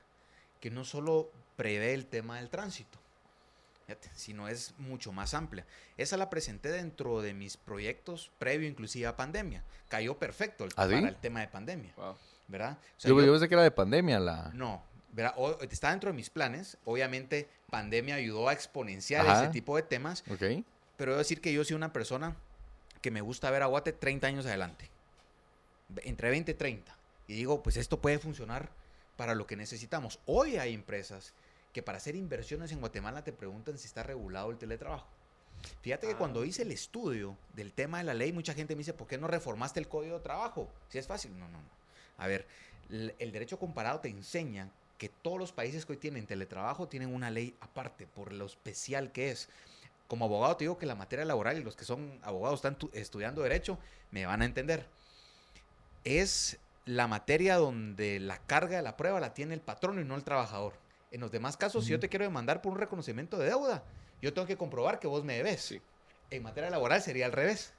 que 0.59 0.69
no 0.69 0.83
solo 0.85 1.31
prevé 1.55 1.93
el 1.93 2.05
tema 2.05 2.37
del 2.37 2.49
tránsito, 2.49 2.97
fíjate, 3.85 4.09
sino 4.15 4.47
es 4.47 4.73
mucho 4.77 5.11
más 5.11 5.33
amplia. 5.33 5.65
Esa 5.97 6.17
la 6.17 6.29
presenté 6.29 6.69
dentro 6.71 7.21
de 7.21 7.33
mis 7.33 7.55
proyectos 7.57 8.31
previo 8.39 8.67
inclusive 8.67 9.07
a 9.07 9.15
pandemia. 9.15 9.63
Cayó 9.89 10.17
perfecto 10.17 10.65
el- 10.65 10.71
¿Ah, 10.75 10.87
sí? 10.87 10.95
para 10.95 11.09
el 11.09 11.15
tema 11.15 11.39
de 11.39 11.47
pandemia, 11.47 11.93
Wow. 11.95 12.15
¿verdad? 12.47 12.77
O 12.97 12.99
sea, 12.99 13.09
Yo, 13.09 13.19
yo- 13.19 13.25
yo 13.27 13.31
pensé 13.33 13.47
que 13.47 13.53
era 13.55 13.63
de 13.63 13.71
pandemia 13.71 14.19
la... 14.19 14.51
no, 14.53 14.83
verá, 15.13 15.33
o- 15.37 15.59
está 15.61 15.91
dentro 15.91 16.09
de 16.09 16.15
mis 16.15 16.29
planes. 16.29 16.77
Obviamente, 16.83 17.47
pandemia 17.69 18.15
ayudó 18.15 18.49
a 18.49 18.53
exponenciar 18.53 19.25
Ajá. 19.25 19.43
ese 19.43 19.51
tipo 19.53 19.75
de 19.77 19.83
temas, 19.83 20.23
Ok. 20.29 20.63
Pero 20.97 21.11
debo 21.11 21.19
decir 21.19 21.41
que 21.41 21.53
yo 21.53 21.63
soy 21.63 21.75
una 21.75 21.93
persona 21.93 22.35
que 23.01 23.11
me 23.11 23.21
gusta 23.21 23.51
ver 23.51 23.63
a 23.63 23.67
Guate 23.67 23.93
30 23.93 24.27
años 24.27 24.45
adelante. 24.45 24.89
Entre 26.03 26.29
20 26.29 26.51
y 26.51 26.55
30. 26.55 26.95
Y 27.27 27.33
digo, 27.35 27.61
pues 27.61 27.77
esto 27.77 27.99
puede 28.01 28.19
funcionar 28.19 28.69
para 29.17 29.35
lo 29.35 29.45
que 29.47 29.55
necesitamos. 29.55 30.19
Hoy 30.25 30.57
hay 30.57 30.73
empresas 30.73 31.33
que 31.73 31.83
para 31.83 31.97
hacer 31.97 32.15
inversiones 32.15 32.71
en 32.71 32.79
Guatemala 32.79 33.23
te 33.23 33.33
preguntan 33.33 33.77
si 33.77 33.87
está 33.87 34.03
regulado 34.03 34.51
el 34.51 34.57
teletrabajo. 34.57 35.07
Fíjate 35.81 36.07
que 36.07 36.13
Ah. 36.13 36.17
cuando 36.17 36.43
hice 36.45 36.63
el 36.63 36.71
estudio 36.71 37.37
del 37.53 37.73
tema 37.73 37.99
de 37.99 38.03
la 38.05 38.13
ley, 38.13 38.31
mucha 38.33 38.53
gente 38.53 38.75
me 38.75 38.79
dice, 38.79 38.93
¿por 38.93 39.07
qué 39.07 39.17
no 39.17 39.27
reformaste 39.27 39.79
el 39.79 39.87
código 39.87 40.17
de 40.17 40.23
trabajo? 40.23 40.69
Si 40.89 40.97
es 40.97 41.07
fácil. 41.07 41.37
No, 41.37 41.47
no, 41.49 41.59
no. 41.61 41.69
A 42.17 42.27
ver, 42.27 42.47
el 42.89 43.31
derecho 43.31 43.57
comparado 43.59 43.99
te 43.99 44.09
enseña 44.09 44.69
que 44.97 45.09
todos 45.09 45.37
los 45.37 45.51
países 45.51 45.85
que 45.85 45.93
hoy 45.93 45.97
tienen 45.97 46.25
teletrabajo 46.27 46.87
tienen 46.87 47.13
una 47.13 47.29
ley 47.29 47.55
aparte 47.59 48.07
por 48.07 48.31
lo 48.31 48.45
especial 48.45 49.11
que 49.11 49.31
es. 49.31 49.49
Como 50.07 50.25
abogado 50.25 50.55
te 50.57 50.65
digo 50.65 50.77
que 50.77 50.85
la 50.85 50.95
materia 50.95 51.25
laboral 51.25 51.57
y 51.57 51.63
los 51.63 51.75
que 51.75 51.85
son 51.85 52.19
abogados 52.23 52.59
están 52.59 52.77
tu- 52.77 52.89
estudiando 52.93 53.41
derecho 53.41 53.79
me 54.11 54.25
van 54.25 54.41
a 54.41 54.45
entender. 54.45 54.87
Es 56.03 56.57
la 56.85 57.07
materia 57.07 57.55
donde 57.57 58.19
la 58.19 58.37
carga 58.45 58.77
de 58.77 58.83
la 58.83 58.95
prueba 58.97 59.19
la 59.19 59.33
tiene 59.33 59.55
el 59.55 59.61
patrón 59.61 59.99
y 59.99 60.03
no 60.03 60.15
el 60.15 60.23
trabajador. 60.23 60.73
En 61.11 61.21
los 61.21 61.31
demás 61.31 61.57
casos, 61.57 61.85
si 61.85 61.91
yo 61.91 61.99
te 61.99 62.09
quiero 62.09 62.25
demandar 62.25 62.61
por 62.61 62.73
un 62.73 62.79
reconocimiento 62.79 63.37
de 63.37 63.47
deuda, 63.47 63.83
yo 64.21 64.33
tengo 64.33 64.47
que 64.47 64.57
comprobar 64.57 64.99
que 64.99 65.07
vos 65.07 65.23
me 65.23 65.37
debes. 65.37 65.61
Sí. 65.61 65.81
En 66.29 66.43
materia 66.43 66.69
laboral 66.69 67.01
sería 67.01 67.25
al 67.25 67.31
revés. 67.31 67.73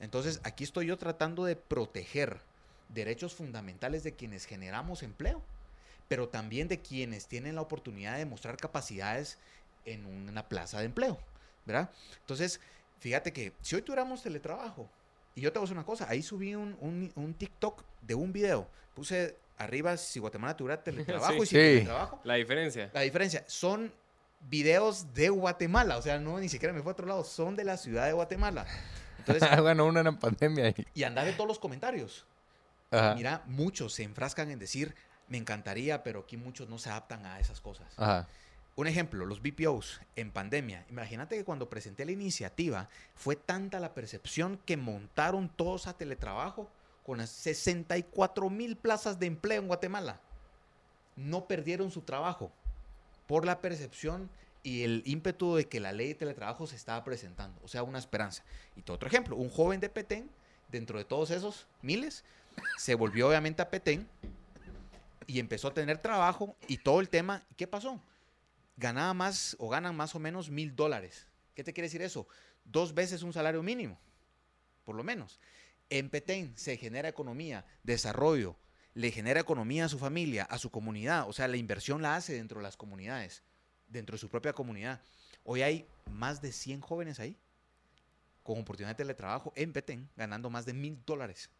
Entonces, 0.00 0.40
aquí 0.42 0.64
estoy 0.64 0.86
yo 0.86 0.98
tratando 0.98 1.44
de 1.44 1.56
proteger 1.56 2.40
derechos 2.88 3.34
fundamentales 3.34 4.02
de 4.02 4.14
quienes 4.14 4.44
generamos 4.44 5.02
empleo, 5.02 5.40
pero 6.08 6.28
también 6.28 6.68
de 6.68 6.80
quienes 6.82 7.28
tienen 7.28 7.54
la 7.54 7.62
oportunidad 7.62 8.16
de 8.18 8.26
mostrar 8.26 8.56
capacidades 8.56 9.38
en 9.84 10.06
una 10.06 10.48
plaza 10.48 10.78
de 10.80 10.86
empleo, 10.86 11.18
¿verdad? 11.64 11.90
Entonces, 12.20 12.60
fíjate 13.00 13.32
que 13.32 13.52
si 13.62 13.74
hoy 13.76 13.82
tuviéramos 13.82 14.22
teletrabajo, 14.22 14.88
y 15.34 15.40
yo 15.40 15.52
te 15.52 15.58
voy 15.58 15.64
a 15.64 15.66
decir 15.66 15.76
una 15.76 15.86
cosa, 15.86 16.06
ahí 16.08 16.22
subí 16.22 16.54
un, 16.54 16.76
un- 16.80 17.12
un 17.14 17.34
TikTok 17.34 17.82
de 18.02 18.14
un 18.14 18.32
video, 18.32 18.68
puse 18.94 19.36
arriba 19.58 19.96
si 19.96 20.20
Guatemala 20.20 20.56
tuviera 20.56 20.82
teletrabajo 20.84 21.32
Sí. 21.32 21.36
y 21.42 21.46
sin 21.46 21.46
Sí. 21.46 21.54
teletrabajo, 21.54 22.20
La 22.24 22.34
diferencia. 22.34 22.90
la 22.92 23.00
diferencia, 23.02 23.44
son 23.46 23.92
videos 24.48 25.14
de 25.14 25.28
Guatemala, 25.28 25.96
o 25.98 26.02
sea, 26.02 26.18
no 26.18 26.38
ni 26.38 26.48
siquiera 26.48 26.74
me 26.74 26.82
fue 26.82 26.90
a 26.90 26.94
otro 26.94 27.06
lado, 27.06 27.24
son 27.24 27.54
de 27.56 27.64
la 27.64 27.76
ciudad 27.76 28.06
de 28.06 28.12
Guatemala. 28.12 28.66
Entonces, 29.18 29.48
bueno, 29.62 29.86
una 29.86 30.00
en 30.00 30.16
pandemia. 30.18 30.68
y- 30.70 30.74
y 30.94 31.04
anda 31.04 31.24
de 31.24 31.32
todos 31.32 31.46
los 31.48 31.58
comentarios. 31.58 32.26
Ajá. 32.90 33.14
Mira, 33.14 33.42
muchos 33.46 33.94
se 33.94 34.02
enfrascan 34.02 34.50
en 34.50 34.58
decir, 34.58 34.94
me 35.28 35.38
encantaría, 35.38 36.02
pero 36.02 36.20
aquí 36.20 36.36
muchos 36.36 36.68
no 36.68 36.76
se 36.78 36.90
adaptan 36.90 37.24
a 37.24 37.38
esas 37.40 37.60
cosas. 37.60 37.86
Ajá. 37.96 38.28
Un 38.74 38.86
ejemplo, 38.86 39.26
los 39.26 39.42
BPOs 39.42 40.00
en 40.16 40.30
pandemia. 40.30 40.86
Imagínate 40.88 41.36
que 41.36 41.44
cuando 41.44 41.68
presenté 41.68 42.06
la 42.06 42.12
iniciativa 42.12 42.88
fue 43.14 43.36
tanta 43.36 43.80
la 43.80 43.92
percepción 43.92 44.58
que 44.64 44.78
montaron 44.78 45.50
todos 45.50 45.86
a 45.86 45.96
teletrabajo 45.96 46.70
con 47.04 47.18
las 47.18 47.30
64 47.30 48.48
mil 48.48 48.76
plazas 48.76 49.18
de 49.18 49.26
empleo 49.26 49.60
en 49.60 49.68
Guatemala. 49.68 50.20
No 51.16 51.46
perdieron 51.46 51.90
su 51.90 52.00
trabajo 52.00 52.50
por 53.26 53.44
la 53.44 53.60
percepción 53.60 54.30
y 54.62 54.84
el 54.84 55.02
ímpetu 55.04 55.56
de 55.56 55.68
que 55.68 55.80
la 55.80 55.92
ley 55.92 56.08
de 56.08 56.14
teletrabajo 56.14 56.66
se 56.66 56.76
estaba 56.76 57.04
presentando. 57.04 57.60
O 57.64 57.68
sea, 57.68 57.82
una 57.82 57.98
esperanza. 57.98 58.42
Y 58.76 58.90
otro 58.90 59.08
ejemplo, 59.08 59.36
un 59.36 59.50
joven 59.50 59.80
de 59.80 59.90
Petén, 59.90 60.30
dentro 60.70 60.98
de 60.98 61.04
todos 61.04 61.30
esos 61.30 61.66
miles, 61.82 62.24
se 62.78 62.94
volvió 62.94 63.28
obviamente 63.28 63.60
a 63.60 63.68
Petén 63.68 64.08
y 65.26 65.40
empezó 65.40 65.68
a 65.68 65.74
tener 65.74 65.98
trabajo 65.98 66.56
y 66.68 66.78
todo 66.78 67.00
el 67.00 67.10
tema. 67.10 67.42
¿Qué 67.56 67.66
pasó? 67.66 68.00
Ganaba 68.76 69.14
más 69.14 69.56
o 69.58 69.68
ganan 69.68 69.96
más 69.96 70.14
o 70.14 70.18
menos 70.18 70.50
mil 70.50 70.74
dólares. 70.74 71.26
¿Qué 71.54 71.64
te 71.64 71.72
quiere 71.72 71.86
decir 71.86 72.02
eso? 72.02 72.26
Dos 72.64 72.94
veces 72.94 73.22
un 73.22 73.32
salario 73.32 73.62
mínimo, 73.62 73.98
por 74.84 74.96
lo 74.96 75.04
menos. 75.04 75.40
En 75.90 76.08
Petén 76.08 76.56
se 76.56 76.76
genera 76.76 77.08
economía, 77.08 77.66
desarrollo, 77.82 78.56
le 78.94 79.10
genera 79.10 79.40
economía 79.40 79.86
a 79.86 79.88
su 79.88 79.98
familia, 79.98 80.44
a 80.44 80.58
su 80.58 80.70
comunidad. 80.70 81.28
O 81.28 81.32
sea, 81.32 81.48
la 81.48 81.56
inversión 81.56 82.02
la 82.02 82.16
hace 82.16 82.34
dentro 82.34 82.60
de 82.60 82.64
las 82.64 82.76
comunidades, 82.76 83.42
dentro 83.88 84.14
de 84.14 84.18
su 84.18 84.28
propia 84.28 84.52
comunidad. 84.52 85.00
Hoy 85.44 85.62
hay 85.62 85.86
más 86.10 86.40
de 86.40 86.52
100 86.52 86.80
jóvenes 86.80 87.20
ahí 87.20 87.36
con 88.42 88.58
oportunidad 88.60 88.90
de 88.90 88.96
teletrabajo 88.96 89.52
en 89.56 89.72
Petén, 89.72 90.08
ganando 90.16 90.50
más 90.50 90.66
de 90.66 90.72
mil 90.72 90.98
dólares. 91.06 91.50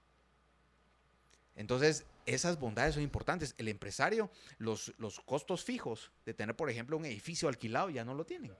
Entonces, 1.55 2.05
esas 2.27 2.59
bondades 2.59 2.95
son 2.95 3.03
importantes. 3.03 3.55
El 3.59 3.69
empresario, 3.69 4.31
los, 4.59 4.93
los 4.99 5.21
costos 5.21 5.65
fijos 5.65 6.11
de 6.25 6.35
tener, 6.35 6.55
por 6.57 6.71
ejemplo, 6.71 6.97
un 6.97 7.05
edificio 7.05 7.49
alquilado 7.49 7.91
ya 7.91 8.05
no 8.05 8.15
lo 8.15 8.25
tienen. 8.25 8.53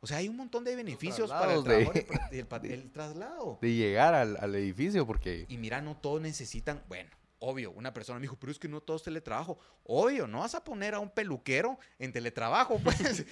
O 0.00 0.06
sea, 0.06 0.18
hay 0.18 0.28
un 0.28 0.36
montón 0.36 0.62
de 0.64 0.76
beneficios 0.76 1.28
para 1.30 1.54
el, 1.54 1.64
de- 1.64 2.06
el 2.30 2.46
pa- 2.46 2.60
el 2.62 2.90
traslado. 2.92 3.58
De 3.62 3.72
llegar 3.74 4.14
al, 4.14 4.36
al 4.40 4.54
edificio 4.54 5.04
porque... 5.06 5.44
Y 5.48 5.56
mira, 5.58 5.80
no 5.80 5.96
todos 5.96 6.20
necesitan, 6.20 6.84
bueno, 6.88 7.10
obvio, 7.40 7.72
una 7.72 7.92
persona 7.92 8.18
me 8.20 8.22
dijo, 8.22 8.36
pero 8.38 8.52
es 8.52 8.60
que 8.60 8.68
no 8.68 8.80
todo 8.80 8.96
es 8.96 9.02
teletrabajo. 9.02 9.58
Obvio, 9.82 10.28
no 10.28 10.38
vas 10.40 10.54
a 10.54 10.62
poner 10.62 10.94
a 10.94 11.00
un 11.00 11.10
peluquero 11.10 11.80
en 11.98 12.12
teletrabajo, 12.12 12.78
pues. 12.84 13.24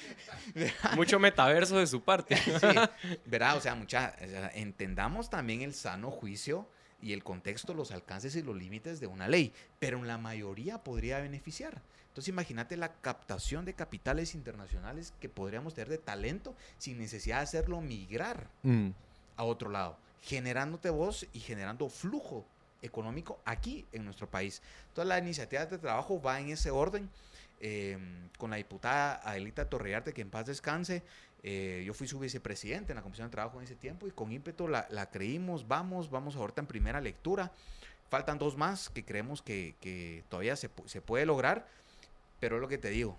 Mucho 0.96 1.18
metaverso 1.20 1.78
de 1.78 1.86
su 1.86 2.02
parte. 2.02 2.36
Sí, 2.36 3.18
¿verdad? 3.26 3.56
O 3.56 3.60
sea, 3.60 3.74
mucha, 3.76 4.16
o 4.20 4.26
sea, 4.26 4.48
entendamos 4.54 5.30
también 5.30 5.62
el 5.62 5.72
sano 5.74 6.10
juicio 6.10 6.68
y 7.01 7.12
el 7.12 7.23
contexto, 7.24 7.74
los 7.74 7.90
alcances 7.90 8.35
y 8.36 8.43
los 8.43 8.56
límites 8.56 9.01
de 9.01 9.06
una 9.06 9.28
ley, 9.28 9.52
pero 9.78 9.98
en 9.98 10.06
la 10.06 10.18
mayoría 10.18 10.78
podría 10.82 11.20
beneficiar. 11.20 11.82
Entonces 12.09 12.28
imagínate 12.28 12.77
la 12.78 12.94
captación 12.94 13.64
de 13.66 13.74
capitales 13.74 14.35
internacionales 14.35 15.12
que 15.20 15.28
podríamos 15.28 15.74
tener 15.74 15.89
de 15.90 15.98
talento 15.98 16.55
sin 16.78 16.98
necesidad 16.98 17.39
de 17.39 17.43
hacerlo 17.44 17.81
migrar 17.82 18.48
Mm. 18.62 18.89
a 19.36 19.44
otro 19.44 19.68
lado, 19.70 19.98
generándote 20.23 20.89
voz 20.90 21.27
y 21.35 21.40
generando 21.40 21.89
flujo 21.90 22.47
económico 22.82 23.39
aquí 23.44 23.85
en 23.93 24.05
nuestro 24.05 24.31
país. 24.31 24.62
Entonces 24.89 25.09
la 25.09 25.18
iniciativa 25.18 25.66
de 25.66 25.78
trabajo 25.78 26.20
va 26.20 26.40
en 26.40 26.48
ese 26.48 26.70
orden. 26.70 27.10
eh, 27.59 27.97
con 28.36 28.51
la 28.51 28.56
diputada 28.56 29.14
Adelita 29.24 29.66
Torrearte, 29.66 30.12
que 30.12 30.20
en 30.20 30.28
paz 30.28 30.44
descanse. 30.44 31.02
Eh, 31.48 31.85
yo 31.86 31.94
fui 31.94 32.09
su 32.09 32.18
vicepresidente 32.18 32.90
en 32.90 32.97
la 32.97 33.02
Comisión 33.02 33.28
de 33.28 33.31
Trabajo 33.31 33.59
en 33.59 33.64
ese 33.64 33.77
tiempo 33.77 34.09
y 34.09 34.10
con 34.10 34.32
ímpetu 34.32 34.66
la, 34.66 34.89
la 34.90 35.10
creímos, 35.10 35.68
vamos, 35.68 36.10
vamos 36.10 36.35
ahorita 36.35 36.60
en 36.60 36.66
primera 36.66 37.01
lectura. 37.01 37.52
Faltan 38.10 38.39
dos 38.39 38.56
más 38.56 38.89
que 38.90 39.05
creemos 39.05 39.43
que, 39.43 39.77
que 39.81 40.24
todavía 40.28 40.56
se, 40.56 40.68
se 40.86 41.01
puede 41.01 41.24
lograr, 41.24 41.68
pero 42.40 42.56
es 42.56 42.60
lo 42.62 42.66
que 42.66 42.78
te 42.78 42.90
digo, 42.90 43.16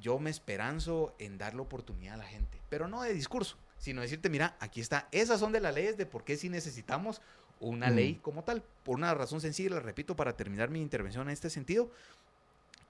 yo 0.00 0.18
me 0.18 0.30
esperanzo 0.30 1.14
en 1.20 1.38
darle 1.38 1.62
oportunidad 1.62 2.14
a 2.14 2.18
la 2.18 2.26
gente, 2.26 2.60
pero 2.68 2.88
no 2.88 3.02
de 3.02 3.14
discurso, 3.14 3.56
sino 3.78 4.00
decirte, 4.02 4.28
mira, 4.30 4.56
aquí 4.58 4.80
está, 4.80 5.06
esas 5.12 5.38
son 5.38 5.52
de 5.52 5.60
las 5.60 5.72
leyes 5.74 5.96
de 5.96 6.06
por 6.06 6.24
qué 6.24 6.36
sí 6.36 6.48
necesitamos 6.48 7.22
una 7.60 7.88
Mm. 7.88 7.94
ley 7.94 8.14
como 8.16 8.42
tal, 8.42 8.64
por 8.82 8.96
una 8.96 9.14
razón 9.14 9.40
sencilla, 9.40 9.70
la 9.70 9.80
repito 9.80 10.16
para 10.16 10.36
terminar 10.36 10.70
mi 10.70 10.80
intervención 10.80 11.28
en 11.28 11.32
este 11.32 11.50
sentido, 11.50 11.88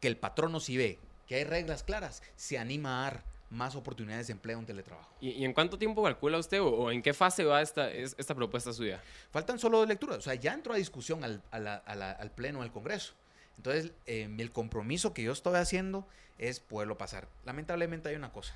que 0.01 0.09
el 0.09 0.16
patrono 0.16 0.59
si 0.59 0.78
ve 0.78 0.99
que 1.27 1.35
hay 1.36 1.45
reglas 1.45 1.82
claras, 1.82 2.23
se 2.36 2.59
anima 2.59 2.99
a 2.99 3.11
dar 3.11 3.34
más 3.55 3.74
oportunidades 3.76 4.26
de 4.26 4.32
empleo 4.35 4.59
en 4.59 4.66
teletrabajo. 4.66 5.10
¿Y, 5.20 5.31
y 5.31 5.44
en 5.44 5.52
cuánto 5.55 5.78
tiempo 5.78 6.02
calcula 6.02 6.39
usted 6.39 6.60
o, 6.60 6.66
o 6.68 6.90
en 6.90 7.01
qué 7.02 7.14
fase 7.14 7.44
va 7.44 7.62
esta, 7.62 7.90
es- 7.90 8.14
esta 8.18 8.35
propuesta 8.35 8.72
suya? 8.72 9.01
Faltan 9.31 9.59
solo 9.59 9.78
dos 9.78 9.89
lecturas, 9.89 10.18
o 10.18 10.22
sea, 10.22 10.35
ya 10.35 10.52
entró 10.52 10.74
a 10.74 10.76
discusión 10.76 11.24
al, 11.24 11.43
a 11.51 11.59
la- 11.59 11.76
a 11.76 11.94
la- 11.94 12.12
al 12.12 12.31
Pleno 12.31 12.60
del 12.62 12.70
Congreso. 12.72 13.14
Entonces, 13.56 13.93
eh, 14.06 14.28
el 14.39 14.51
compromiso 14.52 15.14
que 15.14 15.22
yo 15.22 15.32
estoy 15.32 15.55
haciendo 15.56 16.06
es 16.39 16.59
poderlo 16.60 16.98
pasar. 16.98 17.28
Lamentablemente 17.44 18.09
hay 18.09 18.16
una 18.16 18.32
cosa, 18.32 18.55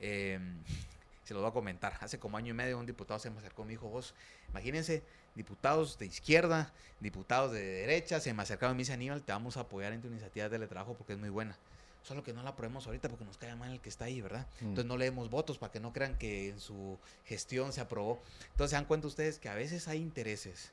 eh, 0.00 0.38
se 1.24 1.34
lo 1.34 1.40
voy 1.40 1.50
a 1.50 1.52
comentar. 1.52 1.96
Hace 2.00 2.18
como 2.18 2.36
año 2.36 2.50
y 2.50 2.54
medio 2.54 2.78
un 2.78 2.86
diputado 2.86 3.18
se 3.20 3.30
me 3.30 3.38
acercó 3.38 3.62
y 3.62 3.66
me 3.66 3.70
dijo, 3.72 3.88
vos, 3.88 4.14
imagínense, 4.50 5.02
diputados 5.34 5.98
de 5.98 6.06
izquierda, 6.06 6.72
diputados 7.00 7.52
de 7.52 7.62
derecha, 7.62 8.18
se 8.20 8.32
me 8.34 8.42
acercaron 8.42 8.74
y 8.74 8.76
me 8.76 8.80
dice, 8.82 8.92
Aníbal, 8.92 9.22
te 9.22 9.32
vamos 9.32 9.56
a 9.56 9.60
apoyar 9.60 9.92
en 9.92 10.00
tu 10.00 10.08
iniciativa 10.08 10.44
de 10.44 10.50
teletrabajo 10.50 10.94
porque 10.94 11.12
es 11.12 11.18
muy 11.18 11.28
buena. 11.28 11.56
Solo 12.02 12.22
que 12.22 12.32
no 12.32 12.42
la 12.42 12.50
aprobemos 12.50 12.86
ahorita 12.86 13.08
porque 13.08 13.24
nos 13.24 13.36
cae 13.36 13.54
mal 13.56 13.72
el 13.72 13.80
que 13.80 13.88
está 13.88 14.06
ahí, 14.06 14.20
¿verdad? 14.20 14.46
Mm. 14.60 14.64
Entonces 14.68 14.86
no 14.86 14.96
leemos 14.96 15.28
votos 15.30 15.58
para 15.58 15.70
que 15.72 15.80
no 15.80 15.92
crean 15.92 16.16
que 16.18 16.48
en 16.50 16.60
su 16.60 16.98
gestión 17.26 17.72
se 17.72 17.80
aprobó. 17.80 18.20
Entonces 18.52 18.70
se 18.70 18.76
dan 18.76 18.84
cuenta 18.86 19.06
ustedes 19.06 19.38
que 19.38 19.48
a 19.48 19.54
veces 19.54 19.86
hay 19.88 19.98
intereses 19.98 20.72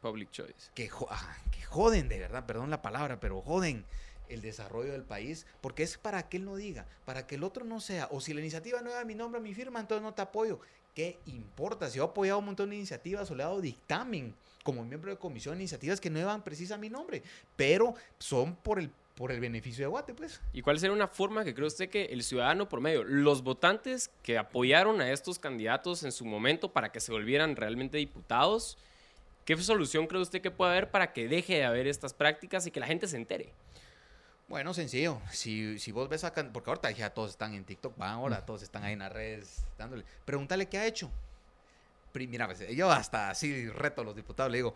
Public 0.00 0.30
choice. 0.30 0.70
que, 0.74 0.88
jo- 0.88 1.08
ah, 1.10 1.36
que 1.50 1.62
joden 1.62 2.08
de 2.08 2.18
verdad, 2.18 2.46
perdón 2.46 2.70
la 2.70 2.80
palabra, 2.82 3.20
pero 3.20 3.42
joden 3.42 3.84
el 4.28 4.40
desarrollo 4.42 4.92
del 4.92 5.02
país, 5.02 5.44
porque 5.60 5.82
es 5.82 5.98
para 5.98 6.28
que 6.28 6.36
él 6.36 6.44
no 6.44 6.54
diga, 6.56 6.86
para 7.04 7.26
que 7.26 7.34
el 7.34 7.42
otro 7.42 7.64
no 7.64 7.80
sea, 7.80 8.08
o 8.12 8.20
si 8.20 8.32
la 8.32 8.40
iniciativa 8.40 8.80
no 8.80 8.90
da 8.90 9.04
mi 9.04 9.16
nombre, 9.16 9.40
mi 9.40 9.52
firma, 9.54 9.80
entonces 9.80 10.02
no 10.02 10.14
te 10.14 10.22
apoyo. 10.22 10.60
¿qué 10.94 11.18
importa? 11.26 11.88
Si 11.88 11.98
yo 11.98 12.04
he 12.04 12.06
apoyado 12.08 12.40
un 12.40 12.46
montón 12.46 12.70
de 12.70 12.76
iniciativas 12.76 13.30
o 13.30 13.34
le 13.36 13.42
he 13.42 13.46
dado 13.46 13.60
dictamen 13.60 14.34
como 14.64 14.84
miembro 14.84 15.10
de 15.12 15.16
comisión 15.18 15.54
de 15.54 15.60
iniciativas 15.62 16.00
que 16.00 16.10
no 16.10 16.18
iban 16.18 16.42
precisas 16.42 16.74
a 16.76 16.80
mi 16.80 16.90
nombre, 16.90 17.22
pero 17.56 17.94
son 18.18 18.56
por 18.56 18.78
el, 18.80 18.90
por 19.20 19.32
el 19.32 19.40
beneficio 19.40 19.84
de 19.84 19.88
Guate, 19.88 20.14
pues. 20.14 20.40
¿Y 20.54 20.62
cuál 20.62 20.80
sería 20.80 20.94
una 20.94 21.06
forma 21.06 21.44
que 21.44 21.54
cree 21.54 21.66
usted 21.66 21.90
que 21.90 22.06
el 22.06 22.22
ciudadano 22.22 22.70
promedio, 22.70 23.04
los 23.04 23.42
votantes 23.42 24.10
que 24.22 24.38
apoyaron 24.38 25.02
a 25.02 25.12
estos 25.12 25.38
candidatos 25.38 26.04
en 26.04 26.12
su 26.12 26.24
momento 26.24 26.72
para 26.72 26.90
que 26.90 27.00
se 27.00 27.12
volvieran 27.12 27.54
realmente 27.54 27.98
diputados, 27.98 28.78
qué 29.44 29.54
solución 29.58 30.06
cree 30.06 30.22
usted 30.22 30.40
que 30.40 30.50
puede 30.50 30.70
haber 30.70 30.90
para 30.90 31.12
que 31.12 31.28
deje 31.28 31.56
de 31.56 31.64
haber 31.66 31.86
estas 31.86 32.14
prácticas 32.14 32.66
y 32.66 32.70
que 32.70 32.80
la 32.80 32.86
gente 32.86 33.06
se 33.06 33.18
entere? 33.18 33.52
Bueno, 34.48 34.72
sencillo. 34.72 35.20
Si, 35.30 35.78
si 35.78 35.92
vos 35.92 36.08
ves 36.08 36.24
acá, 36.24 36.48
porque 36.50 36.70
ahorita 36.70 36.90
ya 36.92 37.10
todos 37.10 37.32
están 37.32 37.52
en 37.52 37.66
TikTok, 37.66 37.98
van 37.98 38.12
ahora, 38.12 38.46
todos 38.46 38.62
están 38.62 38.84
ahí 38.84 38.94
en 38.94 39.00
las 39.00 39.12
redes 39.12 39.66
dándole. 39.76 40.02
Pregúntale 40.24 40.64
qué 40.64 40.78
ha 40.78 40.86
hecho. 40.86 41.10
Mira, 42.14 42.46
pues, 42.46 42.66
yo 42.74 42.90
hasta 42.90 43.28
así 43.28 43.68
reto 43.68 44.00
a 44.00 44.04
los 44.04 44.16
diputados, 44.16 44.50
le 44.50 44.56
digo, 44.56 44.74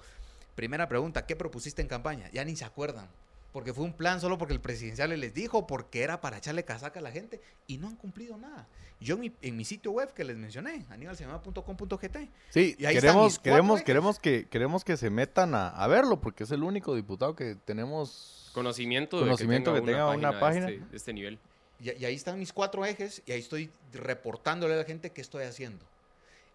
primera 0.55 0.87
pregunta, 0.87 1.25
¿qué 1.25 1.35
propusiste 1.35 1.81
en 1.81 1.89
campaña? 1.89 2.29
Ya 2.31 2.45
ni 2.45 2.55
se 2.57 2.67
acuerdan. 2.67 3.09
Porque 3.55 3.73
fue 3.73 3.85
un 3.85 3.93
plan 3.93 4.21
solo 4.21 4.37
porque 4.37 4.53
el 4.53 4.61
presidencial 4.61 5.11
les 5.11 5.33
dijo, 5.33 5.65
porque 5.65 6.03
era 6.03 6.21
para 6.21 6.39
echarle 6.39 6.65
casaca 6.65 6.99
a 6.99 7.03
la 7.05 7.13
gente 7.13 7.41
y 7.69 7.79
no 7.79 7.87
han 7.87 7.95
cumplido 7.95 8.37
nada. 8.37 8.67
Yo 8.99 9.15
en 9.15 9.21
mi, 9.21 9.33
en 9.43 9.57
mi 9.57 9.65
sitio 9.65 9.93
web 9.93 10.13
que 10.13 10.25
les 10.25 10.37
mencioné, 10.37 10.85
anibalsemana.com.gt, 10.91 12.17
Sí, 12.51 12.75
Y 12.77 12.85
ahí 12.85 12.97
queremos, 12.97 13.35
cuatro 13.35 13.43
queremos, 13.45 13.83
queremos, 13.83 14.19
que, 14.19 14.49
queremos 14.49 14.83
que 14.83 14.97
se 14.97 15.09
metan 15.09 15.55
a, 15.55 15.69
a 15.69 15.87
verlo, 15.87 16.21
porque 16.21 16.43
es 16.43 16.51
el 16.51 16.65
único 16.65 16.97
diputado 16.97 17.37
que 17.37 17.55
tenemos. 17.55 18.51
Conocimiento, 18.53 19.21
Conocimiento 19.21 19.73
de 19.73 19.83
que 19.83 19.87
tenga 19.87 20.11
una 20.11 20.41
página. 20.41 20.67
De 20.67 20.75
este, 20.75 20.87
de 20.89 20.97
este 20.97 21.13
nivel. 21.13 21.39
Y, 21.79 21.93
y 21.93 22.05
ahí 22.07 22.17
están 22.17 22.41
mis 22.41 22.53
cuatro 22.53 22.85
ejes 22.85 23.23
y 23.25 23.31
ahí 23.31 23.39
estoy 23.39 23.71
reportándole 23.93 24.75
a 24.75 24.79
la 24.79 24.85
gente 24.85 25.11
qué 25.11 25.21
estoy 25.21 25.45
haciendo. 25.45 25.87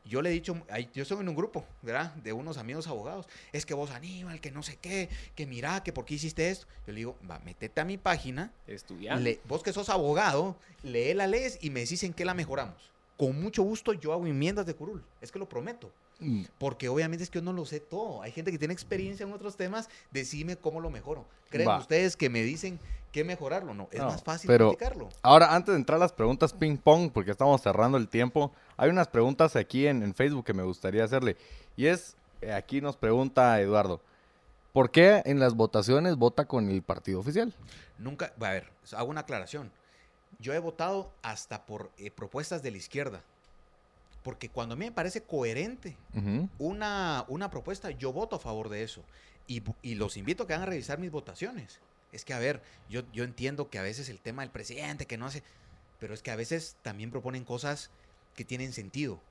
Yo 0.06 0.22
le 0.22 0.30
he 0.30 0.34
dicho, 0.34 0.56
yo 0.94 1.04
estoy 1.04 1.20
en 1.20 1.30
un 1.30 1.36
grupo, 1.36 1.66
¿verdad? 1.82 2.14
De 2.16 2.34
unos 2.34 2.58
amigos 2.58 2.88
abogados. 2.88 3.28
Es 3.52 3.66
que 3.66 3.74
vos, 3.74 3.92
Aníbal, 3.92 4.42
que 4.42 4.50
no 4.50 4.64
sé 4.64 4.78
qué, 4.78 5.10
que 5.36 5.46
mira, 5.46 5.84
que 5.84 5.94
por 5.94 6.06
qué 6.06 6.16
hiciste 6.16 6.50
esto. 6.50 6.66
Yo 6.88 6.94
le 6.94 6.98
digo, 7.00 7.16
va, 7.30 7.40
métete 7.40 7.80
a 7.82 7.86
mi 7.86 7.98
página. 7.98 8.52
Estudiar. 8.66 9.22
vos 9.48 9.62
que 9.62 9.74
sos 9.74 9.90
abogado, 9.90 10.56
lee 10.84 11.14
la 11.14 11.28
lees 11.28 11.60
y 11.62 11.70
me 11.70 11.82
decís 11.82 12.04
en 12.04 12.14
qué 12.14 12.26
la 12.26 12.34
mejoramos. 12.34 12.92
Con 13.18 13.40
mucho 13.42 13.64
gusto 13.64 13.94
yo 13.94 14.14
hago 14.14 14.26
enmiendas 14.26 14.66
de 14.66 14.74
curul. 14.74 15.04
Es 15.22 15.32
que 15.32 15.40
lo 15.40 15.50
prometo. 15.50 15.92
Mm, 16.20 16.44
Porque 16.58 16.90
obviamente 16.90 17.24
es 17.24 17.30
que 17.30 17.40
yo 17.40 17.44
no 17.44 17.54
lo 17.54 17.66
sé 17.66 17.80
todo. 17.80 18.22
Hay 18.22 18.32
gente 18.32 18.52
que 18.52 18.58
tiene 18.58 18.74
experiencia 18.74 19.26
en 19.26 19.34
otros 19.34 19.58
temas. 19.58 19.90
Decime 20.12 20.56
cómo 20.56 20.80
lo 20.80 20.90
mejoro. 20.90 21.26
¿Creen 21.50 21.70
Va. 21.70 21.80
ustedes 21.80 22.16
que 22.16 22.30
me 22.30 22.44
dicen 22.44 22.80
qué 23.12 23.24
mejorarlo? 23.24 23.74
No, 23.74 23.88
es 23.92 24.00
No, 24.00 24.06
más 24.08 24.24
fácil 24.24 24.48
pero- 24.48 24.70
platicarlo. 24.72 25.10
Ahora, 25.22 25.54
antes 25.56 25.74
de 25.74 25.80
entrar 25.80 25.98
a 25.98 26.00
las 26.00 26.14
preguntas 26.14 26.54
ping 26.54 26.78
pong, 26.78 27.12
porque 27.12 27.32
estamos 27.32 27.62
cerrando 27.62 27.98
el 27.98 28.08
tiempo, 28.08 28.52
hay 28.78 28.90
unas 28.90 29.08
preguntas 29.08 29.56
aquí 29.56 29.88
en, 29.88 30.04
en 30.04 30.14
Facebook 30.14 30.46
que 30.46 30.54
me 30.54 30.64
gustaría 30.64 31.04
hacerle. 31.04 31.38
Y 31.76 31.88
es, 31.88 32.16
eh, 32.42 32.54
aquí 32.54 32.82
nos 32.82 32.96
pregunta 32.98 33.60
Eduardo, 33.62 34.02
¿por 34.74 34.92
qué 34.92 35.22
en 35.26 35.40
las 35.40 35.56
votaciones 35.56 36.16
vota 36.18 36.46
con 36.46 36.70
el 36.70 36.82
partido 36.82 37.20
oficial? 37.20 37.54
Nunca, 37.98 38.32
a 38.40 38.50
ver, 38.52 38.70
hago 38.94 39.10
una 39.10 39.22
aclaración. 39.22 39.72
Yo 40.40 40.54
he 40.54 40.60
votado 40.60 41.12
hasta 41.22 41.66
por 41.66 41.90
eh, 41.98 42.12
propuestas 42.12 42.62
de 42.64 42.72
la 42.72 42.78
izquierda. 42.78 43.22
Porque 44.24 44.50
cuando 44.50 44.74
a 44.74 44.76
mí 44.78 44.86
me 44.86 44.92
parece 44.92 45.24
coherente 45.24 45.96
una, 46.58 47.24
una 47.30 47.50
propuesta, 47.50 47.90
yo 47.92 48.12
voto 48.12 48.36
a 48.36 48.40
favor 48.40 48.70
de 48.70 48.84
eso. 48.84 49.02
Y, 49.48 49.96
los 49.96 50.18
invito 50.18 50.44
a 50.44 50.48
que 50.48 50.54
hagan 50.54 50.68
revisar 50.68 51.00
mis 51.00 51.10
votaciones. 51.10 51.80
Es 52.12 52.26
que, 52.26 52.34
a 52.34 52.40
ver, 52.40 52.62
yo, 52.90 53.02
yo 53.14 53.24
entiendo 53.24 53.70
que 53.70 53.78
a 53.80 53.84
veces 53.84 54.10
el 54.10 54.20
tema 54.20 54.42
del 54.42 54.52
presidente, 54.52 55.06
que 55.06 55.18
no 55.18 55.26
hace, 55.28 55.44
pero 56.00 56.14
es 56.14 56.22
que 56.24 56.32
a 56.32 56.36
veces 56.36 56.76
también 56.82 57.12
proponen 57.12 57.46
cosas 57.46 57.92
que 58.36 58.46
tienen 58.46 58.74
sentido. 58.74 59.22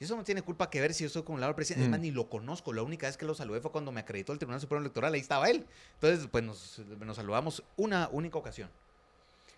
Y 0.00 0.04
eso 0.04 0.16
no 0.16 0.24
tiene 0.24 0.42
culpa 0.42 0.70
que 0.70 0.80
ver 0.80 0.94
si 0.94 1.02
yo 1.04 1.08
estoy 1.08 1.22
con 1.24 1.34
el 1.34 1.40
lado 1.40 1.50
del 1.50 1.56
presidente. 1.56 1.82
Es 1.84 1.88
Mm. 1.88 1.90
más, 1.92 2.00
ni 2.00 2.10
lo 2.12 2.28
conozco. 2.30 2.72
La 2.72 2.82
única 2.82 3.06
vez 3.08 3.16
que 3.16 3.24
lo 3.26 3.34
saludé 3.34 3.60
fue 3.60 3.72
cuando 3.72 3.90
me 3.92 4.00
acreditó 4.00 4.32
el 4.32 4.38
Tribunal 4.38 4.60
Supremo 4.60 4.80
Electoral. 4.80 5.12
Ahí 5.14 5.20
estaba 5.20 5.48
él. 5.50 5.66
Entonces, 5.94 6.28
pues 6.30 6.44
nos, 6.44 6.78
nos 7.00 7.16
saludamos 7.16 7.64
una 7.76 8.08
única 8.12 8.38
ocasión. 8.38 8.70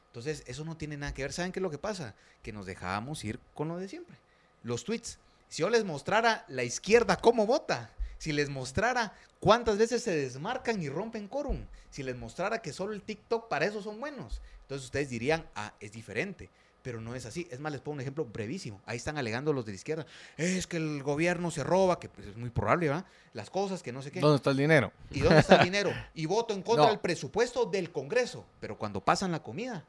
Entonces, 0.07 0.43
eso 0.47 0.65
no 0.65 0.77
tiene 0.77 0.97
nada 0.97 1.13
que 1.15 1.23
ver. 1.23 1.33
¿Saben 1.33 1.53
qué 1.53 1.61
es 1.61 1.63
lo 1.63 1.71
que 1.71 1.79
pasa? 1.79 2.15
Que 2.43 2.53
nos 2.53 2.67
dejábamos 2.67 3.23
ir 3.25 3.39
con 3.55 3.69
lo 3.69 3.77
de 3.79 3.89
siempre. 3.89 4.17
Los 4.63 4.85
tweets. 4.85 5.19
Si 5.49 5.63
yo 5.63 5.71
les 5.71 5.85
mostrara 5.85 6.45
la 6.49 6.65
izquierda 6.65 7.17
cómo 7.17 7.47
vota, 7.47 7.91
si 8.21 8.33
les 8.35 8.51
mostrara 8.51 9.15
cuántas 9.41 9.79
veces 9.79 10.03
se 10.03 10.15
desmarcan 10.15 10.83
y 10.83 10.91
rompen 10.91 11.27
quórum, 11.27 11.65
si 11.91 12.03
les 12.03 12.17
mostrara 12.17 12.61
que 12.61 12.71
solo 12.71 12.93
el 12.93 13.01
TikTok 13.01 13.49
para 13.49 13.65
eso 13.65 13.83
son 13.83 13.99
buenos, 13.99 14.43
entonces 14.61 14.85
ustedes 14.85 15.09
dirían, 15.09 15.47
ah, 15.57 15.73
es 15.81 15.91
diferente. 15.93 16.51
Pero 16.83 17.01
no 17.01 17.15
es 17.15 17.27
así. 17.27 17.47
Es 17.51 17.61
más, 17.61 17.73
les 17.73 17.83
pongo 17.83 17.97
un 17.97 18.01
ejemplo 18.01 18.25
brevísimo. 18.25 18.81
Ahí 18.87 18.97
están 18.97 19.19
alegando 19.19 19.53
los 19.53 19.67
de 19.67 19.73
la 19.73 19.77
izquierda. 19.77 20.07
Es 20.39 20.67
que 20.67 20.79
el 20.79 21.03
gobierno 21.03 21.51
se 21.51 21.63
roba, 21.63 22.01
que 22.01 22.09
pues, 22.09 22.29
es 22.29 22.37
muy 22.37 22.49
probable, 22.49 22.89
¿verdad? 22.89 23.05
Las 23.35 23.51
cosas, 23.51 23.83
que 23.83 23.93
no 23.93 24.01
sé 24.01 24.11
qué. 24.11 24.21
¿Dónde 24.21 24.37
está 24.37 24.51
el 24.51 24.57
dinero? 24.57 24.91
¿Y 25.11 25.21
dónde 25.21 25.41
está 25.41 25.57
el 25.57 25.65
dinero? 25.65 25.93
Y 26.15 26.25
voto 26.25 26.55
en 26.55 26.63
contra 26.63 26.85
No. 26.85 26.91
del 26.91 26.99
presupuesto 26.99 27.67
del 27.67 27.93
Congreso. 27.93 28.47
Pero 28.61 28.79
cuando 28.79 29.03
pasan 29.03 29.31
la 29.31 29.43
comida, 29.43 29.85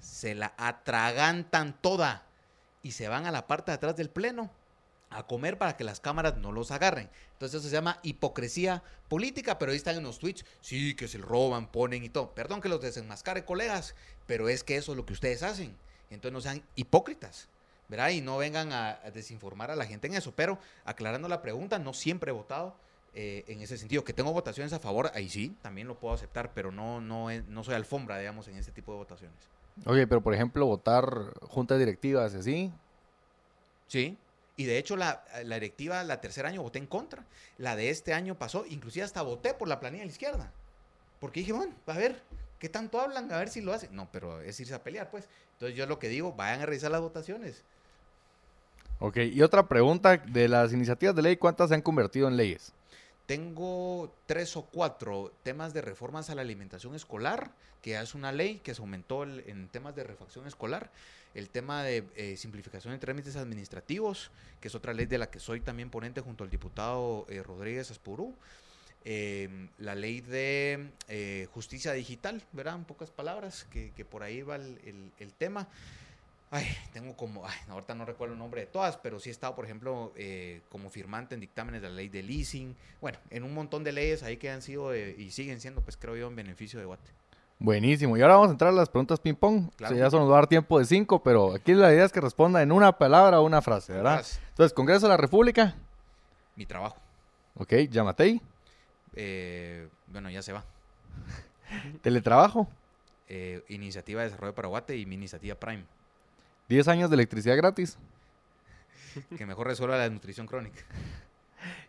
se 0.00 0.34
la 0.34 0.54
atragantan 0.56 1.76
toda 1.80 2.24
y 2.82 2.92
se 2.92 3.06
van 3.06 3.26
a 3.26 3.30
la 3.30 3.46
parte 3.46 3.70
de 3.70 3.76
atrás 3.76 3.94
del 3.96 4.10
pleno 4.10 4.50
a 5.10 5.26
comer 5.26 5.58
para 5.58 5.76
que 5.76 5.84
las 5.84 6.00
cámaras 6.00 6.36
no 6.36 6.52
los 6.52 6.70
agarren. 6.70 7.08
Entonces 7.32 7.60
eso 7.60 7.68
se 7.68 7.74
llama 7.74 7.98
hipocresía 8.02 8.82
política, 9.08 9.58
pero 9.58 9.72
ahí 9.72 9.76
están 9.78 9.96
en 9.96 10.02
los 10.02 10.18
tweets, 10.18 10.44
sí, 10.60 10.94
que 10.94 11.08
se 11.08 11.18
roban, 11.18 11.70
ponen 11.70 12.04
y 12.04 12.08
todo. 12.08 12.34
Perdón 12.34 12.60
que 12.60 12.68
los 12.68 12.80
desenmascare, 12.80 13.44
colegas, 13.44 13.94
pero 14.26 14.48
es 14.48 14.64
que 14.64 14.76
eso 14.76 14.92
es 14.92 14.96
lo 14.96 15.06
que 15.06 15.14
ustedes 15.14 15.42
hacen. 15.42 15.76
Entonces 16.10 16.32
no 16.32 16.40
sean 16.40 16.62
hipócritas. 16.74 17.48
¿verdad? 17.88 18.10
Y 18.10 18.20
no 18.20 18.36
vengan 18.36 18.70
a, 18.72 19.00
a 19.02 19.10
desinformar 19.10 19.70
a 19.70 19.76
la 19.76 19.86
gente 19.86 20.08
en 20.08 20.14
eso. 20.14 20.32
Pero 20.36 20.58
aclarando 20.84 21.26
la 21.26 21.40
pregunta, 21.40 21.78
no 21.78 21.94
siempre 21.94 22.30
he 22.30 22.34
votado 22.34 22.76
eh, 23.14 23.44
en 23.48 23.60
ese 23.62 23.78
sentido. 23.78 24.04
Que 24.04 24.12
tengo 24.12 24.32
votaciones 24.32 24.72
a 24.72 24.78
favor, 24.78 25.10
ahí 25.14 25.28
sí, 25.28 25.56
también 25.62 25.88
lo 25.88 25.98
puedo 25.98 26.14
aceptar, 26.14 26.52
pero 26.54 26.70
no, 26.70 27.00
no, 27.00 27.28
no 27.48 27.64
soy 27.64 27.74
alfombra, 27.74 28.18
digamos, 28.18 28.46
en 28.48 28.56
ese 28.56 28.70
tipo 28.70 28.92
de 28.92 28.98
votaciones. 28.98 29.36
Oye, 29.86 30.06
pero 30.06 30.20
por 30.20 30.34
ejemplo, 30.34 30.66
votar 30.66 31.32
juntas 31.40 31.78
directivas 31.78 32.34
así. 32.34 32.72
Sí. 33.86 34.18
Y 34.58 34.64
de 34.64 34.76
hecho, 34.76 34.96
la, 34.96 35.24
la 35.44 35.54
directiva, 35.54 36.02
la 36.02 36.20
tercer 36.20 36.44
año 36.44 36.62
voté 36.62 36.80
en 36.80 36.88
contra. 36.88 37.24
La 37.58 37.76
de 37.76 37.90
este 37.90 38.12
año 38.12 38.34
pasó, 38.34 38.66
inclusive 38.68 39.04
hasta 39.04 39.22
voté 39.22 39.54
por 39.54 39.68
la 39.68 39.78
planilla 39.78 40.02
de 40.02 40.06
la 40.06 40.12
izquierda. 40.12 40.52
Porque 41.20 41.40
dije, 41.40 41.52
bueno, 41.52 41.74
a 41.86 41.96
ver, 41.96 42.20
¿qué 42.58 42.68
tanto 42.68 43.00
hablan? 43.00 43.30
A 43.30 43.38
ver 43.38 43.50
si 43.50 43.60
lo 43.60 43.72
hacen. 43.72 43.94
No, 43.94 44.08
pero 44.10 44.40
es 44.40 44.58
irse 44.58 44.74
a 44.74 44.82
pelear, 44.82 45.12
pues. 45.12 45.28
Entonces 45.52 45.78
yo 45.78 45.86
lo 45.86 46.00
que 46.00 46.08
digo, 46.08 46.32
vayan 46.32 46.62
a 46.62 46.66
revisar 46.66 46.90
las 46.90 47.00
votaciones. 47.00 47.62
Ok, 48.98 49.18
y 49.18 49.42
otra 49.42 49.68
pregunta, 49.68 50.16
de 50.16 50.48
las 50.48 50.72
iniciativas 50.72 51.14
de 51.14 51.22
ley, 51.22 51.36
¿cuántas 51.36 51.68
se 51.68 51.76
han 51.76 51.82
convertido 51.82 52.26
en 52.26 52.36
leyes? 52.36 52.72
Tengo 53.28 54.10
tres 54.24 54.56
o 54.56 54.62
cuatro 54.62 55.34
temas 55.42 55.74
de 55.74 55.82
reformas 55.82 56.30
a 56.30 56.34
la 56.34 56.40
alimentación 56.40 56.94
escolar, 56.94 57.50
que 57.82 58.00
es 58.00 58.14
una 58.14 58.32
ley 58.32 58.58
que 58.64 58.74
se 58.74 58.80
aumentó 58.80 59.24
en 59.24 59.68
temas 59.68 59.94
de 59.94 60.02
refacción 60.02 60.46
escolar. 60.46 60.90
El 61.34 61.50
tema 61.50 61.82
de 61.82 62.04
eh, 62.16 62.38
simplificación 62.38 62.94
de 62.94 62.98
trámites 62.98 63.36
administrativos, 63.36 64.30
que 64.62 64.68
es 64.68 64.74
otra 64.74 64.94
ley 64.94 65.04
de 65.04 65.18
la 65.18 65.30
que 65.30 65.40
soy 65.40 65.60
también 65.60 65.90
ponente 65.90 66.22
junto 66.22 66.42
al 66.42 66.48
diputado 66.48 67.26
eh, 67.28 67.42
Rodríguez 67.42 67.90
Aspurú. 67.90 68.34
Eh, 69.04 69.68
la 69.76 69.94
ley 69.94 70.22
de 70.22 70.88
eh, 71.08 71.48
justicia 71.52 71.92
digital, 71.92 72.42
¿verdad? 72.52 72.76
En 72.76 72.84
pocas 72.84 73.10
palabras, 73.10 73.66
que, 73.70 74.06
por 74.06 74.22
ahí 74.22 74.40
va 74.40 74.56
el 74.56 75.34
tema. 75.36 75.68
Ay, 76.50 76.66
tengo 76.92 77.14
como, 77.14 77.46
ay, 77.46 77.56
ahorita 77.68 77.94
no 77.94 78.06
recuerdo 78.06 78.32
el 78.32 78.38
nombre 78.38 78.62
de 78.62 78.66
todas, 78.66 78.96
pero 78.96 79.20
sí 79.20 79.28
he 79.28 79.32
estado, 79.32 79.54
por 79.54 79.66
ejemplo, 79.66 80.12
eh, 80.16 80.62
como 80.70 80.88
firmante 80.88 81.34
en 81.34 81.40
dictámenes 81.42 81.82
de 81.82 81.90
la 81.90 81.94
ley 81.94 82.08
de 82.08 82.22
leasing. 82.22 82.74
Bueno, 83.00 83.18
en 83.28 83.42
un 83.44 83.52
montón 83.52 83.84
de 83.84 83.92
leyes 83.92 84.22
ahí 84.22 84.38
que 84.38 84.50
han 84.50 84.62
sido 84.62 84.94
eh, 84.94 85.14
y 85.18 85.30
siguen 85.30 85.60
siendo, 85.60 85.82
pues 85.82 85.96
creo 85.96 86.16
yo, 86.16 86.28
en 86.28 86.36
beneficio 86.36 86.78
de 86.78 86.86
Guate. 86.86 87.10
Buenísimo. 87.58 88.16
Y 88.16 88.22
ahora 88.22 88.34
vamos 88.34 88.48
a 88.48 88.52
entrar 88.52 88.70
a 88.70 88.74
las 88.74 88.88
preguntas 88.88 89.20
ping-pong. 89.20 89.70
Claro. 89.76 89.96
Ya 89.96 90.08
solo 90.10 90.22
nos 90.22 90.32
va 90.32 90.36
a 90.36 90.40
dar 90.40 90.48
tiempo 90.48 90.78
de 90.78 90.84
cinco, 90.84 91.22
pero 91.22 91.54
aquí 91.54 91.74
la 91.74 91.92
idea 91.92 92.04
es 92.04 92.12
que 92.12 92.20
responda 92.20 92.62
en 92.62 92.72
una 92.72 92.96
palabra 92.96 93.40
o 93.40 93.44
una 93.44 93.60
frase, 93.60 93.92
¿verdad? 93.92 94.24
Entonces, 94.50 94.72
Congreso 94.72 95.06
de 95.06 95.10
la 95.10 95.16
República. 95.16 95.74
Mi 96.54 96.66
trabajo. 96.66 96.96
Ok, 97.56 97.74
Yamatei. 97.90 98.40
Eh, 99.14 99.88
bueno, 100.06 100.30
ya 100.30 100.40
se 100.42 100.52
va. 100.52 100.64
Teletrabajo. 102.02 102.68
Eh, 103.30 103.62
iniciativa 103.68 104.22
de 104.22 104.28
Desarrollo 104.28 104.54
para 104.54 104.68
Guate 104.68 104.96
y 104.96 105.04
mi 105.04 105.16
iniciativa 105.16 105.54
Prime, 105.54 105.84
10 106.68 106.88
años 106.88 107.10
de 107.10 107.14
electricidad 107.14 107.56
gratis. 107.56 107.98
que 109.36 109.46
mejor 109.46 109.66
resuelva 109.66 109.96
la 109.96 110.04
desnutrición 110.04 110.46
crónica. 110.46 110.80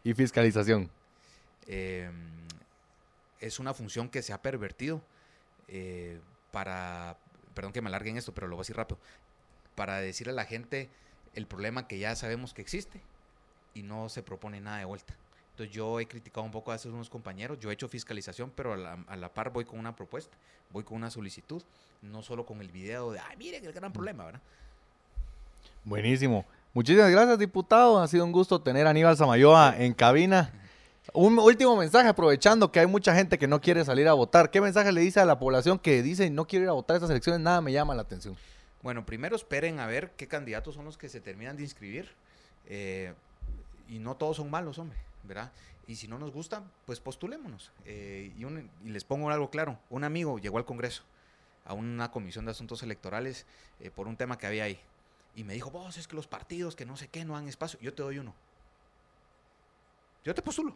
Y 0.03 0.14
fiscalización. 0.14 0.89
eh, 1.68 2.10
es 3.39 3.60
una 3.60 3.73
función 3.73 4.10
que 4.10 4.22
se 4.22 4.34
ha 4.34 4.41
pervertido 4.41 5.01
eh, 5.68 6.19
para, 6.51 7.18
perdón 7.53 7.72
que 7.72 7.81
me 7.81 7.88
alargue 7.88 8.10
en 8.10 8.18
esto, 8.18 8.34
pero 8.34 8.47
lo 8.47 8.56
voy 8.56 8.61
a 8.61 8.64
decir 8.64 8.76
rápido, 8.76 8.99
para 9.76 9.97
decirle 9.99 10.34
a 10.34 10.35
la 10.35 10.45
gente 10.45 10.89
el 11.35 11.45
problema 11.45 11.88
que 11.88 11.99
ya 11.99 12.15
sabemos 12.15 12.53
que 12.53 12.61
existe 12.61 12.99
y 13.73 13.84
no 13.84 14.10
se 14.10 14.23
propone 14.23 14.60
nada 14.60 14.80
de 14.80 14.85
vuelta. 14.85 15.15
Entonces 15.51 15.73
yo 15.73 15.99
he 15.99 16.07
criticado 16.07 16.45
un 16.45 16.51
poco 16.51 16.72
a 16.72 16.76
esos 16.76 16.93
unos 16.93 17.10
compañeros, 17.10 17.60
yo 17.60 17.69
he 17.69 17.73
hecho 17.73 17.88
fiscalización, 17.88 18.51
pero 18.56 18.73
a 18.73 18.77
la, 18.77 18.93
a 19.07 19.15
la 19.15 19.34
par 19.34 19.51
voy 19.51 19.65
con 19.65 19.80
una 19.80 19.95
propuesta, 19.95 20.35
voy 20.72 20.84
con 20.84 20.97
una 20.97 21.10
solicitud, 21.11 21.61
no 22.01 22.22
solo 22.23 22.45
con 22.45 22.61
el 22.61 22.72
video 22.72 23.11
de, 23.11 23.19
ay, 23.19 23.38
miren 23.38 23.65
el 23.65 23.73
gran 23.73 23.93
problema, 23.93 24.26
¿verdad? 24.26 24.41
Buenísimo. 25.84 26.45
Muchísimas 26.73 27.10
gracias, 27.11 27.39
diputado. 27.39 27.99
Ha 27.99 28.07
sido 28.07 28.26
un 28.26 28.31
gusto 28.31 28.61
tener 28.61 28.85
a 28.88 28.91
Aníbal 28.91 29.18
Samayoa 29.18 29.76
en 29.77 29.93
cabina. 29.93 30.53
Un 31.14 31.39
último 31.39 31.76
mensaje, 31.76 32.07
aprovechando 32.07 32.72
que 32.72 32.80
hay 32.80 32.85
mucha 32.85 33.15
gente 33.15 33.39
que 33.39 33.47
no 33.47 33.60
quiere 33.61 33.84
salir 33.84 34.07
a 34.07 34.14
votar. 34.14 34.51
¿Qué 34.51 34.61
mensaje 34.61 34.91
le 34.91 35.01
dice 35.01 35.19
a 35.19 35.26
la 35.26 35.39
población 35.39 35.80
que 35.80 36.03
dice 36.03 36.30
no 36.30 36.45
quiero 36.45 36.64
ir 36.65 36.69
a 36.69 36.73
votar 36.73 36.95
estas 36.97 37.10
elecciones? 37.10 37.41
Nada 37.41 37.61
me 37.61 37.72
llama 37.72 37.95
la 37.95 38.03
atención. 38.03 38.35
Bueno, 38.84 39.06
primero 39.06 39.35
esperen 39.35 39.80
a 39.80 39.88
ver 39.88 40.11
qué 40.15 40.27
candidatos 40.27 40.76
son 40.76 40.85
los 40.85 40.97
que 40.97 41.10
se 41.10 41.19
terminan 41.19 41.57
de 41.57 41.64
inscribir. 41.64 42.10
Eh, 42.68 43.14
y 43.89 43.97
no 43.97 44.15
todos 44.15 44.38
son 44.38 44.51
malos, 44.51 44.77
hombre, 44.77 44.99
¿verdad? 45.23 45.51
Y 45.88 45.95
si 45.95 46.07
no 46.07 46.19
nos 46.19 46.31
gusta, 46.31 46.61
pues 46.85 46.99
postulémonos. 46.99 47.72
Eh, 47.85 48.31
y, 48.38 48.43
un- 48.43 48.69
y 48.85 48.89
les 48.89 49.03
pongo 49.03 49.31
algo 49.31 49.49
claro. 49.49 49.80
Un 49.89 50.03
amigo 50.03 50.38
llegó 50.38 50.60
al 50.60 50.65
Congreso, 50.65 51.01
a 51.65 51.73
una 51.73 52.11
comisión 52.11 52.45
de 52.45 52.51
asuntos 52.51 52.84
electorales, 52.84 53.47
eh, 53.80 53.89
por 53.89 54.07
un 54.07 54.15
tema 54.15 54.38
que 54.38 54.45
había 54.45 54.65
ahí. 54.65 54.80
Y 55.40 55.45
me 55.45 55.53
dijo, 55.53 55.72
vos, 55.72 55.95
es 55.98 56.06
que 56.06 56.18
los 56.18 56.28
partidos, 56.28 56.76
que 56.76 56.86
no 56.86 56.98
sé 56.98 57.07
qué, 57.07 57.24
no 57.24 57.36
dan 57.36 57.48
espacio. 57.48 57.80
Yo 57.80 57.94
te 57.94 58.03
doy 58.03 58.20
uno. 58.20 58.36
Yo 60.26 60.36
te 60.36 60.41
postulo. 60.41 60.76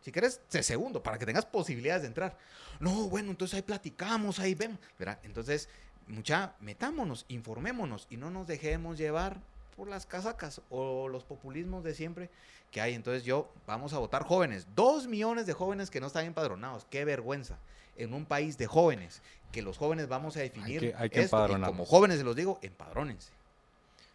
Si 0.00 0.12
quieres, 0.12 0.40
sé 0.46 0.62
segundo, 0.62 1.02
para 1.02 1.18
que 1.18 1.26
tengas 1.26 1.44
posibilidades 1.44 2.02
de 2.02 2.06
entrar. 2.08 2.38
No, 2.78 3.08
bueno, 3.08 3.32
entonces 3.32 3.56
ahí 3.56 3.62
platicamos, 3.62 4.38
ahí 4.38 4.54
vemos. 4.54 4.78
¿verdad? 4.96 5.18
Entonces, 5.24 5.68
mucha, 6.06 6.54
metámonos, 6.60 7.24
informémonos 7.26 8.06
y 8.10 8.16
no 8.16 8.30
nos 8.30 8.46
dejemos 8.46 8.96
llevar 8.96 9.40
por 9.76 9.88
las 9.88 10.06
casacas 10.06 10.60
o 10.70 11.08
los 11.08 11.24
populismos 11.24 11.82
de 11.82 11.92
siempre 11.96 12.30
que 12.70 12.80
hay. 12.80 12.94
Entonces 12.94 13.24
yo, 13.24 13.52
vamos 13.66 13.92
a 13.92 13.98
votar 13.98 14.22
jóvenes. 14.22 14.68
Dos 14.76 15.08
millones 15.08 15.46
de 15.46 15.52
jóvenes 15.52 15.90
que 15.90 16.00
no 16.00 16.06
están 16.06 16.26
empadronados. 16.26 16.86
Qué 16.88 17.04
vergüenza. 17.04 17.58
En 17.96 18.14
un 18.14 18.24
país 18.24 18.56
de 18.56 18.68
jóvenes, 18.68 19.20
que 19.50 19.62
los 19.62 19.78
jóvenes 19.78 20.06
vamos 20.06 20.36
a 20.36 20.40
definir 20.42 20.78
que- 20.80 20.94
hay 20.96 21.10
que 21.10 21.22
esto, 21.22 21.36
y 21.36 21.40
empadronarnos. 21.40 21.70
como 21.70 21.84
jóvenes 21.86 22.18
se 22.18 22.24
los 22.24 22.36
digo, 22.36 22.60
empadrónense. 22.62 23.32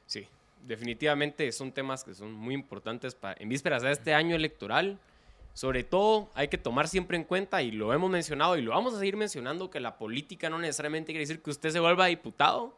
Sí, 0.06 0.28
definitivamente 0.66 1.52
son 1.52 1.72
temas 1.72 2.04
que 2.04 2.14
son 2.14 2.34
muy 2.34 2.54
importantes 2.54 3.16
para, 3.16 3.40
en 3.42 3.50
vísperas 3.50 3.84
de 3.84 3.92
este 3.92 4.14
año 4.14 4.36
electoral. 4.36 5.00
Sobre 5.54 5.84
todo 5.84 6.30
hay 6.34 6.50
que 6.50 6.58
tomar 6.58 6.88
siempre 6.88 7.16
en 7.18 7.24
cuenta, 7.24 7.62
y 7.62 7.72
lo 7.72 7.94
hemos 7.94 8.10
mencionado 8.10 8.58
y 8.58 8.62
lo 8.62 8.72
vamos 8.72 8.94
a 8.94 9.00
seguir 9.00 9.16
mencionando, 9.16 9.70
que 9.70 9.80
la 9.80 9.98
política 9.98 10.50
no 10.50 10.60
necesariamente 10.60 11.14
quiere 11.14 11.22
decir 11.22 11.42
que 11.42 11.50
usted 11.50 11.70
se 11.70 11.80
vuelva 11.80 12.08
diputado, 12.08 12.76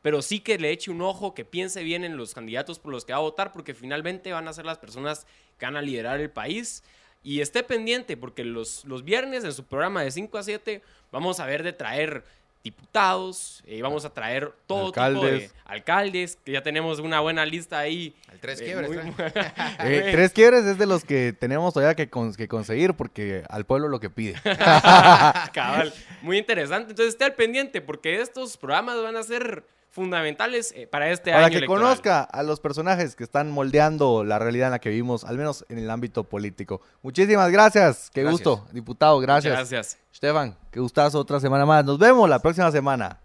pero 0.00 0.22
sí 0.22 0.40
que 0.40 0.56
le 0.56 0.70
eche 0.70 0.90
un 0.90 1.02
ojo, 1.02 1.34
que 1.34 1.44
piense 1.44 1.82
bien 1.82 2.04
en 2.04 2.16
los 2.16 2.32
candidatos 2.32 2.78
por 2.78 2.92
los 2.92 3.04
que 3.04 3.12
va 3.12 3.18
a 3.18 3.22
votar, 3.22 3.52
porque 3.52 3.74
finalmente 3.74 4.32
van 4.32 4.46
a 4.46 4.52
ser 4.52 4.64
las 4.64 4.78
personas 4.78 5.26
que 5.58 5.66
van 5.66 5.76
a 5.76 5.82
liderar 5.82 6.20
el 6.20 6.30
país. 6.30 6.84
Y 7.22 7.40
esté 7.40 7.62
pendiente, 7.62 8.16
porque 8.16 8.44
los, 8.44 8.84
los 8.84 9.04
viernes 9.04 9.44
en 9.44 9.52
su 9.52 9.64
programa 9.64 10.02
de 10.02 10.10
5 10.10 10.38
a 10.38 10.42
7 10.42 10.82
vamos 11.12 11.40
a 11.40 11.46
ver 11.46 11.62
de 11.62 11.72
traer 11.72 12.24
diputados, 12.62 13.62
eh, 13.66 13.80
vamos 13.82 14.04
a 14.04 14.10
traer 14.12 14.52
todo 14.66 14.92
tipo 14.92 15.00
de 15.00 15.06
Alcaldes. 15.06 15.54
alcaldes, 15.64 16.38
que 16.44 16.52
ya 16.52 16.62
tenemos 16.62 16.98
una 16.98 17.20
buena 17.20 17.44
lista 17.46 17.78
ahí. 17.78 18.14
El 18.32 18.38
tres 18.38 18.60
eh, 18.60 18.64
quiebres. 18.64 18.90
muy-. 18.90 19.14
Eh, 19.80 20.08
tres 20.12 20.32
quiebres 20.32 20.64
es 20.66 20.78
de 20.78 20.86
los 20.86 21.04
que 21.04 21.32
tenemos 21.32 21.72
todavía 21.72 21.94
que, 21.94 22.10
cons- 22.10 22.36
que 22.36 22.48
conseguir 22.48 22.94
porque 22.94 23.44
al 23.48 23.64
pueblo 23.64 23.88
lo 23.88 23.98
que 24.00 24.10
pide. 24.10 24.34
Cabal, 25.52 25.92
muy 26.22 26.38
interesante. 26.38 26.90
Entonces 26.90 27.14
esté 27.14 27.24
al 27.24 27.34
pendiente 27.34 27.80
porque 27.80 28.20
estos 28.20 28.56
programas 28.56 29.02
van 29.02 29.16
a 29.16 29.22
ser 29.22 29.64
fundamentales 29.90 30.72
eh, 30.76 30.86
para 30.86 31.10
este 31.10 31.30
Para 31.32 31.44
año 31.46 31.50
que 31.52 31.58
electoral. 31.58 31.82
conozca 31.82 32.22
a 32.22 32.42
los 32.42 32.60
personajes 32.60 33.16
que 33.16 33.24
están 33.24 33.50
moldeando 33.50 34.24
la 34.24 34.38
realidad 34.38 34.68
en 34.68 34.72
la 34.72 34.78
que 34.78 34.90
vivimos, 34.90 35.24
al 35.24 35.36
menos 35.36 35.64
en 35.68 35.78
el 35.78 35.90
ámbito 35.90 36.24
político. 36.24 36.80
Muchísimas 37.02 37.50
gracias. 37.50 38.10
Qué 38.12 38.22
Gracias. 38.22 38.44
gusto, 38.46 38.66
diputado. 38.72 39.16
Muchas 39.16 39.26
Gracias. 39.44 39.52
gracias. 39.54 39.98
Estefan, 40.12 40.56
qué 40.70 40.80
gustazo 40.80 41.18
otra 41.18 41.40
semana 41.40 41.66
más. 41.66 41.84
Nos 41.84 41.98
vemos 41.98 42.28
la 42.28 42.38
próxima 42.38 42.70
semana. 42.70 43.18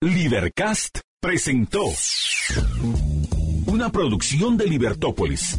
Libercast 0.00 0.98
presentó 1.20 1.84
una 3.66 3.88
producción 3.90 4.56
de 4.56 4.66
Libertópolis. 4.66 5.58